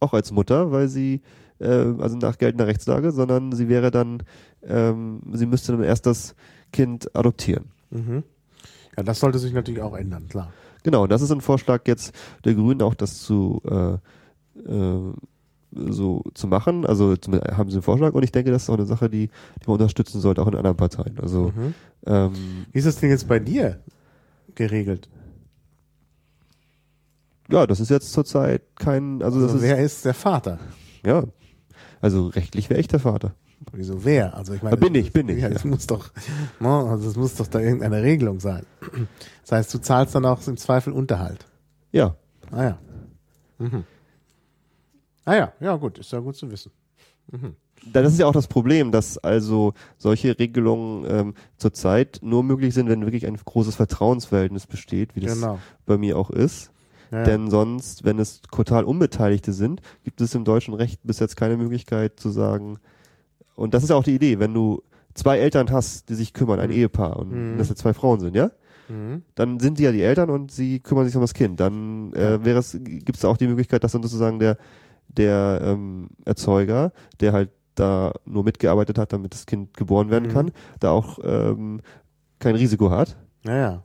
auch 0.00 0.12
als 0.12 0.32
Mutter, 0.32 0.72
weil 0.72 0.88
sie 0.88 1.22
äh, 1.60 1.66
also 1.98 2.16
nach 2.16 2.36
geltender 2.38 2.66
Rechtslage, 2.66 3.12
sondern 3.12 3.52
sie 3.52 3.68
wäre 3.68 3.90
dann, 3.90 4.22
ähm, 4.62 5.20
sie 5.32 5.46
müsste 5.46 5.72
dann 5.72 5.84
erst 5.84 6.06
das 6.06 6.34
Kind 6.72 7.14
adoptieren. 7.14 7.66
Mhm. 7.90 8.24
Ja, 8.96 9.02
das 9.04 9.20
sollte 9.20 9.38
sich 9.38 9.52
natürlich 9.52 9.80
auch 9.82 9.94
ändern, 9.96 10.26
klar. 10.28 10.52
Genau, 10.82 11.06
das 11.06 11.22
ist 11.22 11.30
ein 11.30 11.40
Vorschlag 11.40 11.82
jetzt 11.86 12.12
der 12.44 12.54
Grünen 12.54 12.82
auch, 12.82 12.94
das 12.94 13.22
zu 13.22 13.62
äh, 13.64 13.94
äh, 14.68 15.12
so 15.76 16.22
zu 16.34 16.46
machen. 16.46 16.86
Also 16.86 17.10
haben 17.12 17.70
sie 17.70 17.76
einen 17.76 17.82
Vorschlag 17.82 18.12
und 18.14 18.22
ich 18.22 18.32
denke, 18.32 18.50
das 18.50 18.62
ist 18.64 18.70
auch 18.70 18.74
eine 18.74 18.86
Sache, 18.86 19.08
die, 19.10 19.28
die 19.28 19.66
man 19.66 19.74
unterstützen 19.74 20.20
sollte, 20.20 20.42
auch 20.42 20.48
in 20.48 20.54
anderen 20.54 20.76
Parteien. 20.76 21.18
Also 21.20 21.52
Mhm. 21.54 21.74
ähm, 22.06 22.32
Wie 22.72 22.78
ist 22.78 22.86
das 22.86 22.96
denn 22.96 23.10
jetzt 23.10 23.26
bei 23.28 23.38
dir 23.38 23.80
geregelt? 24.54 25.08
ja, 27.50 27.66
das 27.66 27.80
ist 27.80 27.90
jetzt 27.90 28.12
zurzeit 28.12 28.62
kein, 28.76 29.22
also 29.22 29.40
das 29.40 29.52
Also 29.52 29.56
ist 29.58 29.70
wer 29.70 29.78
ist 29.78 30.04
der 30.04 30.14
Vater? 30.14 30.58
ja, 31.04 31.24
also 32.00 32.26
rechtlich 32.28 32.70
wäre 32.70 32.80
ich 32.80 32.88
der 32.88 33.00
Vater. 33.00 33.34
Wieso 33.72 34.04
wer? 34.04 34.36
Also 34.36 34.52
ich 34.52 34.62
meine, 34.62 34.76
Ja, 34.76 34.80
bin 34.80 34.94
ich, 34.94 35.12
bin 35.12 35.28
ich, 35.28 35.40
Ja, 35.42 35.48
das 35.48 35.64
ja. 35.64 35.70
muss 35.70 35.86
doch, 35.86 36.10
ne, 36.60 36.68
also 36.68 37.08
es 37.08 37.16
muss 37.16 37.34
doch 37.36 37.46
da 37.46 37.60
irgendeine 37.60 38.02
Regelung 38.02 38.40
sein. 38.40 38.64
Das 39.42 39.52
heißt, 39.52 39.74
du 39.74 39.78
zahlst 39.78 40.14
dann 40.14 40.24
auch 40.26 40.46
im 40.46 40.56
Zweifel 40.56 40.92
Unterhalt. 40.92 41.46
Ja, 41.92 42.16
Ah 42.50 42.62
ja. 42.62 42.78
Mhm. 43.58 43.84
Ah 45.24 45.34
ja, 45.36 45.52
ja 45.60 45.76
gut, 45.76 45.98
ist 45.98 46.12
ja 46.12 46.18
gut 46.20 46.36
zu 46.36 46.50
wissen. 46.50 46.70
das 47.92 48.12
ist 48.12 48.18
ja 48.18 48.26
auch 48.26 48.32
das 48.32 48.46
Problem, 48.48 48.92
dass 48.92 49.18
also 49.18 49.72
solche 49.98 50.38
Regelungen 50.38 51.04
ähm, 51.08 51.34
zurzeit 51.56 52.20
nur 52.22 52.42
möglich 52.42 52.74
sind, 52.74 52.88
wenn 52.88 53.02
wirklich 53.04 53.26
ein 53.26 53.36
großes 53.36 53.74
Vertrauensverhältnis 53.76 54.66
besteht, 54.66 55.16
wie 55.16 55.20
das 55.20 55.34
Genau. 55.40 55.58
bei 55.86 55.96
mir 55.98 56.18
auch 56.18 56.30
ist. 56.30 56.70
Ja, 57.10 57.18
ja. 57.18 57.24
Denn 57.24 57.50
sonst, 57.50 58.04
wenn 58.04 58.18
es 58.18 58.42
total 58.42 58.84
Unbeteiligte 58.84 59.52
sind, 59.52 59.80
gibt 60.02 60.20
es 60.20 60.34
im 60.34 60.44
deutschen 60.44 60.74
Recht 60.74 61.00
bis 61.04 61.18
jetzt 61.20 61.36
keine 61.36 61.56
Möglichkeit 61.56 62.18
zu 62.20 62.30
sagen, 62.30 62.78
und 63.56 63.72
das 63.72 63.82
ist 63.84 63.90
ja 63.90 63.96
auch 63.96 64.04
die 64.04 64.14
Idee, 64.14 64.38
wenn 64.40 64.52
du 64.52 64.82
zwei 65.14 65.38
Eltern 65.38 65.70
hast, 65.70 66.08
die 66.08 66.14
sich 66.14 66.32
kümmern, 66.32 66.58
ein 66.60 66.70
Ehepaar, 66.70 67.16
und 67.18 67.30
Mhm. 67.54 67.58
das 67.58 67.68
jetzt 67.68 67.78
zwei 67.80 67.94
Frauen 67.94 68.18
sind, 68.20 68.34
ja? 68.34 68.50
Mhm. 68.88 69.22
Dann 69.36 69.60
sind 69.60 69.78
sie 69.78 69.84
ja 69.84 69.92
die 69.92 70.02
Eltern 70.02 70.28
und 70.28 70.50
sie 70.50 70.80
kümmern 70.80 71.06
sich 71.06 71.14
um 71.14 71.22
das 71.22 71.34
Kind. 71.34 71.60
Dann 71.60 72.12
äh, 72.14 72.44
wäre 72.44 72.58
es, 72.58 72.72
gibt 72.82 73.16
es 73.16 73.24
auch 73.24 73.36
die 73.36 73.46
Möglichkeit, 73.46 73.84
dass 73.84 73.92
dann 73.92 74.02
sozusagen 74.02 74.38
der, 74.40 74.58
der 75.08 75.60
ähm, 75.62 76.08
Erzeuger, 76.24 76.92
der 77.20 77.32
halt 77.32 77.50
da 77.74 78.12
nur 78.24 78.44
mitgearbeitet 78.44 78.98
hat, 78.98 79.12
damit 79.12 79.34
das 79.34 79.46
Kind 79.46 79.76
geboren 79.76 80.10
werden 80.10 80.28
Mhm. 80.28 80.32
kann, 80.32 80.50
da 80.80 80.90
auch 80.90 81.18
ähm, 81.24 81.80
kein 82.38 82.54
Risiko 82.54 82.90
hat. 82.90 83.16
Ja, 83.44 83.56
ja. 83.56 83.82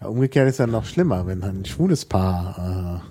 Ja, 0.00 0.08
umgekehrt 0.08 0.48
ist 0.48 0.58
ja 0.58 0.66
noch 0.66 0.84
schlimmer, 0.84 1.26
wenn 1.26 1.42
ein 1.42 1.64
schwules 1.64 2.04
Paar, 2.04 3.02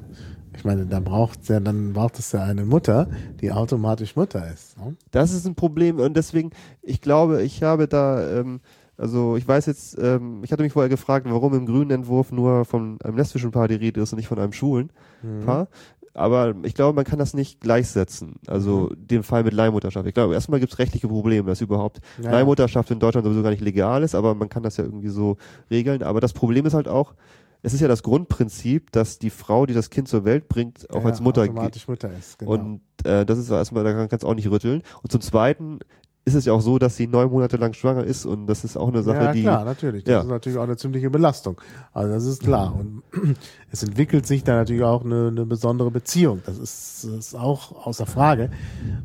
äh, 0.53 0.57
ich 0.57 0.63
meine, 0.63 0.85
da 0.85 0.99
braucht 0.99 1.49
ja, 1.49 1.59
dann 1.59 1.93
braucht 1.93 2.19
es 2.19 2.31
ja 2.31 2.43
eine 2.43 2.63
Mutter, 2.65 3.07
die 3.41 3.51
automatisch 3.51 4.15
Mutter 4.15 4.47
ist. 4.53 4.77
Ne? 4.77 4.95
Das 5.09 5.33
ist 5.33 5.47
ein 5.47 5.55
Problem 5.55 5.99
und 5.99 6.15
deswegen, 6.15 6.51
ich 6.83 7.01
glaube, 7.01 7.41
ich 7.41 7.63
habe 7.63 7.87
da, 7.87 8.39
ähm, 8.39 8.59
also 8.97 9.35
ich 9.35 9.47
weiß 9.47 9.65
jetzt, 9.65 9.97
ähm, 9.99 10.41
ich 10.43 10.51
hatte 10.51 10.61
mich 10.63 10.71
vorher 10.73 10.87
gefragt, 10.89 11.25
warum 11.27 11.55
im 11.55 11.65
grünen 11.65 11.89
Entwurf 11.91 12.31
nur 12.31 12.63
von 12.65 12.99
einem 13.03 13.17
lesbischen 13.17 13.49
Paar 13.51 13.67
die 13.67 13.75
Rede 13.75 13.99
ist 14.01 14.13
und 14.13 14.17
nicht 14.17 14.27
von 14.27 14.37
einem 14.39 14.53
schwulen 14.53 14.91
Mhm. 15.23 15.43
Paar. 15.45 15.67
Aber 16.15 16.55
ich 16.63 16.73
glaube, 16.73 16.95
man 16.95 17.03
kann 17.05 17.19
das 17.19 17.33
nicht 17.33 17.59
gleichsetzen. 17.61 18.35
Also 18.47 18.89
Mhm. 18.91 19.07
den 19.07 19.23
Fall 19.23 19.43
mit 19.43 19.53
Leihmutterschaft. 19.53 20.07
Ich 20.07 20.13
glaube, 20.13 20.33
erstmal 20.33 20.59
gibt 20.59 20.71
es 20.73 20.79
rechtliche 20.79 21.07
Probleme, 21.07 21.47
dass 21.47 21.61
überhaupt 21.61 21.99
Ja, 22.21 22.31
Leihmutterschaft 22.31 22.89
in 22.91 22.99
Deutschland 22.99 23.25
sowieso 23.25 23.43
gar 23.43 23.49
nicht 23.51 23.61
legal 23.61 24.01
ist, 24.01 24.15
aber 24.15 24.33
man 24.33 24.49
kann 24.49 24.63
das 24.63 24.77
ja 24.77 24.85
irgendwie 24.85 25.09
so 25.09 25.37
regeln. 25.69 26.03
Aber 26.03 26.21
das 26.21 26.33
Problem 26.33 26.65
ist 26.65 26.73
halt 26.73 26.87
auch, 26.87 27.13
es 27.61 27.73
ist 27.73 27.81
ja 27.81 27.87
das 27.87 28.03
Grundprinzip, 28.03 28.91
dass 28.91 29.17
die 29.19 29.29
Frau, 29.31 29.65
die 29.65 29.73
das 29.73 29.89
Kind 29.89 30.07
zur 30.07 30.23
Welt 30.23 30.47
bringt, 30.47 30.89
auch 30.91 31.01
ja, 31.01 31.05
als 31.07 31.19
Mutter 31.19 31.41
automatisch 31.41 31.87
Mutter 31.87 32.11
ist. 32.17 32.39
Genau. 32.39 32.51
Und 32.51 32.81
äh, 33.03 33.25
das 33.25 33.37
ist 33.39 33.49
erstmal, 33.49 33.83
da 33.83 34.07
kannst 34.07 34.23
du 34.23 34.27
auch 34.27 34.35
nicht 34.35 34.49
rütteln. 34.49 34.83
Und 35.01 35.11
zum 35.11 35.21
Zweiten 35.21 35.79
ist 36.25 36.33
es 36.33 36.45
ja 36.45 36.53
auch 36.53 36.61
so, 36.61 36.79
dass 36.79 36.97
sie 36.97 37.05
neun 37.05 37.29
Monate 37.29 37.57
lang 37.57 37.73
schwanger 37.73 38.03
ist 38.03 38.25
und 38.25 38.47
das 38.47 38.63
ist 38.63 38.77
auch 38.77 38.87
eine 38.87 39.03
Sache, 39.03 39.25
ja, 39.25 39.31
die. 39.31 39.41
klar, 39.43 39.63
natürlich. 39.63 40.03
Das 40.05 40.11
ja. 40.11 40.19
ist 40.21 40.27
natürlich 40.27 40.57
auch 40.57 40.63
eine 40.63 40.75
ziemliche 40.75 41.11
Belastung. 41.11 41.61
Also 41.93 42.13
das 42.13 42.25
ist 42.25 42.41
klar. 42.43 42.75
Und 42.75 43.03
es 43.71 43.83
entwickelt 43.83 44.25
sich 44.25 44.43
da 44.43 44.55
natürlich 44.55 44.83
auch 44.83 45.05
eine, 45.05 45.27
eine 45.27 45.45
besondere 45.45 45.91
Beziehung. 45.91 46.41
Das 46.47 46.57
ist, 46.57 47.03
das 47.03 47.27
ist 47.27 47.35
auch 47.35 47.85
außer 47.85 48.07
Frage. 48.07 48.49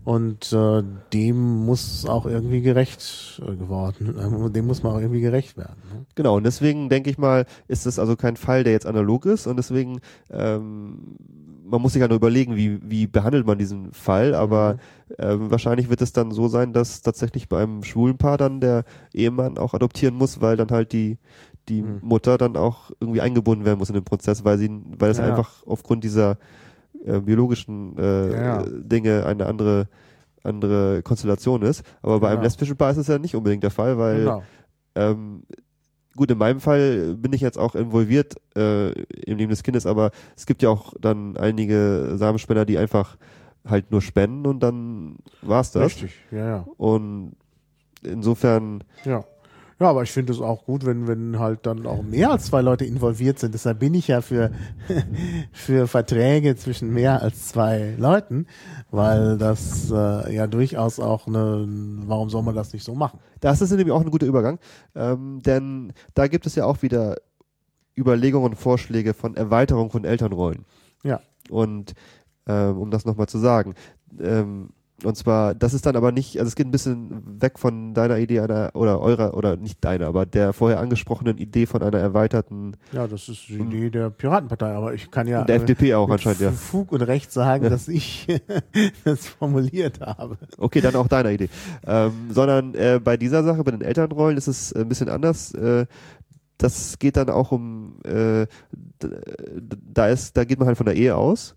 Und 0.05 0.51
äh, 0.55 0.83
dem 1.13 1.67
muss 1.67 2.07
auch 2.09 2.25
irgendwie 2.25 2.63
gerecht 2.63 3.43
äh, 3.47 3.55
geworden. 3.55 4.47
äh, 4.47 4.51
Dem 4.51 4.67
muss 4.67 4.83
man 4.83 4.95
auch 4.95 5.01
irgendwie 5.01 5.21
gerecht 5.21 5.59
werden. 5.59 5.77
Ne? 5.93 6.07
Genau, 6.15 6.39
und 6.39 6.45
deswegen 6.45 6.89
denke 6.89 7.11
ich 7.11 7.19
mal, 7.19 7.45
ist 7.69 7.87
es 7.87 7.99
also 7.99 8.17
kein 8.17 8.37
Fall, 8.37 8.65
der 8.65 8.73
jetzt 8.73 8.87
analog 8.87 9.27
ist 9.27 9.47
und 9.47 9.59
deswegen, 9.59 10.01
ähm, 10.31 11.17
man 11.71 11.81
muss 11.81 11.93
sich 11.93 12.03
halt 12.03 12.11
nur 12.11 12.17
überlegen, 12.19 12.57
wie, 12.57 12.79
wie 12.83 13.07
behandelt 13.07 13.47
man 13.47 13.59
diesen 13.59 13.93
Fall, 13.93 14.35
aber 14.35 14.77
ähm, 15.19 15.51
wahrscheinlich 15.51 15.89
wird 15.89 16.03
es 16.03 16.13
dann 16.13 16.31
so 16.33 16.49
sein, 16.49 16.73
dass 16.73 17.03
tatsächlich 17.03 17.49
bei 17.49 17.63
einem 17.63 17.83
schwulen 17.85 18.19
Paar 18.19 18.37
dann 18.39 18.61
der 18.61 18.85
Ehemann 19.15 19.59
auch 19.59 19.75
adoptieren 19.75 20.15
muss, 20.15 20.41
weil 20.41 20.57
dann 20.57 20.71
halt 20.71 20.93
die, 20.93 21.19
die 21.69 21.83
Mhm. 21.83 21.99
Mutter 22.03 22.37
dann 22.39 22.57
auch 22.57 22.91
irgendwie 23.01 23.21
eingebunden 23.21 23.65
werden 23.65 23.79
muss 23.79 23.89
in 23.91 23.95
den 23.95 24.05
Prozess, 24.05 24.45
weil 24.45 24.59
sie, 24.59 24.71
weil 24.99 25.11
es 25.11 25.19
Ja, 25.19 25.25
ja. 25.25 25.31
einfach 25.31 25.65
aufgrund 25.67 26.05
dieser 26.05 26.39
äh, 27.05 27.21
biologischen 27.21 27.97
äh, 27.99 28.33
Ja, 28.33 28.39
ja. 28.41 28.65
Dinge 28.67 29.25
eine 29.27 29.47
andere 29.47 29.89
andere 30.43 31.03
Konstellation 31.03 31.61
ist. 31.63 31.83
Aber 32.03 32.19
bei 32.21 32.29
einem 32.29 32.37
Genau. 32.39 32.45
lesbischen 32.47 32.77
Paar 32.77 32.91
ist 32.93 32.97
es 32.97 33.09
ja 33.09 33.19
nicht 33.19 33.37
unbedingt 33.37 33.63
der 33.63 33.71
Fall, 33.71 33.99
weil 33.99 34.21
Genau. 34.21 34.43
ähm, 34.95 35.43
gut, 36.21 36.31
in 36.31 36.37
meinem 36.37 36.61
Fall 36.61 37.15
bin 37.15 37.33
ich 37.33 37.41
jetzt 37.41 37.57
auch 37.57 37.75
involviert 37.75 38.37
äh, 38.55 38.91
im 38.91 39.39
Leben 39.39 39.49
des 39.49 39.63
Kindes, 39.63 39.87
aber 39.87 40.11
es 40.37 40.45
gibt 40.45 40.63
ja 40.63 40.69
auch 40.69 40.93
dann 41.01 41.39
einige 41.39 42.13
Samenspender, 42.17 42.67
die 42.67 42.77
einfach 42.77 43.17
halt 43.67 43.91
nur 43.91 44.03
spenden 44.03 44.47
und 44.47 44.63
dann 44.63 45.17
war's 45.41 45.73
das. 45.73 45.85
Richtig, 45.85 46.13
ja, 46.31 46.47
ja. 46.47 46.67
Und 46.77 47.37
insofern, 48.03 48.85
Ja. 49.07 49.25
Ja, 49.81 49.89
aber 49.89 50.03
ich 50.03 50.13
finde 50.13 50.35
es 50.35 50.41
auch 50.41 50.67
gut, 50.67 50.85
wenn, 50.85 51.09
wenn 51.09 51.39
halt 51.39 51.65
dann 51.65 51.87
auch 51.87 52.03
mehr 52.03 52.31
als 52.31 52.45
zwei 52.45 52.61
Leute 52.61 52.85
involviert 52.85 53.39
sind. 53.39 53.55
Deshalb 53.55 53.79
bin 53.79 53.95
ich 53.95 54.09
ja 54.09 54.21
für, 54.21 54.51
für 55.53 55.87
Verträge 55.87 56.55
zwischen 56.55 56.93
mehr 56.93 57.23
als 57.23 57.49
zwei 57.49 57.95
Leuten, 57.99 58.47
weil 58.91 59.39
das 59.39 59.91
äh, 59.91 60.35
ja 60.35 60.47
durchaus 60.47 61.01
auch 61.01 61.27
eine, 61.27 61.67
warum 62.07 62.29
soll 62.29 62.43
man 62.43 62.55
das 62.55 62.75
nicht 62.75 62.85
so 62.85 62.95
machen? 62.95 63.19
das 63.41 63.63
ist 63.63 63.71
nämlich 63.71 63.91
auch 63.91 64.03
ein 64.03 64.11
guter 64.11 64.27
Übergang, 64.27 64.59
ähm, 64.95 65.41
denn 65.43 65.95
da 66.13 66.29
gibt 66.29 66.45
es 66.45 66.55
ja 66.55 66.67
auch 66.67 66.83
wieder 66.83 67.17
Überlegungen 67.97 68.51
und 68.51 68.57
Vorschläge 68.57 69.15
von 69.15 69.35
Erweiterung 69.35 69.91
von 69.91 70.05
Elternrollen. 70.05 70.67
Ja. 71.05 71.21
Und 71.49 71.95
ähm, 72.47 72.79
um 72.79 72.91
das 72.91 73.07
nochmal 73.07 73.29
zu 73.29 73.39
sagen, 73.39 73.75
ähm, 74.21 74.71
und 75.05 75.17
zwar, 75.17 75.55
das 75.55 75.75
ist 75.75 75.87
dann 75.87 75.97
aber 75.97 76.13
nicht, 76.13 76.39
also 76.39 76.49
es 76.49 76.55
geht 76.55 76.67
ein 76.67 76.71
bisschen 76.71 77.41
weg 77.41 77.59
von 77.59 77.95
deiner 77.95 78.19
Idee 78.19 78.41
einer, 78.41 78.71
oder 78.75 79.01
eurer, 79.01 79.35
oder 79.37 79.57
nicht 79.57 79.85
deiner, 79.85 80.07
aber 80.07 80.27
der 80.27 80.53
vorher 80.53 80.81
angesprochenen 80.81 81.39
Idee 81.39 81.67
von 81.67 81.83
einer 81.83 81.99
erweiterten, 81.99 82.77
Ja, 82.93 83.07
das 83.07 83.29
ist 83.29 83.49
die 83.49 83.55
Idee 83.55 83.91
der 83.91 84.11
Piratenpartei, 84.11 84.73
aber 84.73 84.95
ich 84.95 85.11
kann 85.11 85.27
ja 85.27 85.45
der 85.45 85.57
äh, 85.57 85.59
FDP 85.59 85.95
auch 85.95 86.09
anscheinend, 86.11 86.41
ja. 86.41 86.51
Fug 86.53 86.93
und 86.93 87.03
Recht 87.03 87.33
sagen, 87.33 87.71
dass 87.71 87.89
ich 87.89 88.27
das 89.05 89.27
formuliert 89.27 90.01
habe. 90.01 90.39
Okay, 90.59 90.81
dann 90.81 90.97
auch 90.97 91.09
deiner 91.09 91.31
Idee. 91.31 91.49
Ähm, 91.87 92.13
sondern 92.31 92.75
äh, 92.75 93.01
bei 93.03 93.17
dieser 93.17 93.43
Sache, 93.45 93.63
bei 93.65 93.71
den 93.71 93.83
Elternrollen, 93.83 94.37
ist 94.37 94.47
es 94.49 94.73
ein 94.73 94.89
bisschen 94.89 95.09
anders. 95.09 95.53
Äh, 95.55 95.87
das 96.59 96.99
geht 96.99 97.17
dann 97.17 97.31
auch 97.31 97.53
um, 97.53 97.95
äh, 98.05 98.47
d- 98.71 99.09
da 99.95 100.09
ist, 100.09 100.37
da 100.37 100.45
geht 100.45 100.59
man 100.59 100.69
halt 100.69 100.77
von 100.77 100.85
der 100.87 100.95
Ehe 100.95 101.17
aus. 101.17 101.57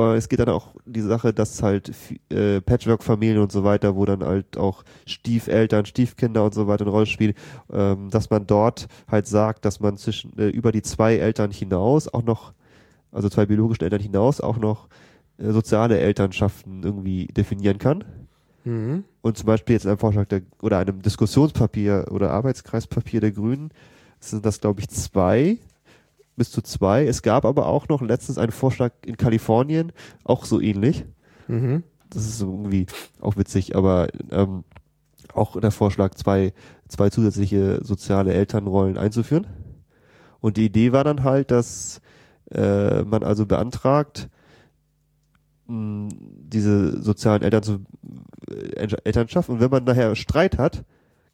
Aber 0.00 0.16
es 0.16 0.28
geht 0.28 0.40
dann 0.40 0.48
auch 0.48 0.74
die 0.84 1.00
Sache, 1.00 1.32
dass 1.32 1.62
halt 1.62 1.92
äh, 2.30 2.60
Patchwork-Familien 2.60 3.38
und 3.38 3.52
so 3.52 3.64
weiter, 3.64 3.96
wo 3.96 4.04
dann 4.04 4.24
halt 4.24 4.56
auch 4.56 4.84
Stiefeltern, 5.06 5.86
Stiefkinder 5.86 6.44
und 6.44 6.54
so 6.54 6.66
weiter 6.66 6.84
eine 6.84 6.90
Rolle 6.90 7.06
spielen, 7.06 7.34
ähm, 7.72 8.10
dass 8.10 8.30
man 8.30 8.46
dort 8.46 8.88
halt 9.08 9.26
sagt, 9.26 9.64
dass 9.64 9.80
man 9.80 9.96
zwischen 9.96 10.38
äh, 10.38 10.48
über 10.48 10.72
die 10.72 10.82
zwei 10.82 11.16
Eltern 11.16 11.50
hinaus 11.50 12.08
auch 12.08 12.22
noch, 12.22 12.52
also 13.12 13.28
zwei 13.28 13.46
biologischen 13.46 13.84
Eltern 13.84 14.00
hinaus 14.00 14.40
auch 14.40 14.58
noch 14.58 14.88
äh, 15.38 15.50
soziale 15.52 15.98
Elternschaften 15.98 16.82
irgendwie 16.82 17.26
definieren 17.26 17.78
kann. 17.78 18.04
Mhm. 18.64 19.04
Und 19.22 19.38
zum 19.38 19.46
Beispiel 19.46 19.74
jetzt 19.74 19.86
einem 19.86 19.98
Vorschlag 19.98 20.26
der, 20.26 20.42
oder 20.62 20.78
einem 20.78 21.02
Diskussionspapier 21.02 22.06
oder 22.10 22.30
Arbeitskreispapier 22.32 23.20
der 23.20 23.32
Grünen 23.32 23.70
sind 24.20 24.44
das, 24.44 24.60
glaube 24.60 24.80
ich, 24.80 24.88
zwei 24.88 25.58
bis 26.36 26.50
zu 26.50 26.62
zwei. 26.62 27.06
Es 27.06 27.22
gab 27.22 27.44
aber 27.44 27.66
auch 27.66 27.88
noch 27.88 28.02
letztens 28.02 28.38
einen 28.38 28.52
Vorschlag 28.52 28.92
in 29.04 29.16
Kalifornien, 29.16 29.92
auch 30.24 30.44
so 30.44 30.60
ähnlich. 30.60 31.04
Mhm. 31.48 31.82
Das 32.10 32.26
ist 32.26 32.40
irgendwie 32.40 32.86
auch 33.20 33.36
witzig, 33.36 33.74
aber 33.74 34.08
ähm, 34.30 34.64
auch 35.32 35.60
der 35.60 35.70
Vorschlag, 35.70 36.14
zwei, 36.14 36.52
zwei 36.88 37.10
zusätzliche 37.10 37.84
soziale 37.84 38.32
Elternrollen 38.32 38.96
einzuführen. 38.96 39.46
Und 40.40 40.56
die 40.56 40.66
Idee 40.66 40.92
war 40.92 41.04
dann 41.04 41.24
halt, 41.24 41.50
dass 41.50 42.00
äh, 42.52 43.02
man 43.02 43.22
also 43.22 43.46
beantragt, 43.46 44.28
mh, 45.66 46.10
diese 46.20 47.02
sozialen 47.02 47.42
Eltern 47.42 47.62
zu, 47.62 47.80
äh, 48.48 48.88
Elternschaft 49.04 49.48
und 49.48 49.60
wenn 49.60 49.70
man 49.70 49.84
nachher 49.84 50.14
Streit 50.14 50.58
hat, 50.58 50.84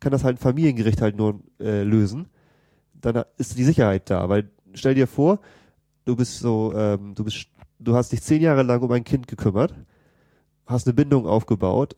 kann 0.00 0.12
das 0.12 0.24
halt 0.24 0.36
ein 0.36 0.42
Familiengericht 0.42 1.00
halt 1.00 1.16
nur 1.16 1.40
äh, 1.60 1.82
lösen. 1.82 2.26
Dann 2.94 3.24
ist 3.36 3.58
die 3.58 3.64
Sicherheit 3.64 4.10
da, 4.10 4.28
weil 4.28 4.50
stell 4.74 4.94
dir 4.94 5.06
vor, 5.06 5.38
du 6.04 6.16
bist 6.16 6.38
so, 6.40 6.72
ähm, 6.74 7.14
du 7.14 7.24
bist, 7.24 7.46
du 7.78 7.94
hast 7.94 8.12
dich 8.12 8.22
zehn 8.22 8.42
Jahre 8.42 8.62
lang 8.62 8.80
um 8.82 8.90
ein 8.92 9.04
Kind 9.04 9.26
gekümmert, 9.28 9.74
hast 10.66 10.86
eine 10.86 10.94
Bindung 10.94 11.26
aufgebaut 11.26 11.96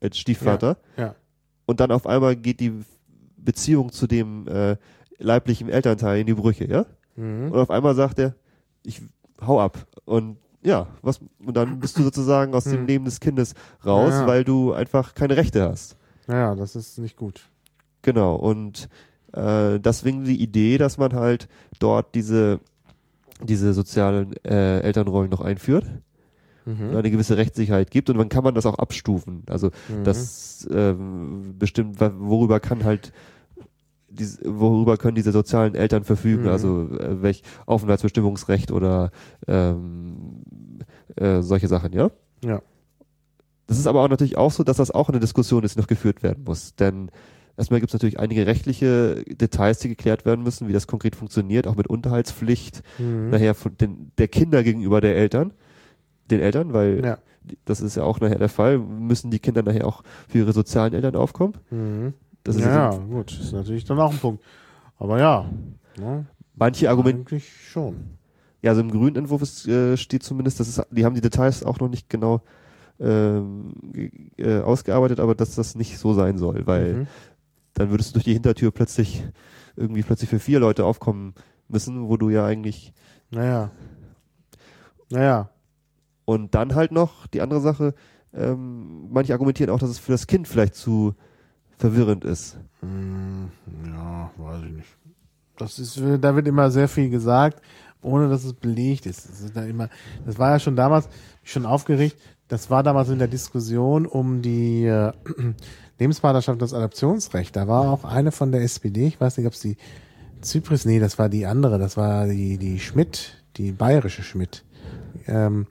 als 0.00 0.18
Stiefvater 0.18 0.78
Ja, 0.96 1.04
ja. 1.04 1.14
und 1.66 1.80
dann 1.80 1.90
auf 1.92 2.06
einmal 2.06 2.36
geht 2.36 2.60
die 2.60 2.72
Beziehung 3.36 3.92
zu 3.92 4.06
dem 4.06 4.46
äh, 4.48 4.76
leiblichen 5.18 5.68
Elternteil 5.68 6.20
in 6.20 6.26
die 6.26 6.34
Brüche, 6.34 6.66
ja? 6.68 6.86
Mhm. 7.16 7.52
Und 7.52 7.58
auf 7.58 7.70
einmal 7.70 7.94
sagt 7.94 8.18
er, 8.18 8.34
ich 8.84 9.02
hau 9.46 9.60
ab 9.60 9.86
und 10.04 10.38
ja, 10.64 10.86
was 11.02 11.20
und 11.44 11.56
dann 11.56 11.80
bist 11.80 11.98
du 11.98 12.02
sozusagen 12.04 12.54
aus 12.54 12.64
dem 12.64 12.78
Hm. 12.80 12.86
Leben 12.86 13.04
des 13.04 13.18
Kindes 13.18 13.54
raus, 13.84 14.12
Ja. 14.12 14.26
weil 14.28 14.44
du 14.44 14.72
einfach 14.72 15.14
keine 15.14 15.36
Rechte 15.36 15.68
hast. 15.68 15.96
Naja, 16.28 16.54
das 16.54 16.76
ist 16.76 16.98
nicht 16.98 17.16
gut. 17.16 17.48
Genau, 18.02 18.36
und 18.36 18.88
äh, 19.32 19.78
deswegen 19.80 20.24
die 20.24 20.40
Idee, 20.42 20.78
dass 20.78 20.98
man 20.98 21.14
halt 21.14 21.48
dort 21.78 22.14
diese, 22.14 22.60
diese 23.42 23.72
sozialen 23.74 24.32
äh, 24.44 24.80
Elternrollen 24.80 25.30
noch 25.30 25.40
einführt, 25.40 25.84
Mhm. 26.64 26.96
eine 26.96 27.10
gewisse 27.10 27.36
Rechtssicherheit 27.36 27.90
gibt 27.90 28.08
und 28.08 28.18
dann 28.18 28.28
kann 28.28 28.44
man 28.44 28.54
das 28.54 28.66
auch 28.66 28.78
abstufen. 28.78 29.42
Also 29.48 29.70
Mhm. 29.88 30.04
das 30.04 30.68
ähm, 30.72 31.54
bestimmt, 31.58 31.98
worüber 32.00 32.60
kann 32.60 32.84
halt 32.84 33.12
diese, 34.08 34.38
worüber 34.44 34.96
können 34.96 35.16
diese 35.16 35.32
sozialen 35.32 35.74
Eltern 35.74 36.04
verfügen, 36.04 36.44
Mhm. 36.44 36.48
also 36.50 36.88
äh, 37.00 37.20
welch 37.22 37.42
Aufenthaltsbestimmungsrecht 37.66 38.70
oder 38.70 39.10
ähm, 39.48 40.44
äh, 41.16 41.40
solche 41.42 41.66
Sachen, 41.66 41.92
ja? 41.94 42.10
Ja. 42.44 42.62
Das 43.66 43.78
ist 43.78 43.86
aber 43.86 44.02
auch 44.04 44.08
natürlich 44.08 44.36
auch 44.36 44.52
so, 44.52 44.62
dass 44.64 44.76
das 44.76 44.90
auch 44.90 45.08
eine 45.08 45.18
Diskussion 45.18 45.64
ist, 45.64 45.74
die 45.76 45.80
noch 45.80 45.86
geführt 45.88 46.22
werden 46.22 46.44
muss. 46.44 46.74
Denn 46.76 47.10
erstmal 47.56 47.80
gibt 47.80 47.90
es 47.90 47.94
natürlich 47.94 48.18
einige 48.18 48.46
rechtliche 48.46 49.24
Details, 49.26 49.78
die 49.78 49.88
geklärt 49.88 50.24
werden 50.24 50.42
müssen, 50.42 50.68
wie 50.68 50.72
das 50.72 50.86
konkret 50.86 51.16
funktioniert, 51.16 51.66
auch 51.66 51.76
mit 51.76 51.86
Unterhaltspflicht, 51.88 52.82
Mhm. 52.98 53.30
nachher 53.30 53.54
von 53.54 53.76
den, 53.76 54.10
der 54.18 54.28
Kinder 54.28 54.62
gegenüber 54.62 55.00
der 55.00 55.16
Eltern, 55.16 55.52
den 56.30 56.40
Eltern, 56.40 56.72
weil 56.72 57.04
Ja. 57.04 57.18
das 57.64 57.80
ist 57.80 57.96
ja 57.96 58.04
auch 58.04 58.20
nachher 58.20 58.38
der 58.38 58.48
Fall, 58.48 58.78
müssen 58.78 59.30
die 59.30 59.38
Kinder 59.38 59.62
nachher 59.62 59.86
auch 59.86 60.02
für 60.28 60.38
ihre 60.38 60.52
sozialen 60.52 60.94
Eltern 60.94 61.16
aufkommen. 61.16 61.54
Mhm. 61.70 62.14
Das 62.44 62.56
ist 62.56 62.62
ja, 62.62 62.90
also- 62.90 63.00
gut, 63.02 63.32
ist 63.38 63.52
natürlich 63.52 63.84
dann 63.84 63.98
auch 64.00 64.12
ein 64.12 64.18
Punkt. 64.18 64.42
Aber 64.98 65.18
ja, 65.18 65.44
ne, 65.98 66.26
manche 66.56 66.88
Argumente, 66.90 67.20
eigentlich 67.20 67.48
schon. 67.70 67.96
ja, 68.62 68.70
also 68.70 68.80
im 68.82 68.90
grünen 68.90 69.16
Entwurf 69.16 69.42
ist, 69.42 69.66
äh, 69.68 69.96
steht 69.96 70.22
zumindest, 70.22 70.58
das 70.60 70.68
ist, 70.68 70.82
die 70.90 71.04
haben 71.04 71.14
die 71.14 71.20
Details 71.20 71.64
auch 71.64 71.78
noch 71.80 71.88
nicht 71.88 72.08
genau 72.08 72.40
ähm, 73.00 73.72
äh, 74.36 74.60
ausgearbeitet, 74.60 75.18
aber 75.18 75.34
dass 75.34 75.54
das 75.56 75.74
nicht 75.74 75.98
so 75.98 76.14
sein 76.14 76.38
soll, 76.38 76.66
weil 76.66 76.94
Mhm. 76.94 77.06
Dann 77.74 77.90
würdest 77.90 78.10
du 78.10 78.12
durch 78.14 78.24
die 78.24 78.34
Hintertür 78.34 78.70
plötzlich 78.70 79.24
irgendwie 79.76 80.02
plötzlich 80.02 80.28
für 80.30 80.38
vier 80.38 80.60
Leute 80.60 80.84
aufkommen 80.84 81.34
müssen, 81.68 82.08
wo 82.08 82.16
du 82.16 82.28
ja 82.30 82.44
eigentlich 82.44 82.92
Naja. 83.30 83.70
Naja. 85.10 85.50
und 86.24 86.54
dann 86.54 86.74
halt 86.74 86.92
noch 86.92 87.26
die 87.26 87.40
andere 87.40 87.60
Sache, 87.60 87.94
ähm, 88.34 89.08
manche 89.10 89.32
argumentieren 89.32 89.70
auch, 89.70 89.78
dass 89.78 89.90
es 89.90 89.98
für 89.98 90.12
das 90.12 90.26
Kind 90.26 90.48
vielleicht 90.48 90.74
zu 90.74 91.14
verwirrend 91.78 92.24
ist. 92.24 92.58
Hm, 92.80 93.50
ja, 93.86 94.30
weiß 94.38 94.62
ich 94.64 94.72
nicht. 94.72 94.88
Das 95.58 95.78
ist, 95.78 96.00
da 96.20 96.34
wird 96.34 96.48
immer 96.48 96.70
sehr 96.70 96.88
viel 96.88 97.10
gesagt, 97.10 97.60
ohne 98.00 98.28
dass 98.28 98.44
es 98.44 98.54
belegt 98.54 99.06
ist. 99.06 99.28
Das, 99.28 99.40
ist 99.40 99.56
da 99.56 99.64
immer, 99.64 99.88
das 100.24 100.38
war 100.38 100.50
ja 100.50 100.58
schon 100.58 100.76
damals 100.76 101.08
schon 101.42 101.66
aufgeregt. 101.66 102.16
Das 102.48 102.70
war 102.70 102.82
damals 102.82 103.08
in 103.10 103.18
der 103.18 103.28
Diskussion 103.28 104.06
um 104.06 104.42
die 104.42 104.84
äh, 104.86 105.12
Lebenspartnerschaft 106.02 106.54
und 106.54 106.62
das 106.62 106.74
Adoptionsrecht. 106.74 107.54
Da 107.54 107.68
war 107.68 107.90
auch 107.90 108.04
eine 108.04 108.32
von 108.32 108.52
der 108.52 108.62
SPD, 108.62 109.06
ich 109.06 109.20
weiß 109.20 109.38
nicht, 109.38 109.46
ob 109.46 109.52
es 109.52 109.60
die 109.60 109.76
Zypris, 110.40 110.84
nee, 110.84 110.98
das 110.98 111.18
war 111.18 111.28
die 111.28 111.46
andere, 111.46 111.78
das 111.78 111.96
war 111.96 112.26
die, 112.26 112.58
die 112.58 112.80
Schmidt, 112.80 113.42
die 113.56 113.72
bayerische 113.72 114.22
Schmidt. 114.22 114.64
Ähm, 115.26 115.66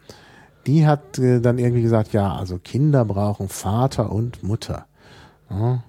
die 0.65 0.87
hat 0.87 1.19
äh, 1.19 1.41
dann 1.41 1.57
irgendwie 1.57 1.81
gesagt, 1.81 2.13
ja, 2.13 2.35
also 2.35 2.57
Kinder 2.57 3.03
brauchen 3.03 3.49
Vater 3.49 4.11
und 4.11 4.43
Mutter. 4.43 4.85
Ja. 5.49 5.83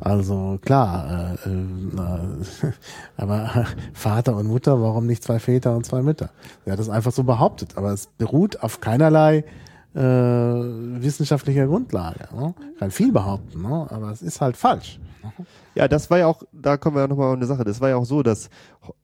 Also 0.00 0.58
klar, 0.62 1.36
äh, 1.46 1.50
äh, 1.50 2.72
aber 3.16 3.66
Vater 3.92 4.36
und 4.36 4.46
Mutter, 4.46 4.80
warum 4.80 5.06
nicht 5.06 5.22
zwei 5.22 5.38
Väter 5.38 5.76
und 5.76 5.84
zwei 5.84 6.02
Mütter? 6.02 6.30
Er 6.64 6.72
hat 6.72 6.80
das 6.80 6.88
einfach 6.88 7.12
so 7.12 7.22
behauptet, 7.22 7.76
aber 7.76 7.92
es 7.92 8.06
beruht 8.06 8.62
auf 8.62 8.80
keinerlei 8.80 9.44
äh, 9.94 10.00
wissenschaftlicher 10.00 11.66
Grundlage. 11.66 12.28
Ne? 12.34 12.54
Kann 12.78 12.90
viel 12.90 13.12
behaupten, 13.12 13.62
ne? 13.62 13.86
aber 13.90 14.10
es 14.10 14.22
ist 14.22 14.40
halt 14.40 14.56
falsch. 14.56 14.98
Ja, 15.74 15.86
das 15.88 16.10
war 16.10 16.18
ja 16.18 16.26
auch, 16.26 16.42
da 16.52 16.76
kommen 16.76 16.96
wir 16.96 17.02
ja 17.02 17.08
nochmal 17.08 17.28
auf 17.28 17.36
eine 17.36 17.46
Sache. 17.46 17.64
Das 17.64 17.80
war 17.80 17.90
ja 17.90 17.96
auch 17.96 18.04
so, 18.06 18.22
dass 18.22 18.48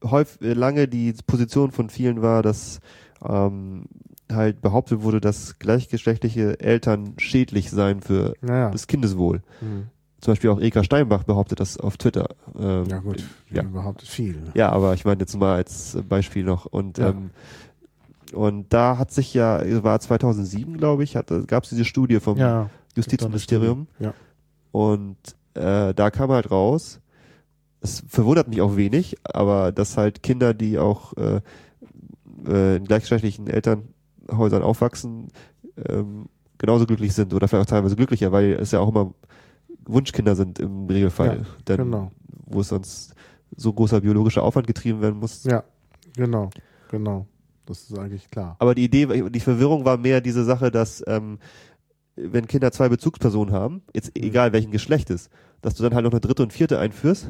häufig 0.03 0.39
lange 0.41 0.87
die 0.87 1.13
Position 1.27 1.71
von 1.71 1.89
vielen 1.89 2.21
war, 2.21 2.41
dass 2.41 2.79
ähm, 3.23 3.85
halt 4.31 4.61
behauptet 4.61 5.03
wurde, 5.03 5.21
dass 5.21 5.59
gleichgeschlechtliche 5.59 6.59
Eltern 6.59 7.13
schädlich 7.17 7.69
seien 7.69 8.01
für 8.01 8.33
Naja. 8.41 8.71
das 8.71 8.87
Kindeswohl. 8.87 9.41
Hm. 9.59 9.87
Zum 10.19 10.31
Beispiel 10.31 10.49
auch 10.49 10.59
Eka 10.59 10.83
Steinbach 10.83 11.23
behauptet 11.23 11.59
das 11.59 11.77
auf 11.79 11.97
Twitter. 11.97 12.29
Ähm, 12.57 12.85
Ja 12.89 12.97
gut, 12.99 13.23
Ja. 13.51 13.61
behauptet 13.61 14.09
viel. 14.09 14.33
ne? 14.33 14.51
Ja, 14.55 14.71
aber 14.71 14.95
ich 14.95 15.05
meine 15.05 15.19
jetzt 15.19 15.37
mal 15.37 15.55
als 15.55 15.97
Beispiel 16.09 16.43
noch. 16.43 16.65
Und, 16.65 16.97
Ja. 16.97 17.09
ähm, 17.09 17.29
und 18.33 18.73
da 18.73 18.97
hat 18.97 19.11
sich 19.11 19.33
ja, 19.33 19.61
war 19.83 19.99
2007, 19.99 20.77
glaube 20.77 21.03
ich, 21.03 21.13
gab 21.13 21.63
es 21.63 21.69
diese 21.69 21.85
Studie 21.85 22.19
vom 22.19 22.37
Ja, 22.37 22.69
Justizministerium. 22.95 23.87
Ja. 23.99 24.13
Und 24.71 25.17
äh, 25.53 25.93
da 25.93 26.11
kam 26.11 26.31
halt 26.31 26.51
raus, 26.51 26.99
es 27.81 28.03
verwundert 28.07 28.47
mich 28.47 28.61
auch 28.61 28.75
wenig, 28.75 29.17
aber 29.23 29.71
dass 29.71 29.97
halt 29.97 30.23
Kinder, 30.23 30.53
die 30.53 30.77
auch 30.77 31.13
äh, 31.17 31.41
äh, 32.47 32.77
in 32.77 32.85
gleichgeschlechtlichen 32.85 33.47
Elternhäusern 33.47 34.63
aufwachsen, 34.63 35.27
ähm, 35.87 36.27
genauso 36.57 36.85
glücklich 36.85 37.13
sind 37.13 37.33
oder 37.33 37.47
vielleicht 37.47 37.67
auch 37.67 37.71
teilweise 37.71 37.95
glücklicher, 37.95 38.31
weil 38.31 38.53
es 38.53 38.71
ja 38.71 38.79
auch 38.79 38.89
immer 38.89 39.13
Wunschkinder 39.85 40.35
sind 40.35 40.59
im 40.59 40.87
Regelfall. 40.87 41.39
Ja, 41.39 41.45
Denn 41.67 41.77
genau. 41.77 42.11
wo 42.45 42.61
es 42.61 42.69
sonst 42.69 43.13
so 43.55 43.71
großer 43.73 44.01
biologischer 44.01 44.43
Aufwand 44.43 44.67
getrieben 44.67 45.01
werden 45.01 45.19
muss. 45.19 45.43
Ja, 45.43 45.63
genau, 46.15 46.49
genau. 46.89 47.25
Das 47.67 47.89
ist 47.89 47.97
eigentlich 47.97 48.29
klar. 48.31 48.55
Aber 48.59 48.73
die 48.73 48.85
Idee, 48.85 49.29
die 49.29 49.39
Verwirrung 49.39 49.85
war 49.85 49.97
mehr 49.97 50.21
diese 50.21 50.43
Sache, 50.43 50.71
dass 50.71 51.03
ähm, 51.05 51.37
wenn 52.15 52.47
Kinder 52.47 52.71
zwei 52.71 52.89
Bezugspersonen 52.89 53.53
haben, 53.53 53.83
jetzt 53.93 54.11
egal 54.17 54.53
welchen 54.53 54.71
Geschlechtes, 54.71 55.29
dass 55.61 55.75
du 55.75 55.83
dann 55.83 55.93
halt 55.93 56.03
noch 56.03 56.11
eine 56.11 56.21
dritte 56.21 56.43
und 56.43 56.53
vierte 56.53 56.79
einführst. 56.79 57.29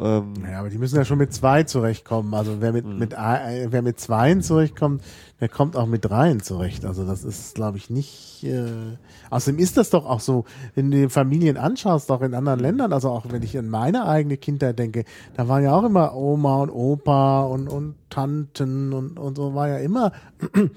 Ähm, 0.00 0.32
Ja, 0.50 0.60
aber 0.60 0.70
die 0.70 0.78
müssen 0.78 0.96
ja 0.96 1.04
schon 1.04 1.18
mit 1.18 1.32
zwei 1.34 1.62
zurechtkommen. 1.64 2.32
Also 2.34 2.56
wer 2.60 2.72
mit, 2.72 2.86
Mhm. 2.86 2.98
mit, 2.98 3.14
ein- 3.14 3.70
wer 3.70 3.82
mit 3.82 4.00
zweien 4.00 4.40
zurechtkommt, 4.42 5.02
der 5.40 5.48
kommt 5.50 5.76
auch 5.76 5.86
mit 5.86 6.04
dreien 6.06 6.40
zurecht. 6.40 6.84
Also 6.86 7.04
das 7.04 7.22
ist, 7.24 7.54
glaube 7.54 7.76
ich, 7.76 7.90
nicht. 7.90 8.42
Äh, 8.44 8.64
außerdem 9.28 9.58
ist 9.60 9.76
das 9.76 9.90
doch 9.90 10.06
auch 10.06 10.20
so, 10.20 10.44
wenn 10.74 10.90
du 10.90 10.96
die 11.02 11.08
Familien 11.10 11.56
anschaust, 11.58 12.10
auch 12.10 12.22
in 12.22 12.34
anderen 12.34 12.60
Ländern, 12.60 12.92
also 12.94 13.10
auch 13.10 13.26
wenn 13.30 13.42
ich 13.42 13.56
an 13.58 13.68
meine 13.68 14.06
eigene 14.06 14.36
Kindheit 14.38 14.78
denke, 14.78 15.04
da 15.36 15.48
war 15.48 15.60
ja 15.60 15.74
auch 15.74 15.84
immer 15.84 16.14
Oma 16.14 16.62
und 16.62 16.70
Opa 16.70 17.42
und, 17.42 17.68
und 17.68 17.94
Tanten 18.08 18.92
und, 18.94 19.18
und 19.18 19.36
so 19.36 19.54
war 19.54 19.68
ja 19.68 19.76
immer. 19.78 20.12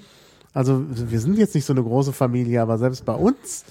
Also 0.56 0.84
wir 0.88 1.18
sind 1.18 1.36
jetzt 1.36 1.56
nicht 1.56 1.64
so 1.64 1.72
eine 1.72 1.82
große 1.82 2.12
Familie, 2.12 2.62
aber 2.62 2.78
selbst 2.78 3.04
bei 3.04 3.14
uns 3.14 3.64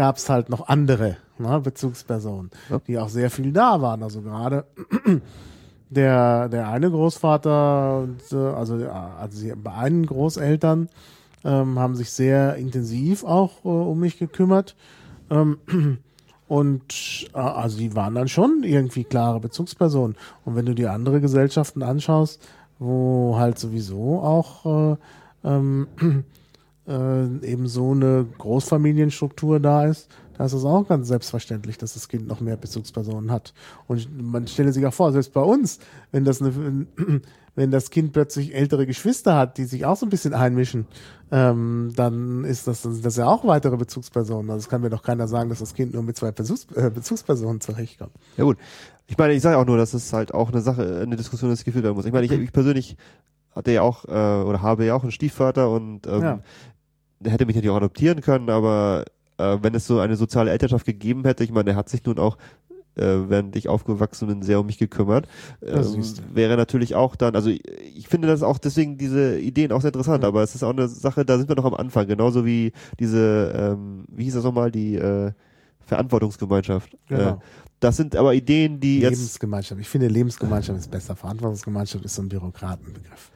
gab 0.00 0.16
es 0.16 0.30
halt 0.30 0.48
noch 0.48 0.66
andere 0.66 1.18
ne, 1.36 1.60
Bezugspersonen, 1.60 2.50
Ja. 2.70 2.80
die 2.86 2.98
auch 2.98 3.10
sehr 3.10 3.28
viel 3.30 3.52
da 3.52 3.82
waren. 3.82 4.02
Also 4.02 4.22
gerade 4.22 4.64
der, 5.90 6.48
der 6.48 6.68
eine 6.68 6.90
Großvater, 6.90 7.98
und, 8.04 8.22
äh, 8.32 8.36
also, 8.36 8.78
ja, 8.78 9.10
also 9.20 9.42
die 9.42 9.54
beiden 9.54 10.06
Großeltern, 10.06 10.88
ähm, 11.44 11.78
haben 11.78 11.96
sich 11.96 12.10
sehr 12.12 12.54
intensiv 12.56 13.24
auch 13.24 13.62
äh, 13.62 13.68
um 13.68 14.00
mich 14.00 14.18
gekümmert. 14.18 14.74
Ähm, 15.28 15.58
und 16.48 17.28
äh, 17.34 17.38
also 17.38 17.76
die 17.76 17.94
waren 17.94 18.14
dann 18.14 18.28
schon 18.28 18.62
irgendwie 18.62 19.04
klare 19.04 19.38
Bezugspersonen. 19.38 20.16
Und 20.46 20.56
wenn 20.56 20.64
du 20.64 20.74
die 20.74 20.86
andere 20.86 21.20
Gesellschaften 21.20 21.82
anschaust, 21.82 22.40
wo 22.78 23.36
halt 23.36 23.58
sowieso 23.58 24.20
auch 24.20 24.94
äh, 24.94 24.96
ähm, 25.44 25.88
äh, 26.90 27.46
eben 27.46 27.68
so 27.68 27.92
eine 27.92 28.26
Großfamilienstruktur 28.38 29.60
da 29.60 29.86
ist, 29.86 30.08
da 30.36 30.46
ist 30.46 30.54
es 30.54 30.64
auch 30.64 30.88
ganz 30.88 31.08
selbstverständlich, 31.08 31.78
dass 31.78 31.94
das 31.94 32.08
Kind 32.08 32.26
noch 32.26 32.40
mehr 32.40 32.56
Bezugspersonen 32.56 33.30
hat. 33.30 33.52
Und 33.86 34.08
man 34.20 34.46
stelle 34.46 34.72
sich 34.72 34.84
auch 34.86 34.94
vor, 34.94 35.12
selbst 35.12 35.32
bei 35.32 35.42
uns, 35.42 35.78
wenn 36.12 36.24
das 36.24 36.40
eine, 36.40 36.86
wenn 37.54 37.70
das 37.70 37.90
Kind 37.90 38.12
plötzlich 38.12 38.54
ältere 38.54 38.86
Geschwister 38.86 39.36
hat, 39.36 39.58
die 39.58 39.64
sich 39.64 39.84
auch 39.84 39.96
so 39.96 40.06
ein 40.06 40.08
bisschen 40.08 40.32
einmischen, 40.32 40.86
ähm, 41.30 41.92
dann 41.94 42.44
ist 42.44 42.66
das, 42.66 42.88
das 43.02 43.16
ja 43.16 43.26
auch 43.26 43.46
weitere 43.46 43.76
Bezugspersonen. 43.76 44.50
Also 44.50 44.64
es 44.64 44.68
kann 44.68 44.80
mir 44.80 44.90
doch 44.90 45.02
keiner 45.02 45.28
sagen, 45.28 45.50
dass 45.50 45.58
das 45.58 45.74
Kind 45.74 45.92
nur 45.92 46.02
mit 46.02 46.16
zwei 46.16 46.32
Bezugs, 46.32 46.66
äh, 46.74 46.90
Bezugspersonen 46.90 47.60
zurechtkommt. 47.60 48.12
Ja 48.36 48.44
gut. 48.44 48.56
Ich 49.06 49.18
meine, 49.18 49.34
ich 49.34 49.42
sage 49.42 49.58
auch 49.58 49.66
nur, 49.66 49.76
dass 49.76 49.92
es 49.92 50.12
halt 50.12 50.32
auch 50.32 50.50
eine 50.50 50.62
Sache, 50.62 51.00
eine 51.02 51.16
Diskussion 51.16 51.50
ist 51.50 51.64
geführt 51.64 51.84
werden 51.84 51.96
muss. 51.96 52.06
Ich 52.06 52.12
meine, 52.12 52.24
ich, 52.24 52.32
ich 52.32 52.52
persönlich 52.52 52.96
hatte 53.54 53.72
ja 53.72 53.82
auch 53.82 54.04
äh, 54.06 54.08
oder 54.08 54.62
habe 54.62 54.84
ja 54.86 54.94
auch 54.94 55.02
einen 55.02 55.12
Stiefvater 55.12 55.70
und 55.70 56.06
ähm, 56.06 56.22
ja. 56.22 56.40
Hätte 57.24 57.46
mich 57.46 57.56
natürlich 57.56 57.72
auch 57.72 57.78
adoptieren 57.78 58.20
können, 58.20 58.50
aber 58.50 59.04
äh, 59.38 59.58
wenn 59.62 59.74
es 59.74 59.86
so 59.86 60.00
eine 60.00 60.16
soziale 60.16 60.50
Elternschaft 60.50 60.86
gegeben 60.86 61.24
hätte, 61.24 61.44
ich 61.44 61.50
meine, 61.50 61.64
der 61.64 61.76
hat 61.76 61.88
sich 61.88 62.04
nun 62.04 62.18
auch 62.18 62.36
äh, 62.96 63.28
während 63.28 63.56
ich 63.56 63.68
aufgewachsen 63.68 64.28
bin, 64.28 64.42
sehr 64.42 64.60
um 64.60 64.66
mich 64.66 64.78
gekümmert. 64.78 65.26
Ähm, 65.62 66.02
wäre 66.32 66.56
natürlich 66.56 66.94
auch 66.94 67.16
dann, 67.16 67.34
also 67.34 67.50
ich, 67.50 67.62
ich 67.96 68.08
finde 68.08 68.28
das 68.28 68.42
auch 68.42 68.58
deswegen 68.58 68.98
diese 68.98 69.38
Ideen 69.38 69.72
auch 69.72 69.80
sehr 69.80 69.88
interessant, 69.88 70.22
ja. 70.22 70.28
aber 70.28 70.42
es 70.42 70.54
ist 70.54 70.62
auch 70.62 70.70
eine 70.70 70.88
Sache, 70.88 71.24
da 71.24 71.38
sind 71.38 71.48
wir 71.48 71.56
noch 71.56 71.64
am 71.64 71.74
Anfang, 71.74 72.06
genauso 72.06 72.44
wie 72.44 72.72
diese, 72.98 73.52
ähm, 73.54 74.04
wie 74.08 74.24
hieß 74.24 74.34
das 74.34 74.44
nochmal, 74.44 74.70
die 74.70 74.96
äh, 74.96 75.32
Verantwortungsgemeinschaft. 75.80 76.96
Genau. 77.08 77.30
Äh, 77.30 77.36
das 77.80 77.96
sind 77.96 78.14
aber 78.14 78.34
Ideen, 78.34 78.78
die 78.78 79.00
Lebensgemeinschaft. 79.00 79.10
jetzt. 79.10 79.18
Lebensgemeinschaft. 79.18 79.80
Ich 79.80 79.88
finde 79.88 80.08
Lebensgemeinschaft 80.08 80.78
ist 80.78 80.90
besser. 80.90 81.16
Verantwortungsgemeinschaft 81.16 82.04
ist 82.04 82.14
so 82.14 82.22
ein 82.22 82.28
Bürokratenbegriff. 82.28 83.29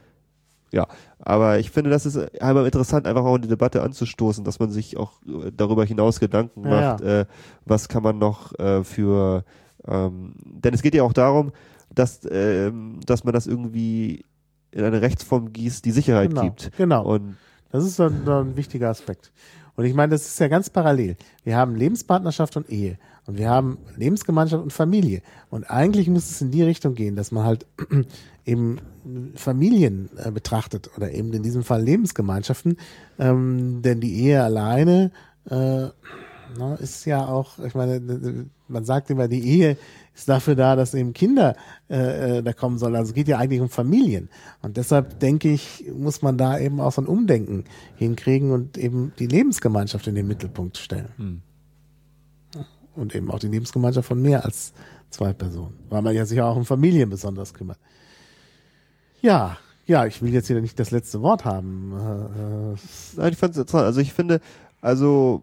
Ja, 0.74 0.88
aber 1.20 1.60
ich 1.60 1.70
finde, 1.70 1.90
das 1.90 2.04
ist 2.04 2.18
einmal 2.42 2.64
interessant, 2.64 3.06
einfach 3.06 3.24
auch 3.24 3.36
in 3.36 3.42
die 3.42 3.48
Debatte 3.48 3.80
anzustoßen, 3.82 4.42
dass 4.42 4.58
man 4.58 4.70
sich 4.70 4.96
auch 4.96 5.12
äh, 5.22 5.52
darüber 5.56 5.84
hinaus 5.84 6.18
Gedanken 6.18 6.62
macht, 6.62 7.00
ja. 7.00 7.20
äh, 7.20 7.26
was 7.64 7.88
kann 7.88 8.02
man 8.02 8.18
noch 8.18 8.58
äh, 8.58 8.82
für, 8.82 9.44
ähm, 9.86 10.34
denn 10.44 10.74
es 10.74 10.82
geht 10.82 10.96
ja 10.96 11.04
auch 11.04 11.12
darum, 11.12 11.52
dass, 11.94 12.24
äh, 12.24 12.72
dass 13.06 13.22
man 13.22 13.32
das 13.32 13.46
irgendwie 13.46 14.24
in 14.72 14.82
eine 14.82 15.00
Rechtsform 15.00 15.52
gießt, 15.52 15.84
die 15.84 15.92
Sicherheit 15.92 16.30
genau, 16.30 16.42
gibt. 16.42 16.72
Genau. 16.76 17.04
Und 17.04 17.36
das 17.70 17.84
ist 17.84 18.00
ein, 18.00 18.28
ein 18.28 18.56
wichtiger 18.56 18.88
Aspekt. 18.88 19.32
Und 19.76 19.84
ich 19.84 19.94
meine, 19.94 20.10
das 20.10 20.26
ist 20.26 20.38
ja 20.38 20.48
ganz 20.48 20.70
parallel. 20.70 21.16
Wir 21.42 21.56
haben 21.56 21.74
Lebenspartnerschaft 21.74 22.56
und 22.56 22.70
Ehe. 22.70 22.98
Und 23.26 23.38
wir 23.38 23.48
haben 23.48 23.78
Lebensgemeinschaft 23.96 24.62
und 24.62 24.72
Familie. 24.72 25.22
Und 25.50 25.64
eigentlich 25.70 26.08
muss 26.08 26.30
es 26.30 26.40
in 26.40 26.50
die 26.50 26.62
Richtung 26.62 26.94
gehen, 26.94 27.16
dass 27.16 27.32
man 27.32 27.44
halt 27.44 27.66
eben 28.44 28.78
Familien 29.34 30.10
äh, 30.16 30.30
betrachtet 30.30 30.90
oder 30.96 31.10
eben 31.10 31.32
in 31.32 31.42
diesem 31.42 31.64
Fall 31.64 31.82
Lebensgemeinschaften. 31.82 32.76
Ähm, 33.18 33.80
denn 33.82 34.00
die 34.00 34.14
Ehe 34.20 34.42
alleine 34.42 35.10
äh, 35.48 35.88
na, 36.58 36.74
ist 36.76 37.04
ja 37.04 37.26
auch, 37.26 37.58
ich 37.58 37.74
meine, 37.74 38.46
man 38.68 38.84
sagt 38.84 39.10
immer, 39.10 39.28
die 39.28 39.46
Ehe 39.46 39.76
ist 40.14 40.28
dafür 40.28 40.54
da, 40.54 40.76
dass 40.76 40.94
eben 40.94 41.12
Kinder 41.12 41.56
äh, 41.90 42.38
äh, 42.38 42.42
da 42.42 42.52
kommen 42.52 42.78
sollen. 42.78 42.94
Also 42.96 43.10
es 43.10 43.14
geht 43.14 43.28
ja 43.28 43.38
eigentlich 43.38 43.60
um 43.60 43.68
Familien. 43.68 44.28
Und 44.62 44.76
deshalb 44.76 45.18
denke 45.20 45.50
ich, 45.50 45.84
muss 45.94 46.22
man 46.22 46.38
da 46.38 46.58
eben 46.58 46.80
auch 46.80 46.92
so 46.92 47.02
ein 47.02 47.06
Umdenken 47.06 47.64
hinkriegen 47.96 48.52
und 48.52 48.78
eben 48.78 49.12
die 49.18 49.26
Lebensgemeinschaft 49.26 50.06
in 50.06 50.14
den 50.14 50.26
Mittelpunkt 50.26 50.78
stellen. 50.78 51.08
Hm. 51.16 51.42
Und 52.94 53.14
eben 53.14 53.30
auch 53.30 53.40
die 53.40 53.48
Lebensgemeinschaft 53.48 54.06
von 54.06 54.22
mehr 54.22 54.44
als 54.44 54.72
zwei 55.10 55.32
Personen, 55.32 55.74
weil 55.88 56.02
man 56.02 56.14
ja 56.14 56.24
sich 56.26 56.40
auch 56.40 56.56
um 56.56 56.64
Familien 56.64 57.10
besonders 57.10 57.54
kümmert. 57.54 57.78
Ja, 59.20 59.58
ja, 59.86 60.06
ich 60.06 60.22
will 60.22 60.32
jetzt 60.32 60.46
hier 60.46 60.60
nicht 60.60 60.78
das 60.78 60.90
letzte 60.90 61.20
Wort 61.22 61.44
haben. 61.44 61.92
Äh, 61.92 62.76
Nein, 63.16 63.32
ich 63.32 63.38
fand 63.38 63.52
es 63.52 63.58
interessant. 63.58 63.84
Also 63.84 64.00
ich 64.00 64.12
finde, 64.12 64.40
also 64.80 65.42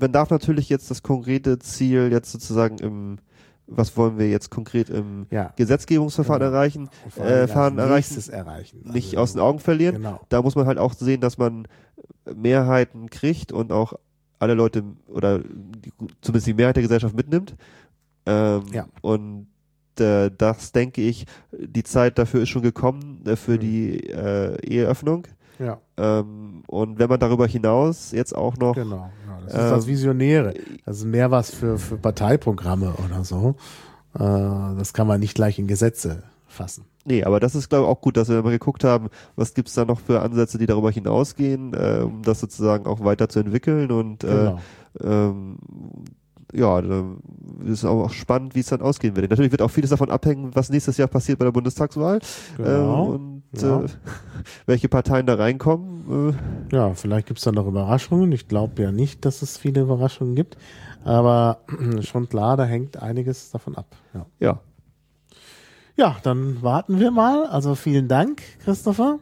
man 0.00 0.12
darf 0.12 0.30
natürlich 0.30 0.68
jetzt 0.68 0.90
das 0.90 1.02
konkrete 1.02 1.58
Ziel 1.58 2.10
jetzt 2.10 2.32
sozusagen 2.32 2.78
im 2.78 3.18
was 3.70 3.96
wollen 3.96 4.18
wir 4.18 4.30
jetzt 4.30 4.50
konkret 4.50 4.88
im 4.88 5.26
ja. 5.30 5.52
Gesetzgebungsverfahren 5.56 6.40
genau. 6.40 6.52
erreichen, 6.54 6.88
äh, 7.16 7.46
Fahren 7.46 7.78
erreichen, 7.78 8.32
erreichen, 8.32 8.80
nicht 8.84 9.08
also, 9.08 9.18
aus 9.18 9.32
den 9.34 9.42
Augen 9.42 9.58
verlieren. 9.58 9.96
Genau. 9.96 10.20
Da 10.30 10.40
muss 10.40 10.56
man 10.56 10.66
halt 10.66 10.78
auch 10.78 10.94
sehen, 10.94 11.20
dass 11.20 11.36
man 11.36 11.68
Mehrheiten 12.34 13.10
kriegt 13.10 13.52
und 13.52 13.70
auch 13.70 13.92
alle 14.38 14.54
Leute 14.54 14.84
oder 15.06 15.40
die, 15.40 15.92
zumindest 16.22 16.46
die 16.46 16.54
Mehrheit 16.54 16.76
der 16.76 16.82
Gesellschaft 16.82 17.14
mitnimmt. 17.14 17.56
Ähm, 18.26 18.62
ja. 18.72 18.86
Und 19.02 19.48
äh, 20.00 20.30
das 20.36 20.72
denke 20.72 21.02
ich, 21.02 21.26
die 21.52 21.82
Zeit 21.82 22.18
dafür 22.18 22.42
ist 22.42 22.48
schon 22.48 22.62
gekommen, 22.62 23.22
äh, 23.26 23.36
für 23.36 23.52
mhm. 23.52 23.60
die 23.60 24.10
äh, 24.10 24.56
Eheöffnung. 24.66 25.26
Ja. 25.58 25.80
Ähm, 25.96 26.62
und 26.68 26.98
wenn 26.98 27.08
man 27.08 27.18
darüber 27.18 27.46
hinaus 27.46 28.12
jetzt 28.12 28.34
auch 28.34 28.56
noch. 28.56 28.74
Genau, 28.74 29.10
das 29.52 29.64
ist 29.64 29.70
das 29.70 29.86
Visionäre. 29.86 30.54
Das 30.84 30.98
ist 30.98 31.04
mehr 31.04 31.30
was 31.30 31.50
für, 31.50 31.78
für 31.78 31.96
Parteiprogramme 31.96 32.94
oder 33.04 33.24
so. 33.24 33.56
Äh, 34.14 34.18
das 34.18 34.92
kann 34.92 35.06
man 35.06 35.20
nicht 35.20 35.34
gleich 35.34 35.58
in 35.58 35.66
Gesetze 35.66 36.22
fassen. 36.46 36.84
Nee, 37.04 37.24
aber 37.24 37.40
das 37.40 37.54
ist, 37.54 37.68
glaube 37.68 37.86
ich, 37.86 37.90
auch 37.90 38.00
gut, 38.00 38.16
dass 38.16 38.28
wir 38.28 38.42
mal 38.42 38.50
geguckt 38.50 38.84
haben, 38.84 39.08
was 39.34 39.54
gibt's 39.54 39.74
da 39.74 39.84
noch 39.84 40.00
für 40.00 40.20
Ansätze, 40.20 40.58
die 40.58 40.66
darüber 40.66 40.90
hinausgehen, 40.90 41.72
äh, 41.72 42.02
um 42.02 42.22
das 42.22 42.40
sozusagen 42.40 42.86
auch 42.86 43.02
weiterzuentwickeln 43.02 43.90
und 43.90 44.24
äh, 44.24 44.26
genau. 44.26 44.60
ähm, 45.02 45.58
ja, 46.52 46.82
ist 47.64 47.84
auch 47.84 48.10
spannend, 48.10 48.54
wie 48.54 48.60
es 48.60 48.66
dann 48.66 48.80
ausgehen 48.80 49.16
wird. 49.16 49.30
Natürlich 49.30 49.52
wird 49.52 49.62
auch 49.62 49.70
vieles 49.70 49.90
davon 49.90 50.10
abhängen, 50.10 50.54
was 50.54 50.70
nächstes 50.70 50.96
Jahr 50.96 51.08
passiert 51.08 51.38
bei 51.38 51.44
der 51.44 51.52
Bundestagswahl. 51.52 52.20
Genau. 52.56 53.14
Ähm, 53.14 53.42
und 53.52 53.62
ja. 53.62 53.82
äh, 53.82 53.88
welche 54.66 54.88
Parteien 54.88 55.26
da 55.26 55.34
reinkommen. 55.34 56.32
Äh. 56.70 56.74
Ja, 56.74 56.94
vielleicht 56.94 57.26
gibt's 57.26 57.42
da 57.42 57.52
noch 57.52 57.66
Überraschungen. 57.66 58.32
Ich 58.32 58.48
glaube 58.48 58.82
ja 58.82 58.92
nicht, 58.92 59.24
dass 59.24 59.42
es 59.42 59.58
viele 59.58 59.82
Überraschungen 59.82 60.34
gibt. 60.34 60.56
Aber 61.04 61.60
schon 62.00 62.28
klar, 62.28 62.56
da 62.56 62.64
hängt 62.64 63.02
einiges 63.02 63.50
davon 63.50 63.76
ab. 63.76 63.96
Ja. 64.14 64.26
ja. 64.40 64.60
Ja, 65.96 66.16
dann 66.22 66.62
warten 66.62 67.00
wir 67.00 67.10
mal. 67.10 67.46
Also 67.46 67.74
vielen 67.74 68.06
Dank, 68.08 68.42
Christopher. 68.60 69.18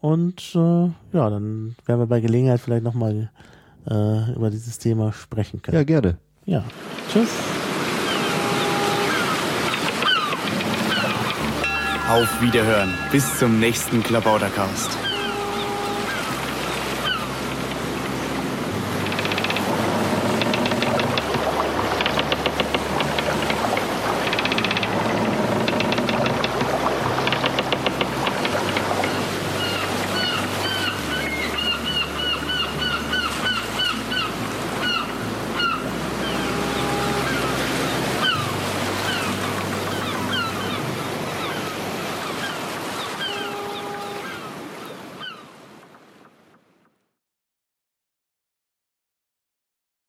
Und 0.00 0.54
äh, 0.54 0.86
ja, 1.12 1.28
dann 1.28 1.76
werden 1.84 2.00
wir 2.00 2.06
bei 2.06 2.20
Gelegenheit 2.20 2.58
vielleicht 2.58 2.84
nochmal 2.84 3.30
äh, 3.86 4.32
über 4.34 4.50
dieses 4.50 4.78
Thema 4.78 5.12
sprechen 5.12 5.60
können. 5.60 5.76
Ja, 5.76 5.84
gerne. 5.84 6.18
Ja. 6.46 6.64
Tschüss. 7.12 7.28
Auf 12.08 12.40
Wiederhören. 12.40 12.92
Bis 13.12 13.38
zum 13.38 13.60
nächsten 13.60 14.02
Klabautercast. 14.02 15.09